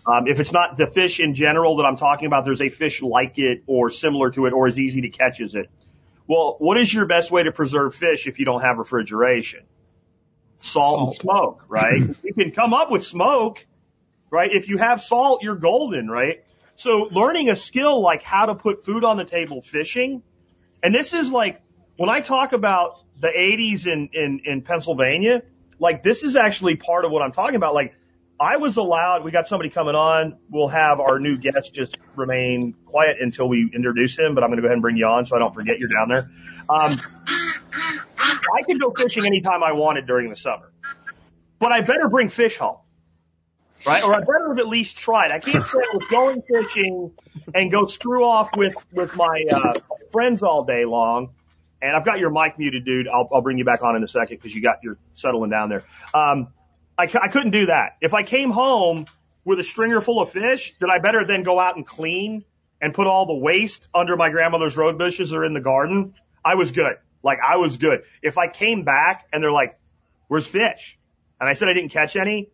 Um, 0.06 0.28
if 0.28 0.40
it's 0.40 0.54
not 0.54 0.78
the 0.78 0.88
fish 0.88 1.20
in 1.20 1.36
general 1.36 1.78
that 1.78 1.84
I'm 1.84 1.98
talking 1.98 2.28
about, 2.28 2.46
there's 2.46 2.62
a 2.62 2.70
fish 2.70 3.02
like 3.02 3.38
it 3.38 3.64
or 3.68 3.90
similar 3.90 4.32
to 4.32 4.46
it 4.46 4.54
or 4.54 4.68
as 4.68 4.80
easy 4.80 5.02
to 5.02 5.10
catch 5.10 5.42
as 5.42 5.56
it. 5.56 5.70
Well, 6.28 6.58
what 6.60 6.78
is 6.78 6.94
your 6.94 7.06
best 7.06 7.32
way 7.32 7.44
to 7.44 7.52
preserve 7.52 7.96
fish 7.96 8.28
if 8.28 8.40
you 8.40 8.46
don't 8.46 8.62
have 8.62 8.78
refrigeration? 8.78 9.62
Salt, 10.58 10.98
salt. 10.98 11.08
and 11.08 11.16
smoke, 11.16 11.64
right? 11.68 12.02
you 12.24 12.34
can 12.34 12.52
come 12.52 12.74
up 12.74 12.92
with 12.92 13.06
smoke, 13.06 13.66
right? 14.32 14.50
If 14.52 14.68
you 14.68 14.78
have 14.78 15.00
salt, 15.00 15.44
you're 15.44 15.56
golden, 15.56 16.10
right? 16.10 16.44
So 16.76 17.08
learning 17.12 17.50
a 17.50 17.56
skill 17.56 18.02
like 18.02 18.24
how 18.24 18.48
to 18.48 18.56
put 18.56 18.84
food 18.84 19.04
on 19.04 19.18
the 19.18 19.26
table 19.26 19.62
fishing, 19.62 20.24
and 20.84 20.94
this 20.94 21.14
is 21.14 21.32
like 21.32 21.62
when 21.96 22.10
I 22.10 22.22
talk 22.22 22.54
about 22.54 23.04
the 23.20 23.30
80s 23.30 23.88
in, 23.88 24.10
in, 24.14 24.42
in 24.46 24.62
Pennsylvania, 24.62 25.42
like 25.80 26.04
this 26.04 26.24
is 26.24 26.36
actually 26.36 26.76
part 26.76 27.06
of 27.06 27.12
what 27.12 27.22
I'm 27.22 27.32
talking 27.32 27.56
about. 27.56 27.74
Like 27.74 27.96
I 28.40 28.58
was 28.58 28.78
allowed, 28.78 29.24
we 29.24 29.32
got 29.32 29.48
somebody 29.48 29.70
coming 29.70 29.96
on. 29.96 30.38
We'll 30.50 30.68
have 30.68 31.00
our 31.00 31.20
new 31.20 31.38
guest 31.38 31.74
just 31.74 31.98
remain 32.16 32.76
quiet 32.86 33.18
until 33.20 33.50
we 33.50 33.70
introduce 33.74 34.18
him, 34.18 34.36
but 34.36 34.44
I'm 34.44 34.50
going 34.50 34.58
to 34.58 34.62
go 34.62 34.68
ahead 34.68 34.76
and 34.76 34.82
bring 34.82 34.98
you 34.98 35.06
on 35.06 35.26
so 35.26 35.36
I 35.36 35.40
don't 35.40 35.54
forget 35.54 35.80
you're 35.80 35.90
down 35.90 36.10
there. 36.10 36.30
Um, 36.70 37.00
I 38.20 38.64
could 38.66 38.80
go 38.80 38.92
fishing 38.96 39.26
anytime 39.26 39.64
I 39.64 39.74
wanted 39.74 40.06
during 40.06 40.30
the 40.30 40.36
summer, 40.36 40.72
but 41.60 41.72
I 41.72 41.82
better 41.82 42.10
bring 42.10 42.30
fish 42.30 42.58
home. 42.58 42.78
Right? 43.86 44.04
Or 44.04 44.14
I 44.14 44.20
better 44.20 44.50
have 44.50 44.60
at 44.60 44.68
least 44.68 44.98
tried. 44.98 45.32
I 45.32 45.40
can't 45.40 45.66
say 45.66 45.78
I 45.78 45.96
was 45.96 46.06
going 46.08 46.42
fishing 46.42 47.12
and 47.54 47.72
go 47.72 47.86
screw 47.86 48.24
off 48.24 48.56
with, 48.56 48.76
with 48.92 49.16
my, 49.16 49.46
uh, 49.52 49.74
friends 50.12 50.44
all 50.44 50.66
day 50.66 50.84
long. 50.84 51.30
And 51.82 51.96
I've 51.96 52.06
got 52.06 52.20
your 52.20 52.32
mic 52.32 52.58
muted, 52.58 52.86
dude. 52.86 53.08
I'll, 53.08 53.30
I'll 53.32 53.42
bring 53.42 53.58
you 53.58 53.66
back 53.66 53.84
on 53.84 53.96
in 53.96 54.04
a 54.04 54.08
second 54.08 54.38
because 54.38 54.54
you 54.56 54.62
got, 54.62 54.78
you're 54.84 54.98
settling 55.14 55.50
down 55.50 55.70
there. 55.70 55.84
Um, 56.14 56.48
I, 56.98 57.04
I 57.04 57.28
couldn't 57.28 57.52
do 57.52 57.68
that. 57.68 57.98
If 58.02 58.14
I 58.14 58.24
came 58.24 58.50
home 58.50 59.06
with 59.46 59.60
a 59.60 59.64
stringer 59.64 60.02
full 60.02 60.20
of 60.20 60.30
fish, 60.32 60.74
did 60.80 60.90
I 60.90 61.00
better 61.00 61.26
then 61.26 61.44
go 61.44 61.60
out 61.60 61.76
and 61.76 61.86
clean 61.86 62.44
and 62.82 62.94
put 62.94 63.08
all 63.08 63.26
the 63.26 63.36
waste 63.36 63.88
under 63.94 64.16
my 64.16 64.30
grandmother's 64.30 64.78
road 64.78 64.98
bushes 64.98 65.34
or 65.34 65.46
in 65.46 65.54
the 65.54 65.62
garden. 65.62 66.14
I 66.44 66.56
was 66.56 66.72
good. 66.72 66.98
Like 67.24 67.40
I 67.46 67.58
was 67.58 67.78
good. 67.78 68.04
If 68.22 68.38
I 68.38 68.48
came 68.48 68.84
back 68.84 69.26
and 69.34 69.44
they're 69.44 69.52
like, 69.52 69.80
where's 70.28 70.48
fish? 70.48 70.98
And 71.40 71.50
I 71.50 71.54
said 71.54 71.70
I 71.70 71.74
didn't 71.74 71.90
catch 71.90 72.16
any. 72.16 72.50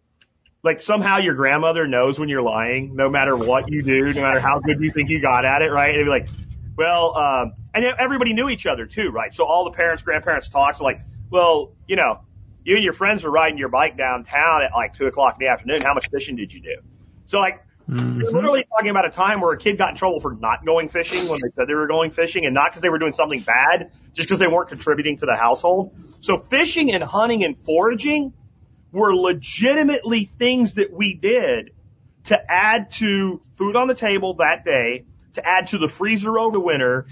Like 0.63 0.81
somehow 0.81 1.17
your 1.17 1.35
grandmother 1.35 1.87
knows 1.87 2.17
when 2.17 2.29
you're 2.29 2.41
lying, 2.41 2.95
no 2.95 3.09
matter 3.09 3.35
what 3.35 3.69
you 3.69 3.83
do, 3.83 4.13
no 4.13 4.21
matter 4.21 4.39
how 4.39 4.59
good 4.59 4.81
you 4.81 4.91
think 4.91 5.09
you 5.09 5.21
got 5.21 5.45
at 5.45 5.61
it, 5.61 5.71
right? 5.71 5.93
And 5.93 6.05
be 6.05 6.09
like, 6.09 6.27
well, 6.75 7.17
um, 7.17 7.53
and 7.73 7.85
everybody 7.85 8.33
knew 8.33 8.49
each 8.49 8.65
other 8.65 8.85
too, 8.85 9.09
right? 9.09 9.33
So 9.33 9.45
all 9.45 9.65
the 9.65 9.71
parents, 9.71 10.03
grandparents 10.03 10.49
talk. 10.49 10.75
So 10.75 10.83
like, 10.83 11.01
well, 11.29 11.73
you 11.87 11.95
know, 11.95 12.21
you 12.63 12.75
and 12.75 12.83
your 12.83 12.93
friends 12.93 13.23
were 13.23 13.31
riding 13.31 13.57
your 13.57 13.69
bike 13.69 13.97
downtown 13.97 14.63
at 14.63 14.71
like 14.73 14.93
two 14.93 15.07
o'clock 15.07 15.35
in 15.39 15.45
the 15.45 15.51
afternoon. 15.51 15.81
How 15.81 15.93
much 15.93 16.09
fishing 16.09 16.35
did 16.35 16.53
you 16.53 16.61
do? 16.61 16.75
So 17.25 17.39
like, 17.39 17.63
mm-hmm. 17.89 18.21
you're 18.21 18.31
literally 18.31 18.65
talking 18.69 18.89
about 18.89 19.05
a 19.05 19.11
time 19.11 19.41
where 19.41 19.53
a 19.53 19.57
kid 19.57 19.77
got 19.77 19.91
in 19.91 19.95
trouble 19.95 20.19
for 20.19 20.33
not 20.33 20.65
going 20.65 20.89
fishing 20.89 21.27
when 21.27 21.39
they 21.41 21.49
said 21.55 21.67
they 21.67 21.73
were 21.73 21.87
going 21.87 22.11
fishing 22.11 22.45
and 22.45 22.53
not 22.53 22.71
because 22.71 22.81
they 22.81 22.89
were 22.89 22.99
doing 22.99 23.13
something 23.13 23.41
bad, 23.41 23.91
just 24.13 24.27
because 24.27 24.39
they 24.39 24.47
weren't 24.47 24.69
contributing 24.69 25.17
to 25.17 25.25
the 25.25 25.35
household. 25.35 25.95
So 26.21 26.37
fishing 26.37 26.93
and 26.93 27.03
hunting 27.03 27.43
and 27.43 27.57
foraging 27.57 28.33
were 28.91 29.15
legitimately 29.15 30.25
things 30.25 30.75
that 30.75 30.93
we 30.93 31.15
did 31.15 31.71
to 32.25 32.39
add 32.49 32.91
to 32.91 33.41
food 33.57 33.75
on 33.75 33.87
the 33.87 33.95
table 33.95 34.35
that 34.35 34.63
day, 34.63 35.05
to 35.33 35.47
add 35.47 35.67
to 35.67 35.77
the 35.77 35.87
freezer 35.87 36.37
over 36.37 36.59
winter, 36.59 37.07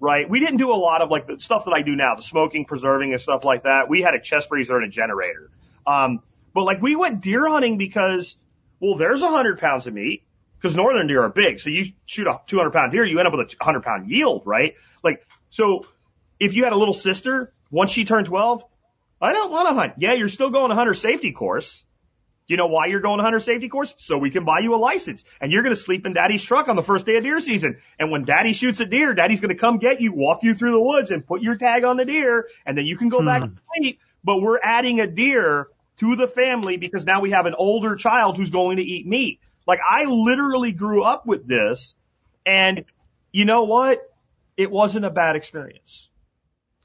right? 0.00 0.28
We 0.28 0.40
didn't 0.40 0.58
do 0.58 0.72
a 0.72 0.76
lot 0.76 1.02
of 1.02 1.10
like 1.10 1.26
the 1.26 1.38
stuff 1.38 1.64
that 1.66 1.72
I 1.72 1.82
do 1.82 1.96
now, 1.96 2.14
the 2.14 2.22
smoking, 2.22 2.64
preserving 2.64 3.12
and 3.12 3.20
stuff 3.20 3.44
like 3.44 3.64
that. 3.64 3.88
We 3.88 4.02
had 4.02 4.14
a 4.14 4.20
chest 4.20 4.48
freezer 4.48 4.76
and 4.76 4.86
a 4.86 4.88
generator. 4.88 5.50
Um, 5.86 6.20
but 6.54 6.62
like 6.62 6.80
we 6.80 6.96
went 6.96 7.20
deer 7.20 7.46
hunting 7.46 7.78
because, 7.78 8.36
well, 8.80 8.96
there's 8.96 9.22
a 9.22 9.28
hundred 9.28 9.58
pounds 9.58 9.86
of 9.86 9.94
meat 9.94 10.22
because 10.58 10.74
northern 10.76 11.06
deer 11.06 11.22
are 11.22 11.28
big. 11.28 11.60
So 11.60 11.70
you 11.70 11.86
shoot 12.06 12.26
a 12.26 12.40
200 12.46 12.70
pound 12.72 12.92
deer, 12.92 13.04
you 13.04 13.18
end 13.18 13.28
up 13.28 13.34
with 13.34 13.52
a 13.52 13.56
100 13.56 13.82
pound 13.82 14.10
yield, 14.10 14.42
right? 14.46 14.74
Like, 15.02 15.26
so 15.50 15.86
if 16.40 16.54
you 16.54 16.64
had 16.64 16.72
a 16.72 16.76
little 16.76 16.94
sister, 16.94 17.52
once 17.70 17.90
she 17.90 18.04
turned 18.04 18.26
12, 18.26 18.64
I 19.20 19.32
don't 19.32 19.50
want 19.50 19.68
to 19.68 19.74
hunt. 19.74 19.94
Yeah, 19.98 20.12
you're 20.12 20.28
still 20.28 20.50
going 20.50 20.70
to 20.70 20.74
hunter 20.74 20.94
safety 20.94 21.32
course. 21.32 21.82
You 22.46 22.56
know 22.56 22.68
why 22.68 22.86
you're 22.86 23.00
going 23.00 23.18
to 23.18 23.24
hunter 23.24 23.40
safety 23.40 23.68
course? 23.68 23.94
So 23.98 24.18
we 24.18 24.30
can 24.30 24.44
buy 24.44 24.60
you 24.60 24.74
a 24.74 24.76
license. 24.76 25.24
And 25.40 25.50
you're 25.50 25.62
going 25.62 25.74
to 25.74 25.80
sleep 25.80 26.06
in 26.06 26.12
daddy's 26.12 26.44
truck 26.44 26.68
on 26.68 26.76
the 26.76 26.82
first 26.82 27.04
day 27.04 27.16
of 27.16 27.24
deer 27.24 27.40
season. 27.40 27.78
And 27.98 28.10
when 28.10 28.24
daddy 28.24 28.52
shoots 28.52 28.78
a 28.80 28.86
deer, 28.86 29.14
daddy's 29.14 29.40
going 29.40 29.54
to 29.54 29.60
come 29.60 29.78
get 29.78 30.00
you, 30.00 30.12
walk 30.12 30.44
you 30.44 30.54
through 30.54 30.72
the 30.72 30.80
woods 30.80 31.10
and 31.10 31.26
put 31.26 31.42
your 31.42 31.56
tag 31.56 31.84
on 31.84 31.96
the 31.96 32.04
deer. 32.04 32.48
And 32.64 32.78
then 32.78 32.86
you 32.86 32.96
can 32.96 33.08
go 33.08 33.18
hmm. 33.18 33.26
back 33.26 33.42
and 33.42 33.58
sleep. 33.74 34.00
But 34.22 34.40
we're 34.40 34.60
adding 34.62 35.00
a 35.00 35.06
deer 35.06 35.68
to 35.98 36.16
the 36.16 36.28
family 36.28 36.76
because 36.76 37.04
now 37.04 37.20
we 37.20 37.32
have 37.32 37.46
an 37.46 37.54
older 37.54 37.96
child 37.96 38.36
who's 38.36 38.50
going 38.50 38.76
to 38.76 38.82
eat 38.82 39.06
meat. 39.06 39.40
Like 39.66 39.80
I 39.88 40.04
literally 40.04 40.72
grew 40.72 41.02
up 41.02 41.26
with 41.26 41.48
this. 41.48 41.94
And 42.44 42.84
you 43.32 43.44
know 43.44 43.64
what? 43.64 44.00
It 44.56 44.70
wasn't 44.70 45.04
a 45.04 45.10
bad 45.10 45.36
experience. 45.36 46.08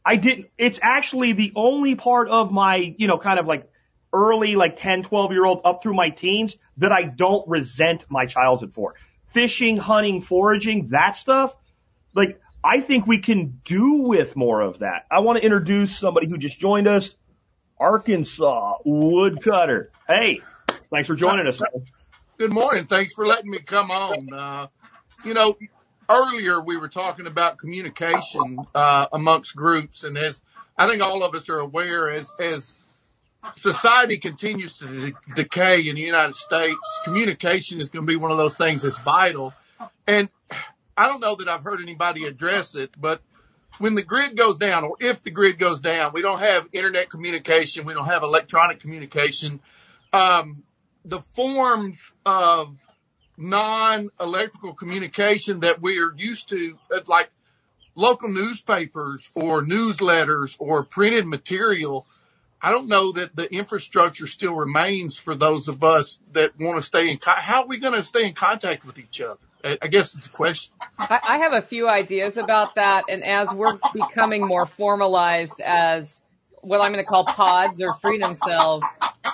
I 0.03 0.15
didn't, 0.15 0.47
it's 0.57 0.79
actually 0.81 1.33
the 1.33 1.53
only 1.55 1.95
part 1.95 2.29
of 2.29 2.51
my, 2.51 2.95
you 2.97 3.07
know, 3.07 3.19
kind 3.19 3.39
of 3.39 3.45
like 3.45 3.70
early, 4.13 4.55
like 4.55 4.77
10, 4.77 5.03
12 5.03 5.31
year 5.31 5.45
old 5.45 5.61
up 5.65 5.81
through 5.83 5.93
my 5.93 6.09
teens 6.09 6.57
that 6.77 6.91
I 6.91 7.03
don't 7.03 7.47
resent 7.47 8.05
my 8.09 8.25
childhood 8.25 8.73
for. 8.73 8.95
Fishing, 9.25 9.77
hunting, 9.77 10.21
foraging, 10.21 10.88
that 10.88 11.15
stuff. 11.15 11.55
Like, 12.13 12.41
I 12.63 12.81
think 12.81 13.07
we 13.07 13.19
can 13.19 13.61
do 13.63 13.93
with 13.93 14.35
more 14.35 14.61
of 14.61 14.79
that. 14.79 15.05
I 15.09 15.19
want 15.19 15.39
to 15.39 15.43
introduce 15.43 15.97
somebody 15.97 16.27
who 16.27 16.38
just 16.38 16.59
joined 16.59 16.88
us, 16.88 17.15
Arkansas 17.79 18.77
woodcutter. 18.85 19.91
Hey, 20.07 20.41
thanks 20.91 21.07
for 21.07 21.15
joining 21.15 21.47
us. 21.47 21.59
Good 22.38 22.51
morning. 22.51 22.85
Thanks 22.85 23.13
for 23.13 23.25
letting 23.25 23.49
me 23.49 23.59
come 23.59 23.89
on. 23.89 24.33
Uh, 24.33 24.67
you 25.23 25.33
know, 25.33 25.57
earlier 26.09 26.61
we 26.61 26.77
were 26.77 26.89
talking 26.89 27.27
about 27.27 27.57
communication 27.57 28.57
uh, 28.75 29.07
amongst 29.11 29.55
groups, 29.55 30.03
and 30.03 30.17
as 30.17 30.43
I 30.77 30.88
think 30.88 31.01
all 31.01 31.23
of 31.23 31.33
us 31.33 31.49
are 31.49 31.59
aware, 31.59 32.09
as 32.09 32.33
as 32.39 32.75
society 33.55 34.18
continues 34.18 34.77
to 34.77 34.88
de- 34.88 35.13
decay 35.35 35.88
in 35.88 35.95
the 35.95 36.01
United 36.01 36.35
States, 36.35 36.80
communication 37.03 37.80
is 37.80 37.89
going 37.89 38.05
to 38.05 38.07
be 38.07 38.15
one 38.15 38.31
of 38.31 38.38
those 38.38 38.55
things 38.55 38.81
that's 38.81 38.99
vital. 38.99 39.53
And 40.07 40.30
I 40.95 41.07
don't 41.07 41.19
know 41.19 41.35
that 41.35 41.47
I've 41.47 41.63
heard 41.63 41.81
anybody 41.81 42.26
address 42.26 42.76
it, 42.76 42.91
but 42.99 43.22
when 43.77 43.95
the 43.95 44.03
grid 44.03 44.38
goes 44.38 44.57
down, 44.57 44.84
or 44.84 44.95
if 44.99 45.23
the 45.23 45.31
grid 45.31 45.57
goes 45.57 45.81
down, 45.81 46.11
we 46.13 46.22
don't 46.22 46.39
have 46.39 46.68
internet 46.72 47.09
communication, 47.09 47.85
we 47.85 47.93
don't 47.93 48.05
have 48.05 48.23
electronic 48.23 48.80
communication. 48.80 49.59
Um, 50.13 50.63
the 51.03 51.22
forms 51.22 51.97
of 52.26 52.84
non-electrical 53.38 54.73
communication 54.76 55.61
that 55.61 55.81
we 55.81 55.99
are 55.99 56.13
used 56.15 56.49
to, 56.49 56.77
uh, 56.93 56.99
like 57.07 57.31
local 57.95 58.30
newspapers 58.30 59.30
or 59.34 59.63
newsletters 59.63 60.55
or 60.59 60.84
printed 60.84 61.26
material, 61.26 62.05
I 62.61 62.71
don't 62.71 62.88
know 62.88 63.11
that 63.13 63.35
the 63.35 63.51
infrastructure 63.51 64.27
still 64.27 64.53
remains 64.53 65.17
for 65.17 65.35
those 65.35 65.67
of 65.67 65.83
us 65.83 66.19
that 66.33 66.59
want 66.59 66.77
to 66.77 66.85
stay 66.85 67.09
in. 67.09 67.17
Co- 67.17 67.31
how 67.31 67.63
are 67.63 67.67
we 67.67 67.79
going 67.79 67.95
to 67.95 68.03
stay 68.03 68.27
in 68.27 68.33
contact 68.33 68.85
with 68.85 68.99
each 68.99 69.19
other? 69.19 69.39
I 69.63 69.88
guess 69.88 70.15
it's 70.15 70.27
a 70.27 70.31
question. 70.31 70.73
I 70.97 71.39
have 71.39 71.53
a 71.53 71.61
few 71.61 71.88
ideas 71.88 72.38
about 72.38 72.75
that, 72.75 73.05
and 73.09 73.23
as 73.23 73.53
we're 73.53 73.77
becoming 73.93 74.45
more 74.45 74.65
formalized 74.65 75.59
as 75.61 76.19
what 76.61 76.81
I'm 76.81 76.91
going 76.93 77.03
to 77.03 77.09
call 77.09 77.25
pods 77.25 77.81
or 77.81 77.95
freedom 77.95 78.35
cells, 78.35 78.83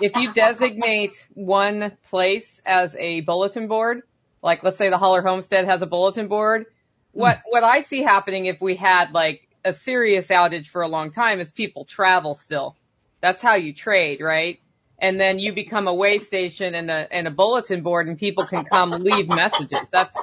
if 0.02 0.16
you 0.16 0.34
designate 0.34 1.28
one 1.34 1.94
place 2.10 2.62
as 2.66 2.96
a 2.98 3.22
bulletin 3.22 3.68
board, 3.68 4.04
like 4.42 4.64
let's 4.64 4.78
say 4.78 4.90
the 4.90 4.98
Holler 4.98 5.22
Homestead 5.22 5.66
has 5.66 5.82
a 5.82 5.86
bulletin 5.86 6.28
board, 6.28 6.66
what 7.12 7.40
what 7.46 7.64
I 7.64 7.82
see 7.82 8.04
happening 8.04 8.46
if 8.46 8.62
we 8.62 8.76
had 8.76 9.12
like 9.12 9.48
a 9.66 9.74
serious 9.74 10.28
outage 10.28 10.68
for 10.68 10.82
a 10.82 10.88
long 10.88 11.12
time 11.12 11.40
is 11.40 11.52
people 11.52 11.84
travel 11.84 12.34
still. 12.34 12.77
That's 13.22 13.42
how 13.42 13.56
you 13.56 13.74
trade, 13.74 14.22
right? 14.22 14.60
And 15.00 15.20
then 15.20 15.38
you 15.38 15.54
become 15.54 15.88
a 15.88 15.94
way 15.94 16.18
station 16.18 16.74
and 16.74 16.90
a 16.90 17.08
and 17.12 17.28
a 17.28 17.32
bulletin 17.32 17.82
board, 17.84 18.08
and 18.08 18.18
people 18.18 18.46
can 18.46 18.66
come 18.66 18.90
leave 18.92 19.28
messages. 19.28 19.88
That's 19.92 20.16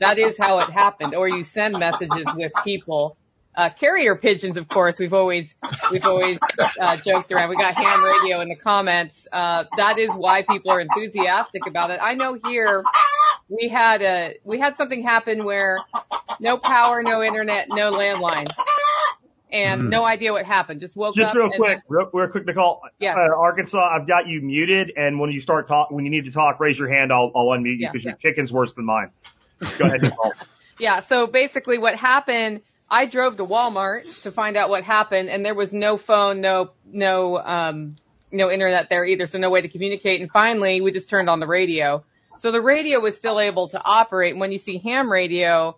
that 0.00 0.18
is 0.18 0.38
how 0.38 0.60
it 0.60 0.70
happened. 0.70 1.14
Or 1.14 1.28
you 1.28 1.44
send 1.44 1.78
messages 1.78 2.26
with 2.34 2.52
people. 2.64 3.16
Uh, 3.56 3.70
carrier 3.70 4.16
pigeons, 4.16 4.56
of 4.56 4.66
course, 4.66 4.98
we've 4.98 5.12
always 5.14 5.54
we've 5.90 6.06
always 6.06 6.38
uh, 6.80 6.96
joked 6.96 7.30
around. 7.30 7.50
We 7.50 7.56
got 7.56 7.74
ham 7.74 8.02
radio 8.02 8.40
in 8.40 8.48
the 8.48 8.56
comments. 8.56 9.28
Uh, 9.30 9.64
that 9.76 9.98
is 9.98 10.10
why 10.12 10.42
people 10.42 10.72
are 10.72 10.80
enthusiastic 10.80 11.62
about 11.68 11.90
it. 11.90 12.00
I 12.02 12.14
know 12.14 12.38
here 12.48 12.82
we 13.48 13.68
had 13.68 14.02
a 14.02 14.34
we 14.42 14.58
had 14.58 14.76
something 14.76 15.02
happen 15.02 15.44
where 15.44 15.78
no 16.40 16.56
power, 16.56 17.02
no 17.02 17.22
internet, 17.22 17.68
no 17.68 17.92
landline, 17.92 18.48
and 19.54 19.88
no 19.88 20.04
idea 20.04 20.32
what 20.32 20.44
happened. 20.44 20.80
Just 20.80 20.96
woke 20.96 21.14
Just 21.14 21.30
up. 21.30 21.36
real 21.36 21.46
and- 21.46 21.54
quick, 21.54 21.78
real, 21.88 22.10
real 22.12 22.28
quick, 22.28 22.44
Nicole. 22.46 22.82
Yeah. 22.98 23.14
Uh, 23.14 23.34
Arkansas, 23.36 23.78
I've 23.78 24.06
got 24.06 24.26
you 24.26 24.40
muted, 24.40 24.92
and 24.96 25.18
when 25.18 25.30
you 25.30 25.40
start 25.40 25.68
talk, 25.68 25.90
when 25.90 26.04
you 26.04 26.10
need 26.10 26.24
to 26.26 26.32
talk, 26.32 26.60
raise 26.60 26.78
your 26.78 26.88
hand. 26.88 27.12
I'll, 27.12 27.30
I'll 27.34 27.46
unmute 27.46 27.64
you 27.66 27.76
Yeah, 27.80 27.92
because 27.92 28.04
yeah. 28.04 28.10
your 28.10 28.18
chicken's 28.18 28.52
worse 28.52 28.72
than 28.72 28.84
mine. 28.84 29.10
Go 29.78 29.86
ahead, 29.86 30.02
Nicole. 30.02 30.32
Yeah, 30.78 31.00
so 31.00 31.28
basically 31.28 31.78
what 31.78 31.94
happened, 31.94 32.62
I 32.90 33.06
drove 33.06 33.36
to 33.36 33.46
Walmart 33.46 34.22
to 34.22 34.32
find 34.32 34.56
out 34.56 34.68
what 34.68 34.82
happened 34.82 35.28
and 35.30 35.44
there 35.44 35.54
was 35.54 35.72
no 35.72 35.96
phone, 35.96 36.40
no, 36.40 36.72
no, 36.84 37.38
um, 37.38 37.94
no 38.32 38.50
internet 38.50 38.88
there 38.88 39.04
either, 39.04 39.28
so 39.28 39.38
no 39.38 39.50
way 39.50 39.60
to 39.60 39.68
communicate. 39.68 40.20
And 40.20 40.28
finally, 40.32 40.80
we 40.80 40.90
just 40.90 41.08
turned 41.08 41.30
on 41.30 41.38
the 41.38 41.46
radio. 41.46 42.04
So 42.38 42.50
the 42.50 42.60
radio 42.60 42.98
was 42.98 43.16
still 43.16 43.38
able 43.38 43.68
to 43.68 43.80
operate. 43.80 44.32
And 44.32 44.40
when 44.40 44.50
you 44.50 44.58
see 44.58 44.78
ham 44.78 45.12
radio, 45.12 45.76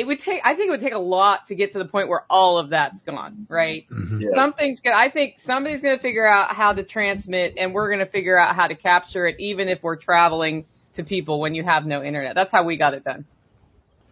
it 0.00 0.06
would 0.06 0.18
take, 0.18 0.40
I 0.42 0.54
think 0.54 0.68
it 0.68 0.70
would 0.70 0.80
take 0.80 0.94
a 0.94 0.98
lot 0.98 1.48
to 1.48 1.54
get 1.54 1.72
to 1.72 1.78
the 1.78 1.84
point 1.84 2.08
where 2.08 2.24
all 2.30 2.58
of 2.58 2.70
that's 2.70 3.02
gone, 3.02 3.46
right? 3.50 3.86
Mm-hmm. 3.90 4.20
Yeah. 4.22 4.28
Something's 4.34 4.80
gonna, 4.80 4.96
I 4.96 5.10
think 5.10 5.38
somebody's 5.40 5.82
gonna 5.82 5.98
figure 5.98 6.26
out 6.26 6.56
how 6.56 6.72
to 6.72 6.82
transmit 6.82 7.54
and 7.58 7.74
we're 7.74 7.90
gonna 7.90 8.06
figure 8.06 8.38
out 8.38 8.56
how 8.56 8.66
to 8.66 8.74
capture 8.74 9.26
it 9.26 9.38
even 9.38 9.68
if 9.68 9.82
we're 9.82 9.96
traveling 9.96 10.64
to 10.94 11.04
people 11.04 11.38
when 11.38 11.54
you 11.54 11.62
have 11.64 11.84
no 11.84 12.02
internet. 12.02 12.34
That's 12.34 12.50
how 12.50 12.64
we 12.64 12.78
got 12.78 12.94
it 12.94 13.04
done. 13.04 13.26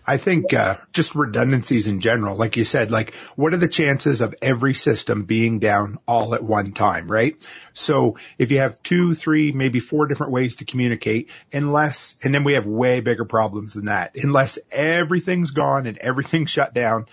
I 0.09 0.16
think 0.16 0.55
uh, 0.55 0.78
just 0.94 1.14
redundancies 1.14 1.86
in 1.86 2.01
general, 2.01 2.35
like 2.35 2.56
you 2.56 2.64
said, 2.64 2.90
like 2.90 3.14
what 3.36 3.52
are 3.52 3.59
the 3.59 3.68
chances 3.68 4.22
of 4.22 4.35
every 4.40 4.72
system 4.72 5.24
being 5.24 5.59
down 5.59 5.98
all 6.09 6.35
at 6.35 6.43
one 6.43 6.72
time, 6.72 7.12
right? 7.12 7.36
So 7.74 8.16
if 8.39 8.51
you 8.51 8.60
have 8.60 8.82
two, 8.82 9.14
three, 9.14 9.52
maybe 9.52 9.80
four 9.80 10.06
different 10.06 10.32
ways 10.32 10.56
to 10.56 10.64
communicate, 10.64 11.28
unless, 11.52 12.16
and 12.22 12.35
then 12.35 12.43
we 12.43 12.55
have 12.55 12.64
way 12.64 13.01
bigger 13.01 13.26
problems 13.26 13.74
than 13.74 13.85
that, 13.85 14.16
unless 14.16 14.59
everything's 14.72 15.51
gone 15.51 15.86
and 15.86 15.98
everything's 15.98 16.48
shut 16.48 16.72
down, 16.72 17.05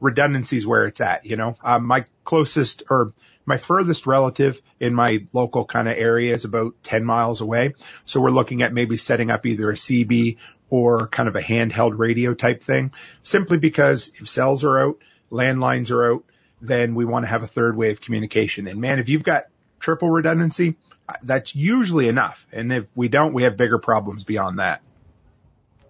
redundancies 0.00 0.66
where 0.66 0.88
it's 0.88 1.00
at, 1.00 1.24
you 1.24 1.36
know, 1.36 1.54
um, 1.62 1.86
my 1.86 2.04
closest 2.24 2.82
or 2.90 3.12
my 3.44 3.56
furthest 3.56 4.06
relative 4.06 4.60
in 4.78 4.94
my 4.94 5.26
local 5.32 5.64
kind 5.64 5.88
of 5.88 5.96
area 5.96 6.34
is 6.34 6.44
about 6.44 6.74
10 6.82 7.04
miles 7.04 7.40
away. 7.40 7.74
So 8.04 8.20
we're 8.20 8.30
looking 8.30 8.62
at 8.62 8.72
maybe 8.72 8.96
setting 8.96 9.30
up 9.30 9.46
either 9.46 9.70
a 9.70 9.74
CB 9.74 10.36
or 10.70 11.08
kind 11.08 11.28
of 11.28 11.36
a 11.36 11.42
handheld 11.42 11.98
radio 11.98 12.34
type 12.34 12.62
thing 12.62 12.92
simply 13.22 13.58
because 13.58 14.10
if 14.20 14.28
cells 14.28 14.64
are 14.64 14.78
out, 14.78 14.98
landlines 15.30 15.90
are 15.90 16.12
out, 16.12 16.24
then 16.60 16.94
we 16.94 17.04
want 17.04 17.24
to 17.24 17.28
have 17.28 17.42
a 17.42 17.46
third 17.46 17.76
way 17.76 17.90
of 17.90 18.00
communication. 18.00 18.68
And 18.68 18.80
man, 18.80 18.98
if 18.98 19.08
you've 19.08 19.24
got 19.24 19.46
triple 19.80 20.08
redundancy, 20.08 20.76
that's 21.22 21.54
usually 21.54 22.08
enough. 22.08 22.46
And 22.52 22.72
if 22.72 22.86
we 22.94 23.08
don't, 23.08 23.34
we 23.34 23.42
have 23.42 23.56
bigger 23.56 23.78
problems 23.78 24.24
beyond 24.24 24.60
that. 24.60 24.82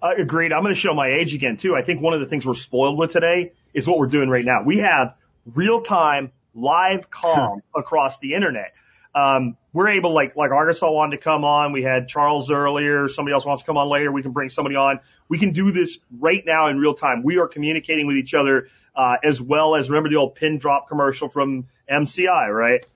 Uh, 0.01 0.15
agreed. 0.17 0.53
I'm 0.53 0.63
going 0.63 0.75
to 0.75 0.81
show 0.81 0.95
my 0.95 1.09
age 1.09 1.35
again 1.35 1.57
too. 1.57 1.77
I 1.77 1.83
think 1.83 2.01
one 2.01 2.15
of 2.15 2.21
the 2.21 2.27
things 2.27 2.45
we're 2.45 2.55
spoiled 2.55 2.99
with 2.99 3.13
today 3.13 3.53
is 3.73 3.87
what 3.87 3.99
we're 3.99 4.07
doing 4.07 4.29
right 4.29 4.45
now. 4.45 4.63
We 4.65 4.79
have 4.79 5.15
real 5.47 5.83
time 5.83 6.33
live 6.55 7.11
comm 7.11 7.61
across 7.77 8.19
the 8.19 8.35
internet. 8.35 8.75
Um, 9.15 9.57
we're 9.75 9.89
able, 9.89 10.13
like, 10.13 10.37
like 10.37 10.51
Arkansas 10.51 10.91
wanted 10.91 11.19
to 11.19 11.23
come 11.23 11.45
on. 11.45 11.73
We 11.73 11.83
had 11.83 12.09
Charles 12.09 12.51
earlier. 12.51 13.09
Somebody 13.09 13.35
else 13.35 13.45
wants 13.45 13.63
to 13.63 13.67
come 13.67 13.77
on 13.77 13.89
later. 13.89 14.11
We 14.11 14.23
can 14.23 14.33
bring 14.33 14.49
somebody 14.49 14.77
on. 14.77 15.01
We 15.29 15.39
can 15.39 15.53
do 15.53 15.71
this 15.71 15.99
right 16.19 16.43
now 16.45 16.69
in 16.69 16.79
real 16.79 16.95
time. 16.95 17.23
We 17.23 17.39
are 17.39 17.47
communicating 17.47 18.07
with 18.07 18.17
each 18.17 18.33
other, 18.33 18.69
uh, 18.97 19.17
as 19.23 19.41
well 19.41 19.75
as 19.77 19.91
remember 19.91 20.09
the 20.09 20.17
old 20.17 20.35
pin 20.35 20.59
drop 20.59 20.89
commercial 20.89 21.29
from 21.29 21.67
MCI, 21.91 22.49
right? 22.49 22.87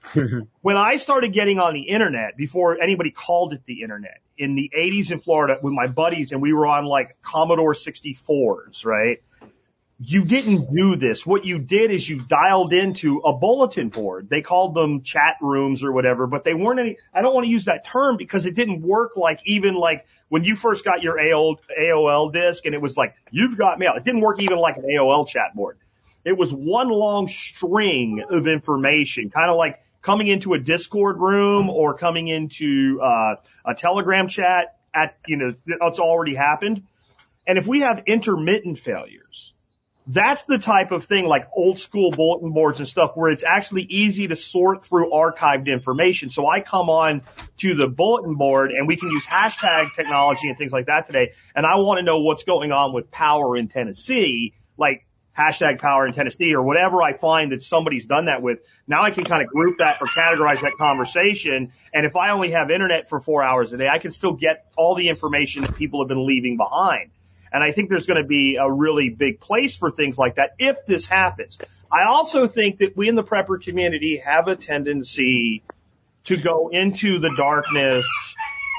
when 0.63 0.77
I 0.77 0.97
started 0.97 1.33
getting 1.33 1.59
on 1.59 1.75
the 1.75 1.83
internet 1.83 2.37
before 2.37 2.81
anybody 2.81 3.11
called 3.11 3.53
it 3.53 3.63
the 3.67 3.83
internet 3.83 4.21
in 4.39 4.55
the 4.55 4.71
80s 4.77 5.11
in 5.11 5.21
Florida 5.21 5.59
with 5.63 5.73
my 5.73 5.87
buddies 5.87 6.33
and 6.33 6.43
we 6.43 6.53
were 6.53 6.67
on 6.67 6.85
like 6.85 7.17
Commodore 7.23 7.75
64s, 7.75 8.85
right? 8.85 9.23
You 9.99 10.27
didn't 10.27 10.75
do 10.75 10.97
this. 10.97 11.25
What 11.25 11.47
you 11.47 11.59
did 11.59 11.91
is 11.91 12.07
you 12.07 12.21
dialed 12.21 12.75
into 12.75 13.19
a 13.21 13.33
bulletin 13.33 13.89
board. 13.89 14.29
They 14.29 14.43
called 14.43 14.75
them 14.75 15.03
chat 15.03 15.37
rooms 15.41 15.83
or 15.83 15.91
whatever, 15.91 16.27
but 16.27 16.45
they 16.45 16.53
weren't 16.53 16.81
any, 16.81 16.99
I 17.15 17.23
don't 17.23 17.33
want 17.33 17.47
to 17.47 17.51
use 17.51 17.65
that 17.65 17.87
term 17.87 18.19
because 18.19 18.45
it 18.45 18.55
didn't 18.55 18.83
work 18.83 19.17
like 19.17 19.41
even 19.47 19.75
like 19.75 20.05
when 20.29 20.45
you 20.45 20.55
first 20.55 20.85
got 20.85 21.03
your 21.03 21.17
AOL, 21.17 21.57
AOL 21.81 22.31
disk 22.31 22.67
and 22.67 22.75
it 22.75 22.83
was 22.83 22.95
like, 22.99 23.15
you've 23.31 23.57
got 23.57 23.79
mail. 23.79 23.95
It 23.97 24.05
didn't 24.05 24.21
work 24.21 24.39
even 24.41 24.59
like 24.59 24.77
an 24.77 24.83
AOL 24.83 25.27
chat 25.27 25.55
board. 25.55 25.79
It 26.27 26.37
was 26.37 26.53
one 26.53 26.91
long 26.91 27.27
string 27.27 28.23
of 28.29 28.47
information, 28.47 29.31
kind 29.31 29.51
of 29.51 29.57
like 29.57 29.81
coming 30.03 30.29
into 30.29 30.53
a 30.53 30.59
Discord 30.59 31.19
room 31.19 31.71
or 31.71 31.95
coming 31.95 32.29
into 32.29 33.01
uh, 33.03 33.37
a 33.65 33.75
Telegram 33.75 34.29
chat 34.29 34.77
at, 34.93 35.17
you 35.27 35.37
know, 35.37 35.55
it's 35.67 36.01
already 36.01 36.35
happened. 36.35 36.83
And 37.47 37.57
if 37.57 37.67
we 37.67 37.81
have 37.81 38.03
intermittent 38.07 38.79
failures, 38.79 39.55
that's 40.07 40.45
the 40.45 40.59
type 40.59 40.93
of 40.93 41.05
thing 41.05 41.27
like 41.27 41.49
old 41.53 41.79
school 41.79 42.13
bulletin 42.13 42.53
boards 42.53 42.79
and 42.79 42.89
stuff 42.89 43.13
where 43.17 43.31
it's 43.31 43.43
actually 43.43 43.83
easy 43.83 44.29
to 44.29 44.37
sort 44.37 44.85
through 44.85 45.11
archived 45.11 45.67
information. 45.67 46.31
So 46.31 46.47
I 46.47 46.61
come 46.61 46.89
on 46.89 47.23
to 47.59 47.75
the 47.75 47.89
bulletin 47.89 48.37
board 48.37 48.71
and 48.71 48.87
we 48.87 48.97
can 48.97 49.11
use 49.11 49.27
hashtag 49.27 49.95
technology 49.95 50.49
and 50.49 50.57
things 50.57 50.73
like 50.73 50.87
that 50.87 51.07
today. 51.07 51.33
And 51.55 51.67
I 51.67 51.77
want 51.77 51.99
to 51.99 52.05
know 52.05 52.21
what's 52.21 52.45
going 52.45 52.71
on 52.71 52.93
with 52.93 53.11
power 53.11 53.57
in 53.57 53.67
Tennessee, 53.67 54.55
like 54.79 55.07
hashtag 55.37 55.81
power 55.81 56.07
in 56.07 56.15
Tennessee 56.15 56.55
or 56.55 56.63
whatever 56.63 57.03
I 57.03 57.13
find 57.13 57.51
that 57.51 57.63
somebody's 57.63 58.07
done 58.07 58.27
that 58.27 58.43
with. 58.43 58.61
Now 58.87 59.03
I 59.03 59.11
can 59.11 59.25
kind 59.25 59.43
of 59.43 59.49
group 59.49 59.79
that 59.79 60.01
or 60.01 60.07
categorize 60.07 60.61
that 60.61 60.75
conversation. 60.79 61.73
And 61.93 62.07
if 62.07 62.15
I 62.15 62.31
only 62.31 62.53
have 62.53 62.71
internet 62.71 63.09
for 63.09 63.21
four 63.21 63.43
hours 63.43 63.73
a 63.73 63.77
day, 63.77 63.89
I 63.93 63.99
can 63.99 64.13
still 64.13 64.33
get 64.35 64.67
all 64.77 64.95
the 64.95 65.09
information 65.09 65.63
that 65.63 65.75
people 65.75 66.01
have 66.01 66.09
been 66.09 66.27
leaving 66.27 66.57
behind. 66.57 67.11
And 67.57 67.65
I 67.65 67.73
think 67.73 67.89
there's 67.89 68.05
going 68.05 68.21
to 68.21 68.29
be 68.29 68.57
a 68.61 68.71
really 68.71 69.09
big 69.09 69.41
place 69.41 69.77
for 69.77 69.91
things 69.91 70.19
like 70.19 70.35
that 70.35 70.57
if 70.59 70.85
this 70.85 71.07
happens. 71.07 71.57
I 71.91 72.05
also 72.05 72.47
think 72.47 72.79
that 72.79 72.95
we 72.99 73.09
in 73.09 73.15
the 73.15 73.25
prepper 73.25 73.63
community 73.63 74.19
have 74.19 74.47
a 74.47 74.57
tendency 74.57 75.63
to 76.25 76.37
go 76.37 76.69
into 76.69 77.19
the 77.19 77.35
darkness 77.35 78.07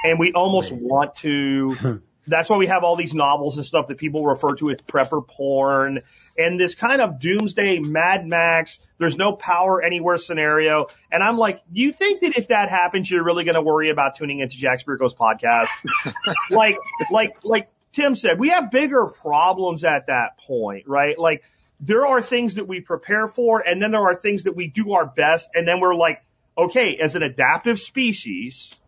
and 0.03 0.19
we 0.19 0.31
almost 0.33 0.71
want 0.71 1.15
to 1.15 2.03
that's 2.27 2.49
why 2.51 2.57
we 2.57 2.67
have 2.67 2.83
all 2.83 2.95
these 2.95 3.15
novels 3.15 3.57
and 3.57 3.65
stuff 3.65 3.87
that 3.87 3.97
people 3.97 4.23
refer 4.23 4.53
to 4.57 4.69
as 4.69 4.79
prepper 4.83 5.27
porn 5.27 6.03
and 6.37 6.59
this 6.59 6.75
kind 6.75 7.01
of 7.01 7.19
doomsday 7.19 7.79
Mad 7.79 8.27
Max, 8.27 8.77
there's 8.99 9.17
no 9.17 9.33
power 9.33 9.81
anywhere 9.81 10.19
scenario. 10.19 10.85
And 11.11 11.23
I'm 11.23 11.37
like, 11.37 11.63
you 11.71 11.91
think 11.91 12.21
that 12.21 12.37
if 12.37 12.49
that 12.49 12.69
happens, 12.69 13.09
you're 13.09 13.23
really 13.23 13.43
going 13.43 13.55
to 13.55 13.61
worry 13.63 13.89
about 13.89 14.17
tuning 14.17 14.39
into 14.39 14.55
Jack 14.55 14.85
Spirko's 14.85 15.15
podcast? 15.15 15.69
like, 16.51 16.77
like, 17.09 17.37
like 17.43 17.71
Tim 17.97 18.13
said, 18.13 18.37
we 18.37 18.49
have 18.49 18.69
bigger 18.69 19.07
problems 19.07 19.83
at 19.83 20.05
that 20.05 20.37
point, 20.37 20.87
right? 20.87 21.17
Like, 21.17 21.43
there 21.79 22.05
are 22.05 22.21
things 22.21 22.55
that 22.55 22.67
we 22.67 22.79
prepare 22.79 23.27
for 23.27 23.59
and 23.59 23.81
then 23.81 23.89
there 23.89 24.03
are 24.03 24.13
things 24.13 24.43
that 24.43 24.55
we 24.55 24.67
do 24.67 24.93
our 24.93 25.07
best 25.07 25.49
and 25.55 25.67
then 25.67 25.79
we're 25.79 25.95
like, 25.95 26.23
okay, 26.55 26.97
as 27.01 27.15
an 27.15 27.23
adaptive 27.23 27.79
species, 27.79 28.79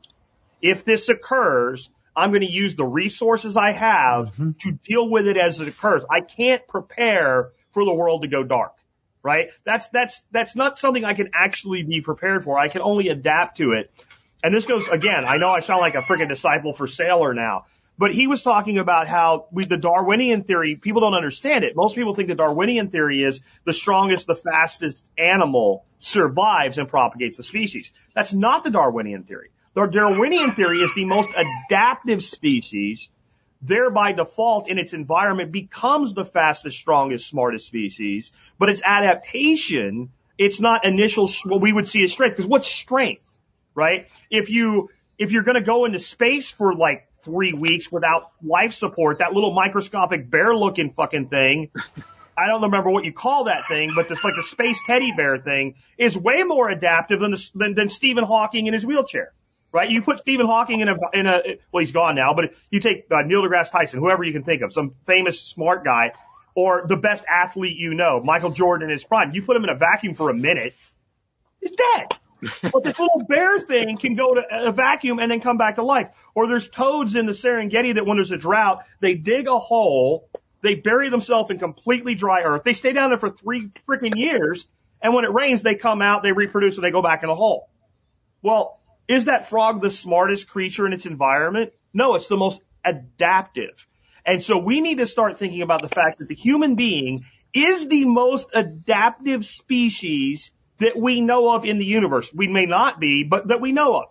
if 0.62 0.86
this 0.86 1.10
occurs, 1.10 1.90
I'm 2.16 2.30
going 2.30 2.42
to 2.42 2.52
use 2.52 2.76
the 2.76 2.86
resources 2.86 3.58
I 3.58 3.72
have 3.72 4.28
mm-hmm. 4.28 4.52
to 4.60 4.72
deal 4.74 5.10
with 5.10 5.26
it 5.26 5.38
as 5.38 5.60
it 5.60 5.68
occurs. 5.68 6.04
I 6.08 6.22
can't 6.22 6.68
prepare 6.68 7.50
for 7.72 7.86
the 7.86 7.94
world 7.94 8.22
to 8.22 8.28
go 8.28 8.44
dark, 8.44 8.76
right? 9.24 9.50
That's, 9.64 9.88
that's, 9.88 10.22
that's 10.30 10.56
not 10.56 10.78
something 10.78 11.04
I 11.04 11.16
can 11.16 11.32
actually 11.34 11.82
be 11.82 12.02
prepared 12.02 12.44
for. 12.44 12.60
I 12.60 12.68
can 12.68 12.84
only 12.84 13.10
adapt 13.10 13.58
to 13.58 13.72
it. 13.72 14.06
And 14.44 14.54
this 14.54 14.68
goes 14.68 14.88
again, 14.88 15.26
I 15.26 15.38
know 15.38 15.50
I 15.50 15.62
sound 15.62 15.82
like 15.82 15.96
a 15.96 16.02
freaking 16.02 16.30
disciple 16.30 16.74
for 16.74 16.86
Saylor 16.86 17.36
now, 17.36 17.66
but 18.00 18.14
he 18.14 18.28
was 18.28 18.42
talking 18.42 18.78
about 18.78 19.10
how 19.10 19.48
we, 19.52 19.66
the 19.66 19.76
Darwinian 19.76 20.44
theory, 20.44 20.78
people 20.78 21.02
don't 21.02 21.16
understand 21.16 21.66
it. 21.66 21.76
Most 21.76 21.96
people 21.96 22.16
think 22.16 22.30
the 22.30 22.36
Darwinian 22.36 22.90
theory 22.90 23.24
is 23.24 23.42
the 23.66 23.74
strongest, 23.74 24.26
the 24.26 24.36
fastest 24.36 25.06
animal 25.18 25.84
survives 26.00 26.78
and 26.78 26.88
propagates 26.88 27.36
the 27.36 27.44
species. 27.44 27.92
That's 28.16 28.34
not 28.34 28.64
the 28.64 28.70
Darwinian 28.70 29.24
theory. 29.24 29.50
The 29.74 29.86
Darwinian 29.86 30.56
theory 30.56 30.80
is 30.80 30.96
the 30.96 31.04
most 31.04 31.32
adaptive 31.36 32.24
species, 32.24 33.10
thereby 33.62 34.14
default 34.14 34.70
in 34.70 34.80
its 34.80 34.94
environment 34.94 35.52
becomes 35.52 36.14
the 36.14 36.24
fastest, 36.24 36.78
strongest, 36.78 37.28
smartest 37.28 37.68
species, 37.68 38.32
but 38.58 38.70
its 38.70 38.82
adaptation, 38.82 40.12
it's 40.38 40.62
not 40.62 40.86
initial, 40.86 41.30
what 41.44 41.60
we 41.60 41.74
would 41.74 41.88
see 41.88 42.06
as 42.06 42.14
strength. 42.14 42.38
Because 42.38 42.48
what's 42.48 42.72
strength, 42.72 43.26
right? 43.76 44.08
If 44.30 44.50
you, 44.50 44.90
if 45.18 45.34
you're 45.34 45.44
gonna 45.44 45.60
go 45.60 45.84
into 45.84 46.00
space 46.00 46.50
for 46.50 46.74
like 46.74 47.09
three 47.24 47.54
weeks 47.54 47.92
without 47.92 48.32
life 48.44 48.74
support, 48.74 49.20
that 49.20 49.34
little 49.34 49.54
microscopic 49.54 50.30
bear 50.30 50.56
looking 50.56 50.92
fucking 50.92 51.28
thing, 51.30 51.70
I 52.38 52.48
don't 52.48 52.62
remember 52.62 52.90
what 52.90 53.06
you 53.06 53.14
call 53.14 53.46
that 53.46 53.68
thing, 53.68 53.92
but 53.96 54.08
this 54.08 54.24
like 54.24 54.36
the 54.36 54.44
space 54.44 54.82
teddy 54.86 55.12
bear 55.16 55.38
thing 55.38 55.76
is 55.98 56.18
way 56.18 56.44
more 56.44 56.70
adaptive 56.70 57.20
than, 57.20 57.32
the, 57.32 57.50
than, 57.56 57.76
than 57.76 57.90
Stephen 57.90 58.24
Hawking 58.24 58.68
in 58.68 58.74
his 58.74 58.86
wheelchair 58.86 59.34
right? 59.72 59.90
You 59.90 60.02
put 60.02 60.20
Stephen 60.20 60.46
Hawking 60.46 60.82
in 60.82 60.88
a, 60.88 60.96
in 61.14 61.28
a, 61.28 61.42
well, 61.72 61.82
he's 61.82 61.92
gone 61.92 62.16
now, 62.16 62.34
but 62.34 62.54
you 62.70 62.80
take 62.80 63.06
uh, 63.12 63.22
Neil 63.26 63.44
deGrasse 63.44 63.72
Tyson, 63.72 64.00
whoever 64.00 64.24
you 64.24 64.34
can 64.34 64.44
think 64.44 64.62
of, 64.62 64.74
some 64.74 64.96
famous 65.06 65.40
smart 65.40 65.84
guy, 65.84 66.14
or 66.56 66.86
the 66.88 66.98
best 66.98 67.24
athlete 67.30 67.78
you 67.78 67.94
know, 67.94 68.20
Michael 68.20 68.52
Jordan 68.52 68.90
in 68.90 68.92
his 68.92 69.04
prime. 69.04 69.32
You 69.34 69.44
put 69.44 69.56
him 69.56 69.64
in 69.64 69.70
a 69.70 69.76
vacuum 69.76 70.14
for 70.14 70.30
a 70.30 70.34
minute, 70.34 70.74
he's 71.62 71.72
dead. 71.72 72.08
But 72.42 72.84
this 72.84 72.98
little 72.98 73.26
bear 73.28 73.60
thing 73.60 73.98
can 73.98 74.16
go 74.16 74.36
to 74.36 74.68
a 74.68 74.72
vacuum 74.72 75.20
and 75.20 75.32
then 75.32 75.42
come 75.42 75.58
back 75.58 75.76
to 75.76 75.84
life. 75.84 76.10
Or 76.36 76.48
there's 76.48 76.70
toads 76.70 77.16
in 77.16 77.26
the 77.26 77.34
Serengeti 77.34 77.96
that 77.96 78.06
when 78.06 78.18
there's 78.18 78.32
a 78.32 78.38
drought, 78.38 78.86
they 79.00 79.16
dig 79.16 79.48
a 79.48 79.60
hole, 79.60 80.30
they 80.62 80.76
bury 80.76 81.10
themselves 81.10 81.52
in 81.52 81.60
completely 81.60 82.16
dry 82.16 82.44
earth. 82.44 82.64
They 82.64 82.74
stay 82.74 82.94
down 82.94 83.10
there 83.10 83.18
for 83.18 83.30
three 83.30 83.70
freaking 83.88 84.16
years, 84.16 84.68
and 85.02 85.14
when 85.14 85.26
it 85.26 85.34
rains, 85.34 85.64
they 85.64 85.76
come 85.76 86.02
out, 86.02 86.24
they 86.24 86.32
reproduce, 86.32 86.76
and 86.76 86.84
they 86.84 86.92
go 86.92 87.02
back 87.02 87.24
in 87.24 87.30
the 87.30 87.36
hole. 87.36 87.70
Well, 88.42 88.80
is 89.08 89.26
that 89.26 89.50
frog 89.50 89.82
the 89.82 89.90
smartest 89.90 90.50
creature 90.50 90.86
in 90.86 90.94
its 90.94 91.06
environment? 91.06 91.74
No, 91.94 92.16
it's 92.16 92.28
the 92.28 92.38
most 92.38 92.62
adaptive. 92.86 93.88
And 94.26 94.44
so 94.44 94.58
we 94.58 94.82
need 94.82 95.00
to 95.00 95.06
start 95.06 95.40
thinking 95.40 95.62
about 95.62 95.82
the 95.82 95.90
fact 95.90 96.20
that 96.20 96.28
the 96.28 96.36
human 96.36 96.76
being 96.76 97.22
is 97.54 97.88
the 97.88 98.06
most 98.06 98.50
adaptive 98.54 99.46
species 99.46 100.52
that 100.80 100.98
we 100.98 101.22
know 101.22 101.54
of 101.54 101.66
in 101.66 101.78
the 101.78 101.86
universe. 101.86 102.34
We 102.34 102.48
may 102.48 102.66
not 102.66 103.00
be, 103.00 103.24
but 103.24 103.48
that 103.50 103.62
we 103.62 103.72
know 103.72 103.98
of. 103.98 104.06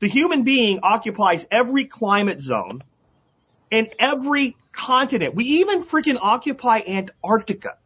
The 0.00 0.08
human 0.08 0.42
being 0.44 0.80
occupies 0.82 1.46
every 1.50 1.86
climate 1.86 2.40
zone 2.40 2.82
and 3.72 3.88
every 3.98 4.56
continent. 4.72 5.34
We 5.34 5.44
even 5.44 5.82
freaking 5.82 6.18
occupy 6.20 6.80
Antarctica, 6.86 7.78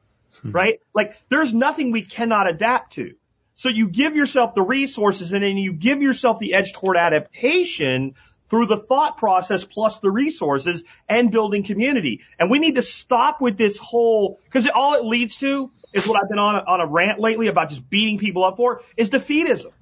hmm. 0.42 0.50
right? 0.50 0.80
Like 0.94 1.16
there's 1.28 1.54
nothing 1.54 1.92
we 1.92 2.04
cannot 2.04 2.48
adapt 2.48 2.94
to. 2.94 3.14
So 3.54 3.68
you 3.68 3.88
give 3.88 4.14
yourself 4.14 4.54
the 4.54 4.62
resources 4.62 5.32
and 5.32 5.42
then 5.42 5.56
you 5.56 5.72
give 5.72 6.00
yourself 6.00 6.38
the 6.38 6.54
edge 6.54 6.72
toward 6.72 6.96
adaptation 6.96 8.14
through 8.48 8.66
the 8.66 8.76
thought 8.76 9.18
process 9.18 9.64
plus 9.64 9.98
the 9.98 10.10
resources 10.10 10.84
and 11.08 11.30
building 11.30 11.64
community. 11.64 12.20
And 12.38 12.50
we 12.50 12.58
need 12.58 12.76
to 12.76 12.82
stop 12.82 13.40
with 13.40 13.58
this 13.58 13.76
whole, 13.76 14.40
cause 14.50 14.68
all 14.72 14.94
it 14.94 15.04
leads 15.04 15.36
to 15.38 15.70
is 15.92 16.06
what 16.06 16.22
I've 16.22 16.28
been 16.28 16.38
on 16.38 16.56
a, 16.56 16.58
on 16.58 16.80
a 16.80 16.86
rant 16.86 17.18
lately 17.18 17.46
about 17.46 17.70
just 17.70 17.88
beating 17.88 18.18
people 18.18 18.44
up 18.44 18.56
for 18.56 18.82
is 18.96 19.10
defeatism 19.10 19.72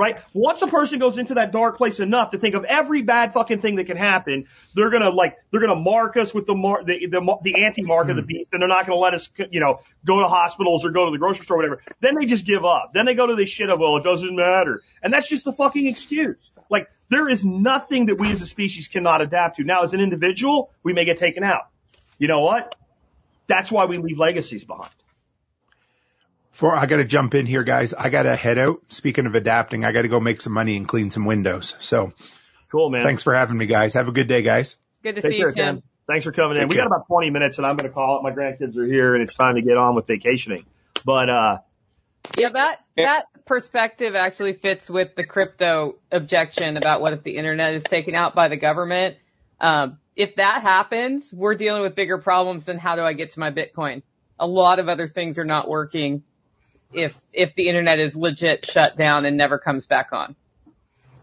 right? 0.00 0.18
Once 0.32 0.62
a 0.62 0.66
person 0.66 0.98
goes 0.98 1.18
into 1.18 1.34
that 1.34 1.52
dark 1.52 1.76
place 1.76 2.00
enough 2.00 2.30
to 2.30 2.38
think 2.38 2.54
of 2.54 2.64
every 2.64 3.02
bad 3.02 3.34
fucking 3.34 3.60
thing 3.60 3.76
that 3.76 3.84
can 3.84 3.98
happen, 3.98 4.46
they're 4.74 4.88
gonna 4.88 5.10
like 5.10 5.36
they're 5.50 5.60
gonna 5.60 5.76
mark 5.76 6.16
us 6.16 6.32
with 6.32 6.46
the 6.46 6.54
mar- 6.54 6.82
the 6.82 7.06
the, 7.06 7.36
the 7.42 7.62
anti 7.62 7.82
mark 7.82 8.08
of 8.08 8.16
the 8.16 8.22
hmm. 8.22 8.28
beast, 8.28 8.48
and 8.52 8.62
they're 8.62 8.68
not 8.68 8.86
gonna 8.86 8.98
let 8.98 9.12
us 9.12 9.30
you 9.50 9.60
know 9.60 9.80
go 10.06 10.20
to 10.20 10.26
hospitals 10.26 10.86
or 10.86 10.90
go 10.90 11.04
to 11.04 11.10
the 11.10 11.18
grocery 11.18 11.44
store 11.44 11.58
or 11.58 11.58
whatever. 11.58 11.82
Then 12.00 12.14
they 12.14 12.24
just 12.24 12.46
give 12.46 12.64
up. 12.64 12.92
Then 12.94 13.04
they 13.04 13.14
go 13.14 13.26
to 13.26 13.36
this 13.36 13.50
shit 13.50 13.68
of 13.68 13.78
well, 13.78 13.98
it 13.98 14.04
doesn't 14.04 14.34
matter, 14.34 14.82
and 15.02 15.12
that's 15.12 15.28
just 15.28 15.44
the 15.44 15.52
fucking 15.52 15.86
excuse. 15.86 16.50
Like 16.70 16.88
there 17.10 17.28
is 17.28 17.44
nothing 17.44 18.06
that 18.06 18.16
we 18.16 18.32
as 18.32 18.40
a 18.40 18.46
species 18.46 18.88
cannot 18.88 19.20
adapt 19.20 19.56
to. 19.56 19.64
Now, 19.64 19.82
as 19.82 19.92
an 19.92 20.00
individual, 20.00 20.70
we 20.82 20.94
may 20.94 21.04
get 21.04 21.18
taken 21.18 21.44
out. 21.44 21.68
You 22.16 22.28
know 22.28 22.40
what? 22.40 22.74
That's 23.48 23.70
why 23.70 23.84
we 23.84 23.98
leave 23.98 24.18
legacies 24.18 24.64
behind. 24.64 24.92
For 26.50 26.74
I 26.74 26.86
got 26.86 26.96
to 26.96 27.04
jump 27.04 27.34
in 27.34 27.46
here, 27.46 27.62
guys. 27.62 27.94
I 27.94 28.10
got 28.10 28.24
to 28.24 28.36
head 28.36 28.58
out. 28.58 28.80
Speaking 28.88 29.26
of 29.26 29.34
adapting, 29.34 29.84
I 29.84 29.92
got 29.92 30.02
to 30.02 30.08
go 30.08 30.20
make 30.20 30.40
some 30.40 30.52
money 30.52 30.76
and 30.76 30.86
clean 30.86 31.10
some 31.10 31.24
windows. 31.24 31.76
So 31.80 32.12
cool, 32.70 32.90
man. 32.90 33.04
Thanks 33.04 33.22
for 33.22 33.34
having 33.34 33.56
me, 33.56 33.66
guys. 33.66 33.94
Have 33.94 34.08
a 34.08 34.12
good 34.12 34.28
day, 34.28 34.42
guys. 34.42 34.76
Good 35.02 35.16
to 35.16 35.22
Take 35.22 35.30
see 35.30 35.38
care, 35.38 35.48
you, 35.48 35.54
Tim. 35.54 35.74
Tim. 35.76 35.82
Thanks 36.06 36.24
for 36.24 36.32
coming 36.32 36.56
Take 36.56 36.64
in. 36.64 36.68
We 36.68 36.74
got 36.74 36.86
about 36.86 37.06
20 37.06 37.30
minutes 37.30 37.58
and 37.58 37.66
I'm 37.66 37.76
going 37.76 37.88
to 37.88 37.94
call 37.94 38.18
it. 38.18 38.22
My 38.22 38.32
grandkids 38.32 38.76
are 38.76 38.84
here 38.84 39.14
and 39.14 39.22
it's 39.22 39.34
time 39.34 39.54
to 39.54 39.62
get 39.62 39.76
on 39.76 39.94
with 39.94 40.06
vacationing. 40.06 40.66
But, 41.04 41.30
uh, 41.30 41.58
yeah, 42.36 42.48
that, 42.50 42.80
that 42.96 43.24
perspective 43.46 44.14
actually 44.14 44.54
fits 44.54 44.90
with 44.90 45.14
the 45.14 45.24
crypto 45.24 45.96
objection 46.10 46.76
about 46.76 47.00
what 47.00 47.12
if 47.12 47.22
the 47.22 47.36
internet 47.36 47.74
is 47.74 47.84
taken 47.84 48.14
out 48.14 48.34
by 48.34 48.48
the 48.48 48.56
government. 48.56 49.16
Um, 49.60 49.98
if 50.16 50.36
that 50.36 50.62
happens, 50.62 51.32
we're 51.32 51.54
dealing 51.54 51.82
with 51.82 51.94
bigger 51.94 52.18
problems 52.18 52.64
than 52.64 52.76
how 52.76 52.96
do 52.96 53.02
I 53.02 53.12
get 53.12 53.30
to 53.32 53.40
my 53.40 53.50
Bitcoin? 53.50 54.02
A 54.38 54.46
lot 54.46 54.78
of 54.78 54.88
other 54.88 55.06
things 55.06 55.38
are 55.38 55.44
not 55.44 55.68
working 55.68 56.22
if 56.92 57.16
if 57.32 57.54
the 57.54 57.68
internet 57.68 57.98
is 57.98 58.16
legit 58.16 58.66
shut 58.66 58.96
down 58.96 59.24
and 59.24 59.36
never 59.36 59.58
comes 59.58 59.86
back 59.86 60.08
on. 60.12 60.36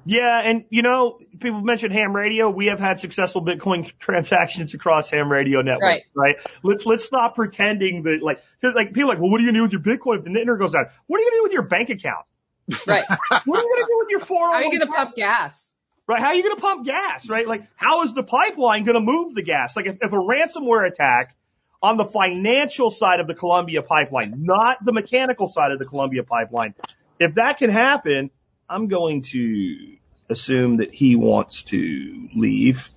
Yeah, 0.10 0.41
and 0.41 0.64
you 0.69 0.84
know, 0.84 1.19
people 1.38 1.60
mentioned 1.61 1.91
ham 1.91 2.15
radio. 2.15 2.49
We 2.49 2.68
have 2.68 2.80
had 2.80 2.98
successful 2.98 3.44
Bitcoin 3.44 3.91
transactions 3.99 4.73
across 4.73 5.10
ham 5.10 5.30
radio 5.30 5.61
networks, 5.61 6.06
right? 6.15 6.38
right? 6.38 6.48
Let's 6.64 6.85
let's 6.85 7.03
stop 7.03 7.35
pretending 7.35 8.03
that 8.03 8.23
like 8.23 8.41
cause 8.61 8.73
like 8.73 8.94
people 8.94 9.03
are 9.03 9.15
like, 9.15 9.19
well, 9.19 9.30
what 9.30 9.41
are 9.41 9.44
you 9.44 9.49
gonna 9.49 9.60
do 9.60 9.64
with 9.64 9.73
your 9.73 9.81
Bitcoin 9.81 10.19
if 10.19 10.23
the 10.23 10.30
internet 10.30 10.60
goes 10.60 10.72
down? 10.72 10.85
What 11.07 11.19
are 11.19 11.23
you 11.23 11.30
gonna 11.30 11.39
do 11.39 11.44
with 11.44 11.52
your 11.53 11.64
bank 11.64 11.89
account? 11.89 12.26
Right. 12.85 13.03
what 13.07 13.60
are 13.60 13.64
you 13.64 13.76
gonna 13.76 13.88
do 13.88 13.98
with 13.99 14.10
your 14.10 14.19
four? 14.22 14.48
Oh 14.48 14.52
how 14.52 14.57
are 14.57 14.64
you 14.64 14.80
gonna 14.80 14.91
pump 14.91 15.15
gas? 15.15 15.61
Right? 16.07 16.22
How 16.22 16.27
are 16.27 16.35
you 16.35 16.44
gonna 16.44 16.61
pump 16.61 16.85
gas? 16.85 17.30
Right? 17.30 17.45
Like, 17.45 17.64
how 17.76 18.03
is 18.03 18.14
the 18.14 18.23
pipeline 18.23 18.85
gonna 18.85 19.02
move 19.02 19.35
the 19.35 19.41
gas? 19.41 19.76
Like, 19.76 19.88
if, 19.88 19.98
if 20.02 20.14
a 20.14 20.15
ransomware 20.15 20.88
attack 20.89 21.35
on 21.81 21.97
the 21.97 22.05
financial 22.05 22.89
side 22.89 23.19
of 23.19 23.27
the 23.27 23.35
Columbia 23.35 23.81
pipeline, 23.81 24.33
not 24.37 24.83
the 24.83 24.93
mechanical 24.93 25.47
side 25.47 25.71
of 25.71 25.79
the 25.79 25.85
Columbia 25.85 26.23
pipeline. 26.23 26.73
If 27.19 27.35
that 27.35 27.57
can 27.57 27.69
happen, 27.69 28.31
I'm 28.69 28.87
going 28.87 29.23
to 29.23 29.97
assume 30.29 30.77
that 30.77 30.93
he 30.93 31.15
wants 31.15 31.63
to 31.63 32.29
leave. 32.35 32.89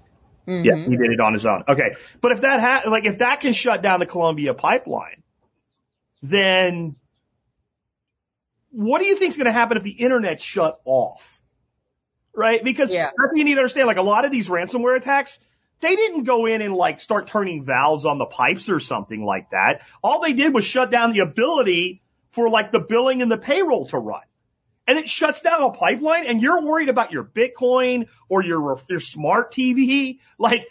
Mm-hmm. 0.46 0.64
Yeah, 0.64 0.76
he 0.76 0.96
did 0.96 1.12
it 1.12 1.20
on 1.20 1.34
his 1.34 1.46
own. 1.46 1.64
Okay. 1.68 1.94
But 2.20 2.32
if 2.32 2.40
that 2.40 2.60
ha- 2.60 2.90
like 2.90 3.04
if 3.04 3.18
that 3.18 3.40
can 3.40 3.52
shut 3.52 3.82
down 3.82 4.00
the 4.00 4.06
Columbia 4.06 4.54
pipeline, 4.54 5.22
then 6.22 6.96
what 8.70 9.00
do 9.00 9.06
you 9.06 9.16
think 9.16 9.30
is 9.30 9.36
going 9.36 9.46
to 9.46 9.52
happen 9.52 9.76
if 9.76 9.82
the 9.82 9.90
internet 9.90 10.40
shut 10.40 10.80
off? 10.84 11.40
Right? 12.34 12.62
Because 12.62 12.92
yeah. 12.92 13.10
you 13.34 13.44
need 13.44 13.54
to 13.54 13.60
understand, 13.60 13.86
like 13.86 13.96
a 13.96 14.02
lot 14.02 14.24
of 14.24 14.30
these 14.30 14.48
ransomware 14.48 14.96
attacks, 14.96 15.38
they 15.80 15.96
didn't 15.96 16.24
go 16.24 16.46
in 16.46 16.62
and 16.62 16.74
like 16.74 17.00
start 17.00 17.26
turning 17.26 17.64
valves 17.64 18.04
on 18.04 18.18
the 18.18 18.26
pipes 18.26 18.68
or 18.68 18.80
something 18.80 19.24
like 19.24 19.50
that. 19.50 19.82
All 20.02 20.20
they 20.20 20.32
did 20.32 20.54
was 20.54 20.64
shut 20.64 20.90
down 20.90 21.12
the 21.12 21.20
ability 21.20 22.02
for 22.30 22.48
like 22.48 22.72
the 22.72 22.80
billing 22.80 23.22
and 23.22 23.30
the 23.30 23.38
payroll 23.38 23.86
to 23.86 23.98
run. 23.98 24.22
And 24.86 24.98
it 24.98 25.08
shuts 25.08 25.40
down 25.40 25.62
a 25.62 25.70
pipeline 25.70 26.26
and 26.26 26.42
you're 26.42 26.62
worried 26.62 26.88
about 26.88 27.12
your 27.12 27.24
Bitcoin 27.24 28.08
or 28.28 28.42
your, 28.42 28.76
your 28.88 29.00
smart 29.00 29.52
TV. 29.52 30.18
Like, 30.38 30.66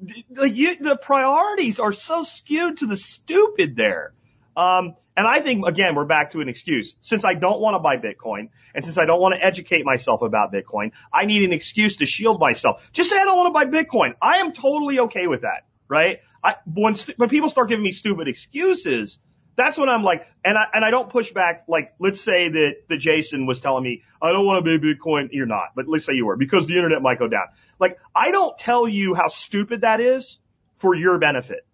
you, 0.00 0.76
the 0.76 0.98
priorities 1.00 1.80
are 1.80 1.92
so 1.92 2.22
skewed 2.22 2.78
to 2.78 2.86
the 2.86 2.96
stupid 2.96 3.74
there. 3.74 4.12
Um, 4.58 4.96
and 5.16 5.26
I 5.26 5.40
think 5.40 5.66
again, 5.66 5.94
we're 5.94 6.04
back 6.04 6.30
to 6.30 6.40
an 6.40 6.48
excuse. 6.48 6.94
Since 7.00 7.24
I 7.24 7.34
don't 7.34 7.60
want 7.60 7.76
to 7.76 7.78
buy 7.78 7.96
Bitcoin 7.96 8.48
and 8.74 8.84
since 8.84 8.98
I 8.98 9.04
don't 9.04 9.20
want 9.20 9.36
to 9.36 9.44
educate 9.44 9.84
myself 9.84 10.20
about 10.22 10.52
Bitcoin, 10.52 10.90
I 11.12 11.26
need 11.26 11.44
an 11.44 11.52
excuse 11.52 11.96
to 11.98 12.06
shield 12.06 12.40
myself. 12.40 12.82
Just 12.92 13.08
say 13.10 13.18
I 13.18 13.24
don't 13.24 13.36
want 13.36 13.48
to 13.48 13.52
buy 13.52 13.66
Bitcoin. 13.66 14.14
I 14.20 14.38
am 14.38 14.52
totally 14.52 14.98
okay 15.00 15.28
with 15.28 15.42
that, 15.42 15.66
right? 15.86 16.18
I, 16.42 16.56
when, 16.66 16.96
when 17.16 17.28
people 17.28 17.48
start 17.48 17.68
giving 17.68 17.84
me 17.84 17.92
stupid 17.92 18.26
excuses, 18.26 19.18
that's 19.54 19.78
when 19.78 19.88
I'm 19.88 20.02
like, 20.02 20.26
and 20.44 20.58
I, 20.58 20.66
and 20.72 20.84
I 20.84 20.90
don't 20.90 21.08
push 21.08 21.30
back. 21.30 21.64
Like, 21.68 21.94
let's 22.00 22.20
say 22.20 22.48
that, 22.48 22.74
that 22.88 22.98
Jason 22.98 23.46
was 23.46 23.60
telling 23.60 23.84
me, 23.84 24.02
I 24.20 24.32
don't 24.32 24.44
want 24.44 24.64
to 24.64 24.78
buy 24.78 24.84
Bitcoin. 24.84 25.28
You're 25.30 25.46
not, 25.46 25.68
but 25.76 25.86
let's 25.86 26.04
say 26.04 26.14
you 26.14 26.26
were 26.26 26.36
because 26.36 26.66
the 26.66 26.74
internet 26.74 27.00
might 27.00 27.20
go 27.20 27.28
down. 27.28 27.46
Like, 27.78 27.98
I 28.14 28.32
don't 28.32 28.58
tell 28.58 28.88
you 28.88 29.14
how 29.14 29.28
stupid 29.28 29.82
that 29.82 30.00
is 30.00 30.40
for 30.76 30.94
your 30.94 31.18
benefit. 31.18 31.64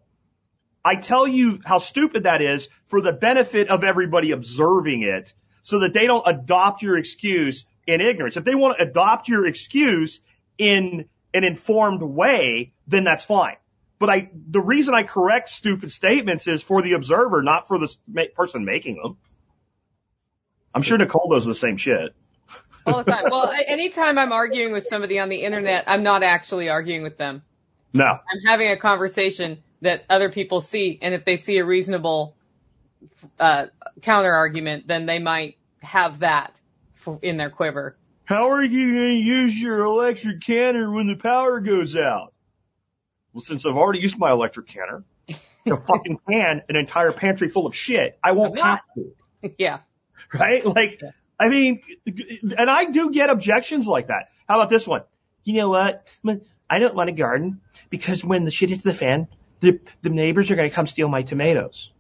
I 0.85 0.97
tell 0.97 1.27
you 1.27 1.61
how 1.65 1.79
stupid 1.79 2.25
that 2.25 2.43
is 2.43 2.69
for 2.87 3.01
the 3.01 3.13
benefit 3.13 3.71
of 3.71 3.85
everybody 3.85 4.33
observing 4.33 5.03
it 5.03 5.33
so 5.63 5.81
that 5.81 5.95
they 5.95 6.07
don't 6.07 6.27
adopt 6.27 6.83
your 6.83 6.99
excuse 6.99 7.65
in 7.87 8.01
ignorance. 8.01 8.37
If 8.37 8.45
they 8.45 8.55
want 8.55 8.77
to 8.77 8.85
adopt 8.85 9.29
your 9.29 9.47
excuse 9.47 10.21
in 10.59 11.07
an 11.33 11.45
informed 11.45 12.03
way, 12.03 12.73
then 12.87 13.05
that's 13.05 13.25
fine. 13.25 13.57
But 13.99 14.11
I, 14.11 14.31
the 14.51 14.61
reason 14.61 14.95
I 14.95 15.05
correct 15.05 15.49
stupid 15.49 15.91
statements 15.91 16.47
is 16.47 16.63
for 16.63 16.83
the 16.83 16.93
observer, 16.93 17.43
not 17.43 17.67
for 17.67 17.79
the 17.79 18.29
person 18.35 18.65
making 18.65 18.97
them. 19.03 19.17
I'm 20.75 20.83
sure 20.83 20.99
Nicole 20.99 21.31
does 21.31 21.47
the 21.47 21.55
same 21.55 21.79
shit. 21.79 22.15
All 22.87 23.03
the 23.03 23.11
time. 23.11 23.25
Well, 23.31 23.51
anytime 23.67 24.19
I'm 24.19 24.33
arguing 24.33 24.73
with 24.73 24.87
somebody 24.87 25.19
on 25.19 25.31
the 25.31 25.43
internet, 25.43 25.85
I'm 25.87 26.03
not 26.03 26.23
actually 26.23 26.69
arguing 26.69 27.03
with 27.03 27.17
them. 27.17 27.43
No. 27.95 28.05
I'm 28.05 28.41
having 28.47 28.71
a 28.71 28.77
conversation 28.77 29.63
that 29.85 30.05
other 30.11 30.31
people 30.31 30.61
see, 30.61 30.99
and 31.01 31.15
if 31.15 31.25
they 31.25 31.37
see 31.37 31.59
a 31.59 31.65
reasonable 31.65 32.35
uh, 33.39 33.67
counter 34.03 34.33
argument, 34.33 34.87
then 34.87 35.07
they 35.07 35.19
might 35.19 35.57
have 35.83 36.21
that 36.21 36.55
in 37.23 37.37
their 37.37 37.51
quiver. 37.51 37.97
How 38.25 38.51
are 38.51 38.63
you 38.63 38.93
going 38.95 39.09
to 39.09 39.15
use 39.15 39.61
your 39.61 39.83
electric 39.83 40.41
canner 40.41 40.91
when 40.91 41.07
the 41.07 41.17
power 41.17 41.61
goes 41.61 41.95
out? 41.95 42.33
Well, 43.33 43.43
since 43.43 43.67
I've 43.67 43.77
already 43.77 44.01
used 44.01 44.19
my 44.19 44.31
electric 44.31 44.69
canner, 44.69 45.05
to 45.67 45.77
fucking 45.89 46.21
can 46.29 46.63
an 46.69 46.77
entire 46.77 47.13
pantry 47.13 47.49
full 47.49 47.67
of 47.67 47.77
shit, 47.77 48.19
I 48.23 48.33
won't 48.33 48.59
have 48.59 48.81
to. 48.97 49.15
Yeah. 49.59 49.81
Right? 50.33 50.65
Like, 50.65 51.03
I 51.39 51.51
mean, 51.51 51.83
and 52.07 52.71
I 52.71 52.87
do 52.87 53.11
get 53.11 53.29
objections 53.29 53.87
like 53.87 54.07
that. 54.07 54.31
How 54.49 54.59
about 54.59 54.71
this 54.71 54.89
one? 54.89 55.03
You 55.45 55.55
know 55.55 55.69
what? 55.69 56.09
I 56.71 56.79
don't 56.79 56.95
want 56.95 57.11
a 57.11 57.13
garden 57.13 57.61
because 57.91 58.25
when 58.25 58.45
the 58.45 58.51
shit 58.51 58.71
hits 58.71 58.85
the 58.85 58.95
fan, 58.95 59.29
the, 59.65 59.81
the 60.03 60.11
neighbors 60.11 60.51
are 60.51 60.57
going 60.57 60.69
to 60.69 60.75
come 60.75 60.87
steal 60.87 61.09
my 61.09 61.23
tomatoes. 61.23 61.91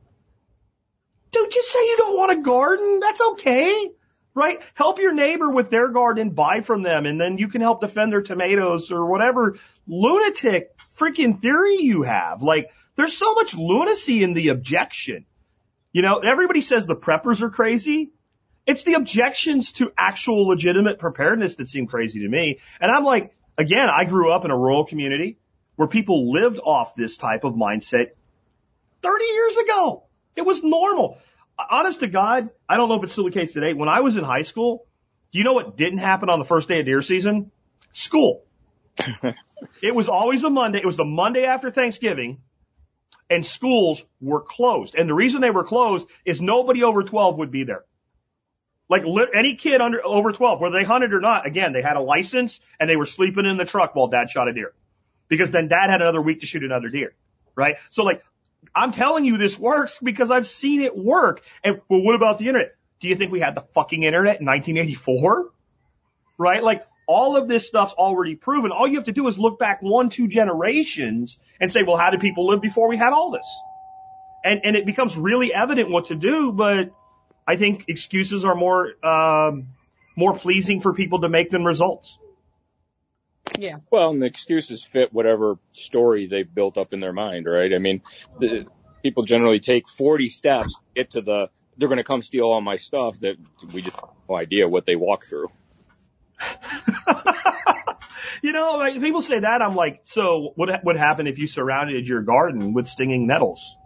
Dude, 1.32 1.50
just 1.50 1.72
say 1.72 1.78
you 1.80 1.96
don't 1.96 2.16
want 2.16 2.38
a 2.38 2.42
garden. 2.42 3.00
That's 3.00 3.20
okay. 3.32 3.90
Right? 4.34 4.60
Help 4.74 4.98
your 4.98 5.12
neighbor 5.12 5.48
with 5.48 5.70
their 5.70 5.88
garden, 5.88 6.30
buy 6.30 6.60
from 6.60 6.82
them, 6.82 7.06
and 7.06 7.20
then 7.20 7.38
you 7.38 7.48
can 7.48 7.60
help 7.60 7.80
defend 7.80 8.12
their 8.12 8.22
tomatoes 8.22 8.90
or 8.90 9.06
whatever 9.06 9.56
lunatic 9.86 10.76
freaking 10.96 11.40
theory 11.40 11.76
you 11.76 12.02
have. 12.02 12.42
Like, 12.42 12.70
there's 12.96 13.16
so 13.16 13.34
much 13.34 13.54
lunacy 13.54 14.22
in 14.22 14.34
the 14.34 14.48
objection. 14.48 15.24
You 15.92 16.02
know, 16.02 16.18
everybody 16.18 16.60
says 16.60 16.84
the 16.84 16.96
preppers 16.96 17.42
are 17.42 17.50
crazy. 17.50 18.10
It's 18.66 18.82
the 18.82 18.94
objections 18.94 19.72
to 19.72 19.92
actual 19.96 20.48
legitimate 20.48 20.98
preparedness 20.98 21.56
that 21.56 21.68
seem 21.68 21.86
crazy 21.86 22.20
to 22.20 22.28
me. 22.28 22.58
And 22.80 22.90
I'm 22.90 23.04
like, 23.04 23.36
again, 23.56 23.88
I 23.88 24.04
grew 24.04 24.32
up 24.32 24.44
in 24.44 24.50
a 24.50 24.56
rural 24.56 24.84
community 24.84 25.38
where 25.76 25.88
people 25.88 26.32
lived 26.32 26.60
off 26.62 26.94
this 26.94 27.16
type 27.16 27.44
of 27.44 27.54
mindset 27.54 28.10
30 29.02 29.24
years 29.24 29.56
ago. 29.58 30.04
It 30.36 30.46
was 30.46 30.62
normal. 30.62 31.18
Honest 31.70 32.00
to 32.00 32.06
God, 32.06 32.50
I 32.68 32.76
don't 32.76 32.88
know 32.88 32.96
if 32.96 33.04
it's 33.04 33.12
still 33.12 33.24
the 33.24 33.30
case 33.30 33.52
today. 33.52 33.74
When 33.74 33.88
I 33.88 34.00
was 34.00 34.16
in 34.16 34.24
high 34.24 34.42
school, 34.42 34.86
do 35.32 35.38
you 35.38 35.44
know 35.44 35.52
what 35.52 35.76
didn't 35.76 35.98
happen 35.98 36.30
on 36.30 36.38
the 36.38 36.44
first 36.44 36.68
day 36.68 36.80
of 36.80 36.86
deer 36.86 37.02
season? 37.02 37.50
School. 37.92 38.44
it 39.82 39.94
was 39.94 40.08
always 40.08 40.42
a 40.44 40.50
Monday. 40.50 40.78
It 40.78 40.86
was 40.86 40.96
the 40.96 41.04
Monday 41.04 41.44
after 41.44 41.70
Thanksgiving 41.70 42.38
and 43.30 43.44
schools 43.44 44.04
were 44.20 44.40
closed. 44.40 44.94
And 44.94 45.08
the 45.08 45.14
reason 45.14 45.40
they 45.40 45.50
were 45.50 45.64
closed 45.64 46.08
is 46.24 46.40
nobody 46.40 46.82
over 46.82 47.02
12 47.02 47.38
would 47.38 47.50
be 47.50 47.64
there. 47.64 47.84
Like 48.88 49.04
any 49.34 49.56
kid 49.56 49.80
under 49.80 50.04
over 50.04 50.32
12, 50.32 50.60
whether 50.60 50.78
they 50.78 50.84
hunted 50.84 51.14
or 51.14 51.20
not, 51.20 51.46
again, 51.46 51.72
they 51.72 51.82
had 51.82 51.96
a 51.96 52.00
license 52.00 52.60
and 52.78 52.88
they 52.88 52.96
were 52.96 53.06
sleeping 53.06 53.46
in 53.46 53.56
the 53.56 53.64
truck 53.64 53.94
while 53.94 54.08
dad 54.08 54.28
shot 54.28 54.48
a 54.48 54.52
deer 54.52 54.74
because 55.28 55.50
then 55.50 55.68
dad 55.68 55.90
had 55.90 56.00
another 56.00 56.20
week 56.20 56.40
to 56.40 56.46
shoot 56.46 56.64
another 56.64 56.88
deer, 56.88 57.14
right? 57.54 57.76
So 57.90 58.04
like, 58.04 58.22
I'm 58.74 58.92
telling 58.92 59.24
you 59.24 59.36
this 59.38 59.58
works 59.58 59.98
because 60.02 60.30
I've 60.30 60.46
seen 60.46 60.82
it 60.82 60.96
work. 60.96 61.42
And 61.62 61.80
well, 61.88 62.02
what 62.02 62.14
about 62.14 62.38
the 62.38 62.48
internet? 62.48 62.74
Do 63.00 63.08
you 63.08 63.16
think 63.16 63.32
we 63.32 63.40
had 63.40 63.54
the 63.54 63.62
fucking 63.74 64.02
internet 64.02 64.40
in 64.40 64.46
1984? 64.46 65.50
Right? 66.38 66.62
Like 66.62 66.86
all 67.06 67.36
of 67.36 67.48
this 67.48 67.66
stuff's 67.66 67.92
already 67.92 68.34
proven. 68.34 68.72
All 68.72 68.86
you 68.86 68.96
have 68.96 69.04
to 69.04 69.12
do 69.12 69.26
is 69.28 69.38
look 69.38 69.58
back 69.58 69.82
one, 69.82 70.08
two 70.08 70.28
generations 70.28 71.38
and 71.60 71.70
say, 71.70 71.82
well, 71.82 71.96
how 71.96 72.10
did 72.10 72.20
people 72.20 72.46
live 72.46 72.60
before 72.60 72.88
we 72.88 72.96
had 72.96 73.12
all 73.12 73.30
this? 73.30 73.46
And, 74.42 74.60
and 74.64 74.76
it 74.76 74.86
becomes 74.86 75.16
really 75.16 75.52
evident 75.52 75.90
what 75.90 76.06
to 76.06 76.14
do, 76.14 76.52
but 76.52 76.92
I 77.46 77.56
think 77.56 77.84
excuses 77.88 78.44
are 78.44 78.54
more, 78.54 78.92
um, 79.04 79.68
more 80.16 80.34
pleasing 80.34 80.80
for 80.80 80.92
people 80.92 81.20
to 81.22 81.28
make 81.28 81.50
than 81.50 81.64
results. 81.64 82.18
Yeah. 83.58 83.76
Well, 83.90 84.10
and 84.10 84.20
the 84.20 84.26
excuses 84.26 84.84
fit 84.84 85.12
whatever 85.12 85.58
story 85.72 86.26
they've 86.26 86.52
built 86.52 86.76
up 86.76 86.92
in 86.92 87.00
their 87.00 87.12
mind, 87.12 87.46
right? 87.46 87.72
I 87.72 87.78
mean, 87.78 88.02
the, 88.38 88.66
people 89.02 89.24
generally 89.24 89.60
take 89.60 89.88
40 89.88 90.28
steps 90.28 90.74
to 90.74 90.80
get 90.94 91.10
to 91.10 91.20
the, 91.20 91.50
they're 91.76 91.88
going 91.88 91.98
to 91.98 92.04
come 92.04 92.22
steal 92.22 92.44
all 92.44 92.60
my 92.60 92.76
stuff 92.76 93.20
that 93.20 93.36
we 93.72 93.82
just 93.82 93.96
have 93.96 94.10
no 94.28 94.36
idea 94.36 94.68
what 94.68 94.86
they 94.86 94.96
walk 94.96 95.24
through. 95.26 95.50
you 98.42 98.52
know, 98.52 98.76
like, 98.76 99.00
people 99.00 99.22
say 99.22 99.38
that, 99.38 99.62
I'm 99.62 99.74
like, 99.74 100.00
so 100.04 100.52
what 100.56 100.84
would 100.84 100.96
happen 100.96 101.26
if 101.26 101.38
you 101.38 101.46
surrounded 101.46 102.08
your 102.08 102.22
garden 102.22 102.72
with 102.72 102.88
stinging 102.88 103.26
nettles? 103.26 103.76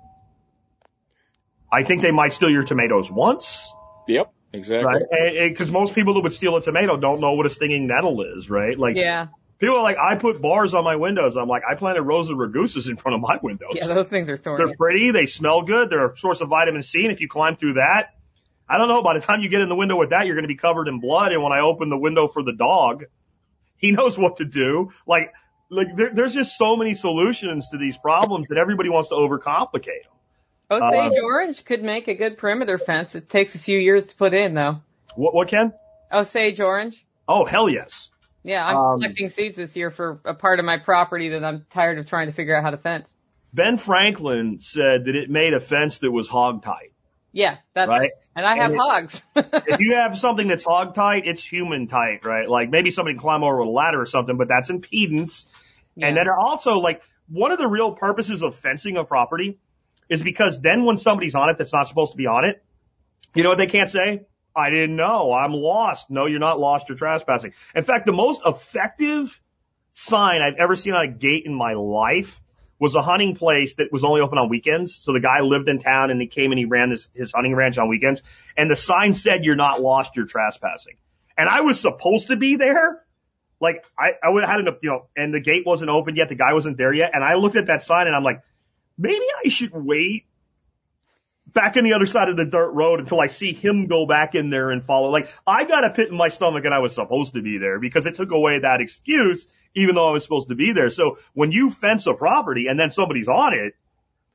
I 1.71 1.83
think 1.83 2.01
they 2.01 2.11
might 2.11 2.33
steal 2.33 2.51
your 2.51 2.65
tomatoes 2.65 3.11
once. 3.11 3.71
Yep, 4.09 4.33
exactly. 4.55 5.03
Right? 5.11 5.49
Because 5.51 5.71
most 5.71 5.95
people 5.95 6.15
that 6.15 6.23
would 6.23 6.33
steal 6.33 6.57
a 6.57 6.63
tomato 6.63 6.97
don't 6.97 7.21
know 7.21 7.35
what 7.35 7.45
a 7.45 7.51
stinging 7.51 7.87
nettle 7.87 8.23
is, 8.23 8.49
right? 8.49 8.79
Like, 8.79 8.97
yeah. 8.97 9.27
People 9.59 9.77
are 9.77 9.83
like, 9.83 9.97
I 9.99 10.15
put 10.15 10.41
bars 10.41 10.73
on 10.73 10.85
my 10.85 10.97
windows. 10.97 11.37
I'm 11.37 11.49
like, 11.49 11.63
I 11.69 11.75
planted 11.75 12.03
rosa 12.03 12.33
rugosas 12.33 12.89
in 12.89 12.97
front 12.97 13.17
of 13.17 13.21
my 13.21 13.39
windows. 13.43 13.73
Yeah, 13.75 13.89
those 13.89 14.07
things 14.07 14.31
are 14.31 14.37
thorny. 14.37 14.65
They're 14.65 14.77
pretty. 14.77 15.11
They 15.11 15.27
smell 15.27 15.63
good. 15.63 15.91
They're 15.91 16.11
a 16.11 16.17
source 16.17 16.41
of 16.41 16.49
vitamin 16.49 16.85
C. 16.85 17.03
And 17.03 17.13
if 17.13 17.21
you 17.21 17.29
climb 17.29 17.57
through 17.57 17.75
that, 17.75 18.15
I 18.69 18.79
don't 18.79 18.87
know. 18.87 19.03
By 19.03 19.15
the 19.15 19.21
time 19.21 19.41
you 19.41 19.49
get 19.49 19.61
in 19.61 19.69
the 19.69 19.75
window 19.75 19.97
with 19.97 20.11
that, 20.11 20.27
you're 20.27 20.37
going 20.37 20.45
to 20.45 20.49
be 20.49 20.57
covered 20.57 20.87
in 20.87 21.01
blood. 21.01 21.33
And 21.33 21.43
when 21.43 21.53
I 21.53 21.61
open 21.61 21.89
the 21.89 21.99
window 21.99 22.29
for 22.29 22.45
the 22.45 22.53
dog, 22.53 23.05
he 23.79 23.91
knows 23.91 24.17
what 24.17 24.37
to 24.37 24.45
do. 24.45 24.93
Like, 25.07 25.33
like 25.71 25.89
there, 25.97 26.11
there's 26.15 26.35
just 26.35 26.57
so 26.57 26.77
many 26.77 26.95
solutions 26.95 27.71
to 27.71 27.79
these 27.79 27.97
problems 27.97 28.47
that 28.49 28.59
everybody 28.59 28.91
wants 28.91 29.09
to 29.09 29.17
overcomplicate 29.17 30.05
them. 30.05 30.13
Osage 30.71 31.13
uh, 31.17 31.25
orange 31.25 31.65
could 31.65 31.83
make 31.83 32.09
a 32.09 32.15
good 32.15 32.37
perimeter 32.37 32.79
fence. 32.79 33.15
It 33.15 33.29
takes 33.29 33.55
a 33.55 33.59
few 33.59 33.79
years 33.79 34.07
to 34.07 34.15
put 34.15 34.35
in 34.35 34.55
though. 34.55 34.83
What, 35.17 35.35
what 35.35 35.49
Ken? 35.49 35.73
Osage 36.13 36.61
orange. 36.61 37.05
Oh, 37.27 37.45
hell 37.45 37.69
yes. 37.69 38.11
Yeah, 38.43 38.65
I'm 38.65 38.77
um, 38.77 39.01
collecting 39.01 39.31
seeds 39.31 39.57
this 39.57 39.75
year 39.77 39.91
for 39.91 40.21
a 40.25 40.35
part 40.35 40.59
of 40.59 40.65
my 40.65 40.79
property 40.79 41.31
that 41.31 41.45
I'm 41.45 41.67
tired 41.71 41.99
of 41.99 42.07
trying 42.07 42.29
to 42.29 42.33
figure 42.33 42.57
out 42.57 42.63
how 42.63 42.71
to 42.71 42.79
fence. 42.79 43.17
Ben 43.53 43.79
Franklin 43.79 44.61
said 44.61 45.07
that 45.07 45.17
it 45.17 45.31
made 45.31 45.55
a 45.55 45.61
fence 45.61 45.99
that 46.01 46.11
was 46.11 46.29
hog 46.29 46.63
tight. 46.63 46.93
Yeah, 47.33 47.59
that's 47.75 47.89
right. 47.89 48.11
And 48.35 48.47
I 48.47 48.57
have 48.57 48.71
and 48.71 48.81
hogs. 48.81 49.23
if 49.37 49.81
you 49.81 49.95
have 49.95 50.19
something 50.19 50.49
that's 50.49 50.65
hog 50.65 50.95
tight, 50.95 51.23
it's 51.27 51.43
human 51.43 51.87
tight, 51.87 52.25
right? 52.25 52.49
Like 52.49 52.71
maybe 52.71 52.91
somebody 52.91 53.15
can 53.15 53.21
climb 53.21 53.43
over 53.43 53.59
a 53.59 53.69
ladder 53.69 54.01
or 54.01 54.07
something, 54.07 54.37
but 54.37 54.49
that's 54.49 54.71
impedance. 54.71 55.47
Yeah. 55.95 56.09
And 56.09 56.17
then 56.17 56.27
also 56.29 56.79
like 56.79 57.03
one 57.29 57.53
of 57.53 57.59
the 57.59 57.67
real 57.67 57.93
purposes 57.93 58.43
of 58.43 58.55
fencing 58.55 58.97
a 58.97 59.05
property 59.05 59.59
is 60.09 60.23
because 60.23 60.61
then 60.61 60.85
when 60.85 60.97
somebody's 60.97 61.35
on 61.35 61.51
it 61.51 61.59
that's 61.59 61.73
not 61.73 61.87
supposed 61.87 62.13
to 62.13 62.17
be 62.17 62.27
on 62.27 62.45
it, 62.45 62.63
you 63.35 63.43
know 63.43 63.51
what 63.51 63.59
they 63.59 63.67
can't 63.67 63.91
say? 63.91 64.27
I 64.55 64.71
didn't 64.71 64.97
know. 64.97 65.33
I'm 65.33 65.53
lost. 65.53 66.11
No, 66.11 66.27
you're 66.27 66.41
not 66.41 66.59
lost. 66.59 66.89
You're 66.89 66.99
trespassing. 66.99 67.53
In 67.75 67.85
fact, 67.85 68.07
the 68.07 68.13
most 68.13 68.43
effective 68.45 69.41
sign 69.93 70.43
I've 70.43 70.59
ever 70.59 70.77
seen 70.77 70.95
on 70.95 71.05
a 71.05 71.09
gate 71.09 71.45
in 71.47 71.55
my 71.55 71.75
life 71.75 72.41
was 72.79 72.95
a 72.95 73.03
hunting 73.03 73.35
place 73.35 73.75
that 73.77 73.93
was 73.93 74.05
only 74.05 74.21
open 74.21 74.39
on 74.39 74.49
weekends. 74.49 74.95
So 74.95 75.13
the 75.13 75.21
guy 75.21 75.41
lived 75.41 75.69
in 75.69 75.81
town 75.81 76.11
and 76.11 76.21
he 76.21 76.29
came 76.29 76.53
and 76.53 76.59
he 76.59 76.65
ran 76.65 76.91
this, 76.91 77.09
his 77.13 77.33
hunting 77.33 77.55
ranch 77.55 77.77
on 77.79 77.89
weekends. 77.89 78.23
And 78.57 78.71
the 78.71 78.77
sign 78.77 79.15
said, 79.15 79.45
you're 79.45 79.57
not 79.57 79.81
lost, 79.81 80.17
you're 80.17 80.27
trespassing. 80.27 80.97
And 81.37 81.49
I 81.49 81.63
was 81.63 81.81
supposed 81.81 82.29
to 82.29 82.37
be 82.37 82.57
there. 82.57 83.05
Like 83.61 83.85
I, 83.99 84.11
I 84.23 84.29
would 84.31 84.45
have 84.45 84.51
had 84.51 84.61
enough, 84.61 84.77
you 84.83 84.91
know, 84.91 85.07
and 85.17 85.35
the 85.35 85.41
gate 85.41 85.65
wasn't 85.67 85.91
open 85.91 86.15
yet. 86.15 86.29
The 86.29 86.37
guy 86.37 86.53
wasn't 86.53 86.77
there 86.77 86.93
yet. 86.93 87.11
And 87.13 87.25
I 87.25 87.35
looked 87.35 87.57
at 87.57 87.67
that 87.67 87.83
sign 87.83 88.07
and 88.07 88.15
I'm 88.15 88.23
like, 88.23 88.43
maybe 88.97 89.25
I 89.45 89.49
should 89.49 89.73
wait 89.75 90.27
back 91.53 91.77
in 91.77 91.85
the 91.85 91.95
other 91.95 92.07
side 92.07 92.29
of 92.29 92.37
the 92.37 92.45
dirt 92.45 92.71
road 92.71 93.01
until 93.01 93.21
I 93.21 93.29
see 93.29 93.53
him 93.53 93.87
go 93.87 94.07
back 94.07 94.35
in 94.35 94.51
there 94.51 94.71
and 94.71 94.85
follow. 94.85 95.11
Like 95.11 95.29
I 95.47 95.65
got 95.65 95.85
a 95.85 95.91
pit 95.91 96.09
in 96.09 96.17
my 96.17 96.29
stomach 96.29 96.65
and 96.65 96.75
I 96.75 96.79
was 96.79 96.95
supposed 96.95 97.35
to 97.35 97.43
be 97.43 97.59
there 97.59 97.79
because 97.79 98.07
it 98.07 98.15
took 98.15 98.31
away 98.31 98.61
that 98.61 98.81
excuse, 98.81 99.47
even 99.75 99.95
though 99.95 100.09
I 100.09 100.13
was 100.13 100.23
supposed 100.23 100.49
to 100.49 100.55
be 100.55 100.73
there. 100.73 100.91
So 100.91 101.19
when 101.33 101.53
you 101.53 101.71
fence 101.71 102.07
a 102.07 102.15
property 102.15 102.67
and 102.67 102.79
then 102.79 102.91
somebody's 102.91 103.29
on 103.29 103.55
it, 103.55 103.75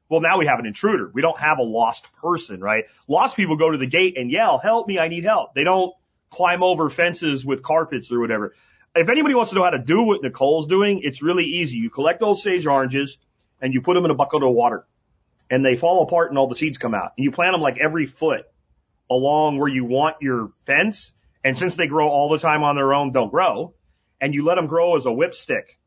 well, 0.09 0.21
now 0.21 0.37
we 0.37 0.47
have 0.47 0.59
an 0.59 0.65
intruder. 0.65 1.09
We 1.13 1.21
don't 1.21 1.39
have 1.39 1.59
a 1.59 1.63
lost 1.63 2.13
person, 2.15 2.59
right? 2.59 2.85
Lost 3.07 3.35
people 3.35 3.57
go 3.57 3.71
to 3.71 3.77
the 3.77 3.87
gate 3.87 4.17
and 4.17 4.29
yell, 4.29 4.57
help 4.57 4.87
me, 4.87 4.99
I 4.99 5.07
need 5.07 5.23
help. 5.23 5.53
They 5.53 5.63
don't 5.63 5.93
climb 6.29 6.63
over 6.63 6.89
fences 6.89 7.45
with 7.45 7.63
carpets 7.63 8.11
or 8.11 8.19
whatever. 8.19 8.53
If 8.95 9.09
anybody 9.09 9.33
wants 9.33 9.49
to 9.51 9.55
know 9.55 9.63
how 9.63 9.71
to 9.71 9.79
do 9.79 10.03
what 10.03 10.21
Nicole's 10.21 10.67
doing, 10.67 11.01
it's 11.03 11.23
really 11.23 11.45
easy. 11.45 11.77
You 11.77 11.89
collect 11.89 12.21
Osage 12.21 12.67
oranges 12.67 13.17
and 13.61 13.73
you 13.73 13.81
put 13.81 13.95
them 13.95 14.05
in 14.05 14.11
a 14.11 14.15
bucket 14.15 14.43
of 14.43 14.51
water 14.51 14.85
and 15.49 15.65
they 15.65 15.75
fall 15.75 16.03
apart 16.03 16.29
and 16.29 16.37
all 16.37 16.47
the 16.47 16.55
seeds 16.55 16.77
come 16.77 16.93
out. 16.93 17.13
And 17.17 17.23
you 17.25 17.31
plant 17.31 17.53
them 17.53 17.61
like 17.61 17.77
every 17.77 18.05
foot 18.05 18.45
along 19.09 19.57
where 19.57 19.67
you 19.67 19.85
want 19.85 20.17
your 20.21 20.51
fence. 20.65 21.13
And 21.43 21.57
since 21.57 21.75
they 21.75 21.87
grow 21.87 22.07
all 22.07 22.29
the 22.29 22.39
time 22.39 22.63
on 22.63 22.75
their 22.75 22.93
own, 22.93 23.11
don't 23.11 23.29
grow. 23.29 23.73
And 24.21 24.33
you 24.33 24.45
let 24.45 24.55
them 24.55 24.67
grow 24.67 24.95
as 24.95 25.05
a 25.05 25.09
whipstick 25.09 25.77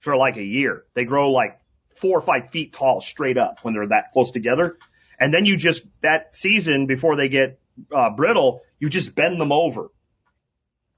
for 0.00 0.16
like 0.16 0.36
a 0.36 0.42
year. 0.42 0.84
They 0.94 1.04
grow 1.04 1.30
like 1.30 1.58
four 1.96 2.18
or 2.18 2.20
five 2.20 2.50
feet 2.50 2.72
tall 2.72 3.00
straight 3.00 3.38
up 3.38 3.58
when 3.62 3.74
they're 3.74 3.88
that 3.88 4.12
close 4.12 4.30
together. 4.30 4.78
And 5.18 5.32
then 5.32 5.46
you 5.46 5.56
just, 5.56 5.82
that 6.02 6.34
season 6.34 6.86
before 6.86 7.16
they 7.16 7.28
get 7.28 7.58
uh, 7.94 8.10
brittle, 8.10 8.60
you 8.78 8.90
just 8.90 9.14
bend 9.14 9.40
them 9.40 9.52
over. 9.52 9.88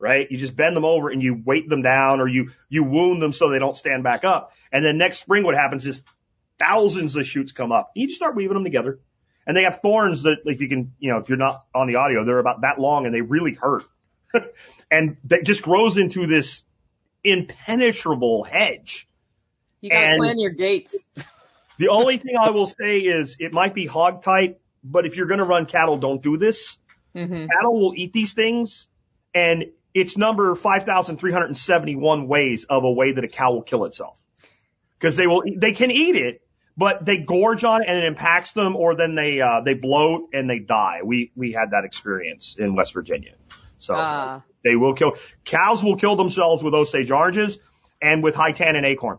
Right? 0.00 0.28
You 0.30 0.38
just 0.38 0.54
bend 0.54 0.76
them 0.76 0.84
over 0.84 1.10
and 1.10 1.22
you 1.22 1.40
weight 1.44 1.68
them 1.68 1.82
down 1.82 2.20
or 2.20 2.28
you, 2.28 2.50
you 2.68 2.84
wound 2.84 3.20
them 3.20 3.32
so 3.32 3.50
they 3.50 3.58
don't 3.58 3.76
stand 3.76 4.04
back 4.04 4.24
up. 4.24 4.52
And 4.70 4.84
then 4.84 4.98
next 4.98 5.18
spring 5.18 5.44
what 5.44 5.54
happens 5.54 5.86
is 5.86 6.02
thousands 6.58 7.16
of 7.16 7.26
shoots 7.26 7.52
come 7.52 7.72
up. 7.72 7.90
You 7.94 8.06
just 8.06 8.16
start 8.18 8.34
weaving 8.36 8.54
them 8.54 8.64
together. 8.64 9.00
And 9.46 9.56
they 9.56 9.62
have 9.62 9.80
thorns 9.82 10.24
that 10.24 10.38
if 10.44 10.60
you 10.60 10.68
can, 10.68 10.92
you 10.98 11.10
know, 11.10 11.18
if 11.18 11.28
you're 11.28 11.38
not 11.38 11.64
on 11.74 11.86
the 11.86 11.94
audio, 11.96 12.24
they're 12.24 12.38
about 12.38 12.60
that 12.62 12.78
long 12.78 13.06
and 13.06 13.14
they 13.14 13.22
really 13.22 13.54
hurt. 13.54 13.84
and 14.90 15.16
that 15.24 15.44
just 15.44 15.62
grows 15.62 15.96
into 15.96 16.26
this 16.26 16.64
impenetrable 17.24 18.44
hedge. 18.44 19.08
You 19.80 19.90
gotta 19.90 20.06
And- 20.06 20.18
plan 20.18 20.38
your 20.38 20.50
gates. 20.50 20.96
The 21.80 21.90
only 21.90 22.18
thing 22.18 22.34
I 22.36 22.50
will 22.50 22.66
say 22.66 22.98
is 22.98 23.36
it 23.38 23.52
might 23.52 23.72
be 23.72 23.86
hog 23.86 24.24
type, 24.24 24.60
but 24.82 25.06
if 25.06 25.14
you're 25.16 25.28
going 25.28 25.38
to 25.38 25.44
run 25.44 25.64
cattle, 25.64 25.96
don't 25.96 26.20
do 26.20 26.36
this. 26.36 26.76
hmm 27.14 27.46
Cattle 27.46 27.78
will 27.78 27.92
eat 27.94 28.12
these 28.12 28.34
things 28.34 28.88
and 29.32 29.66
it's 29.94 30.16
number 30.18 30.56
5,371 30.56 32.26
ways 32.26 32.64
of 32.68 32.82
a 32.82 32.90
way 32.90 33.12
that 33.12 33.22
a 33.22 33.28
cow 33.28 33.52
will 33.52 33.62
kill 33.62 33.84
itself. 33.84 34.18
Cause 34.98 35.14
they 35.14 35.28
will, 35.28 35.44
they 35.56 35.70
can 35.70 35.92
eat 35.92 36.16
it, 36.16 36.42
but 36.78 37.04
they 37.04 37.16
gorge 37.18 37.64
on 37.64 37.82
it 37.82 37.88
and 37.88 37.98
it 37.98 38.04
impacts 38.04 38.52
them 38.52 38.76
or 38.76 38.94
then 38.94 39.14
they, 39.16 39.40
uh, 39.40 39.60
they 39.64 39.74
bloat 39.74 40.30
and 40.32 40.48
they 40.48 40.60
die. 40.60 41.00
We, 41.04 41.32
we 41.34 41.52
had 41.52 41.72
that 41.72 41.84
experience 41.84 42.56
in 42.58 42.74
West 42.76 42.94
Virginia. 42.94 43.34
So 43.76 43.94
Ah. 43.96 44.42
they 44.64 44.76
will 44.76 44.94
kill, 44.94 45.12
cows 45.44 45.82
will 45.84 45.96
kill 45.96 46.14
themselves 46.16 46.62
with 46.62 46.74
Osage 46.74 47.10
oranges 47.10 47.58
and 48.00 48.22
with 48.22 48.34
high 48.36 48.52
tannin 48.52 48.84
acorn. 48.84 49.18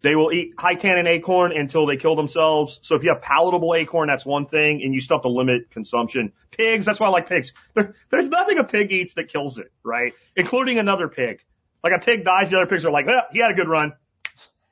They 0.00 0.16
will 0.16 0.32
eat 0.32 0.52
high 0.58 0.74
tannin 0.74 1.06
acorn 1.06 1.52
until 1.52 1.86
they 1.86 1.96
kill 1.96 2.14
themselves. 2.14 2.78
So 2.82 2.94
if 2.94 3.04
you 3.04 3.10
have 3.10 3.22
palatable 3.22 3.74
acorn, 3.74 4.08
that's 4.08 4.26
one 4.26 4.44
thing, 4.44 4.82
and 4.84 4.92
you 4.92 5.00
still 5.00 5.16
have 5.16 5.22
to 5.22 5.30
limit 5.30 5.70
consumption. 5.70 6.32
Pigs, 6.50 6.84
that's 6.84 7.00
why 7.00 7.06
I 7.06 7.10
like 7.10 7.26
pigs. 7.28 7.52
There, 7.74 7.94
there's 8.10 8.28
nothing 8.28 8.58
a 8.58 8.64
pig 8.64 8.92
eats 8.92 9.14
that 9.14 9.28
kills 9.28 9.56
it, 9.56 9.72
right? 9.82 10.12
Including 10.36 10.78
another 10.78 11.08
pig. 11.08 11.40
Like 11.82 11.94
a 11.96 12.04
pig 12.04 12.22
dies, 12.24 12.50
the 12.50 12.56
other 12.58 12.66
pigs 12.66 12.84
are 12.84 12.90
like, 12.90 13.06
well, 13.06 13.22
he 13.32 13.38
had 13.38 13.50
a 13.50 13.54
good 13.54 13.68
run. 13.68 13.92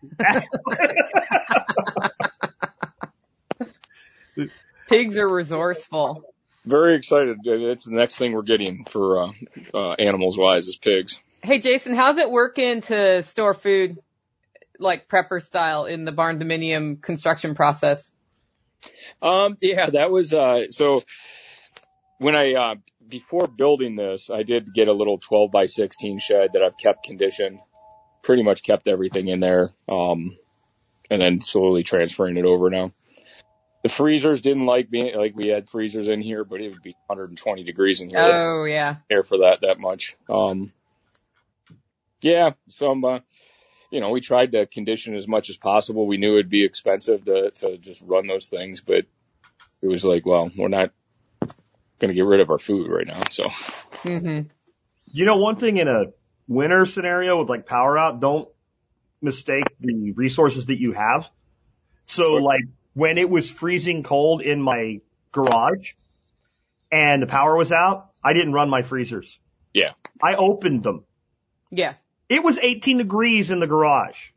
Pigs 4.89 5.19
are 5.19 5.29
resourceful. 5.29 6.25
Very 6.65 6.97
excited. 6.97 7.39
It's 7.45 7.85
the 7.85 7.95
next 7.95 8.17
thing 8.17 8.33
we're 8.33 8.43
getting 8.43 8.85
for 8.85 9.23
uh, 9.23 9.33
uh, 9.75 9.93
animals 9.95 10.39
wise 10.39 10.69
is 10.69 10.77
pigs. 10.77 11.19
Hey 11.43 11.59
Jason, 11.59 11.95
how's 11.95 12.19
it 12.19 12.31
working 12.31 12.83
to 12.83 13.23
store 13.23 13.55
food 13.55 13.99
like 14.79 15.09
prepper 15.09 15.43
style 15.43 15.87
in 15.87 16.05
the 16.05 16.13
barndominium 16.13 17.03
construction 17.03 17.55
process? 17.55 18.13
Um, 19.21 19.57
yeah, 19.61 19.91
that 19.91 20.11
was 20.11 20.35
uh, 20.35 20.71
so. 20.71 21.03
When 22.19 22.37
I 22.37 22.53
uh, 22.53 22.75
before 23.09 23.49
building 23.49 23.97
this, 23.97 24.31
I 24.31 24.45
did 24.45 24.73
get 24.73 24.87
a 24.87 24.93
little 24.93 25.19
12 25.19 25.51
by 25.51 25.67
16 25.67 26.21
shed 26.21 26.51
that 26.53 26.63
I've 26.63 26.79
kept 26.79 27.05
conditioned. 27.05 27.59
Pretty 28.23 28.43
much 28.43 28.63
kept 28.63 28.89
everything 28.89 29.29
in 29.29 29.41
there, 29.41 29.73
um, 29.89 30.37
and 31.11 31.21
then 31.21 31.41
slowly 31.41 31.83
transferring 31.83 32.37
it 32.37 32.45
over 32.45 32.71
now. 32.71 32.93
The 33.83 33.89
freezers 33.89 34.43
didn't 34.43 34.67
like 34.67 34.91
being 34.91 35.17
like 35.17 35.35
we 35.35 35.49
had 35.49 35.69
freezers 35.69 36.09
in 36.09 36.21
here, 36.21 36.45
but 36.45 36.61
it 36.61 36.69
would 36.69 36.83
be 36.83 36.95
120 37.07 37.65
degrees 37.65 38.01
in 38.01 38.11
here. 38.11 38.21
Oh 38.21 38.65
yeah. 38.65 38.97
care 39.09 39.25
for 39.25 39.39
that 39.39 39.63
that 39.63 39.81
much. 39.81 40.17
Um, 40.31 40.73
yeah, 42.21 42.51
some, 42.69 43.05
uh, 43.05 43.19
you 43.91 44.01
know, 44.01 44.11
we 44.11 44.21
tried 44.21 44.53
to 44.53 44.67
condition 44.67 45.17
as 45.17 45.27
much 45.27 45.51
as 45.51 45.57
possible. 45.57 46.07
We 46.07 46.17
knew 46.17 46.35
it'd 46.35 46.49
be 46.49 46.65
expensive 46.65 47.25
to 47.25 47.51
to 47.51 47.77
just 47.77 48.03
run 48.03 48.29
those 48.29 48.49
things, 48.49 48.81
but 48.81 49.05
it 49.83 49.89
was 49.89 50.05
like, 50.05 50.25
well, 50.25 50.51
we're 50.57 50.69
not 50.69 50.93
going 51.99 52.09
to 52.09 52.15
get 52.15 52.25
rid 52.25 52.41
of 52.41 52.51
our 52.51 52.59
food 52.59 52.89
right 52.89 53.07
now. 53.07 53.23
So 53.31 53.49
hmm 54.03 54.43
You 55.13 55.25
know, 55.25 55.37
one 55.37 55.57
thing 55.57 55.77
in 55.77 55.89
a 55.89 56.07
winter 56.53 56.87
scenario 56.87 57.41
with 57.41 57.49
like 57.49 57.67
power 57.67 57.97
out, 57.97 58.21
don't 58.21 58.49
mistake 59.21 59.65
the 59.81 60.13
resources 60.13 60.67
that 60.67 60.81
you 60.81 60.93
have. 60.93 61.31
So 62.05 62.35
like 62.35 62.65
when 62.95 63.19
it 63.19 63.29
was 63.31 63.51
freezing 63.51 64.03
cold 64.03 64.43
in 64.43 64.61
my 64.61 65.01
garage 65.31 65.93
and 66.91 67.23
the 67.23 67.27
power 67.27 67.57
was 67.57 67.73
out, 67.73 68.11
I 68.23 68.33
didn't 68.33 68.53
run 68.53 68.69
my 68.69 68.83
freezers. 68.83 69.39
yeah, 69.73 69.93
I 70.23 70.35
opened 70.35 70.83
them. 70.83 71.05
Yeah. 71.71 71.95
It 72.29 72.43
was 72.43 72.59
18 72.59 72.99
degrees 72.99 73.51
in 73.51 73.61
the 73.61 73.67
garage. 73.67 74.31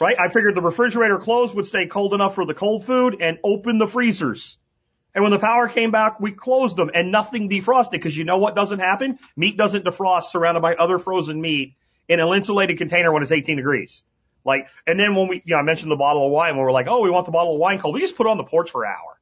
Right? 0.00 0.16
I 0.18 0.28
figured 0.28 0.54
the 0.54 0.60
refrigerator 0.62 1.18
closed 1.18 1.54
would 1.54 1.66
stay 1.66 1.86
cold 1.86 2.12
enough 2.12 2.34
for 2.34 2.44
the 2.44 2.54
cold 2.54 2.84
food 2.84 3.18
and 3.20 3.38
open 3.44 3.78
the 3.78 3.86
freezers. 3.86 4.58
And 5.14 5.22
when 5.22 5.32
the 5.32 5.38
power 5.38 5.68
came 5.68 5.90
back, 5.90 6.20
we 6.20 6.32
closed 6.32 6.76
them 6.76 6.90
and 6.94 7.12
nothing 7.12 7.48
defrosted 7.50 7.90
because 7.92 8.16
you 8.16 8.24
know 8.24 8.38
what 8.38 8.54
doesn't 8.54 8.78
happen? 8.78 9.18
Meat 9.36 9.56
doesn't 9.56 9.84
defrost 9.84 10.24
surrounded 10.24 10.60
by 10.60 10.74
other 10.74 10.98
frozen 10.98 11.40
meat 11.40 11.74
in 12.08 12.18
an 12.18 12.28
insulated 12.34 12.78
container 12.78 13.12
when 13.12 13.22
it's 13.22 13.32
18 13.32 13.56
degrees. 13.56 14.04
Like, 14.44 14.68
and 14.86 14.98
then 14.98 15.14
when 15.14 15.28
we, 15.28 15.42
you 15.44 15.54
know, 15.54 15.58
I 15.58 15.62
mentioned 15.62 15.90
the 15.90 15.96
bottle 15.96 16.26
of 16.26 16.32
wine 16.32 16.56
when 16.56 16.64
we're 16.64 16.72
like, 16.72 16.88
oh, 16.88 17.02
we 17.02 17.10
want 17.10 17.26
the 17.26 17.32
bottle 17.32 17.54
of 17.54 17.60
wine 17.60 17.78
cold. 17.78 17.94
We 17.94 18.00
just 18.00 18.16
put 18.16 18.26
it 18.26 18.30
on 18.30 18.38
the 18.38 18.44
porch 18.44 18.70
for 18.70 18.84
an 18.84 18.90
hour. 18.90 19.18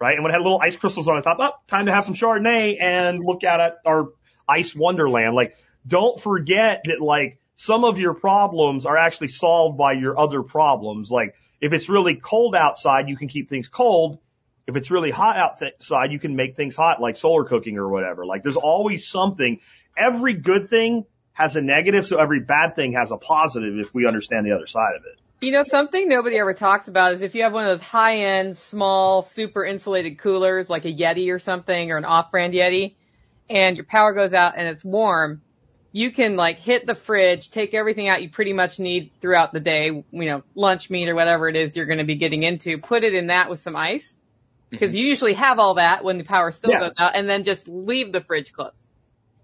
Right? 0.00 0.14
And 0.14 0.24
when 0.24 0.32
it 0.32 0.34
had 0.34 0.42
little 0.42 0.60
ice 0.60 0.76
crystals 0.76 1.08
on 1.08 1.16
the 1.16 1.22
top, 1.22 1.36
oh, 1.38 1.52
time 1.68 1.86
to 1.86 1.92
have 1.92 2.06
some 2.06 2.14
Chardonnay 2.14 2.80
and 2.80 3.20
look 3.22 3.44
at 3.44 3.76
our 3.84 4.08
ice 4.48 4.74
wonderland. 4.74 5.34
Like, 5.34 5.54
don't 5.86 6.20
forget 6.20 6.82
that 6.86 7.00
like 7.00 7.38
some 7.56 7.84
of 7.84 7.98
your 7.98 8.14
problems 8.14 8.86
are 8.86 8.96
actually 8.96 9.28
solved 9.28 9.76
by 9.76 9.92
your 9.92 10.18
other 10.18 10.42
problems. 10.42 11.10
Like, 11.10 11.34
if 11.60 11.74
it's 11.74 11.90
really 11.90 12.16
cold 12.16 12.54
outside, 12.56 13.08
you 13.08 13.16
can 13.16 13.28
keep 13.28 13.50
things 13.50 13.68
cold. 13.68 14.18
If 14.66 14.76
it's 14.76 14.90
really 14.90 15.10
hot 15.10 15.36
outside, 15.36 16.12
you 16.12 16.18
can 16.18 16.36
make 16.36 16.56
things 16.56 16.76
hot, 16.76 17.00
like 17.00 17.16
solar 17.16 17.44
cooking 17.44 17.76
or 17.78 17.88
whatever. 17.88 18.26
Like, 18.26 18.42
there's 18.42 18.56
always 18.56 19.08
something. 19.08 19.60
Every 19.96 20.34
good 20.34 20.70
thing 20.70 21.06
has 21.32 21.56
a 21.56 21.60
negative, 21.60 22.06
so 22.06 22.18
every 22.18 22.40
bad 22.40 22.76
thing 22.76 22.92
has 22.92 23.10
a 23.10 23.16
positive 23.16 23.78
if 23.78 23.94
we 23.94 24.06
understand 24.06 24.46
the 24.46 24.52
other 24.52 24.66
side 24.66 24.94
of 24.96 25.04
it. 25.04 25.18
You 25.42 25.52
know, 25.52 25.62
something 25.62 26.06
nobody 26.06 26.38
ever 26.38 26.52
talks 26.52 26.88
about 26.88 27.14
is 27.14 27.22
if 27.22 27.34
you 27.34 27.44
have 27.44 27.54
one 27.54 27.64
of 27.64 27.70
those 27.70 27.86
high 27.86 28.18
end, 28.18 28.58
small, 28.58 29.22
super 29.22 29.64
insulated 29.64 30.18
coolers 30.18 30.68
like 30.68 30.84
a 30.84 30.92
Yeti 30.92 31.32
or 31.32 31.38
something 31.38 31.90
or 31.90 31.96
an 31.96 32.04
off 32.04 32.30
brand 32.30 32.52
Yeti 32.52 32.94
and 33.48 33.76
your 33.76 33.86
power 33.86 34.12
goes 34.12 34.34
out 34.34 34.58
and 34.58 34.68
it's 34.68 34.84
warm, 34.84 35.40
you 35.92 36.10
can 36.10 36.36
like 36.36 36.58
hit 36.58 36.86
the 36.86 36.94
fridge, 36.94 37.50
take 37.50 37.72
everything 37.72 38.06
out 38.06 38.22
you 38.22 38.28
pretty 38.28 38.52
much 38.52 38.78
need 38.78 39.10
throughout 39.22 39.54
the 39.54 39.60
day, 39.60 39.86
you 39.86 40.04
know, 40.12 40.42
lunch 40.54 40.90
meat 40.90 41.08
or 41.08 41.14
whatever 41.14 41.48
it 41.48 41.56
is 41.56 41.74
you're 41.74 41.86
going 41.86 41.98
to 41.98 42.04
be 42.04 42.16
getting 42.16 42.42
into, 42.42 42.76
put 42.76 43.02
it 43.02 43.14
in 43.14 43.28
that 43.28 43.48
with 43.48 43.60
some 43.60 43.76
ice. 43.76 44.19
Cause 44.78 44.94
you 44.94 45.04
usually 45.04 45.34
have 45.34 45.58
all 45.58 45.74
that 45.74 46.04
when 46.04 46.18
the 46.18 46.24
power 46.24 46.50
still 46.52 46.70
Yeah. 46.70 46.80
goes 46.80 46.92
out 46.98 47.16
and 47.16 47.28
then 47.28 47.42
just 47.44 47.66
leave 47.66 48.12
the 48.12 48.20
fridge 48.20 48.52
closed. 48.52 48.86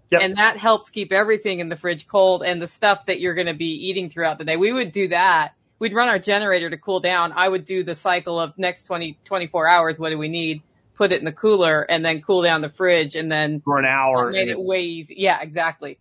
Yep. 0.09 0.21
And 0.21 0.37
that 0.37 0.55
helps 0.57 0.89
keep 0.89 1.11
everything 1.11 1.59
in 1.59 1.67
the 1.67 1.75
fridge 1.75 2.07
cold 2.07 2.41
and 2.43 2.61
the 2.61 2.67
stuff 2.67 3.07
that 3.07 3.19
you're 3.19 3.33
going 3.33 3.47
to 3.47 3.53
be 3.53 3.89
eating 3.89 4.09
throughout 4.09 4.37
the 4.37 4.45
day. 4.45 4.55
We 4.55 4.71
would 4.71 4.93
do 4.93 5.09
that. 5.09 5.51
We'd 5.79 5.93
run 5.93 6.07
our 6.07 6.17
generator 6.17 6.69
to 6.69 6.77
cool 6.77 7.01
down. 7.01 7.33
I 7.33 7.47
would 7.47 7.65
do 7.65 7.83
the 7.83 7.93
cycle 7.93 8.39
of 8.39 8.57
next 8.57 8.83
20, 8.83 9.17
24 9.25 9.67
hours. 9.67 9.99
What 9.99 10.09
do 10.11 10.17
we 10.17 10.29
need? 10.29 10.61
Put 10.95 11.11
it 11.11 11.19
in 11.19 11.25
the 11.25 11.33
cooler 11.33 11.81
and 11.81 12.03
then 12.05 12.21
cool 12.21 12.41
down 12.41 12.61
the 12.61 12.69
fridge 12.69 13.15
and 13.15 13.29
then 13.29 13.59
For 13.61 13.77
an 13.79 13.85
hour. 13.85 14.31
made 14.31 14.47
it 14.47 14.57
way 14.59 14.83
easy. 14.83 15.15
Yeah, 15.17 15.41
exactly. 15.41 15.99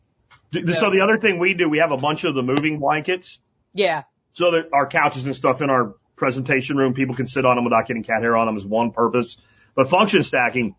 Th- 0.53 0.65
So 0.65 0.91
the 0.91 1.01
other 1.01 1.19
thing 1.19 1.41
we 1.41 1.55
do, 1.55 1.69
we 1.69 1.79
have 1.79 1.91
a 1.91 1.97
bunch 1.99 2.23
of 2.25 2.35
the 2.37 2.43
moving 2.43 2.79
blankets. 2.79 3.41
Yeah. 3.75 4.05
So 4.35 4.53
that 4.53 4.69
our 4.73 4.87
couches 4.87 5.27
and 5.27 5.35
stuff 5.35 5.61
in 5.63 5.69
our 5.69 5.95
presentation 6.17 6.77
room, 6.77 6.95
people 6.95 7.15
can 7.15 7.27
sit 7.27 7.45
on 7.45 7.57
them 7.57 7.65
without 7.65 7.87
getting 7.87 8.03
cat 8.03 8.23
hair 8.23 8.37
on 8.37 8.47
them 8.47 8.57
is 8.57 8.65
one 8.65 8.91
purpose. 8.91 9.37
But 9.75 9.91
function 9.91 10.23
stacking, 10.23 10.75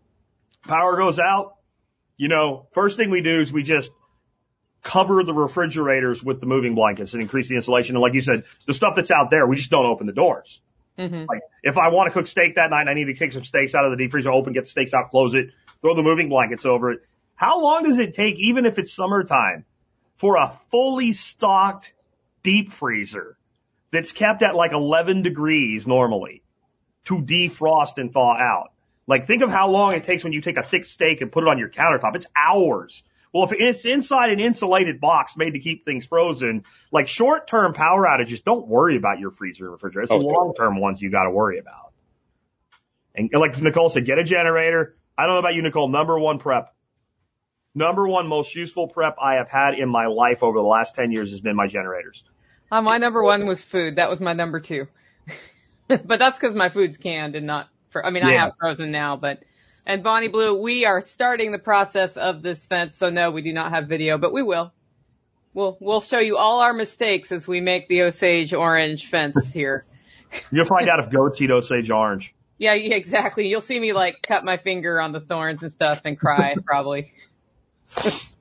power 0.66 0.96
goes 0.96 1.18
out. 1.18 1.54
You 2.16 2.28
know, 2.28 2.66
first 2.72 2.96
thing 2.96 3.10
we 3.10 3.22
do 3.22 3.40
is 3.40 3.52
we 3.52 3.62
just 3.62 3.92
cover 4.82 5.22
the 5.22 5.32
refrigerators 5.32 6.22
with 6.22 6.40
the 6.40 6.46
moving 6.46 6.74
blankets 6.74 7.12
and 7.12 7.22
increase 7.22 7.48
the 7.48 7.54
insulation. 7.54 7.96
And 7.96 8.02
like 8.02 8.14
you 8.14 8.20
said, 8.20 8.44
the 8.66 8.74
stuff 8.74 8.96
that's 8.96 9.10
out 9.10 9.30
there, 9.30 9.46
we 9.46 9.56
just 9.56 9.70
don't 9.70 9.86
open 9.86 10.06
the 10.06 10.12
doors. 10.12 10.60
hmm 10.96 11.24
Like 11.28 11.40
if 11.62 11.78
I 11.78 11.88
want 11.88 12.08
to 12.08 12.12
cook 12.12 12.26
steak 12.26 12.56
that 12.56 12.70
night 12.70 12.82
and 12.82 12.90
I 12.90 12.94
need 12.94 13.06
to 13.06 13.14
kick 13.14 13.32
some 13.32 13.44
steaks 13.44 13.74
out 13.74 13.84
of 13.84 13.92
the 13.92 13.96
deep 13.96 14.10
freezer, 14.10 14.32
open, 14.32 14.52
get 14.52 14.64
the 14.64 14.70
steaks 14.70 14.92
out, 14.92 15.10
close 15.10 15.34
it, 15.34 15.50
throw 15.80 15.94
the 15.94 16.02
moving 16.02 16.28
blankets 16.28 16.66
over 16.66 16.90
it. 16.90 17.00
How 17.36 17.60
long 17.62 17.84
does 17.84 18.00
it 18.00 18.14
take, 18.14 18.34
even 18.38 18.66
if 18.66 18.78
it's 18.78 18.92
summertime, 18.92 19.64
for 20.16 20.36
a 20.36 20.58
fully 20.72 21.12
stocked 21.12 21.92
deep 22.42 22.72
freezer 22.72 23.37
that's 23.90 24.12
kept 24.12 24.42
at 24.42 24.54
like 24.54 24.72
11 24.72 25.22
degrees 25.22 25.86
normally 25.86 26.42
to 27.06 27.20
defrost 27.22 27.98
and 27.98 28.12
thaw 28.12 28.36
out. 28.36 28.72
Like 29.06 29.26
think 29.26 29.42
of 29.42 29.50
how 29.50 29.70
long 29.70 29.94
it 29.94 30.04
takes 30.04 30.22
when 30.22 30.32
you 30.32 30.42
take 30.42 30.58
a 30.58 30.62
thick 30.62 30.84
steak 30.84 31.20
and 31.22 31.32
put 31.32 31.44
it 31.44 31.48
on 31.48 31.58
your 31.58 31.70
countertop. 31.70 32.14
It's 32.14 32.26
hours. 32.36 33.02
Well, 33.32 33.44
if 33.44 33.52
it's 33.52 33.84
inside 33.84 34.30
an 34.30 34.40
insulated 34.40 35.00
box 35.00 35.36
made 35.36 35.52
to 35.52 35.58
keep 35.58 35.84
things 35.84 36.06
frozen, 36.06 36.64
like 36.90 37.08
short-term 37.08 37.74
power 37.74 38.06
outages, 38.06 38.42
don't 38.42 38.66
worry 38.66 38.96
about 38.96 39.18
your 39.18 39.30
freezer 39.30 39.64
and 39.64 39.72
refrigerator. 39.72 40.04
It's 40.04 40.12
oh, 40.12 40.18
the 40.18 40.24
long-term 40.24 40.80
ones 40.80 41.00
you 41.00 41.10
got 41.10 41.24
to 41.24 41.30
worry 41.30 41.58
about. 41.58 41.92
And 43.14 43.30
like 43.32 43.60
Nicole 43.60 43.90
said, 43.90 44.06
get 44.06 44.18
a 44.18 44.24
generator. 44.24 44.96
I 45.16 45.26
don't 45.26 45.34
know 45.34 45.40
about 45.40 45.54
you, 45.54 45.62
Nicole. 45.62 45.88
Number 45.88 46.18
one 46.18 46.38
prep. 46.38 46.74
Number 47.74 48.08
one 48.08 48.28
most 48.28 48.54
useful 48.54 48.88
prep 48.88 49.16
I 49.20 49.34
have 49.34 49.48
had 49.48 49.74
in 49.74 49.88
my 49.88 50.06
life 50.06 50.42
over 50.42 50.58
the 50.58 50.64
last 50.64 50.94
10 50.94 51.12
years 51.12 51.30
has 51.30 51.40
been 51.40 51.56
my 51.56 51.66
generators. 51.66 52.24
Uh, 52.70 52.82
my 52.82 52.98
number 52.98 53.22
one 53.22 53.46
was 53.46 53.62
food. 53.62 53.96
That 53.96 54.10
was 54.10 54.20
my 54.20 54.32
number 54.32 54.60
two. 54.60 54.86
but 55.88 56.18
that's 56.18 56.38
because 56.38 56.54
my 56.54 56.68
food's 56.68 56.96
canned 56.96 57.34
and 57.34 57.46
not 57.46 57.68
for, 57.90 58.04
I 58.04 58.10
mean, 58.10 58.22
I 58.22 58.32
have 58.32 58.52
frozen 58.58 58.90
now, 58.90 59.16
but, 59.16 59.42
and 59.86 60.02
Bonnie 60.02 60.28
Blue, 60.28 60.60
we 60.60 60.84
are 60.84 61.00
starting 61.00 61.50
the 61.52 61.58
process 61.58 62.18
of 62.18 62.42
this 62.42 62.66
fence. 62.66 62.94
So 62.96 63.08
no, 63.08 63.30
we 63.30 63.40
do 63.40 63.52
not 63.52 63.72
have 63.72 63.88
video, 63.88 64.18
but 64.18 64.32
we 64.32 64.42
will. 64.42 64.72
We'll, 65.54 65.78
we'll 65.80 66.02
show 66.02 66.18
you 66.18 66.36
all 66.36 66.60
our 66.60 66.74
mistakes 66.74 67.32
as 67.32 67.48
we 67.48 67.60
make 67.62 67.88
the 67.88 68.02
Osage 68.02 68.52
orange 68.52 69.06
fence 69.06 69.50
here. 69.50 69.86
You'll 70.52 70.66
find 70.66 70.88
out 70.90 70.98
if 70.98 71.10
goats 71.10 71.40
eat 71.40 71.50
Osage 71.50 71.90
orange. 71.90 72.34
Yeah, 72.58 72.74
yeah, 72.74 72.96
exactly. 72.96 73.48
You'll 73.48 73.62
see 73.62 73.78
me 73.78 73.92
like 73.92 74.20
cut 74.20 74.44
my 74.44 74.58
finger 74.58 75.00
on 75.00 75.12
the 75.12 75.20
thorns 75.20 75.62
and 75.62 75.72
stuff 75.72 76.02
and 76.04 76.18
cry 76.18 76.54
probably. 76.64 77.12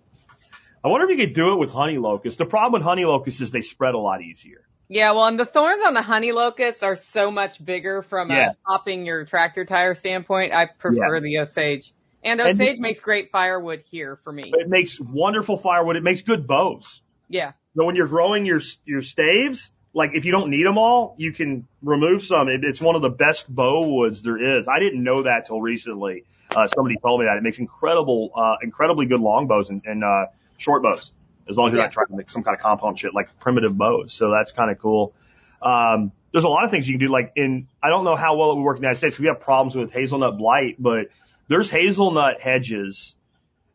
I 0.84 0.90
wonder 0.90 1.10
if 1.10 1.18
you 1.18 1.26
could 1.26 1.34
do 1.36 1.54
it 1.54 1.60
with 1.60 1.72
honey 1.72 1.98
locust. 1.98 2.38
The 2.38 2.46
problem 2.46 2.74
with 2.80 2.82
honey 2.88 3.06
locust 3.06 3.42
is 3.42 3.52
they 3.52 3.62
spread 3.62 3.94
a 3.96 3.98
lot 4.00 4.22
easier. 4.22 4.62
Yeah, 4.90 5.12
well, 5.12 5.26
and 5.26 5.38
the 5.40 5.46
thorns 5.46 5.82
on 5.86 5.94
the 5.94 6.02
honey 6.02 6.32
locusts 6.32 6.82
are 6.82 6.96
so 6.96 7.30
much 7.30 7.64
bigger 7.64 8.02
from 8.02 8.30
Yeah. 8.30 8.52
a 8.52 8.56
popping 8.66 9.06
your 9.06 9.26
tractor 9.26 9.66
tire 9.66 9.96
standpoint. 9.96 10.54
I 10.54 10.68
prefer 10.68 11.20
the 11.20 11.40
Osage. 11.40 11.92
And 12.24 12.40
And- 12.40 12.50
Osage 12.50 12.80
makes 12.80 13.00
great 13.00 13.30
firewood 13.32 13.84
here 13.90 14.16
for 14.24 14.32
me. 14.32 14.52
It 14.54 14.70
makes 14.70 15.00
wonderful 15.00 15.58
firewood. 15.58 15.98
It 15.98 16.04
makes 16.04 16.22
good 16.22 16.48
bows. 16.48 17.02
Yeah. 17.28 17.52
So 17.76 17.86
when 17.86 17.96
you're 17.96 18.08
growing 18.08 18.46
your 18.46 18.62
your 18.86 19.02
staves, 19.02 19.70
like 19.94 20.12
if 20.14 20.26
you 20.26 20.32
don't 20.32 20.50
need 20.50 20.66
them 20.66 20.78
all, 20.78 21.16
you 21.18 21.34
can 21.34 21.68
remove 21.82 22.24
some. 22.24 22.48
It, 22.48 22.64
it's 22.64 22.82
one 22.82 22.96
of 22.96 23.02
the 23.02 23.10
best 23.10 23.54
bow 23.54 23.88
woods 23.88 24.24
there 24.24 24.58
is. 24.58 24.68
I 24.68 24.80
didn't 24.80 25.04
know 25.04 25.24
that 25.24 25.46
till 25.48 25.60
recently. 25.62 26.24
Uh, 26.56 26.66
somebody 26.68 26.96
told 27.04 27.20
me 27.20 27.26
that 27.26 27.36
it 27.38 27.44
makes 27.44 27.60
incredible, 27.60 28.32
uh, 28.36 28.56
incredibly 28.64 29.06
good 29.06 29.20
long 29.20 29.48
bows 29.48 29.70
and, 29.70 29.82
and 29.86 30.04
uh, 30.04 30.28
short 30.58 30.84
bows, 30.84 31.12
as 31.50 31.58
long 31.58 31.68
as 31.68 31.74
you're 31.74 31.80
Yeah. 31.82 31.86
not 31.86 31.92
trying 31.94 32.08
to 32.08 32.16
make 32.16 32.30
some 32.30 32.44
kind 32.44 32.56
of 32.56 32.62
compound 32.62 33.00
shit 33.00 33.14
like 33.14 33.40
primitive 33.40 33.78
bows. 33.78 34.14
So 34.14 34.32
that's 34.32 34.52
kind 34.52 34.70
of 34.72 34.80
cool. 34.80 35.14
Um, 35.62 36.12
there's 36.32 36.44
a 36.44 36.50
lot 36.50 36.66
of 36.66 36.72
things 36.72 36.88
you 36.88 36.98
can 36.98 37.08
do. 37.08 37.12
Like 37.12 37.32
in, 37.36 37.68
I 37.82 37.90
don't 37.90 38.04
know 38.04 38.16
how 38.16 38.36
well 38.38 38.52
it 38.52 38.56
would 38.58 38.64
work 38.64 38.76
in 38.78 38.82
the 38.82 38.88
United 38.88 39.00
States. 39.00 39.18
We 39.20 39.28
have 39.28 39.40
problems 39.40 39.76
with 39.76 39.92
hazelnut 39.92 40.38
blight, 40.38 40.76
but 40.78 41.08
there's 41.48 41.70
hazelnut 41.70 42.42
hedges 42.42 43.16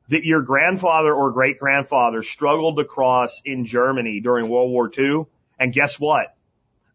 that 0.09 0.25
your 0.25 0.43
grandfather 0.43 1.13
or 1.15 1.31
great 1.33 1.59
grandfather 1.59 2.23
struggled 2.23 2.77
to 2.77 2.85
cross 2.85 3.41
in 3.45 3.65
Germany 3.65 4.21
during 4.21 4.49
World 4.49 4.71
War 4.71 4.91
II. 4.97 5.25
And 5.59 5.73
guess 5.73 5.99
what? 5.99 6.35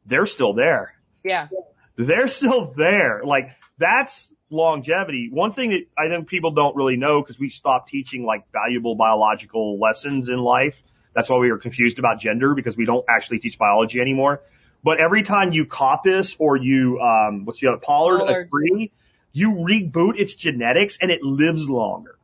They're 0.05 0.25
still 0.27 0.53
there. 0.53 0.93
Yeah. 1.23 1.47
They're 1.95 2.27
still 2.27 2.73
there. 2.75 3.21
Like 3.23 3.49
that's 3.77 4.31
longevity. 4.49 5.29
One 5.31 5.51
thing 5.51 5.71
that 5.71 5.85
I 5.97 6.07
think 6.07 6.27
people 6.27 6.51
don't 6.51 6.75
really 6.75 6.97
know 6.97 7.21
because 7.21 7.39
we 7.39 7.49
stopped 7.49 7.89
teaching 7.89 8.25
like 8.25 8.51
valuable 8.51 8.95
biological 8.95 9.79
lessons 9.79 10.29
in 10.29 10.37
life. 10.37 10.81
That's 11.13 11.29
why 11.29 11.37
we 11.37 11.51
were 11.51 11.57
confused 11.57 11.99
about 11.99 12.19
gender 12.19 12.53
because 12.53 12.77
we 12.77 12.85
don't 12.85 13.05
actually 13.09 13.39
teach 13.39 13.57
biology 13.57 13.99
anymore. 13.99 14.41
But 14.83 14.99
every 14.99 15.23
time 15.23 15.51
you 15.51 15.65
coppice 15.65 16.35
or 16.39 16.55
you, 16.55 16.99
um, 16.99 17.45
what's 17.45 17.59
the 17.59 17.67
other, 17.67 17.77
pollard, 17.77 18.29
a 18.29 18.47
tree, 18.47 18.91
you 19.33 19.53
reboot 19.53 20.19
its 20.19 20.35
genetics 20.35 20.97
and 21.01 21.11
it 21.11 21.23
lives 21.23 21.69
longer. 21.69 22.17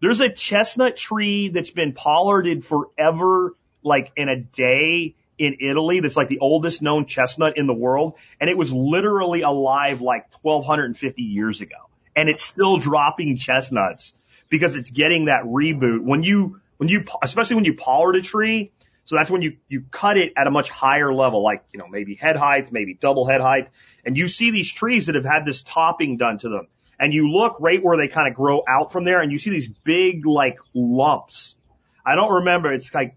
There's 0.00 0.20
a 0.20 0.28
chestnut 0.28 0.96
tree 0.96 1.48
that's 1.48 1.70
been 1.70 1.92
pollarded 1.92 2.64
forever, 2.64 3.54
like 3.84 4.12
in 4.16 4.28
a 4.28 4.36
day 4.36 5.14
in 5.42 5.56
Italy. 5.60 6.00
That's 6.00 6.16
like 6.16 6.28
the 6.28 6.38
oldest 6.38 6.82
known 6.82 7.06
chestnut 7.06 7.58
in 7.58 7.66
the 7.66 7.74
world. 7.74 8.14
And 8.40 8.48
it 8.48 8.56
was 8.56 8.72
literally 8.72 9.42
alive 9.42 10.00
like 10.00 10.26
1250 10.42 11.22
years 11.22 11.60
ago. 11.60 11.76
And 12.14 12.28
it's 12.28 12.42
still 12.42 12.78
dropping 12.78 13.36
chestnuts 13.36 14.12
because 14.48 14.76
it's 14.76 14.90
getting 14.90 15.26
that 15.26 15.44
reboot. 15.44 16.02
When 16.04 16.22
you, 16.22 16.60
when 16.76 16.88
you, 16.88 17.04
especially 17.22 17.56
when 17.56 17.64
you 17.64 17.74
pollard 17.74 18.16
a 18.16 18.22
tree, 18.22 18.70
so 19.04 19.16
that's 19.16 19.30
when 19.30 19.42
you, 19.42 19.56
you 19.68 19.84
cut 19.90 20.16
it 20.16 20.32
at 20.36 20.46
a 20.46 20.50
much 20.50 20.70
higher 20.70 21.12
level, 21.12 21.42
like, 21.42 21.64
you 21.72 21.80
know, 21.80 21.88
maybe 21.88 22.14
head 22.14 22.36
height, 22.36 22.70
maybe 22.70 22.94
double 22.94 23.26
head 23.26 23.40
height. 23.40 23.68
And 24.04 24.16
you 24.16 24.28
see 24.28 24.52
these 24.52 24.70
trees 24.70 25.06
that 25.06 25.16
have 25.16 25.24
had 25.24 25.44
this 25.44 25.62
topping 25.62 26.18
done 26.18 26.38
to 26.38 26.48
them. 26.48 26.68
And 27.00 27.12
you 27.12 27.32
look 27.32 27.56
right 27.58 27.82
where 27.82 27.96
they 27.96 28.12
kind 28.12 28.28
of 28.28 28.34
grow 28.34 28.62
out 28.68 28.92
from 28.92 29.04
there 29.04 29.20
and 29.20 29.32
you 29.32 29.38
see 29.38 29.50
these 29.50 29.68
big 29.68 30.24
like 30.24 30.58
lumps. 30.72 31.56
I 32.04 32.14
don't 32.14 32.32
remember. 32.32 32.72
It's 32.72 32.92
like 32.94 33.16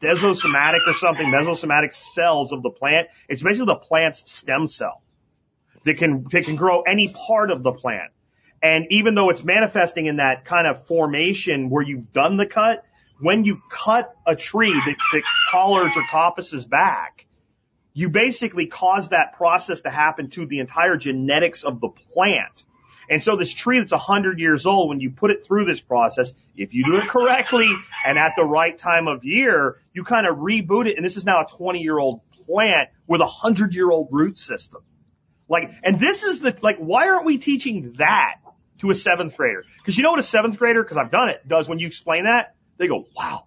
desosomatic 0.00 0.86
or 0.86 0.94
something, 0.94 1.26
mesosomatic 1.26 1.92
cells 1.92 2.52
of 2.52 2.62
the 2.62 2.70
plant. 2.70 3.08
It's 3.28 3.42
basically 3.42 3.66
the 3.66 3.76
plant's 3.76 4.30
stem 4.30 4.66
cell 4.66 5.02
that 5.84 5.98
can, 5.98 6.24
that 6.32 6.44
can 6.44 6.56
grow 6.56 6.82
any 6.82 7.12
part 7.12 7.50
of 7.50 7.62
the 7.62 7.72
plant. 7.72 8.12
And 8.62 8.86
even 8.90 9.14
though 9.14 9.30
it's 9.30 9.44
manifesting 9.44 10.06
in 10.06 10.16
that 10.16 10.44
kind 10.44 10.66
of 10.66 10.86
formation 10.86 11.68
where 11.68 11.82
you've 11.82 12.12
done 12.12 12.36
the 12.36 12.46
cut, 12.46 12.84
when 13.20 13.44
you 13.44 13.60
cut 13.70 14.14
a 14.26 14.34
tree 14.34 14.72
that, 14.72 14.96
that 15.12 15.22
pollards 15.52 15.96
or 15.96 16.02
coppices 16.04 16.68
back, 16.68 17.26
you 17.92 18.08
basically 18.10 18.66
cause 18.66 19.10
that 19.10 19.34
process 19.34 19.82
to 19.82 19.90
happen 19.90 20.28
to 20.30 20.46
the 20.46 20.58
entire 20.58 20.96
genetics 20.96 21.64
of 21.64 21.80
the 21.80 21.88
plant. 21.88 22.64
And 23.08 23.22
so 23.22 23.36
this 23.36 23.52
tree 23.52 23.78
that's 23.78 23.92
100 23.92 24.38
years 24.38 24.66
old, 24.66 24.88
when 24.88 25.00
you 25.00 25.10
put 25.10 25.30
it 25.30 25.44
through 25.44 25.64
this 25.64 25.80
process, 25.80 26.32
if 26.56 26.74
you 26.74 26.84
do 26.84 26.96
it 26.96 27.08
correctly 27.08 27.70
and 28.04 28.18
at 28.18 28.32
the 28.36 28.44
right 28.44 28.76
time 28.76 29.08
of 29.08 29.24
year, 29.24 29.76
you 29.92 30.04
kind 30.04 30.26
of 30.26 30.38
reboot 30.38 30.86
it. 30.86 30.96
And 30.96 31.04
this 31.04 31.16
is 31.16 31.24
now 31.24 31.42
a 31.42 31.46
20 31.46 31.80
year 31.80 31.98
old 31.98 32.20
plant 32.46 32.90
with 33.06 33.20
a 33.20 33.24
100 33.24 33.74
year 33.74 33.90
old 33.90 34.08
root 34.10 34.36
system. 34.36 34.82
Like, 35.48 35.70
and 35.84 36.00
this 36.00 36.24
is 36.24 36.40
the, 36.40 36.56
like, 36.60 36.78
why 36.78 37.08
aren't 37.08 37.24
we 37.24 37.38
teaching 37.38 37.94
that 37.98 38.36
to 38.80 38.90
a 38.90 38.94
seventh 38.94 39.36
grader? 39.36 39.64
Cause 39.84 39.96
you 39.96 40.02
know 40.02 40.10
what 40.10 40.18
a 40.18 40.24
seventh 40.24 40.58
grader, 40.58 40.82
cause 40.82 40.96
I've 40.96 41.12
done 41.12 41.28
it, 41.28 41.46
does 41.46 41.68
when 41.68 41.78
you 41.78 41.86
explain 41.86 42.24
that? 42.24 42.56
They 42.78 42.88
go, 42.88 43.06
wow. 43.16 43.46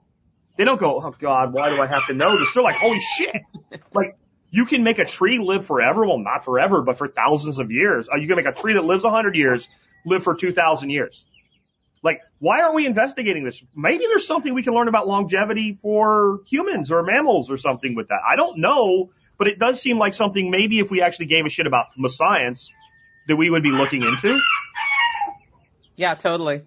They 0.57 0.63
don't 0.63 0.79
go, 0.79 1.01
oh 1.03 1.15
God, 1.17 1.53
why 1.53 1.69
do 1.69 1.81
I 1.81 1.87
have 1.87 2.07
to 2.07 2.13
know 2.13 2.37
this? 2.37 2.53
They're 2.53 2.63
like, 2.63 2.75
holy 2.75 2.99
shit. 3.17 3.35
Like, 3.93 4.17
you 4.51 4.65
can 4.65 4.83
make 4.83 4.99
a 4.99 5.05
tree 5.05 5.39
live 5.39 5.65
forever. 5.65 6.05
Well, 6.05 6.19
not 6.19 6.43
forever, 6.45 6.81
but 6.81 6.97
for 6.97 7.07
thousands 7.07 7.59
of 7.59 7.71
years. 7.71 8.07
Are 8.09 8.17
you 8.17 8.27
to 8.27 8.35
make 8.35 8.45
a 8.45 8.51
tree 8.51 8.73
that 8.73 8.83
lives 8.83 9.03
a 9.03 9.09
hundred 9.09 9.35
years 9.35 9.67
live 10.05 10.23
for 10.23 10.35
2000 10.35 10.89
years? 10.89 11.25
Like, 12.01 12.21
why 12.39 12.61
aren't 12.61 12.75
we 12.75 12.85
investigating 12.85 13.43
this? 13.43 13.61
Maybe 13.75 14.05
there's 14.07 14.25
something 14.25 14.53
we 14.53 14.63
can 14.63 14.73
learn 14.73 14.87
about 14.87 15.07
longevity 15.07 15.77
for 15.81 16.39
humans 16.47 16.91
or 16.91 17.03
mammals 17.03 17.51
or 17.51 17.57
something 17.57 17.93
with 17.93 18.07
that. 18.07 18.21
I 18.27 18.37
don't 18.37 18.59
know, 18.59 19.11
but 19.37 19.47
it 19.47 19.59
does 19.59 19.81
seem 19.81 19.97
like 19.97 20.13
something 20.13 20.49
maybe 20.49 20.79
if 20.79 20.91
we 20.91 21.01
actually 21.01 21.25
gave 21.25 21.45
a 21.45 21.49
shit 21.49 21.67
about 21.67 21.87
the 21.97 22.09
science 22.09 22.71
that 23.27 23.35
we 23.35 23.49
would 23.49 23.63
be 23.63 23.71
looking 23.71 24.01
into. 24.01 24.39
Yeah, 25.97 26.15
totally. 26.15 26.61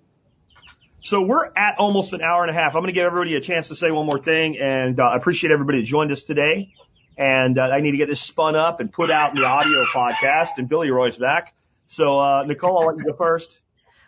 So 1.00 1.22
we're 1.22 1.46
at 1.46 1.78
almost 1.78 2.12
an 2.12 2.20
hour 2.22 2.42
and 2.42 2.50
a 2.50 2.54
half. 2.54 2.76
I'm 2.76 2.82
going 2.82 2.88
to 2.88 2.92
give 2.92 3.06
everybody 3.06 3.34
a 3.34 3.40
chance 3.40 3.68
to 3.68 3.74
say 3.74 3.90
one 3.90 4.06
more 4.06 4.22
thing, 4.22 4.58
and 4.60 5.00
uh, 5.00 5.08
I 5.08 5.16
appreciate 5.16 5.50
everybody 5.50 5.80
that 5.80 5.86
joined 5.86 6.12
us 6.12 6.24
today. 6.24 6.74
And 7.16 7.58
uh, 7.58 7.62
I 7.62 7.80
need 7.80 7.92
to 7.92 7.96
get 7.98 8.08
this 8.08 8.20
spun 8.20 8.56
up 8.56 8.80
and 8.80 8.90
put 8.90 9.10
out 9.10 9.34
in 9.34 9.40
the 9.40 9.46
audio 9.46 9.84
podcast. 9.94 10.58
And 10.58 10.68
Billy 10.68 10.90
Roy's 10.90 11.18
back. 11.18 11.54
So 11.86 12.18
uh, 12.18 12.44
Nicole, 12.44 12.78
I'll 12.78 12.86
let 12.86 12.98
you 12.98 13.04
go 13.04 13.16
first. 13.16 13.60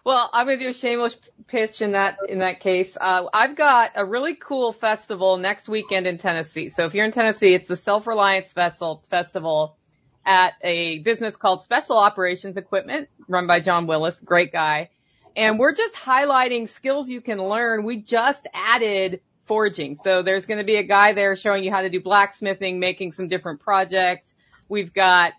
Well, 0.05 0.29
I'm 0.33 0.47
going 0.47 0.59
to 0.59 0.65
do 0.65 0.71
a 0.71 0.75
shameless 0.75 1.17
pitch 1.47 1.81
in 1.81 1.93
that 1.93 2.19
in 2.29 2.41
that 2.41 2.61
case. 2.61 2.97
Uh, 3.01 3.25
I've 3.33 3.57
got 3.57 3.93
a 3.95 4.05
really 4.05 4.35
cool 4.35 4.73
festival 4.73 5.39
next 5.39 5.67
weekend 5.67 6.07
in 6.07 6.19
Tennessee. 6.19 6.69
So 6.69 6.85
if 6.85 6.95
you're 6.95 7.07
in 7.07 7.13
Tennessee, 7.13 7.55
it's 7.55 7.69
the 7.69 7.77
Self 7.77 8.07
Reliance 8.07 8.53
Festival 8.53 9.03
Festival 9.09 9.79
at 10.27 10.55
a 10.63 10.99
business 10.99 11.37
called 11.37 11.63
Special 11.63 11.99
Operations 11.99 12.57
Equipment, 12.57 13.09
run 13.29 13.47
by 13.47 13.61
John 13.61 13.87
Willis, 13.87 14.21
great 14.21 14.53
guy. 14.53 14.91
And 15.37 15.59
we're 15.59 15.75
just 15.75 15.95
highlighting 15.95 16.69
skills 16.69 17.09
you 17.09 17.21
can 17.21 17.39
learn. 17.39 17.85
We 17.85 17.97
just 17.97 18.47
added 18.53 19.21
forging. 19.47 19.97
So 19.97 20.23
there's 20.23 20.47
going 20.47 20.59
to 20.59 20.65
be 20.65 20.77
a 20.77 20.83
guy 20.83 21.13
there 21.13 21.37
showing 21.37 21.65
you 21.65 21.71
how 21.71 21.83
to 21.83 21.91
do 21.91 22.01
blacksmithing, 22.01 22.79
making 22.79 23.13
some 23.13 23.29
different 23.29 23.61
projects. 23.61 24.33
We've 24.69 24.93
got 24.93 25.33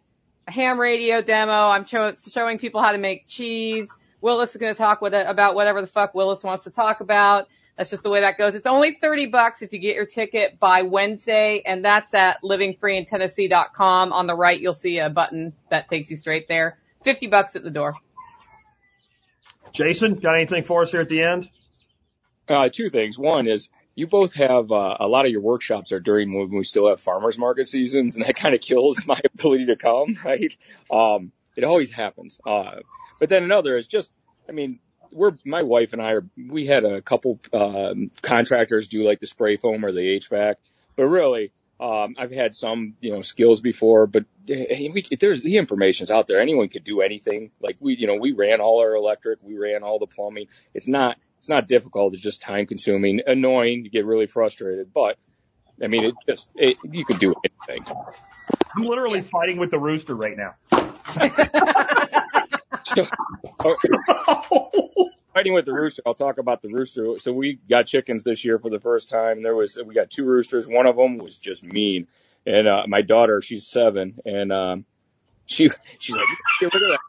a 0.48 0.52
ham 0.52 0.80
radio 0.80 1.22
demo. 1.22 1.70
I'm 1.70 1.86
show, 1.86 2.14
showing 2.32 2.58
people 2.58 2.82
how 2.82 2.92
to 2.92 2.98
make 2.98 3.28
cheese. 3.28 3.90
Willis 4.22 4.52
is 4.52 4.58
going 4.58 4.74
to 4.74 4.78
talk 4.78 5.02
with 5.02 5.14
it 5.14 5.28
about 5.28 5.56
whatever 5.56 5.82
the 5.82 5.88
fuck 5.88 6.14
Willis 6.16 6.44
wants 6.44 6.64
to 6.64 6.72
talk 6.72 7.00
about. 7.00 7.48
That's 7.78 7.90
just 7.90 8.04
the 8.04 8.10
way 8.10 8.22
that 8.22 8.38
goes. 8.38 8.56
It's 8.56 8.68
only 8.68 8.94
30 8.94 9.28
bucks 9.28 9.62
if 9.62 9.74
you 9.74 9.80
get 9.80 9.96
your 9.96 10.06
ticket 10.06 10.60
by 10.60 10.84
Wednesday, 10.84 11.62
and 11.66 11.84
that's 11.84 12.14
at 12.14 12.42
livingfreeintennessee.com. 12.42 14.14
On 14.14 14.28
the 14.28 14.36
right, 14.36 14.60
you'll 14.60 14.74
see 14.74 15.00
a 15.00 15.10
button 15.10 15.54
that 15.70 15.90
takes 15.90 16.10
you 16.10 16.16
straight 16.16 16.48
there. 16.48 16.80
50 17.04 17.28
bucks 17.28 17.56
at 17.56 17.64
the 17.64 17.70
door. 17.70 17.96
Jason, 19.74 20.16
got 20.16 20.36
anything 20.36 20.64
for 20.64 20.84
us 20.84 20.92
here 20.92 21.02
at 21.02 21.10
the 21.10 21.22
end? 21.22 21.50
Uh, 22.48 22.70
two 22.70 22.90
things. 22.90 23.20
One 23.20 23.48
is 23.48 23.70
you 23.96 24.08
both 24.08 24.34
have 24.34 24.72
uh, 24.72 24.98
a 25.00 25.08
lot 25.08 25.26
of 25.26 25.32
your 25.32 25.42
workshops 25.42 25.92
are 25.92 26.00
during 26.00 26.34
when 26.34 26.50
we 26.50 26.64
still 26.64 26.90
have 26.90 27.00
farmers 27.00 27.38
market 27.38 27.68
seasons, 27.68 28.16
and 28.16 28.26
that 28.26 28.36
kind 28.36 28.54
of 28.54 28.62
kills 28.62 29.06
my 29.08 29.20
ability 29.34 29.68
to 29.68 29.76
come. 29.76 30.18
Right? 30.24 30.56
Um, 30.92 31.32
it 31.56 31.64
always 31.64 31.92
happens. 31.92 32.40
Uh, 32.46 32.78
but 33.20 33.30
then 33.30 33.44
another 33.44 33.78
is 33.78 33.88
just, 33.88 34.12
I 34.48 34.52
mean, 34.52 34.80
we're 35.12 35.32
my 35.46 35.64
wife 35.64 35.94
and 35.94 36.02
I 36.02 36.12
are 36.14 36.26
we 36.36 36.66
had 36.66 36.84
a 36.84 37.02
couple 37.02 37.40
um, 37.54 38.12
contractors 38.22 38.90
do 38.90 39.04
like 39.04 39.22
the 39.22 39.28
spray 39.28 39.56
foam 39.56 39.86
or 39.86 39.94
the 39.94 40.20
HVAC, 40.20 40.56
but 40.98 41.06
really 41.06 41.54
um, 41.80 42.16
I've 42.18 42.32
had 42.32 42.56
some 42.56 42.96
you 43.02 43.12
know 43.12 43.22
skills 43.22 43.62
before, 43.62 44.08
but 44.08 44.26
eh, 44.50 44.90
we, 44.94 45.06
there's 45.20 45.42
the 45.42 45.58
information's 45.58 46.12
out 46.12 46.28
there. 46.28 46.40
Anyone 46.40 46.70
could 46.70 46.84
do 46.84 47.02
anything. 47.02 47.52
Like 47.62 47.78
we 47.80 47.96
you 47.96 48.08
know 48.08 48.16
we 48.16 48.32
ran 48.32 48.62
all 48.62 48.82
our 48.82 48.96
electric, 48.96 49.42
we 49.44 49.58
ran 49.58 49.84
all 49.84 50.00
the 50.00 50.08
plumbing. 50.08 50.48
It's 50.74 50.88
not 50.88 51.18
it's 51.46 51.50
not 51.52 51.68
difficult. 51.68 52.16
It's 52.16 52.24
just 52.24 52.42
time 52.42 52.66
consuming, 52.66 53.22
annoying. 53.28 53.86
You 53.86 53.92
get 53.92 54.04
really 54.04 54.26
frustrated, 54.26 54.92
but 54.92 55.16
I 55.80 55.86
mean 55.86 56.06
it 56.06 56.16
just 56.28 56.50
it, 56.56 56.78
you 56.84 57.06
could 57.06 57.20
do 57.20 57.36
anything. 57.68 57.86
I'm 58.76 58.82
literally 58.82 59.22
fighting 59.22 59.58
with 59.58 59.70
the 59.70 59.78
rooster 59.78 60.16
right 60.16 60.36
now. 60.36 60.56
So, 62.84 63.06
oh, 63.64 65.10
fighting 65.36 65.54
with 65.54 65.66
the 65.66 65.74
rooster. 65.74 66.02
I'll 66.08 66.16
talk 66.16 66.40
about 66.40 66.64
the 66.64 66.70
rooster. 66.70 67.20
So 67.20 67.32
we 67.32 67.60
got 67.70 67.86
chickens 67.86 68.24
this 68.24 68.44
year 68.44 68.58
for 68.58 68.72
the 68.72 68.80
first 68.80 69.10
time. 69.10 69.44
There 69.44 69.56
was 69.56 69.78
we 69.86 69.94
got 69.94 70.10
two 70.10 70.26
roosters. 70.26 70.68
One 70.68 70.88
of 70.88 70.96
them 70.96 71.20
was 71.20 71.38
just 71.38 71.64
mean, 71.64 72.08
and 72.48 72.68
uh, 72.68 72.86
my 72.88 73.02
daughter, 73.04 73.40
she's 73.42 73.68
seven, 73.68 74.20
and 74.26 74.52
um, 74.52 74.86
she 75.46 75.70
she's 76.00 76.16
like, 76.16 76.26
hey, 76.60 76.66
look 76.66 76.74
at 76.74 76.80
that. 76.80 77.00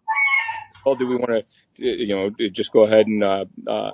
Oh, 0.85 0.95
do 0.95 1.07
we 1.07 1.17
want 1.17 1.47
to, 1.77 1.87
you 1.87 2.15
know, 2.15 2.31
just 2.51 2.71
go 2.71 2.85
ahead 2.85 3.07
and 3.07 3.25
uh, 3.25 3.45
uh, 3.67 3.91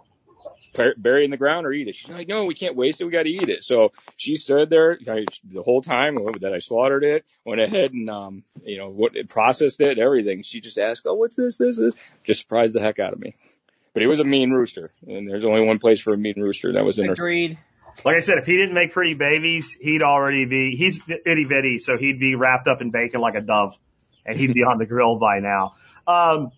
bury 0.73 1.23
it 1.23 1.24
in 1.24 1.31
the 1.31 1.36
ground 1.36 1.66
or 1.66 1.73
eat 1.73 1.89
it. 1.89 1.94
She's 1.94 2.11
like, 2.11 2.28
no, 2.28 2.44
we 2.44 2.55
can't 2.55 2.77
waste 2.77 3.01
it. 3.01 3.05
We 3.05 3.11
got 3.11 3.24
to 3.24 3.31
eat 3.31 3.49
it. 3.49 3.62
So 3.62 3.90
she 4.16 4.36
stood 4.36 4.70
there 4.70 4.99
the 4.99 5.62
whole 5.62 5.82
time 5.82 6.19
that 6.40 6.53
I 6.55 6.59
slaughtered 6.59 7.05
it, 7.05 7.24
went 7.44 7.61
ahead 7.61 7.93
and, 7.93 8.09
um, 8.09 8.44
you 8.65 8.78
know, 8.78 8.90
what 8.90 9.12
processed 9.28 9.81
it, 9.81 9.99
everything. 9.99 10.43
She 10.43 10.61
just 10.61 10.78
asked, 10.78 11.03
oh, 11.07 11.15
what's 11.15 11.36
this? 11.36 11.57
This 11.57 11.78
is 11.78 11.94
just 12.24 12.40
surprised 12.40 12.74
the 12.74 12.81
heck 12.81 12.99
out 12.99 13.12
of 13.12 13.20
me. 13.20 13.36
But 13.94 14.01
he 14.01 14.09
was 14.09 14.20
a 14.20 14.24
mean 14.24 14.51
rooster, 14.51 14.90
and 15.07 15.28
there's 15.28 15.44
only 15.44 15.66
one 15.66 15.78
place 15.78 16.01
for 16.01 16.15
a 16.15 16.16
mean 16.16 16.40
rooster. 16.40 16.73
That 16.73 16.85
was 16.85 16.99
in 16.99 17.11
Agreed. 17.11 17.57
Her. 17.57 18.03
Like 18.07 18.16
I 18.16 18.20
said, 18.20 18.39
if 18.39 18.47
he 18.47 18.57
didn't 18.57 18.73
make 18.74 18.93
pretty 18.93 19.12
babies, 19.12 19.77
he'd 19.78 20.01
already 20.01 20.47
be, 20.47 20.77
he's 20.77 21.03
itty 21.27 21.44
bitty, 21.44 21.78
so 21.78 21.99
he'd 21.99 22.19
be 22.19 22.35
wrapped 22.35 22.66
up 22.66 22.81
in 22.81 22.90
bacon 22.90 23.20
like 23.20 23.35
a 23.35 23.43
dove, 23.43 23.77
and 24.24 24.39
he'd 24.39 24.55
be 24.55 24.62
on 24.62 24.78
the 24.78 24.86
grill 24.86 25.19
by 25.19 25.40
now. 25.40 25.74
Um, 26.07 26.53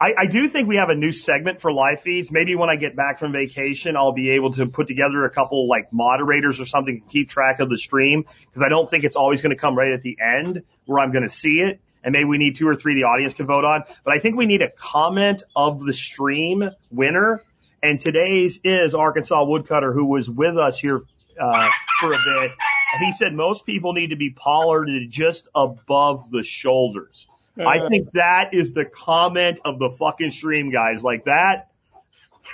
I, 0.00 0.14
I 0.16 0.26
do 0.26 0.48
think 0.48 0.68
we 0.68 0.76
have 0.76 0.90
a 0.90 0.94
new 0.94 1.10
segment 1.10 1.60
for 1.60 1.72
live 1.72 2.00
feeds. 2.00 2.30
Maybe 2.30 2.54
when 2.54 2.70
I 2.70 2.76
get 2.76 2.94
back 2.94 3.18
from 3.18 3.32
vacation, 3.32 3.96
I'll 3.96 4.12
be 4.12 4.30
able 4.30 4.52
to 4.54 4.66
put 4.66 4.86
together 4.86 5.24
a 5.24 5.30
couple 5.30 5.66
like 5.66 5.92
moderators 5.92 6.60
or 6.60 6.66
something 6.66 7.00
to 7.00 7.06
keep 7.08 7.28
track 7.28 7.58
of 7.58 7.68
the 7.68 7.78
stream 7.78 8.24
because 8.46 8.62
I 8.62 8.68
don't 8.68 8.88
think 8.88 9.04
it's 9.04 9.16
always 9.16 9.42
going 9.42 9.50
to 9.50 9.60
come 9.60 9.76
right 9.76 9.92
at 9.92 10.02
the 10.02 10.16
end 10.20 10.62
where 10.86 11.00
I'm 11.00 11.10
going 11.10 11.24
to 11.24 11.28
see 11.28 11.60
it. 11.60 11.80
And 12.04 12.12
maybe 12.12 12.26
we 12.26 12.38
need 12.38 12.54
two 12.54 12.68
or 12.68 12.76
three 12.76 12.94
the 12.94 13.04
audience 13.04 13.34
can 13.34 13.46
vote 13.46 13.64
on. 13.64 13.82
But 14.04 14.14
I 14.14 14.20
think 14.20 14.36
we 14.36 14.46
need 14.46 14.62
a 14.62 14.70
comment 14.70 15.42
of 15.56 15.84
the 15.84 15.92
stream 15.92 16.70
winner. 16.90 17.42
And 17.82 18.00
today's 18.00 18.60
is 18.62 18.94
Arkansas 18.94 19.44
Woodcutter 19.44 19.92
who 19.92 20.06
was 20.06 20.30
with 20.30 20.56
us 20.56 20.78
here, 20.78 21.02
uh, 21.40 21.68
for 22.00 22.12
a 22.12 22.18
bit. 22.24 22.52
He 23.00 23.12
said 23.12 23.34
most 23.34 23.66
people 23.66 23.92
need 23.92 24.10
to 24.10 24.16
be 24.16 24.30
pollarded 24.30 25.10
just 25.10 25.48
above 25.54 26.30
the 26.30 26.42
shoulders. 26.42 27.26
I 27.58 27.78
uh. 27.78 27.88
think 27.88 28.12
that 28.12 28.50
is 28.52 28.72
the 28.72 28.84
comment 28.84 29.60
of 29.64 29.78
the 29.78 29.90
fucking 29.90 30.30
stream, 30.30 30.70
guys. 30.70 31.02
Like 31.02 31.24
that. 31.24 31.68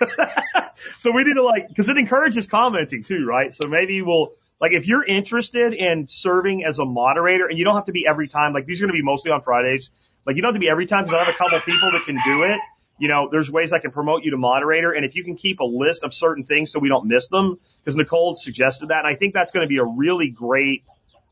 so 0.98 1.12
we 1.12 1.24
need 1.24 1.35
to 1.35 1.43
like, 1.43 1.74
cause 1.76 1.89
it 1.89 1.97
encourages 1.97 2.47
commenting 2.47 3.02
too, 3.02 3.24
right? 3.26 3.55
So 3.55 3.68
maybe 3.68 4.02
we'll, 4.02 4.32
like 4.60 4.72
if 4.72 4.86
you're 4.86 5.05
interested 5.05 5.74
in 5.74 6.06
serving 6.09 6.64
as 6.64 6.78
a 6.78 6.85
moderator 6.85 7.47
and 7.47 7.59
you 7.59 7.64
don't 7.64 7.76
have 7.76 7.86
to 7.86 7.93
be 7.93 8.06
every 8.09 8.28
time, 8.28 8.52
like 8.52 8.66
these 8.66 8.81
are 8.81 8.86
going 8.86 8.94
to 8.94 8.98
be 8.98 9.05
mostly 9.05 9.31
on 9.31 9.43
Fridays. 9.43 9.90
Like 10.26 10.36
you 10.36 10.43
don't 10.43 10.48
have 10.48 10.55
to 10.55 10.60
be 10.60 10.68
every 10.68 10.86
time 10.86 11.05
because 11.05 11.14
I 11.14 11.24
have 11.24 11.35
a 11.35 11.36
couple 11.36 11.60
people 11.60 11.90
that 11.93 12.05
can 12.05 12.18
do 12.24 12.44
it. 12.44 12.59
You 12.98 13.09
know, 13.09 13.28
there's 13.31 13.51
ways 13.51 13.72
I 13.72 13.81
can 13.81 13.90
promote 13.90 14.22
you 14.22 14.31
to 14.31 14.36
moderator. 14.36 14.93
And 14.93 15.05
if 15.05 15.16
you 15.16 15.24
can 15.24 15.36
keep 15.36 15.60
a 15.60 15.64
list 15.64 16.05
of 16.05 16.14
certain 16.14 16.44
things 16.44 16.70
so 16.70 16.78
we 16.78 16.89
don't 16.89 17.06
miss 17.06 17.28
them, 17.28 17.59
because 17.81 17.97
Nicole 17.97 18.36
suggested 18.36 18.89
that. 18.89 19.05
And 19.05 19.09
I 19.09 19.16
think 19.16 19.35
that's 19.35 19.51
going 19.51 19.64
to 19.64 19.68
be 19.68 19.78
a 19.78 19.85
really 19.85 20.31
great 20.31 20.85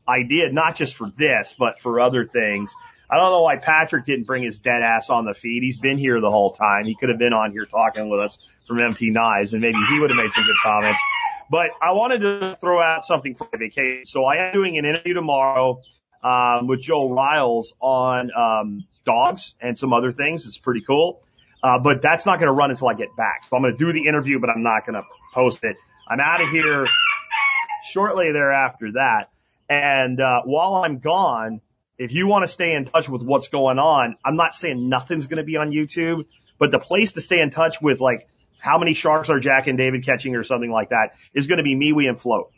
idea, 0.07 0.51
not 0.51 0.75
just 0.75 0.95
for 0.95 1.09
this, 1.17 1.55
but 1.57 1.79
for 1.79 2.01
other 2.01 2.25
things. 2.25 2.75
I 3.09 3.17
don't 3.17 3.31
know 3.31 3.41
why 3.41 3.57
Patrick 3.57 4.05
didn't 4.05 4.25
bring 4.25 4.43
his 4.43 4.57
dead 4.57 4.81
ass 4.81 5.09
on 5.09 5.25
the 5.25 5.33
feed. 5.33 5.61
He's 5.63 5.77
been 5.77 5.97
here 5.97 6.19
the 6.19 6.31
whole 6.31 6.51
time. 6.51 6.85
He 6.85 6.95
could 6.95 7.09
have 7.09 7.19
been 7.19 7.33
on 7.33 7.51
here 7.51 7.65
talking 7.65 8.09
with 8.09 8.19
us 8.19 8.39
from 8.67 8.79
MT 8.79 9.11
Knives 9.11 9.53
and 9.53 9.61
maybe 9.61 9.77
he 9.89 9.99
would 9.99 10.09
have 10.09 10.17
made 10.17 10.31
some 10.31 10.45
good 10.45 10.55
comments. 10.63 10.99
But 11.49 11.71
I 11.81 11.91
wanted 11.91 12.21
to 12.21 12.57
throw 12.59 12.81
out 12.81 13.05
something 13.05 13.35
for 13.35 13.47
vacation. 13.57 14.05
So 14.05 14.25
I 14.25 14.47
am 14.47 14.53
doing 14.53 14.77
an 14.77 14.85
interview 14.85 15.13
tomorrow, 15.13 15.79
um, 16.23 16.67
with 16.67 16.81
Joe 16.81 17.13
Riles 17.13 17.73
on, 17.79 18.31
um, 18.33 18.85
dogs 19.05 19.53
and 19.61 19.77
some 19.77 19.93
other 19.93 20.11
things. 20.11 20.45
It's 20.47 20.57
pretty 20.57 20.81
cool. 20.81 21.21
Uh, 21.61 21.79
but 21.79 22.01
that's 22.01 22.25
not 22.25 22.39
going 22.39 22.47
to 22.47 22.53
run 22.53 22.71
until 22.71 22.87
I 22.87 22.93
get 22.93 23.15
back. 23.15 23.43
So 23.49 23.55
I'm 23.55 23.61
going 23.61 23.73
to 23.73 23.77
do 23.77 23.93
the 23.93 24.07
interview, 24.07 24.39
but 24.39 24.49
I'm 24.49 24.63
not 24.63 24.85
going 24.85 24.95
to 24.95 25.03
post 25.33 25.63
it. 25.63 25.75
I'm 26.07 26.19
out 26.19 26.41
of 26.41 26.49
here 26.49 26.87
shortly 27.91 28.31
thereafter 28.31 28.93
that. 28.93 29.29
And, 29.69 30.19
uh, 30.19 30.41
while 30.43 30.75
I'm 30.75 30.99
gone, 30.99 31.61
if 31.97 32.11
you 32.11 32.27
want 32.27 32.43
to 32.43 32.47
stay 32.47 32.73
in 32.73 32.85
touch 32.85 33.07
with 33.07 33.21
what's 33.21 33.47
going 33.49 33.79
on, 33.79 34.15
I'm 34.25 34.35
not 34.35 34.55
saying 34.55 34.89
nothing's 34.89 35.27
going 35.27 35.37
to 35.37 35.43
be 35.43 35.57
on 35.57 35.71
YouTube, 35.71 36.25
but 36.57 36.71
the 36.71 36.79
place 36.79 37.13
to 37.13 37.21
stay 37.21 37.39
in 37.39 37.49
touch 37.49 37.81
with 37.81 38.01
like 38.01 38.27
how 38.59 38.77
many 38.77 38.93
sharks 38.93 39.29
are 39.29 39.39
Jack 39.39 39.67
and 39.67 39.77
David 39.77 40.05
catching 40.05 40.35
or 40.35 40.43
something 40.43 40.71
like 40.71 40.89
that 40.89 41.13
is 41.33 41.47
going 41.47 41.57
to 41.57 41.63
be 41.63 41.75
MeWe 41.75 42.07
and 42.07 42.19
Flote. 42.19 42.51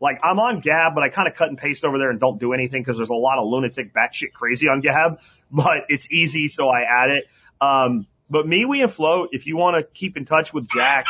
Like 0.00 0.20
I'm 0.22 0.38
on 0.38 0.60
Gab, 0.60 0.94
but 0.94 1.02
I 1.02 1.08
kind 1.08 1.28
of 1.28 1.34
cut 1.34 1.48
and 1.48 1.58
paste 1.58 1.84
over 1.84 1.98
there 1.98 2.10
and 2.10 2.20
don't 2.20 2.38
do 2.38 2.52
anything 2.52 2.82
because 2.82 2.96
there's 2.96 3.08
a 3.10 3.14
lot 3.14 3.38
of 3.38 3.48
lunatic 3.48 3.92
batshit 3.92 4.32
crazy 4.32 4.68
on 4.68 4.80
Gab, 4.80 5.18
but 5.50 5.84
it's 5.88 6.08
easy. 6.10 6.48
So 6.48 6.68
I 6.68 6.82
add 6.82 7.10
it. 7.10 7.24
Um, 7.60 8.06
but 8.30 8.46
MeWe 8.46 8.82
and 8.82 8.92
Flote, 8.92 9.30
if 9.32 9.46
you 9.46 9.56
want 9.56 9.76
to 9.76 9.82
keep 9.82 10.16
in 10.16 10.24
touch 10.24 10.52
with 10.52 10.68
Jack 10.68 11.06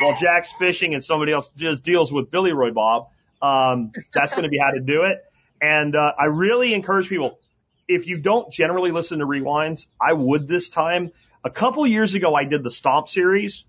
while 0.00 0.14
Jack's 0.14 0.52
fishing 0.52 0.94
and 0.94 1.02
somebody 1.02 1.32
else 1.32 1.50
just 1.56 1.82
deals 1.82 2.12
with 2.12 2.30
Billy 2.30 2.52
Roy 2.52 2.70
Bob, 2.70 3.08
um, 3.42 3.92
that's 4.12 4.32
going 4.32 4.44
to 4.44 4.48
be 4.48 4.58
how 4.58 4.70
to 4.70 4.80
do 4.80 5.02
it. 5.04 5.24
And 5.60 5.94
uh, 5.96 6.12
I 6.18 6.26
really 6.26 6.74
encourage 6.74 7.08
people, 7.08 7.38
if 7.86 8.06
you 8.06 8.18
don't 8.18 8.52
generally 8.52 8.90
listen 8.90 9.18
to 9.20 9.26
rewinds, 9.26 9.86
I 10.00 10.12
would 10.12 10.46
this 10.46 10.68
time. 10.68 11.12
A 11.44 11.50
couple 11.50 11.86
years 11.86 12.14
ago, 12.14 12.34
I 12.34 12.44
did 12.44 12.62
the 12.62 12.70
Stomp 12.70 13.08
series. 13.08 13.64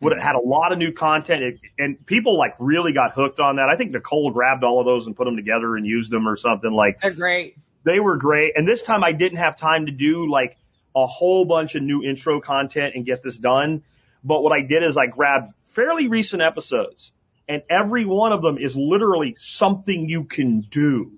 Would 0.00 0.12
it 0.12 0.22
had 0.22 0.34
a 0.34 0.40
lot 0.40 0.72
of 0.72 0.78
new 0.78 0.92
content, 0.92 1.42
it, 1.42 1.60
and 1.78 2.04
people 2.04 2.36
like 2.36 2.56
really 2.58 2.92
got 2.92 3.12
hooked 3.12 3.40
on 3.40 3.56
that. 3.56 3.70
I 3.70 3.76
think 3.76 3.92
Nicole 3.92 4.30
grabbed 4.30 4.62
all 4.62 4.78
of 4.80 4.84
those 4.84 5.06
and 5.06 5.16
put 5.16 5.24
them 5.24 5.36
together 5.36 5.76
and 5.76 5.86
used 5.86 6.10
them 6.10 6.28
or 6.28 6.36
something 6.36 6.70
like. 6.70 7.00
They're 7.00 7.12
great. 7.12 7.56
They 7.84 8.00
were 8.00 8.16
great, 8.16 8.52
and 8.56 8.68
this 8.68 8.82
time 8.82 9.02
I 9.02 9.12
didn't 9.12 9.38
have 9.38 9.56
time 9.56 9.86
to 9.86 9.92
do 9.92 10.30
like 10.30 10.58
a 10.94 11.06
whole 11.06 11.46
bunch 11.46 11.74
of 11.74 11.82
new 11.82 12.02
intro 12.02 12.40
content 12.40 12.94
and 12.94 13.06
get 13.06 13.22
this 13.22 13.38
done. 13.38 13.82
But 14.22 14.42
what 14.42 14.52
I 14.52 14.62
did 14.62 14.82
is 14.82 14.96
I 14.96 15.06
grabbed 15.06 15.54
fairly 15.70 16.08
recent 16.08 16.42
episodes, 16.42 17.12
and 17.48 17.62
every 17.70 18.04
one 18.04 18.32
of 18.32 18.42
them 18.42 18.58
is 18.58 18.76
literally 18.76 19.36
something 19.38 20.08
you 20.08 20.24
can 20.24 20.60
do 20.60 21.12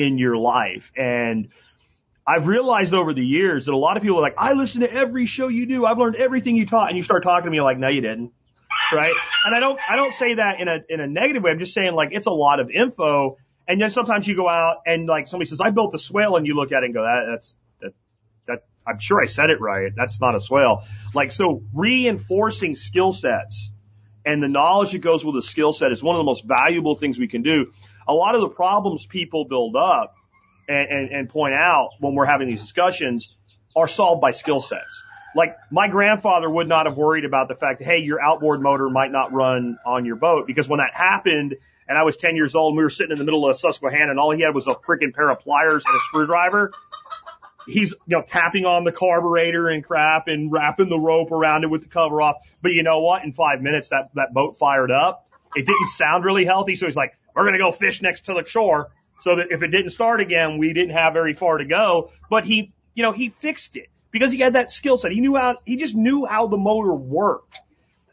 in 0.00 0.18
your 0.18 0.36
life. 0.36 0.92
And 0.96 1.48
I've 2.26 2.46
realized 2.46 2.94
over 2.94 3.12
the 3.12 3.24
years 3.24 3.66
that 3.66 3.72
a 3.72 3.76
lot 3.76 3.96
of 3.96 4.02
people 4.02 4.18
are 4.18 4.22
like, 4.22 4.36
I 4.38 4.52
listen 4.52 4.82
to 4.82 4.92
every 4.92 5.26
show 5.26 5.48
you 5.48 5.66
do. 5.66 5.84
I've 5.84 5.98
learned 5.98 6.16
everything 6.16 6.56
you 6.56 6.66
taught. 6.66 6.88
And 6.88 6.96
you 6.96 7.02
start 7.02 7.22
talking 7.22 7.46
to 7.46 7.50
me 7.50 7.60
like, 7.60 7.78
no, 7.78 7.88
you 7.88 8.00
didn't. 8.00 8.32
Right. 8.92 9.14
And 9.46 9.54
I 9.54 9.60
don't, 9.60 9.80
I 9.88 9.96
don't 9.96 10.12
say 10.12 10.34
that 10.34 10.60
in 10.60 10.68
a, 10.68 10.78
in 10.88 11.00
a 11.00 11.06
negative 11.06 11.42
way. 11.42 11.50
I'm 11.50 11.58
just 11.58 11.74
saying 11.74 11.92
like, 11.92 12.10
it's 12.12 12.26
a 12.26 12.32
lot 12.32 12.60
of 12.60 12.70
info. 12.70 13.36
And 13.66 13.80
then 13.80 13.90
sometimes 13.90 14.26
you 14.28 14.36
go 14.36 14.48
out 14.48 14.78
and 14.86 15.08
like 15.08 15.28
somebody 15.28 15.48
says, 15.48 15.60
I 15.60 15.70
built 15.70 15.94
a 15.94 15.98
swale 15.98 16.36
and 16.36 16.46
you 16.46 16.54
look 16.54 16.72
at 16.72 16.82
it 16.82 16.86
and 16.86 16.94
go, 16.94 17.02
that, 17.02 17.24
that's, 17.30 17.56
that, 17.80 17.92
that, 18.46 18.64
I'm 18.86 18.98
sure 18.98 19.20
I 19.20 19.26
said 19.26 19.50
it 19.50 19.60
right. 19.60 19.92
That's 19.96 20.20
not 20.20 20.34
a 20.34 20.40
swale. 20.40 20.84
Like, 21.14 21.32
so 21.32 21.62
reinforcing 21.74 22.76
skill 22.76 23.12
sets 23.12 23.72
and 24.24 24.42
the 24.42 24.48
knowledge 24.48 24.92
that 24.92 25.00
goes 25.00 25.24
with 25.24 25.36
a 25.36 25.42
skill 25.42 25.72
set 25.72 25.92
is 25.92 26.02
one 26.02 26.14
of 26.16 26.20
the 26.20 26.24
most 26.24 26.44
valuable 26.44 26.94
things 26.94 27.18
we 27.18 27.28
can 27.28 27.42
do 27.42 27.72
a 28.06 28.14
lot 28.14 28.34
of 28.34 28.40
the 28.40 28.48
problems 28.48 29.06
people 29.06 29.44
build 29.44 29.76
up 29.76 30.14
and, 30.68 30.88
and, 30.90 31.10
and 31.10 31.28
point 31.28 31.54
out 31.54 31.90
when 32.00 32.14
we're 32.14 32.26
having 32.26 32.48
these 32.48 32.60
discussions 32.60 33.34
are 33.76 33.88
solved 33.88 34.20
by 34.20 34.30
skill 34.30 34.60
sets. 34.60 35.02
Like 35.34 35.56
my 35.70 35.88
grandfather 35.88 36.50
would 36.50 36.68
not 36.68 36.86
have 36.86 36.96
worried 36.96 37.24
about 37.24 37.48
the 37.48 37.54
fact 37.54 37.78
that, 37.78 37.84
hey, 37.84 37.98
your 37.98 38.20
outboard 38.20 38.60
motor 38.60 38.88
might 38.88 39.12
not 39.12 39.32
run 39.32 39.78
on 39.86 40.04
your 40.04 40.16
boat 40.16 40.46
because 40.46 40.68
when 40.68 40.78
that 40.78 40.90
happened 40.92 41.56
and 41.88 41.98
I 41.98 42.02
was 42.02 42.16
10 42.16 42.36
years 42.36 42.54
old 42.54 42.72
and 42.72 42.78
we 42.78 42.84
were 42.84 42.90
sitting 42.90 43.12
in 43.12 43.18
the 43.18 43.24
middle 43.24 43.48
of 43.48 43.56
Susquehanna 43.56 44.10
and 44.10 44.18
all 44.18 44.30
he 44.32 44.42
had 44.42 44.54
was 44.54 44.66
a 44.66 44.74
freaking 44.74 45.14
pair 45.14 45.28
of 45.28 45.40
pliers 45.40 45.84
and 45.86 45.96
a 45.96 46.00
screwdriver. 46.00 46.72
He's, 47.66 47.92
you 47.92 48.16
know, 48.16 48.22
tapping 48.22 48.64
on 48.64 48.84
the 48.84 48.92
carburetor 48.92 49.68
and 49.68 49.84
crap 49.84 50.26
and 50.26 50.50
wrapping 50.50 50.88
the 50.88 50.98
rope 50.98 51.30
around 51.30 51.62
it 51.62 51.70
with 51.70 51.82
the 51.82 51.88
cover 51.88 52.20
off. 52.22 52.36
But 52.62 52.72
you 52.72 52.82
know 52.82 53.00
what? 53.00 53.22
In 53.24 53.32
five 53.32 53.60
minutes, 53.60 53.90
that, 53.90 54.10
that 54.14 54.32
boat 54.32 54.56
fired 54.56 54.90
up. 54.90 55.26
It 55.54 55.66
didn't 55.66 55.88
sound 55.88 56.24
really 56.24 56.44
healthy. 56.44 56.74
So 56.74 56.86
he's 56.86 56.96
like, 56.96 57.14
we're 57.34 57.42
going 57.42 57.54
to 57.54 57.58
go 57.58 57.70
fish 57.70 58.02
next 58.02 58.26
to 58.26 58.34
the 58.34 58.44
shore 58.44 58.90
so 59.20 59.36
that 59.36 59.48
if 59.50 59.62
it 59.62 59.68
didn't 59.68 59.90
start 59.90 60.20
again, 60.20 60.58
we 60.58 60.72
didn't 60.72 60.90
have 60.90 61.12
very 61.12 61.34
far 61.34 61.58
to 61.58 61.64
go. 61.64 62.10
But 62.28 62.44
he, 62.44 62.72
you 62.94 63.02
know, 63.02 63.12
he 63.12 63.28
fixed 63.28 63.76
it 63.76 63.88
because 64.10 64.32
he 64.32 64.38
had 64.38 64.54
that 64.54 64.70
skill 64.70 64.98
set. 64.98 65.12
He 65.12 65.20
knew 65.20 65.36
how, 65.36 65.58
he 65.64 65.76
just 65.76 65.94
knew 65.94 66.26
how 66.26 66.46
the 66.46 66.56
motor 66.56 66.94
worked. 66.94 67.60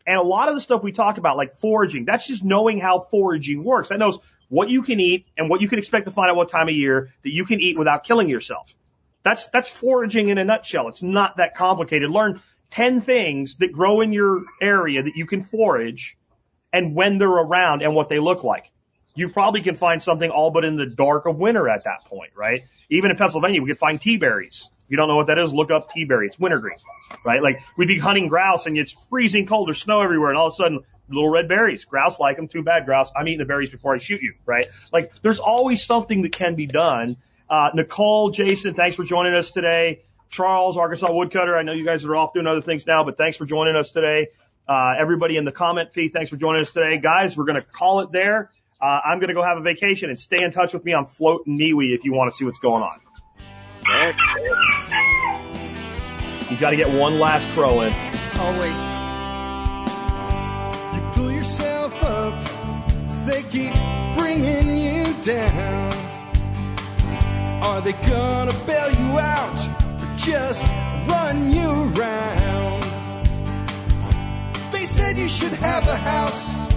And 0.06 0.18
a 0.18 0.24
lot 0.24 0.48
of 0.48 0.56
the 0.56 0.62
stuff 0.62 0.84
we 0.84 0.92
talk 0.92 1.18
about, 1.18 1.36
like 1.36 1.56
foraging, 1.56 2.06
that's 2.06 2.28
just 2.28 2.44
knowing 2.44 2.80
how 2.80 3.00
foraging 3.00 3.64
works. 3.64 3.90
That 3.90 4.00
knows 4.00 4.20
what 4.50 4.70
you 4.70 4.82
can 4.82 5.00
eat 5.00 5.26
and 5.38 5.50
what 5.50 5.62
you 5.62 5.68
can 5.68 5.80
expect 5.80 6.06
to 6.06 6.12
find 6.12 6.30
out 6.30 6.38
what 6.38 6.50
time 6.50 6.70
of 6.70 6.76
year 6.76 7.10
that 7.24 7.34
you 7.34 7.46
can 7.46 7.60
eat 7.60 7.78
without 7.78 8.06
killing 8.06 8.30
yourself. 8.30 8.74
That's, 9.24 9.48
that's 9.48 9.70
foraging 9.70 10.30
in 10.30 10.38
a 10.38 10.46
nutshell. 10.46 10.88
It's 10.88 11.04
not 11.04 11.38
that 11.38 11.56
complicated. 11.56 12.10
Learn 12.10 12.42
10 12.72 13.02
things 13.02 13.58
that 13.58 13.74
grow 13.74 14.02
in 14.02 14.14
your 14.14 14.44
area 14.62 15.04
that 15.04 15.16
you 15.16 15.26
can 15.26 15.42
forage 15.42 16.18
and 16.72 16.96
when 16.96 17.18
they're 17.18 17.28
around 17.28 17.82
and 17.82 17.94
what 17.96 18.08
they 18.08 18.20
look 18.20 18.44
like. 18.44 18.72
You 19.18 19.30
probably 19.30 19.62
can 19.64 19.76
find 19.76 20.02
something 20.02 20.30
all 20.30 20.52
but 20.52 20.64
in 20.64 20.78
the 20.78 20.86
dark 20.86 21.26
of 21.26 21.40
winter 21.40 21.68
at 21.68 21.86
that 21.86 22.06
point, 22.06 22.32
right? 22.36 22.66
Even 22.90 23.10
in 23.10 23.18
Pennsylvania, 23.18 23.62
we 23.62 23.68
could 23.68 23.80
find 23.80 24.00
tea 24.00 24.18
berries. 24.18 24.70
If 24.86 24.92
you 24.92 24.98
don't 24.98 25.08
know 25.08 25.16
what 25.16 25.28
that 25.28 25.40
is, 25.40 25.52
look 25.52 25.72
up 25.72 25.92
tea 25.92 26.06
berry. 26.06 26.28
It's 26.28 26.38
wintergreen, 26.38 26.78
right? 27.26 27.42
Like 27.42 27.62
we'd 27.80 27.88
be 27.88 27.98
hunting 27.98 28.28
grouse 28.28 28.68
and 28.68 28.78
it's 28.78 28.96
freezing 29.10 29.48
cold. 29.48 29.70
There's 29.70 29.82
snow 29.82 30.02
everywhere 30.02 30.30
and 30.30 30.38
all 30.38 30.48
of 30.48 30.54
a 30.54 30.56
sudden 30.56 30.84
little 31.10 31.30
red 31.30 31.48
berries. 31.48 31.84
Grouse 31.86 32.20
like 32.20 32.36
them. 32.36 32.48
Too 32.48 32.62
bad, 32.62 32.86
grouse. 32.86 33.12
I'm 33.16 33.28
eating 33.28 33.40
the 33.40 33.46
berries 33.46 33.72
before 33.72 33.96
I 33.96 33.98
shoot 33.98 34.22
you, 34.22 34.36
right? 34.46 34.68
Like 34.94 35.20
there's 35.24 35.40
always 35.40 35.84
something 35.84 36.22
that 36.22 36.32
can 36.32 36.54
be 36.54 36.68
done. 36.68 37.18
Uh, 37.50 37.70
Nicole, 37.74 38.30
Jason, 38.30 38.76
thanks 38.76 38.96
for 38.96 39.04
joining 39.04 39.34
us 39.34 39.52
today. 39.52 40.04
Charles, 40.30 40.78
Arkansas 40.78 41.12
Woodcutter. 41.12 41.58
I 41.58 41.64
know 41.64 41.72
you 41.72 41.86
guys 41.86 42.06
are 42.06 42.16
off 42.16 42.34
doing 42.34 42.46
other 42.46 42.62
things 42.62 42.86
now, 42.86 43.04
but 43.04 43.18
thanks 43.18 43.36
for 43.36 43.46
joining 43.46 43.76
us 43.76 43.92
today. 43.94 44.28
Uh, 44.68 44.94
everybody 45.00 45.38
in 45.38 45.46
the 45.46 45.52
comment 45.52 45.94
feed, 45.94 46.12
thanks 46.12 46.30
for 46.30 46.36
joining 46.36 46.62
us 46.62 46.72
today. 46.72 46.98
Guys, 46.98 47.38
we're 47.38 47.46
going 47.46 47.60
to 47.60 47.66
call 47.66 48.02
it 48.02 48.12
there. 48.12 48.50
Uh, 48.80 49.00
I'm 49.06 49.18
going 49.18 49.30
to 49.30 49.34
go 49.34 49.42
have 49.42 49.58
a 49.58 49.62
vacation 49.62 50.12
and 50.12 50.20
stay 50.20 50.44
in 50.44 50.52
touch 50.52 50.74
with 50.74 50.86
me 50.86 50.94
on 50.94 51.06
Flote 51.06 51.48
and 51.48 51.60
MeWe 51.60 51.96
if 51.96 52.06
you 52.06 52.14
want 52.14 52.32
to 52.32 52.38
see 52.38 52.46
what's 52.46 52.60
going 52.60 52.84
on. 52.84 53.00
You've 56.50 56.60
got 56.60 56.70
to 56.70 56.76
get 56.76 56.92
one 56.92 57.18
last 57.18 57.50
crow 57.50 57.82
in. 57.82 57.92
Always. 58.40 58.76
You 60.94 61.10
pull 61.14 61.32
yourself 61.32 62.04
up, 62.04 62.40
they 63.26 63.42
keep 63.44 63.74
bringing 64.16 64.78
you 64.78 65.24
down. 65.24 65.92
Are 67.64 67.82
they 67.82 67.94
gonna 67.94 68.54
bail 68.66 68.92
you 68.92 69.20
out 69.20 69.60
or 70.02 70.16
just 70.18 70.64
run 71.08 71.52
you 71.52 71.68
around? 71.68 72.84
They 74.72 74.86
said 74.86 75.18
you 75.18 75.28
should 75.28 75.54
have 75.54 75.88
a 75.88 75.96
house 75.96 76.77